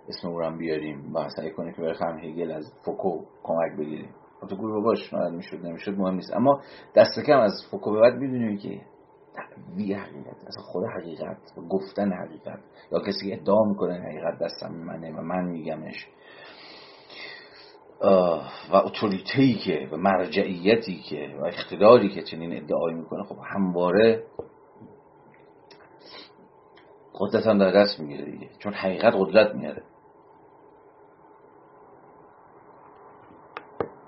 اسم 0.08 0.28
او 0.28 0.56
بیاریم 0.58 1.14
و 1.14 1.28
سعی 1.36 1.50
کنیم 1.50 1.72
که 1.72 1.82
برای 1.82 2.30
هگل 2.30 2.52
از 2.52 2.72
فوکو 2.84 3.20
کمک 3.42 3.78
بگیریم. 3.78 4.10
تو 4.48 4.56
گورش 4.56 5.12
ناراحت 5.12 5.32
می‌شد 5.32 5.66
نمی‌شد 5.66 5.98
مهم 5.98 6.14
نیست. 6.14 6.36
اما 6.36 6.60
دست 6.94 7.20
کم 7.26 7.38
از 7.38 7.52
فوکو 7.70 7.92
به 7.92 8.00
بعد 8.00 8.14
می‌دونیم 8.14 8.58
که 8.58 8.80
دعوی 9.34 9.94
حقیقت 9.94 10.44
اصلا 10.46 10.62
خود 10.62 10.84
حقیقت 10.84 11.36
گفتن 11.70 12.12
حقیقت. 12.12 12.60
یا 12.92 13.00
کسی 13.00 13.32
ادعا 13.32 13.64
می‌کنه 13.64 13.94
حقیقت 13.94 14.38
دستم 14.38 14.72
منه 14.72 15.12
و 15.12 15.22
من 15.22 15.44
میگمش. 15.44 16.06
و 18.70 18.76
authority 18.76 19.54
که 19.54 19.88
و 19.92 19.96
مرجعیتی 19.96 21.02
که 21.10 21.36
و 21.40 21.44
اقتداری 21.44 22.08
که 22.08 22.22
چنین 22.22 22.56
ادعایی 22.62 22.96
می‌کنه 22.96 23.22
خب 23.22 23.36
همواره 23.54 24.24
قدرت 27.14 27.46
هم 27.46 27.58
در 27.58 27.70
دست 27.70 28.00
می‌گیره 28.00 28.24
دیگه. 28.24 28.48
چون 28.58 28.72
حقیقت 28.72 29.14
قدرت 29.16 29.54
میاره. 29.54 29.82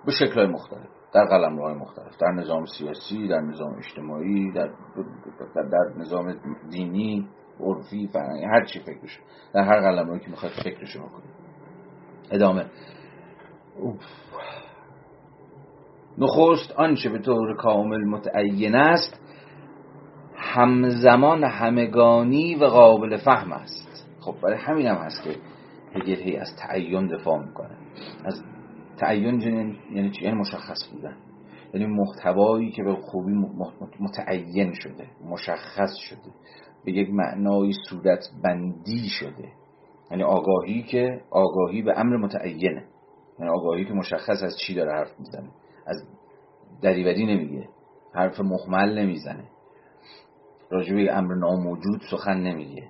به 0.06 0.12
شکل 0.12 0.46
مختلف 0.46 0.88
در 1.14 1.24
قلم 1.24 1.58
های 1.58 1.74
مختلف 1.74 2.16
در 2.20 2.30
نظام 2.30 2.66
سیاسی 2.66 3.28
در 3.28 3.40
نظام 3.40 3.74
اجتماعی 3.78 4.52
در, 4.52 4.70
در, 5.54 5.92
نظام 5.98 6.34
دینی 6.70 7.28
عرفی 7.60 8.08
فرهنگی 8.12 8.44
هر 8.44 8.64
چی 8.64 8.80
فکرش. 8.80 9.18
در 9.54 9.64
هر 9.64 9.80
قلم 9.80 10.18
که 10.18 10.30
می‌خواد 10.30 10.52
فکرش 10.64 10.96
بکنه 10.96 11.24
ادامه. 12.30 12.66
نخست 16.18 16.72
آنچه 16.76 17.08
به 17.08 17.18
طور 17.18 17.56
کامل 17.56 18.04
متعین 18.04 18.74
است 18.74 19.20
همزمان 20.36 21.44
همگانی 21.44 22.54
و 22.54 22.64
قابل 22.64 23.16
فهم 23.16 23.52
است. 23.52 24.06
خب 24.20 24.34
برای 24.42 24.58
همین 24.58 24.86
هم 24.86 24.96
هست 24.96 25.22
که 25.24 25.36
هگل 25.94 26.22
هی 26.22 26.36
از 26.36 26.48
تعین 26.58 27.06
دفاع 27.06 27.38
می‌کنه. 27.44 27.76
از 28.24 28.42
تعین 28.96 29.40
یعنی 29.94 30.10
چی؟ 30.10 30.24
یعنی 30.24 30.36
مشخص 30.36 30.88
بودن. 30.92 31.16
یعنی 31.74 31.86
محتوایی 31.86 32.70
که 32.70 32.82
به 32.82 32.94
خوبی 32.94 33.32
متعین 34.00 34.72
شده 34.72 35.06
مشخص 35.24 35.94
شده. 35.96 36.32
به 36.84 36.92
یک 36.92 37.10
معنای 37.10 37.72
صورت 37.88 38.24
بندی 38.44 39.08
شده. 39.08 39.48
یعنی 40.10 40.22
آگاهی 40.22 40.82
که 40.82 41.20
آگاهی 41.30 41.82
به 41.82 41.98
امر 42.00 42.16
متعینه. 42.16 42.84
یعنی 43.38 43.50
آگاهی 43.52 43.84
که 43.84 43.92
مشخص 43.92 44.42
از 44.42 44.56
چی 44.66 44.74
داره 44.74 44.92
حرف 44.92 45.20
می‌زنه. 45.20 45.48
از 45.86 45.96
دریوری 46.82 47.26
نمیگه. 47.26 47.68
حرف 48.14 48.40
مخمل 48.40 48.98
نمی‌زنه. 48.98 49.44
راجبه 50.70 51.16
امر 51.16 51.34
ناموجود 51.34 52.00
سخن 52.10 52.40
نمیگه. 52.40 52.88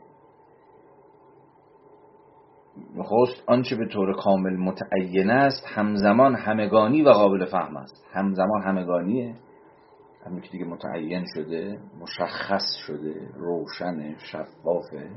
نخست 2.97 3.43
آنچه 3.47 3.77
به 3.77 3.87
طور 3.87 4.15
کامل 4.17 4.57
متعین 4.57 5.31
است 5.31 5.67
همزمان 5.67 6.35
همگانی 6.35 7.03
و 7.03 7.09
قابل 7.09 7.45
فهم 7.45 7.77
است. 7.77 8.07
همزمان 8.13 8.63
همگانیه. 8.63 9.35
همین 10.27 10.41
که 10.41 10.49
دیگه 10.49 10.65
متعین 10.65 11.25
شده 11.35 11.79
مشخص 12.01 12.75
شده 12.87 13.15
روشن 13.37 14.17
شفافه. 14.19 15.11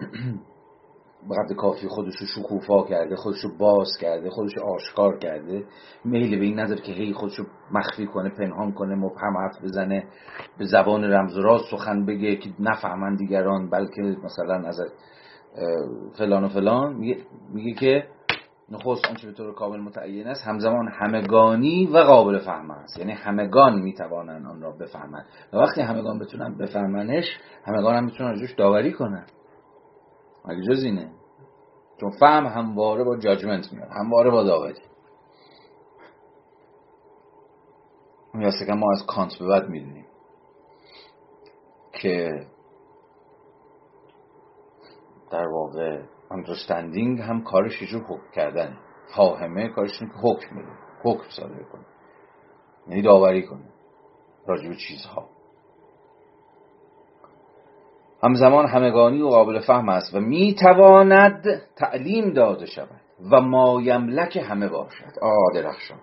به 1.48 1.54
کافی 1.54 1.88
خودشو 1.88 2.26
شکوفا 2.26 2.82
کرده 2.82 3.16
خودشو 3.16 3.48
باز 3.58 3.88
کرده 4.00 4.30
خودشو 4.30 4.60
آشکار 4.60 5.18
کرده. 5.18 5.64
میل 6.04 6.38
به 6.38 6.44
این 6.44 6.60
نداره 6.60 6.80
که 6.80 6.92
هی 6.92 7.12
خودشو 7.12 7.42
مخفی 7.72 8.06
کنه 8.06 8.28
پنهان 8.28 8.72
کنه 8.72 8.94
مبهم 8.94 9.36
حرف 9.36 9.64
بزنه 9.64 10.04
به 10.58 10.64
زبان 10.64 11.04
رمز 11.04 11.36
و 11.36 11.42
راز 11.42 11.60
سخن 11.70 12.06
بگه 12.06 12.36
که 12.36 12.50
نفهمن 12.60 13.16
دیگران 13.16 13.70
بلکه 13.70 14.02
مثلا 14.02 14.68
از 14.68 14.80
فلان 16.18 16.44
و 16.44 16.48
فلان 16.48 16.94
میگه, 16.94 17.22
میگه 17.52 17.72
که 17.72 18.08
نخست 18.68 19.06
آنچه 19.06 19.26
به 19.26 19.32
طور 19.32 19.54
کامل 19.54 19.80
متعین 19.80 20.26
است 20.26 20.46
همزمان 20.46 20.88
همگانی 20.88 21.86
و 21.86 21.98
قابل 21.98 22.38
فهم 22.38 22.70
است. 22.70 22.98
یعنی 22.98 23.12
همگان 23.12 23.78
می‌توانند 23.78 24.46
آن 24.46 24.60
را 24.60 24.70
بفهمند. 24.70 25.26
و 25.52 25.56
وقتی 25.56 25.80
همگان 25.80 26.18
بتونن 26.18 26.58
بفهمنش 26.58 27.24
همگان 27.64 27.96
هم 27.96 28.04
می‌تونن 28.04 28.40
روش 28.40 28.54
داوری 28.54 28.92
کنن. 28.92 29.26
مگه 30.44 30.62
جز 30.62 30.84
اینه؟ 30.84 31.10
چون 32.00 32.10
فهم 32.20 32.46
همواره 32.46 33.04
با 33.04 33.16
جاجمنت 33.16 33.72
میاد 33.72 33.88
همواره 33.90 34.30
با 34.30 34.42
داوری. 34.42 34.80
که 38.66 38.72
ما 38.72 38.92
از 38.92 39.06
کانت 39.06 39.38
به 39.38 39.46
بعد 39.46 39.68
می‌دونیم 39.68 40.06
که 41.92 42.46
در 45.30 45.46
واقع 45.48 46.02
understanding 46.30 47.20
هم 47.20 47.42
کارش 47.42 47.82
یه 47.82 47.98
حکم 47.98 48.30
کردنه 48.34 48.78
فاهمه 49.16 49.68
کارش 49.68 49.98
که 49.98 50.06
حکم 50.22 50.56
بده. 50.56 50.72
حکم 51.02 51.28
صادر 51.28 51.62
کنه. 51.62 51.84
یعنی 52.88 53.02
داوری 53.02 53.46
کنه. 53.46 53.64
راجب 54.46 54.72
چیزها. 54.72 55.28
همزمان 58.22 58.66
همگانی 58.66 59.22
و 59.22 59.28
قابل 59.28 59.60
فهم 59.60 59.88
است 59.88 60.14
و 60.14 60.20
می‌تواند 60.20 61.44
تعلیم 61.76 62.32
داده 62.32 62.66
شود 62.66 63.00
و 63.32 63.40
مایملک 63.40 64.36
همه 64.36 64.68
باشد. 64.68 65.18
آه 65.22 65.52
درخشان. 65.54 65.98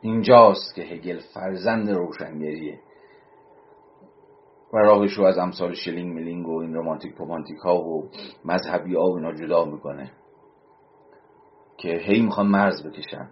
اینجاست 0.00 0.74
که 0.74 0.82
هگل 0.82 1.20
فرزند 1.34 1.90
روشنگریه. 1.90 2.80
و 4.72 4.76
راهش 4.76 5.12
رو 5.12 5.24
از 5.24 5.38
امثال 5.38 5.74
شلینگ 5.74 6.14
ملینگ 6.14 6.48
و 6.48 6.60
این 6.60 6.74
رومانتیک 6.74 7.14
پومانتیک 7.14 7.58
ها 7.58 7.82
و 7.82 8.10
مذهبی 8.44 8.94
ها 8.94 9.10
و 9.10 9.16
اینا 9.16 9.32
جدا 9.32 9.64
می‌کنه. 9.64 10.12
که 11.76 11.88
هی 11.88 12.22
می‌خوان 12.22 12.46
مرز 12.46 12.86
بکشن 12.86 13.30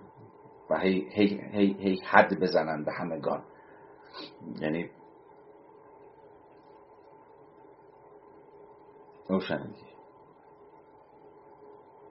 و 0.70 0.78
هی, 0.78 1.08
هی, 1.10 1.40
هی, 1.52 1.76
هی 1.80 2.00
حد 2.04 2.40
بزنن 2.40 2.84
به 2.84 2.92
همگان. 2.92 3.42
یعنی 4.60 4.90
روشنگی. 9.28 9.88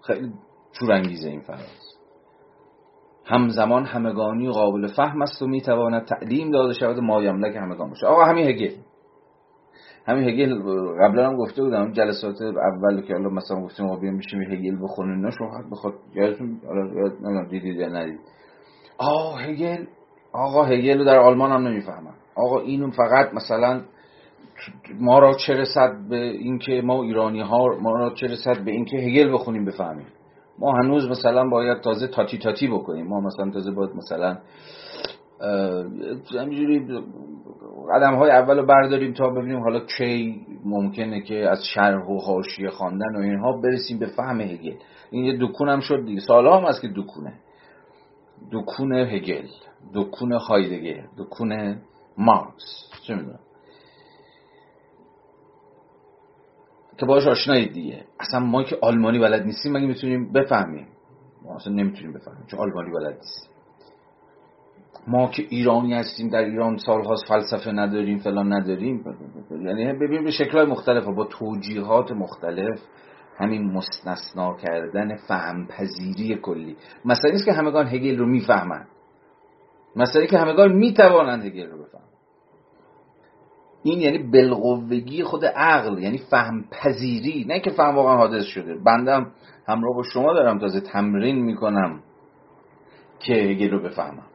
خیلی 0.01 0.33
چورانگیزه 0.71 1.29
این 1.29 1.41
فراز 1.41 1.97
همزمان 3.25 3.85
همگانی 3.85 4.51
قابل 4.51 4.87
فهم 4.87 5.21
است 5.21 5.41
و 5.41 5.47
می‌تواند 5.47 6.05
تعلیم 6.05 6.51
داده 6.51 6.73
شود 6.73 6.99
مایملک 6.99 7.55
همگان 7.55 7.89
باشه 7.89 8.07
آقا 8.07 8.23
همین 8.23 8.47
هگل 8.47 8.75
همین 10.07 10.29
هگل 10.29 10.61
قبلا 11.01 11.27
هم 11.27 11.35
گفته 11.37 11.63
بودم 11.63 11.91
جلسات 11.91 12.41
اول 12.41 13.01
که 13.01 13.13
حالا 13.13 13.29
مثلا 13.29 13.61
گفتیم 13.61 13.85
آقا 13.85 13.95
بیام 13.95 14.15
میشیم 14.15 14.41
هگل 14.41 14.83
بخونیم 14.83 15.15
اینا 15.15 15.31
شما 15.31 15.63
بخواد 15.71 15.93
یادتون 16.15 16.61
حالا 17.23 17.45
دیدید 17.49 17.75
یا 17.75 17.89
ندید. 17.89 18.19
آه 18.97 19.41
هگل 19.41 19.85
آقا 20.33 20.63
هگل 20.63 20.97
رو 20.97 21.05
در 21.05 21.17
آلمان 21.19 21.51
هم 21.51 21.67
نمی‌فهمم. 21.67 22.13
آقا 22.35 22.59
اینو 22.59 22.91
فقط 22.91 23.33
مثلا 23.33 23.81
ما 24.99 25.19
را 25.19 25.33
چه 25.33 25.53
رسد 25.53 25.95
به 26.09 26.15
اینکه 26.15 26.81
ما 26.85 27.03
ایرانی 27.03 27.41
ها 27.41 27.67
ما 27.81 27.91
را 27.91 28.13
چه 28.13 28.27
رسد 28.27 28.65
به 28.65 28.71
اینکه 28.71 28.97
هگل 28.97 29.33
بخونیم 29.33 29.65
بفهمیم. 29.65 30.07
ما 30.59 30.71
هنوز 30.71 31.09
مثلا 31.09 31.49
باید 31.49 31.81
تازه 31.81 32.07
تاتی 32.07 32.37
تاتی 32.37 32.67
بکنیم. 32.67 33.07
ما 33.07 33.19
مثلا 33.19 33.51
تازه 33.51 33.71
باید 33.71 33.89
مثلا 33.95 34.37
همینجوری 36.39 36.87
قدم 37.95 38.15
های 38.15 38.31
اول 38.31 38.57
رو 38.57 38.65
برداریم 38.65 39.13
تا 39.13 39.29
ببینیم 39.29 39.59
حالا 39.59 39.79
کی 39.79 40.45
ممکنه 40.65 41.21
که 41.21 41.49
از 41.49 41.65
شرح 41.65 42.05
و 42.05 42.17
حاشیه 42.17 42.69
خواندن 42.69 43.15
و 43.15 43.19
اینها 43.19 43.51
برسیم 43.51 43.99
به 43.99 44.05
فهم 44.05 44.41
هگل. 44.41 44.75
این 45.11 45.25
یه 45.25 45.37
دکون 45.41 45.69
هم 45.69 45.79
شد 45.79 46.05
دیگه. 46.05 46.21
سالها 46.21 46.57
هم 46.57 46.65
از 46.65 46.81
که 46.81 46.87
دکونه. 46.95 47.33
دکون 48.51 48.93
هگل 48.93 49.47
دکون 49.93 50.31
هایدگر 50.31 51.03
دکون 51.17 51.81
مارکس. 52.17 52.89
چه 53.07 53.15
می‌دونم. 53.15 53.39
که 56.97 57.05
باش 57.05 57.27
آشنایید 57.27 57.73
دیگه. 57.73 58.03
اصلا 58.19 58.39
ما 58.39 58.63
که 58.63 58.77
آلمانی 58.81 59.19
بلد 59.19 59.45
نیستیم 59.45 59.71
مگه 59.73 59.87
می‌تونیم 59.87 60.33
بفهمیم؟ 60.33 60.87
ما 61.45 61.55
اصلا 61.55 61.73
نمی‌تونیم 61.73 62.13
بفهمیم 62.13 62.45
چون 62.47 62.59
آلمانی 62.59 62.91
بلد 62.91 63.15
نیستیم. 63.15 63.56
ما 65.07 65.27
که 65.27 65.45
ایرانی 65.49 65.93
هستیم 65.93 66.29
در 66.29 66.39
ایران 66.39 66.77
سالهاست 66.77 67.27
فلسفه 67.27 67.71
نداریم 67.71 68.17
فلان 68.17 68.53
نداریم. 68.53 69.03
یعنی 69.51 69.93
ببینیم 69.93 70.23
به 70.23 70.31
شکلهای 70.31 70.65
مختلف 70.65 71.05
با 71.05 71.25
توجیهات 71.25 72.11
مختلف 72.11 72.79
همین 73.39 73.71
مستثنا 73.71 74.57
کردن 74.57 75.15
فهم 75.15 75.67
پذیری 75.67 76.35
کلی. 76.35 76.75
مثلا 77.05 77.31
نیست 77.31 77.45
که 77.45 77.53
همگان 77.53 77.87
هگل 77.87 78.17
رو 78.17 78.25
می‌فهمن. 78.25 78.85
مثلا 79.95 80.25
که 80.25 80.37
همگان 80.37 80.71
می‌توانند 80.71 81.45
هگل 81.45 81.69
رو 81.69 81.83
بفهمن. 81.83 82.03
این 83.83 84.01
یعنی 84.01 84.17
بالقوگی 84.17 85.23
خود 85.23 85.45
عقل 85.45 85.99
یعنی 85.99 86.17
فهم 86.17 86.65
پذیری 86.71 87.45
نه 87.47 87.59
که 87.59 87.69
فهم 87.69 87.95
واقعا 87.95 88.17
حادث 88.17 88.45
شده. 88.45 88.75
بندم 88.85 89.31
همراه 89.67 89.95
با 89.95 90.03
شما 90.03 90.33
دارم 90.33 90.59
تازه 90.59 90.81
تمرین 90.81 91.35
می‌کنم 91.35 91.99
که 93.19 93.33
هگل 93.33 93.69
رو 93.69 93.83
بفهمم. 93.83 94.25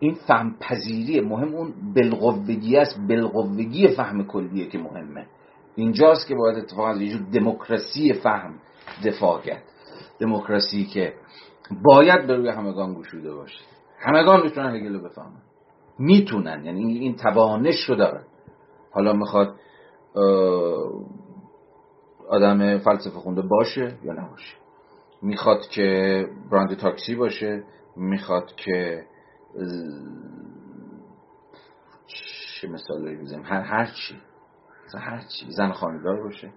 این 0.00 0.14
فهم 0.14 0.56
پذیری 0.60 1.20
مهم 1.20 1.54
اون 1.54 1.74
بالقوگی 1.94 2.76
است. 2.76 3.00
بالقوگی 3.08 3.88
فهم 3.88 4.26
کلیه 4.26 4.66
که 4.66 4.78
مهمه. 4.78 5.26
اینجاست 5.74 6.28
که 6.28 6.34
باید 6.34 6.58
اتفاقا 6.58 6.88
از 6.88 7.00
یه 7.00 7.18
دموکراسی 7.32 8.12
فهم 8.12 8.54
دفاع 9.04 9.40
کرد. 9.40 9.62
دموکراسی 10.20 10.84
که 10.84 11.14
باید 11.82 12.26
به 12.26 12.36
روی 12.36 12.48
همگان 12.48 12.94
گشوده 12.94 13.34
باشه. 13.34 13.60
همگان 14.00 14.42
می‌تونن 14.42 14.74
هگل 14.74 14.94
رو 14.94 15.08
بفهمن. 15.08 15.42
می‌تونن. 15.98 16.64
یعنی 16.64 16.98
این 16.98 17.16
توانش 17.16 17.84
رو 17.84 17.94
دارن. 17.96 18.24
حالا 18.92 19.12
می‌خواد 19.12 19.54
آدم 22.28 22.78
فلسفه 22.78 23.18
خونده 23.18 23.42
باشه 23.42 23.98
یا 24.04 24.12
نباشه. 24.12 24.56
می‌خواد 25.22 25.60
که 25.60 26.26
براند 26.50 26.76
تاکسی 26.76 27.14
باشه. 27.14 27.64
می‌خواد 27.96 28.52
که 28.56 29.04
چه 32.60 32.68
مثال 32.68 33.16
بزنیم؟ 33.16 33.44
هر 33.44 33.60
هر 33.60 33.86
چی. 33.86 34.20
هر 34.94 35.20
چی. 35.20 35.50
زن 35.50 35.72
خانهدار 35.72 36.22
باشه. 36.22 36.50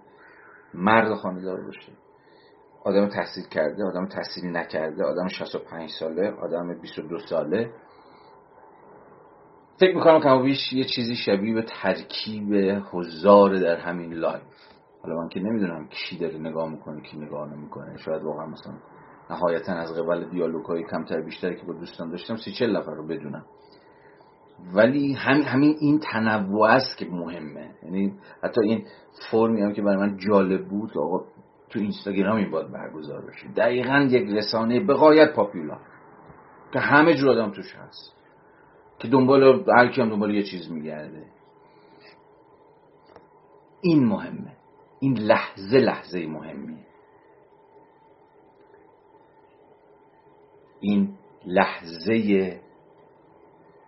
مرد 0.74 1.14
خانهدار 1.14 1.64
باشه. 1.64 1.92
آدم 2.84 3.08
تحصیل 3.08 3.44
کرده 3.44 3.84
آدم 3.84 4.06
تحصیل 4.06 4.56
نکرده 4.56 5.04
آدم 5.04 5.28
65 5.28 5.90
ساله 5.90 6.30
آدم 6.30 6.80
22 6.80 7.18
ساله. 7.18 7.70
فکر 9.76 9.96
می‌کنم 9.96 10.20
کمابیش 10.20 10.72
یه 10.72 10.84
چیزی 10.84 11.16
شبیه 11.16 11.54
به 11.54 11.62
ترکیب 11.62 12.52
حضار 12.92 13.58
در 13.58 13.76
همین 13.76 14.12
live. 14.12 14.42
حالا 15.02 15.16
من 15.16 15.28
که 15.28 15.40
نمی‌دونم 15.40 15.88
کی 15.88 16.18
داره 16.18 16.38
نگاه 16.38 16.70
می‌کنه 16.70 17.02
کی 17.02 17.18
نگاه 17.18 17.56
نمی‌کنه. 17.56 17.96
شاید 17.96 18.22
واقعا 18.22 18.46
مثلا 18.46 18.72
نهایتا 19.32 19.72
از 19.72 19.92
قبل 19.92 20.24
دیالوگ 20.24 20.64
های 20.64 20.84
کمتر 20.84 21.20
بیشتری 21.20 21.56
که 21.56 21.66
با 21.66 21.72
دوستان 21.72 22.10
داشتم 22.10 22.36
سی 22.36 22.52
چل 22.52 22.76
نفر 22.76 22.92
رو 22.92 23.06
بدونم. 23.06 23.44
ولی 24.74 25.12
هم 25.12 25.40
همین 25.40 25.76
این 25.80 26.00
تنوع 26.12 26.68
است 26.68 26.96
که 26.96 27.06
مهمه. 27.06 27.70
یعنی 27.82 28.14
حتی 28.42 28.60
این 28.60 28.84
فرمی 29.30 29.62
هم 29.62 29.72
که 29.72 29.82
برای 29.82 29.96
من 29.96 30.16
جالب 30.16 30.68
بود 30.68 30.98
آقا 30.98 31.24
تو 31.70 31.78
اینستاگرام 31.78 32.36
این 32.36 32.50
باید 32.50 32.72
برگزار 32.72 33.20
بشه. 33.26 33.48
دقیقا 33.56 34.08
یک 34.10 34.28
رسانه 34.30 34.80
بقایت 34.80 35.34
پاپیولار 35.34 35.80
که 36.72 36.78
همه 36.78 37.14
جور 37.14 37.30
آدم 37.30 37.50
توش 37.50 37.74
هست 37.74 38.16
که 38.98 39.08
دنبال 39.08 39.64
هر 39.76 39.88
کیم 39.88 40.08
دنبال 40.08 40.34
یه 40.34 40.42
چیز 40.42 40.70
میگرده. 40.70 41.26
این 43.80 44.04
مهمه. 44.04 44.56
این 45.00 45.18
لحظه 45.18 45.78
لحظه 45.78 46.26
مهمیه. 46.26 46.86
این 50.82 51.14
لحظه 51.46 52.60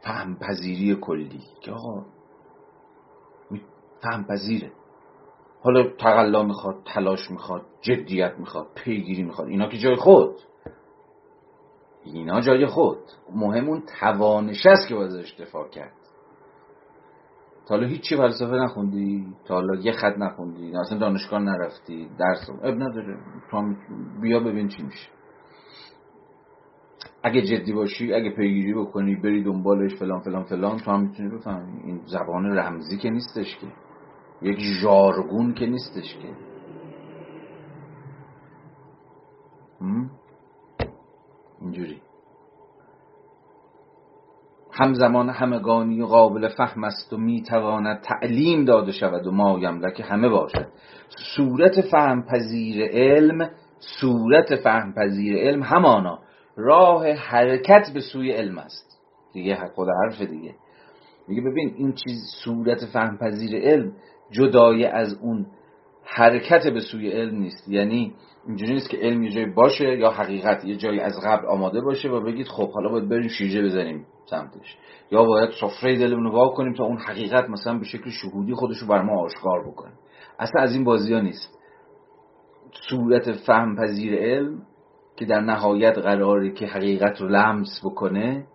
فهم 0.05 0.37
پذیری 0.37 0.97
کلی 1.01 1.43
که 1.61 1.73
آقا 1.73 2.05
فهم 4.03 4.25
پذیره 4.25 4.73
حالا 5.62 5.91
تقلا 5.99 6.43
می‌خواد 6.43 6.83
تلاش 6.85 7.31
می‌خواد 7.31 7.62
جدیت 7.81 8.35
می‌خواد 8.39 8.66
پیگیری 8.75 9.23
می‌خواد 9.23 9.49
اینا 9.49 9.69
که 9.69 9.79
جای 9.79 9.97
خود. 9.97 10.35
اینا 12.05 12.41
جای 12.41 12.66
خود. 12.66 12.99
مهم 13.35 13.69
اون 13.69 13.83
توانش 14.01 14.66
است 14.66 14.89
که 14.89 14.95
باید 14.95 15.11
ازش 15.11 15.35
دفاع 15.41 15.69
کرد. 15.69 15.93
تا 17.66 17.75
حالا 17.75 17.87
هیچی 17.87 18.16
فلسفه 18.16 18.53
نخوندی؟ 18.53 19.35
تا 19.45 19.55
حالا 19.55 19.75
یه 19.75 19.93
خط 19.93 20.19
نخوندی؟ 20.19 20.77
اصلا 20.77 20.99
دانشگاه 20.99 21.41
نرفتی؟ 21.41 22.11
درس؟ 22.19 22.51
اب 22.51 22.75
نداره. 22.75 23.19
بیا 24.21 24.41
ببین 24.41 24.69
چی 24.69 24.83
میشه. 24.83 25.09
اگه 27.24 27.42
جدی 27.42 27.72
باشی 27.72 28.14
اگه 28.14 28.30
پیگیری 28.30 28.74
بکنی 28.74 29.14
بری 29.14 29.44
دنبالش 29.44 29.94
فلان 29.94 30.20
فلان 30.20 30.44
فلان 30.44 30.78
تو 30.78 30.90
هم 30.90 31.01
می‌تونی 31.01 31.28
بفهمی. 31.28 31.82
این 31.84 32.01
زبان 32.06 32.59
رمزی 32.59 32.98
که 32.98 33.10
نیستش 33.10 33.59
که. 33.59 33.66
یک 34.42 34.59
ژارگون 34.82 35.55
که 35.55 35.66
نیستش 35.66 36.16
که. 36.16 36.28
اینجوری. 41.60 42.01
همزمان 44.72 45.30
همگانی 45.30 46.01
و 46.01 46.06
قابل 46.06 46.48
فهم 46.48 46.84
است 46.84 47.12
و 47.12 47.16
می‌تواند 47.16 48.01
تعلیم 48.01 48.64
داده 48.64 48.92
شود 48.92 49.26
و 49.26 49.30
ما 49.30 49.90
که 49.90 50.05
همه 50.05 50.28
باشد. 50.28 50.66
صورت 51.36 51.80
فهم 51.80 52.22
پذیر 52.22 52.84
علم 52.84 53.51
صورت 54.01 54.56
فهم 54.56 54.94
پذیر 54.94 55.36
علم 55.36 55.62
همانا. 55.62 56.18
راه 56.56 57.12
حرکت 57.12 57.90
به 57.94 58.01
سوی 58.01 58.32
علم 58.32 58.59
است. 58.59 59.01
دیگه 59.32 59.56
خود 59.74 59.89
حرف 59.89 60.22
دیگه. 60.22 60.55
میگه 61.28 61.43
ببین 61.43 61.74
این 61.76 61.93
چیز 61.93 62.18
صورت 62.44 62.85
فهم 62.93 63.18
پذیر 63.18 63.56
علم 63.56 63.93
جدای 64.31 64.85
از 64.85 65.18
اون 65.22 65.47
حرکت 66.05 66.66
به 66.66 66.81
سوی 66.81 67.10
علم 67.10 67.39
نیست. 67.39 67.68
یعنی 67.68 68.14
اینجوری 68.47 68.72
نیست 68.72 68.90
که 68.90 68.97
علم 68.97 69.22
یه 69.22 69.31
جایی 69.31 69.47
باشه 69.47 69.98
یا 69.98 70.10
حقیقت 70.10 70.64
یه 70.64 70.76
جایی 70.76 71.01
از 71.01 71.12
قبل 71.24 71.47
آماده 71.47 71.81
باشه 71.81 72.09
و 72.09 72.20
بگید 72.20 72.47
خب 72.47 72.70
حالا 72.70 72.89
باید 72.89 73.09
بریم 73.09 73.28
شیرجه 73.28 73.62
بزنیم 73.62 74.06
سمتش. 74.31 74.76
یا 75.10 75.24
باید 75.24 75.51
سفره 75.60 75.98
دلمون 75.98 76.24
رو 76.24 76.48
کنیم 76.56 76.72
تا 76.72 76.85
اون 76.85 76.98
حقیقت 76.98 77.51
مثلا 77.51 77.78
به 77.78 77.85
شکل 77.85 78.10
شهودی 78.10 78.55
خودش 78.55 78.78
رو 78.78 78.86
بر 78.86 79.02
ما 79.02 79.20
آشکار 79.20 79.68
بکنه. 79.68 79.93
اصلا 80.39 80.62
از 80.62 80.74
این 80.74 80.85
بازی 80.85 81.14
ها 81.14 81.20
نیست. 81.20 81.59
صورت 82.89 83.32
فهم 83.32 83.76
پذیر 83.76 84.14
علم 84.14 84.62
که 85.16 85.24
در 85.24 85.41
نهایت 85.41 85.99
قراره 85.99 86.51
که 86.51 86.66
حقیقت 86.66 87.20
رو 87.20 87.28
لمس 87.28 87.81
بکنه 87.85 88.47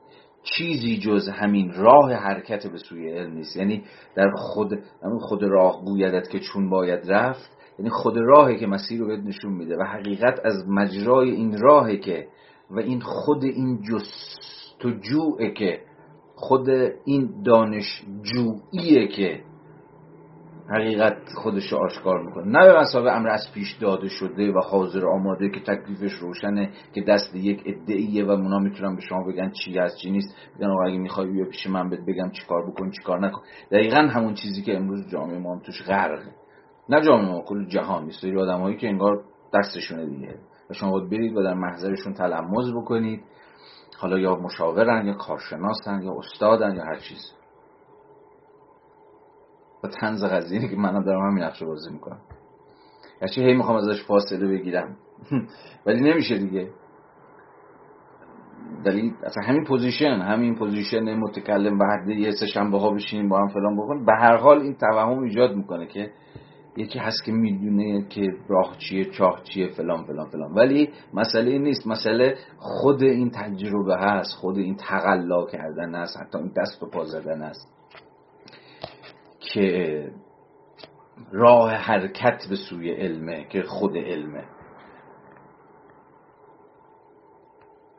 چیزی 0.44 0.98
جز 0.98 1.30
همین 1.30 1.73
راه 1.73 2.14
حرکت 2.14 2.68
به 2.68 2.77
سوی 2.77 3.10
علم 3.10 3.34
نیست. 3.34 3.57
یعنی 3.57 3.84
در 4.15 4.31
خود 4.36 4.80
خود 5.19 5.44
راه 5.44 5.86
گویدت 5.86 6.30
که 6.30 6.40
چون 6.40 6.69
باید 6.69 7.11
رفت 7.11 7.60
یعنی 7.80 7.90
خود 7.90 8.18
راهی 8.18 8.60
که 8.60 8.68
مسیر 8.68 8.99
رو 8.99 9.07
بهت 9.07 9.19
نشون 9.19 9.53
میده 9.53 9.77
و 9.77 9.84
حقیقت 9.84 10.40
از 10.45 10.68
مجرای 10.68 11.31
این 11.31 11.57
راهی 11.60 11.99
که 11.99 12.27
و 12.72 12.80
این 12.80 12.99
خود 12.99 13.44
این 13.44 13.81
جستجوعه 13.81 15.52
که 15.53 15.80
خود 16.36 16.69
این 17.06 17.44
دانش 17.45 18.03
جوییه 18.22 19.07
که 19.07 19.44
حقیقت 20.71 21.17
خودش 21.35 21.73
آشکار 21.73 22.23
می‌کنه. 22.25 22.45
نه 22.45 22.67
به 22.67 22.79
مسابقه 22.79 23.11
امر 23.11 23.29
از 23.29 23.51
پیش 23.53 23.77
داده 23.81 24.09
شده 24.09 24.51
و 24.51 24.59
حاضر 24.59 25.07
آماده 25.07 25.49
که 25.49 25.59
تکلیفش 25.59 26.13
روشنه 26.13 26.71
که 26.93 27.01
دست 27.01 27.35
یک 27.35 27.63
ادعیه 27.65 28.25
و 28.25 28.31
اونا 28.31 28.59
می‌تونن 28.59 28.95
به 28.95 29.01
شما 29.01 29.23
بگن 29.23 29.51
چی 29.51 29.77
هست 29.77 29.97
چی 29.97 30.11
نیست. 30.11 30.35
بگن 30.57 30.69
اگه 30.87 30.97
می‌خوای 30.97 31.27
بیا 31.27 31.45
پیش 31.45 31.67
من 31.67 31.89
بهت 31.89 31.99
بگم 32.07 32.31
چی 32.31 32.47
کار 32.49 32.71
بکن 32.71 32.91
چی 32.91 33.03
کار 33.03 33.27
نکن. 33.27 33.41
دقیقا 33.71 33.97
همون 34.01 34.33
چیزی 34.33 34.61
که 34.61 34.77
امروز 34.77 35.07
جامعه 35.07 35.39
ما 35.39 35.59
توش 35.65 35.81
غرقه 35.87 36.31
نه 36.89 37.01
جامعه 37.01 37.31
ما 37.31 37.41
کل 37.41 37.65
جهان. 37.67 38.05
نیست 38.05 38.25
آدم 38.25 38.61
هایی 38.61 38.77
که 38.77 38.87
انگار 38.87 39.23
دستشونه 39.53 40.05
دیگه. 40.05 40.35
و 40.69 40.73
شما 40.73 40.91
باید 40.91 41.09
برید 41.09 41.37
و 41.37 41.43
در 41.43 41.53
محضرشون 41.53 42.13
تلمز 42.13 42.73
بکنید. 42.73 43.23
حالا 43.97 44.19
یا 44.19 44.35
مشاورن 44.35 45.07
یا 45.07 45.13
کارشناسن 45.13 46.01
یا 46.03 46.13
استادن 46.17 46.75
یا 46.75 46.83
هر 46.83 46.95
چیز. 46.95 47.39
و 49.84 49.88
طنز 49.88 50.23
قضیه 50.23 50.68
که 50.68 50.76
منم 50.76 51.03
دارم 51.03 51.31
همین 51.31 51.43
نقشو 51.43 51.65
بازی 51.65 51.91
می‌کنم. 51.91 52.22
یعنی 53.22 53.49
هی 53.49 53.57
می‌خوام 53.57 53.77
ازش 53.77 54.03
فاصله 54.03 54.47
بگیرم؟ 54.47 54.97
ولی 55.85 56.11
نمیشه 56.11 56.38
دیگه. 56.38 56.69
ولی 58.85 59.14
اصلا 59.23 59.43
همین 59.43 59.64
position 59.64 60.22
همین 60.22 60.56
position 60.56 61.14
متکلم 61.14 61.80
وحده 61.80 62.10
یه 62.10 62.31
سه 62.31 62.47
شنبه 62.47 62.80
ها 62.80 62.91
بشینیم 62.91 63.30
با 63.30 63.39
هم 63.39 63.47
فلان 63.47 63.77
بکن 63.77 64.06
به 64.06 64.14
هر 64.14 64.38
حال 64.38 64.61
این 64.61 64.76
توهم 64.76 65.19
ایجاد 65.19 65.56
می‌کنه 65.56 65.88
که 65.88 66.11
یکی 66.77 66.99
هست 66.99 67.23
که 67.26 67.31
می‌دونه 67.31 68.07
که 68.10 68.27
راه 68.47 68.76
چیه 68.77 69.06
چاه 69.06 69.41
چیه 69.43 69.68
فلان 69.68 70.03
فلان 70.03 70.30
فلان. 70.30 70.53
ولی 70.53 70.89
مسئله 71.14 71.51
این 71.51 71.64
نیست. 71.64 71.88
مسئله 71.88 72.35
خود 72.57 73.03
این 73.03 73.30
تجربه 73.30 73.97
هست 73.97 74.35
خود 74.35 74.57
این 74.57 74.76
تقلا 74.76 75.45
کردن 75.45 75.95
هست 75.95 76.18
حتی 76.18 76.38
این 76.38 76.51
دست 76.57 76.84
و 76.84 76.89
پا 76.89 77.06
زدن 77.06 77.41
است 77.41 77.78
که 79.53 80.11
راه 81.31 81.71
حرکت 81.71 82.47
به 82.49 82.55
سوی 82.55 82.91
علمه 82.91 83.47
که 83.49 83.63
خود 83.63 83.97
علمه. 83.97 84.43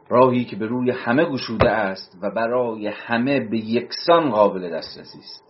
راهی 0.09 0.45
که 0.45 0.57
به 0.57 0.67
روی 0.67 0.91
همه 0.91 1.25
گشوده 1.25 1.71
است 1.71 2.19
و 2.23 2.31
برای 2.31 2.87
همه 2.87 3.41
به 3.41 3.59
یکسان 3.59 4.31
قابل 4.31 4.71
دسترسی 4.71 5.19
است. 5.19 5.45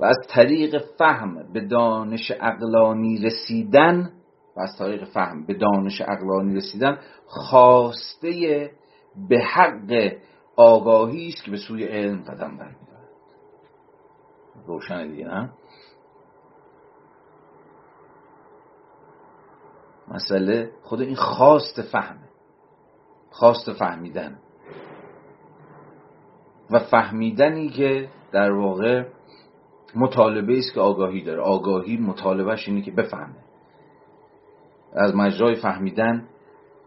و 0.00 0.04
از 0.04 0.16
طریق 0.28 0.84
فهم 0.98 1.52
به 1.52 1.60
دانش 1.60 2.32
اقلانی 2.40 3.18
رسیدن 3.18 4.12
و 4.56 4.60
از 4.60 4.76
طریق 4.78 5.04
فهم 5.04 5.46
به 5.46 5.54
دانش 5.54 6.00
اقلانی 6.00 6.56
رسیدن 6.56 6.98
خواسته 7.26 8.70
به 9.28 9.38
حق 9.38 10.12
آگاهی 10.56 11.28
است 11.28 11.44
که 11.44 11.50
به 11.50 11.56
سوی 11.56 11.84
علم 11.84 12.22
قدم 12.22 12.56
برمیدارد. 12.56 12.89
روشن 14.66 15.08
دیگه 15.08 15.24
نه؟ 15.24 15.50
مسئله 20.08 20.70
خود 20.82 21.00
این 21.00 21.16
خواست 21.16 21.82
فهمه 21.82 22.28
خواست 23.30 23.72
فهمیدن. 23.72 24.38
و 26.70 26.78
فهمیدنی 26.78 27.68
که 27.68 28.08
در 28.32 28.52
واقع 28.52 29.04
مطالبه 29.94 30.58
است 30.58 30.74
که 30.74 30.80
آگاهی 30.80 31.22
داره. 31.22 31.40
آگاهی 31.40 31.96
مطالبهش 31.96 32.68
اینه 32.68 32.82
که 32.82 32.90
بفهمه. 32.90 33.36
از 34.92 35.14
مجرای 35.14 35.54
فهمیدن 35.54 36.28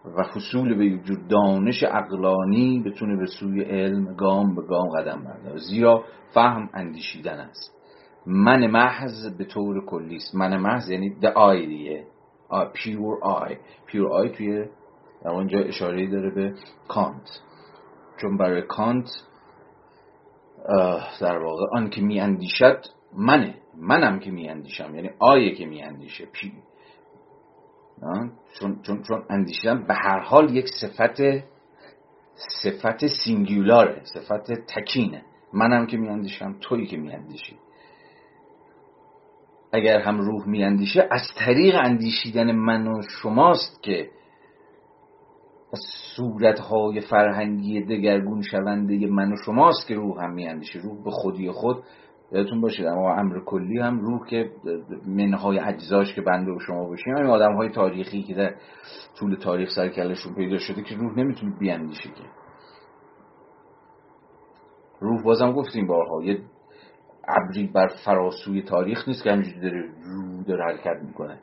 و 0.06 0.24
حصول 0.24 0.78
به 0.78 0.98
وجود 0.98 1.28
دانش 1.28 1.84
اقلانی 1.84 2.84
بتونه 2.86 3.18
به 3.18 3.26
سوی 3.26 3.64
علم 3.64 4.16
گام 4.16 4.56
به 4.56 4.62
گام 4.62 4.90
قدم 4.90 5.24
برداره. 5.24 5.58
زیرا 5.58 6.04
فهم 6.34 6.70
اندیشیدن 6.74 7.40
است. 7.40 7.74
من 8.26 8.68
محض 8.68 9.38
به 9.38 9.46
طور 9.46 9.86
کلی 9.86 10.16
است. 10.16 10.36
من 10.36 10.58
محض 10.58 10.90
یعنی 10.90 11.16
the 11.22 11.34
eye 11.34 11.68
دیگه. 11.68 12.08
pure 12.52 13.24
eye. 13.24 13.56
Pure 13.88 14.26
eye 14.26 14.38
توی 14.38 14.66
در 15.24 15.30
اونجا 15.30 15.60
اشاره 15.60 16.08
داره 16.08 16.30
به 16.30 16.54
کانت 16.88 17.30
چون 18.22 18.38
برای 18.38 18.62
کانت 18.62 19.10
در 21.22 21.38
واقع 21.38 21.66
آن 21.72 21.90
که 21.90 22.02
می 22.02 22.20
اندیشد 22.20 22.86
منه. 23.18 23.56
منم 23.78 24.20
که 24.20 24.32
می 24.32 24.50
اندیشم 24.50 24.96
یعنی 24.96 25.10
آیه 25.20 25.56
که 25.56 25.66
می 25.66 25.82
اندیشه 25.82 26.26
چون, 28.60 28.80
چون, 28.84 29.02
چون 29.04 29.24
اندیشیدن 29.30 29.88
به 29.88 29.94
هر 29.94 30.20
حال 30.20 30.56
یک 30.56 30.66
صفت 30.82 31.22
صفت 32.64 33.08
سینگولاره 33.08 34.02
صفت 34.04 34.52
تکینه. 34.52 35.24
منم 35.54 35.86
که 35.86 35.98
میاندیشم 35.98 36.56
تویی 36.62 36.86
که 36.86 36.98
میاندیشی. 36.98 37.58
اگر 39.74 40.00
هم 40.00 40.22
روح 40.22 40.48
میاندیشه 40.48 41.08
از 41.12 41.22
طریق 41.38 41.76
اندیشیدن 41.84 42.52
من 42.52 42.88
و 42.88 43.02
شماست 43.02 43.84
که 43.84 44.10
صورتهای 46.16 47.02
فرهنگی 47.02 47.82
دگرگون 47.82 48.42
شونده 48.42 49.08
من 49.08 49.34
و 49.34 49.36
شماست 49.46 49.88
که 49.88 49.96
روح 49.96 50.24
هم 50.24 50.34
میاندیشه. 50.34 50.80
روح 50.80 51.04
به 51.04 51.12
خودی 51.12 51.52
خود 51.52 51.84
یادتون 52.34 52.62
باشه. 52.62 52.88
اما 52.88 53.16
امر 53.16 53.40
کلی 53.40 53.80
هم 53.80 54.00
روح 54.00 54.28
که 54.28 54.52
منهای 55.08 55.60
اجزاش 55.60 56.16
که 56.16 56.22
بنده 56.22 56.52
و 56.52 56.60
شما 56.60 56.86
باشیم 56.86 57.18
همین 57.18 57.30
آدم 57.30 57.56
های 57.56 57.70
تاریخی 57.70 58.24
که 58.24 58.34
در 58.34 58.56
طول 59.20 59.36
تاریخ 59.36 59.70
سرکلشون 59.76 60.34
پیدا 60.34 60.58
شده 60.58 60.84
که 60.84 60.96
روح 60.96 61.20
نمی‌تونه 61.20 61.56
بیاندیشه 61.60 62.10
که. 62.10 62.24
روح 65.00 65.24
بازم 65.24 65.52
گفتیم 65.52 65.88
بارها 65.88 66.24
یه 66.24 66.40
ابری 67.28 67.68
بر 67.68 67.88
فراسوی 68.06 68.62
تاریخ 68.62 69.08
نیست 69.08 69.24
که 69.24 69.32
همینجوری 69.32 69.60
داره 69.62 69.82
رو 70.04 70.44
داره 70.44 70.64
حرکت 70.64 71.04
می‌کنه. 71.04 71.40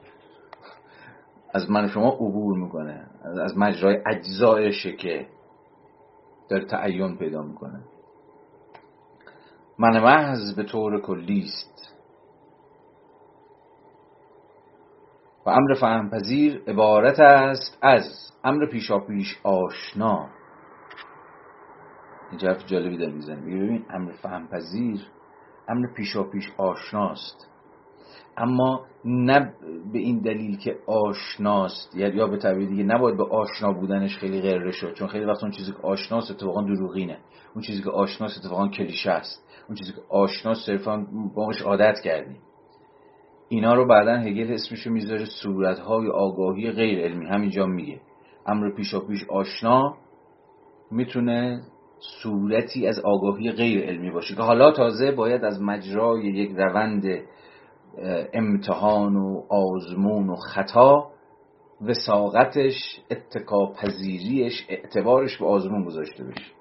از 1.55 1.71
من 1.71 1.89
شما 1.89 2.09
عبور 2.09 2.59
می‌کنه. 2.59 3.07
از 3.45 3.59
مجرای 3.59 3.99
اجزایشه 4.07 4.93
که 4.93 5.27
داره 6.51 6.65
تعین 6.65 7.17
پیدا 7.17 7.43
می‌کنه. 7.43 7.81
من 9.81 10.01
محض 10.01 10.55
به 10.57 10.62
طور 10.62 11.01
کلی 11.01 11.44
است. 11.44 11.94
و 15.47 15.51
امر 15.51 15.74
فهمپذیر 15.74 16.62
عبارت 16.66 17.20
است 17.20 17.78
از 17.82 18.32
امر 18.44 18.66
پیشاپیش 18.66 19.40
آشنا. 19.43 20.28
این 22.31 22.40
حرف 22.40 22.66
جالبی 22.66 22.97
در 22.97 23.11
می‌زنه 23.11 23.40
ببین 23.40 23.85
امر 23.90 24.12
فهمپذیر 24.12 25.01
امر 25.69 25.86
پیشاپیش 25.97 26.52
آشناست 26.57 27.51
اما 28.36 28.86
نه 29.05 29.55
به 29.93 29.98
این 29.98 30.19
دلیل 30.19 30.59
که 30.59 30.78
آشناست 30.86 31.94
یا 31.94 32.27
به 32.27 32.36
تعبیر 32.36 32.69
دیگه 32.69 32.85
نباید 32.85 33.16
به 33.16 33.24
آشنا 33.24 33.73
بودنش 33.73 34.19
خیلی 34.19 34.40
غیر 34.40 34.70
شد 34.70 34.94
چون 34.94 35.09
خیلی 35.09 35.24
وقت 35.24 35.43
اون 35.43 35.52
چیزی 35.52 35.73
که 35.73 35.78
آشناست 35.78 36.31
اتفاقا 36.31 36.62
دروغینه. 36.62 37.19
اون 37.55 37.65
چیزی 37.65 37.82
که 37.82 37.90
آشناست 37.90 38.39
اتفاقا 38.39 38.69
کلیشه 38.69 39.11
است. 39.11 39.49
اون 39.71 39.77
چیزی 39.79 39.93
که 39.93 40.01
آشناست 40.09 40.67
صرفا 40.67 41.07
باش 41.35 41.63
عادت 41.63 42.01
کردیم. 42.05 42.39
اینا 43.49 43.75
رو 43.75 43.87
بعدا 43.87 44.17
هگل 44.17 44.53
اسمشو 44.53 44.91
می‌ذاره 44.91 45.25
صورتهای 45.43 46.09
آگاهی 46.09 46.71
غیر 46.71 47.05
علمی 47.05 47.27
همینجا 47.27 47.67
میگه. 47.67 48.01
امر 48.47 48.71
پیشا 48.71 49.01
پیش 49.01 49.25
آشنا 49.29 49.95
می‌تونه 50.91 51.63
صورتی 52.23 52.87
از 52.87 52.99
آگاهی 52.99 53.53
غیر 53.53 53.85
علمی 53.85 54.11
باشه 54.11 54.35
که 54.35 54.43
حالا 54.43 54.73
تازه 54.73 55.13
باید 55.13 55.45
از 55.45 55.63
مجرای 55.63 56.23
یک 56.23 56.51
روند 56.57 57.05
امتحان 58.33 59.17
و 59.17 59.43
آزمون 59.49 60.29
و 60.29 60.37
خطا 60.37 61.11
وساقتش 61.81 63.01
اتکا 63.11 63.73
پذیریش 63.73 64.67
اعتبارش 64.69 65.39
به 65.39 65.47
آزمون 65.47 65.85
گذاشته 65.85 66.25
بشه. 66.25 66.60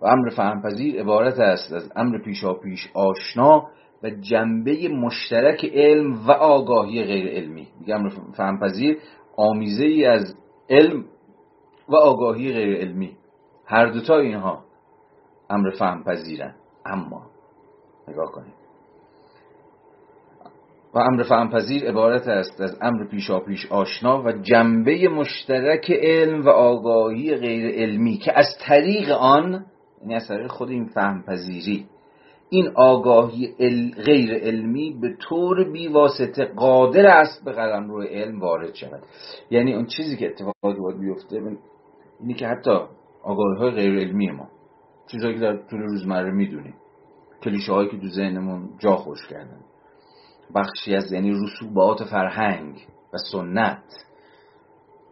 و 0.00 0.06
امر 0.06 0.28
فهمپذیر 0.28 1.00
عبارت 1.00 1.38
است 1.38 1.72
از 1.72 1.92
امر 1.96 2.18
پیشا 2.18 2.54
پیش 2.54 2.90
آشنا 2.94 3.68
و 4.02 4.10
جنبه 4.10 4.88
مشترک 4.88 5.64
علم 5.64 6.26
و 6.26 6.30
آگاهی 6.30 7.04
غیر 7.04 7.26
علمی. 7.28 7.68
میگه 7.80 7.94
امر 7.94 8.10
فهمپذیر 8.36 8.98
آمیزه 9.36 9.84
ای 9.84 10.04
از 10.04 10.36
علم 10.70 11.04
و 11.88 11.96
آگاهی 11.96 12.52
غیر 12.52 12.76
علمی. 12.76 13.16
هر 13.66 13.86
دوتا 13.86 14.18
اینها 14.18 14.64
امر 15.50 15.70
فهمپذیرن. 15.70 16.54
اما 16.86 17.26
نگاه 18.08 18.32
کنید. 18.32 18.60
و 20.94 20.98
امر 20.98 21.22
فهمپذیر 21.22 21.88
عبارت 21.88 22.28
است 22.28 22.60
از 22.60 22.78
امر 22.82 23.06
پیشاپیش 23.06 23.72
آشنا 23.72 24.22
و 24.22 24.32
جنبه 24.32 25.08
مشترک 25.08 25.90
علم 25.90 26.44
و 26.44 26.48
آگاهی 26.48 27.34
غیر 27.34 27.82
علمی 27.82 28.16
که 28.16 28.38
از 28.38 28.46
طریق 28.66 29.10
آن 29.10 29.66
یعنی 30.00 30.14
از 30.14 30.28
طریق 30.28 30.46
خود 30.46 30.70
این 30.70 30.86
فهمپذیری. 30.86 31.86
این 32.50 32.68
آگاهی 32.74 33.54
غیر 34.06 34.34
علمی 34.34 34.98
به 35.00 35.16
طور 35.20 35.70
بیواسطه 35.72 36.44
قادر 36.44 37.06
است 37.06 37.44
به 37.44 37.52
قلم 37.52 37.90
روی 37.90 38.06
علم 38.06 38.40
وارد 38.40 38.74
شود. 38.74 39.02
یعنی 39.50 39.74
اون 39.74 39.86
چیزی 39.86 40.16
که 40.16 40.26
اتفاقی 40.26 40.80
باید 40.80 41.00
بیفته 41.00 41.42
اینی 42.20 42.34
که 42.34 42.46
حتی 42.46 42.70
آگاهی 43.22 43.58
های 43.58 43.70
غیر 43.70 43.98
علمی 43.98 44.30
ما 44.30 44.48
چیزهایی 45.06 45.34
که 45.34 45.40
در 45.40 45.56
طول 45.56 45.80
روزمره 45.80 46.30
می‌دونیم 46.30 46.74
کلیشه 47.44 47.72
هایی 47.72 47.88
که 47.88 47.98
تو 47.98 48.08
ذهنمون 48.08 48.70
جا 48.78 48.96
خوش 48.96 49.26
کردن 49.26 49.60
بخشی 50.54 50.94
از 50.94 51.12
یعنی 51.12 51.30
رسوبات 51.30 52.04
فرهنگ 52.04 52.86
و 53.14 53.16
سنت 53.32 53.82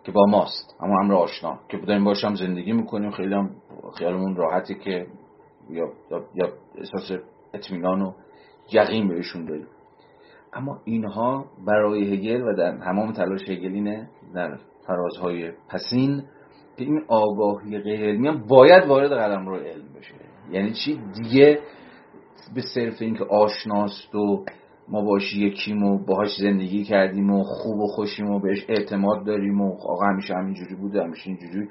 که 0.04 0.12
با 0.12 0.26
ماست. 0.26 0.76
اما 0.80 1.00
امر 1.00 1.14
آشنا. 1.14 1.58
که 1.68 1.76
بودیم 1.76 2.04
باشم 2.04 2.34
زندگی 2.34 2.72
می‌کنیم. 2.72 3.10
خیلی 3.10 3.34
هم 3.34 3.50
خیالمون 3.98 4.36
راحتی 4.36 4.74
که 4.74 5.06
یا, 5.70 5.92
یا, 6.34 6.48
احساس 6.78 7.20
اطمینان 7.54 8.02
و 8.02 8.12
یقین 8.72 9.08
بهشون 9.08 9.44
داریم. 9.44 9.66
اما 10.52 10.80
اینها 10.84 11.44
برای 11.66 12.14
هگل 12.14 12.42
و 12.42 12.56
در 12.56 12.78
تمام 12.78 13.12
تلاش 13.12 13.48
هگلینه 13.48 14.08
در 14.34 14.58
فرازهای 14.86 15.52
پسین 15.68 16.22
که 16.76 16.84
این 16.84 17.02
آگاهی 17.08 17.78
غیر 17.78 18.00
علمی 18.00 18.28
هم 18.28 18.46
باید 18.46 18.86
وارد 18.86 19.10
قلم 19.10 19.48
رو 19.48 19.56
علم 19.56 19.92
بشه. 19.98 20.14
یعنی 20.50 20.72
چی؟ 20.72 21.00
دیگه 21.14 21.60
به 22.54 22.62
صرف 22.74 23.02
اینکه 23.02 23.24
آشناست 23.24 24.14
و 24.14 24.44
ما 24.90 25.02
باش 25.02 25.36
یکیم 25.36 25.82
و 25.82 25.98
باهاش 25.98 26.28
زندگی 26.40 26.84
کردیم 26.84 27.30
و 27.30 27.42
خوب 27.42 27.78
و 27.78 27.86
خوشیم 27.86 28.30
و 28.30 28.40
بهش 28.40 28.64
اعتماد 28.68 29.26
داریم 29.26 29.60
و 29.60 29.72
آقا 29.72 30.04
همیشه 30.04 30.34
همینجوری 30.34 30.74
بوده 30.74 31.02
همیشه 31.02 31.26
اینجوری 31.26 31.68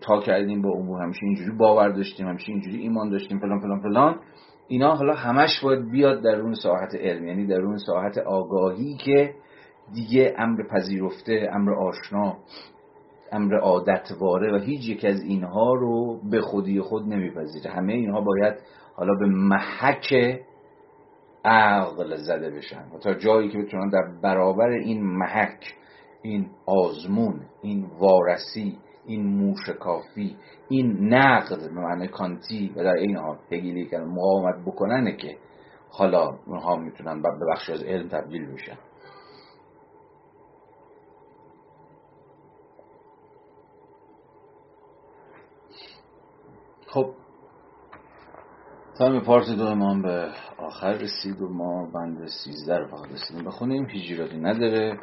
تا 0.00 0.20
کردیم 0.20 0.62
با 0.62 0.70
امور 0.70 1.02
همیشه 1.02 1.20
اینجوری 1.22 1.50
باور 1.50 1.88
داشتیم 1.88 2.28
همیشه 2.28 2.52
اینجوری 2.52 2.78
ایمان 2.78 3.10
داشتیم 3.10 3.38
فلان 3.38 3.60
فلان 3.60 3.80
فلان. 3.80 4.20
اینا 4.68 4.94
حالا 4.94 5.14
همش 5.14 5.60
باید 5.62 5.90
بیاد 5.90 6.22
در 6.22 6.40
اون 6.40 6.54
ساحت 6.54 6.94
علم 6.94 7.26
یعنی 7.26 7.46
در 7.46 7.60
اون 7.60 7.76
ساحت 7.76 8.18
آگاهی 8.18 8.96
که 9.04 9.34
دیگه 9.94 10.34
امر 10.38 10.62
پذیرفته 10.70 11.50
امر 11.52 11.74
آشنا 11.74 12.36
امر 13.32 13.56
عادتواره 13.56 14.52
و 14.52 14.58
هیچ 14.58 14.88
یک 14.88 15.04
از 15.04 15.22
اینها 15.22 15.74
رو 15.74 16.20
به 16.30 16.40
خودی 16.40 16.80
خود 16.80 17.02
نمیپذیره. 17.02 17.70
همه 17.70 17.92
اینها 17.92 18.20
باید 18.20 18.54
حالا 18.96 19.14
به 19.14 19.26
محک 19.26 20.38
عقل 21.46 22.16
زده 22.16 22.50
بشن 22.50 22.84
و 22.94 22.98
تا 22.98 23.14
جایی 23.14 23.48
که 23.48 23.58
بتونن 23.58 23.88
در 23.88 24.20
برابر 24.22 24.68
این 24.68 25.02
محک 25.02 25.74
این 26.22 26.50
آزمون 26.66 27.40
این 27.62 27.86
وارسی 27.98 28.78
این 29.06 29.26
موشکافی 29.26 30.36
این 30.68 31.14
نقد 31.14 31.74
به 31.74 31.80
معنی 31.80 32.08
کانتی 32.08 32.72
و 32.76 32.84
در 32.84 32.94
این 32.94 33.16
حال 33.16 33.38
هگلی 33.52 33.86
که 33.86 33.98
مقاومت 33.98 34.54
بکننه 34.66 35.16
که 35.16 35.36
حالا 35.90 36.38
اونها 36.46 36.76
می‌تونن 36.76 37.22
به 37.22 37.28
بخش 37.52 37.70
از 37.70 37.82
علم 37.82 38.08
تبدیل 38.08 38.52
بشن. 38.52 38.78
خب 46.86 47.10
تایم 48.98 49.20
پارت 49.20 49.50
دو 49.50 49.74
ما 49.74 49.94
به 49.94 50.32
آخر 50.58 50.92
رسید 50.92 51.42
و 51.42 51.48
ما 51.48 51.86
بند 51.86 52.26
سیزده 52.26 52.78
رو 52.78 52.86
فقط 52.86 53.12
رسیدیم. 53.12 53.44
بخونیم. 53.44 53.86
هیچ 53.86 54.20
نداره. 54.20 54.98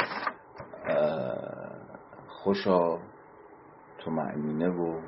خوشا 2.28 2.98
تو 4.00 4.12
معنینه 4.12 4.70
و 4.70 5.02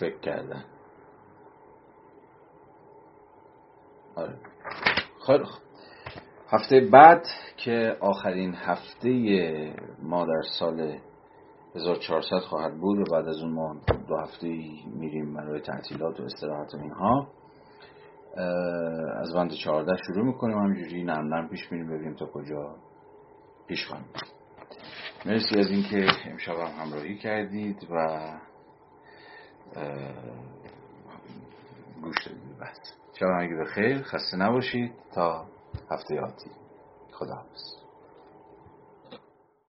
فکر 0.00 0.20
کردن. 0.20 0.64
آره. 4.16 4.38
خیلی 5.26 5.44
هفته 6.48 6.80
بعد 6.92 7.26
که 7.56 7.96
آخرین 8.00 8.54
هفته 8.54 9.74
ما 10.02 10.26
در 10.26 10.42
سال 10.58 10.98
1400 11.74 12.38
خواهد 12.38 12.78
بود 12.80 12.98
و 12.98 13.04
بعد 13.12 13.28
از 13.28 13.42
اون 13.42 13.52
ما 13.52 13.76
دو 14.08 14.16
هفته 14.16 14.46
میریم 14.94 15.34
برای 15.34 15.60
تعطیلات 15.60 16.20
و 16.20 16.22
استراحت 16.22 16.74
و 16.74 16.78
اینها. 16.78 17.28
از 19.20 19.34
بند 19.34 19.52
14 19.52 19.96
شروع 20.06 20.26
می‌کنیم. 20.26 20.58
همینجوری 20.58 21.04
نرم 21.04 21.34
نرم 21.34 21.48
پیش 21.48 21.72
میریم 21.72 21.86
ببینیم 21.86 22.14
تا 22.14 22.26
کجا 22.26 22.76
پیش 23.66 23.86
خواهیم 23.86 24.06
مرسی 25.26 25.58
از 25.58 25.70
اینکه 25.70 26.06
امشب 26.30 26.52
هم 26.52 26.82
همراهی 26.84 27.18
کردید 27.18 27.86
و 27.90 28.18
گوش 32.02 32.26
دادید. 32.26 32.58
بحث 32.60 32.78
شب 33.12 33.26
همگی 33.26 33.64
خیر 33.64 34.02
خسته 34.02 34.36
نباشید. 34.36 34.92
تا 35.14 35.44
هفته 35.90 36.20
آتی. 36.20 36.50
خدا 37.12 37.34
حافظ 37.34 37.79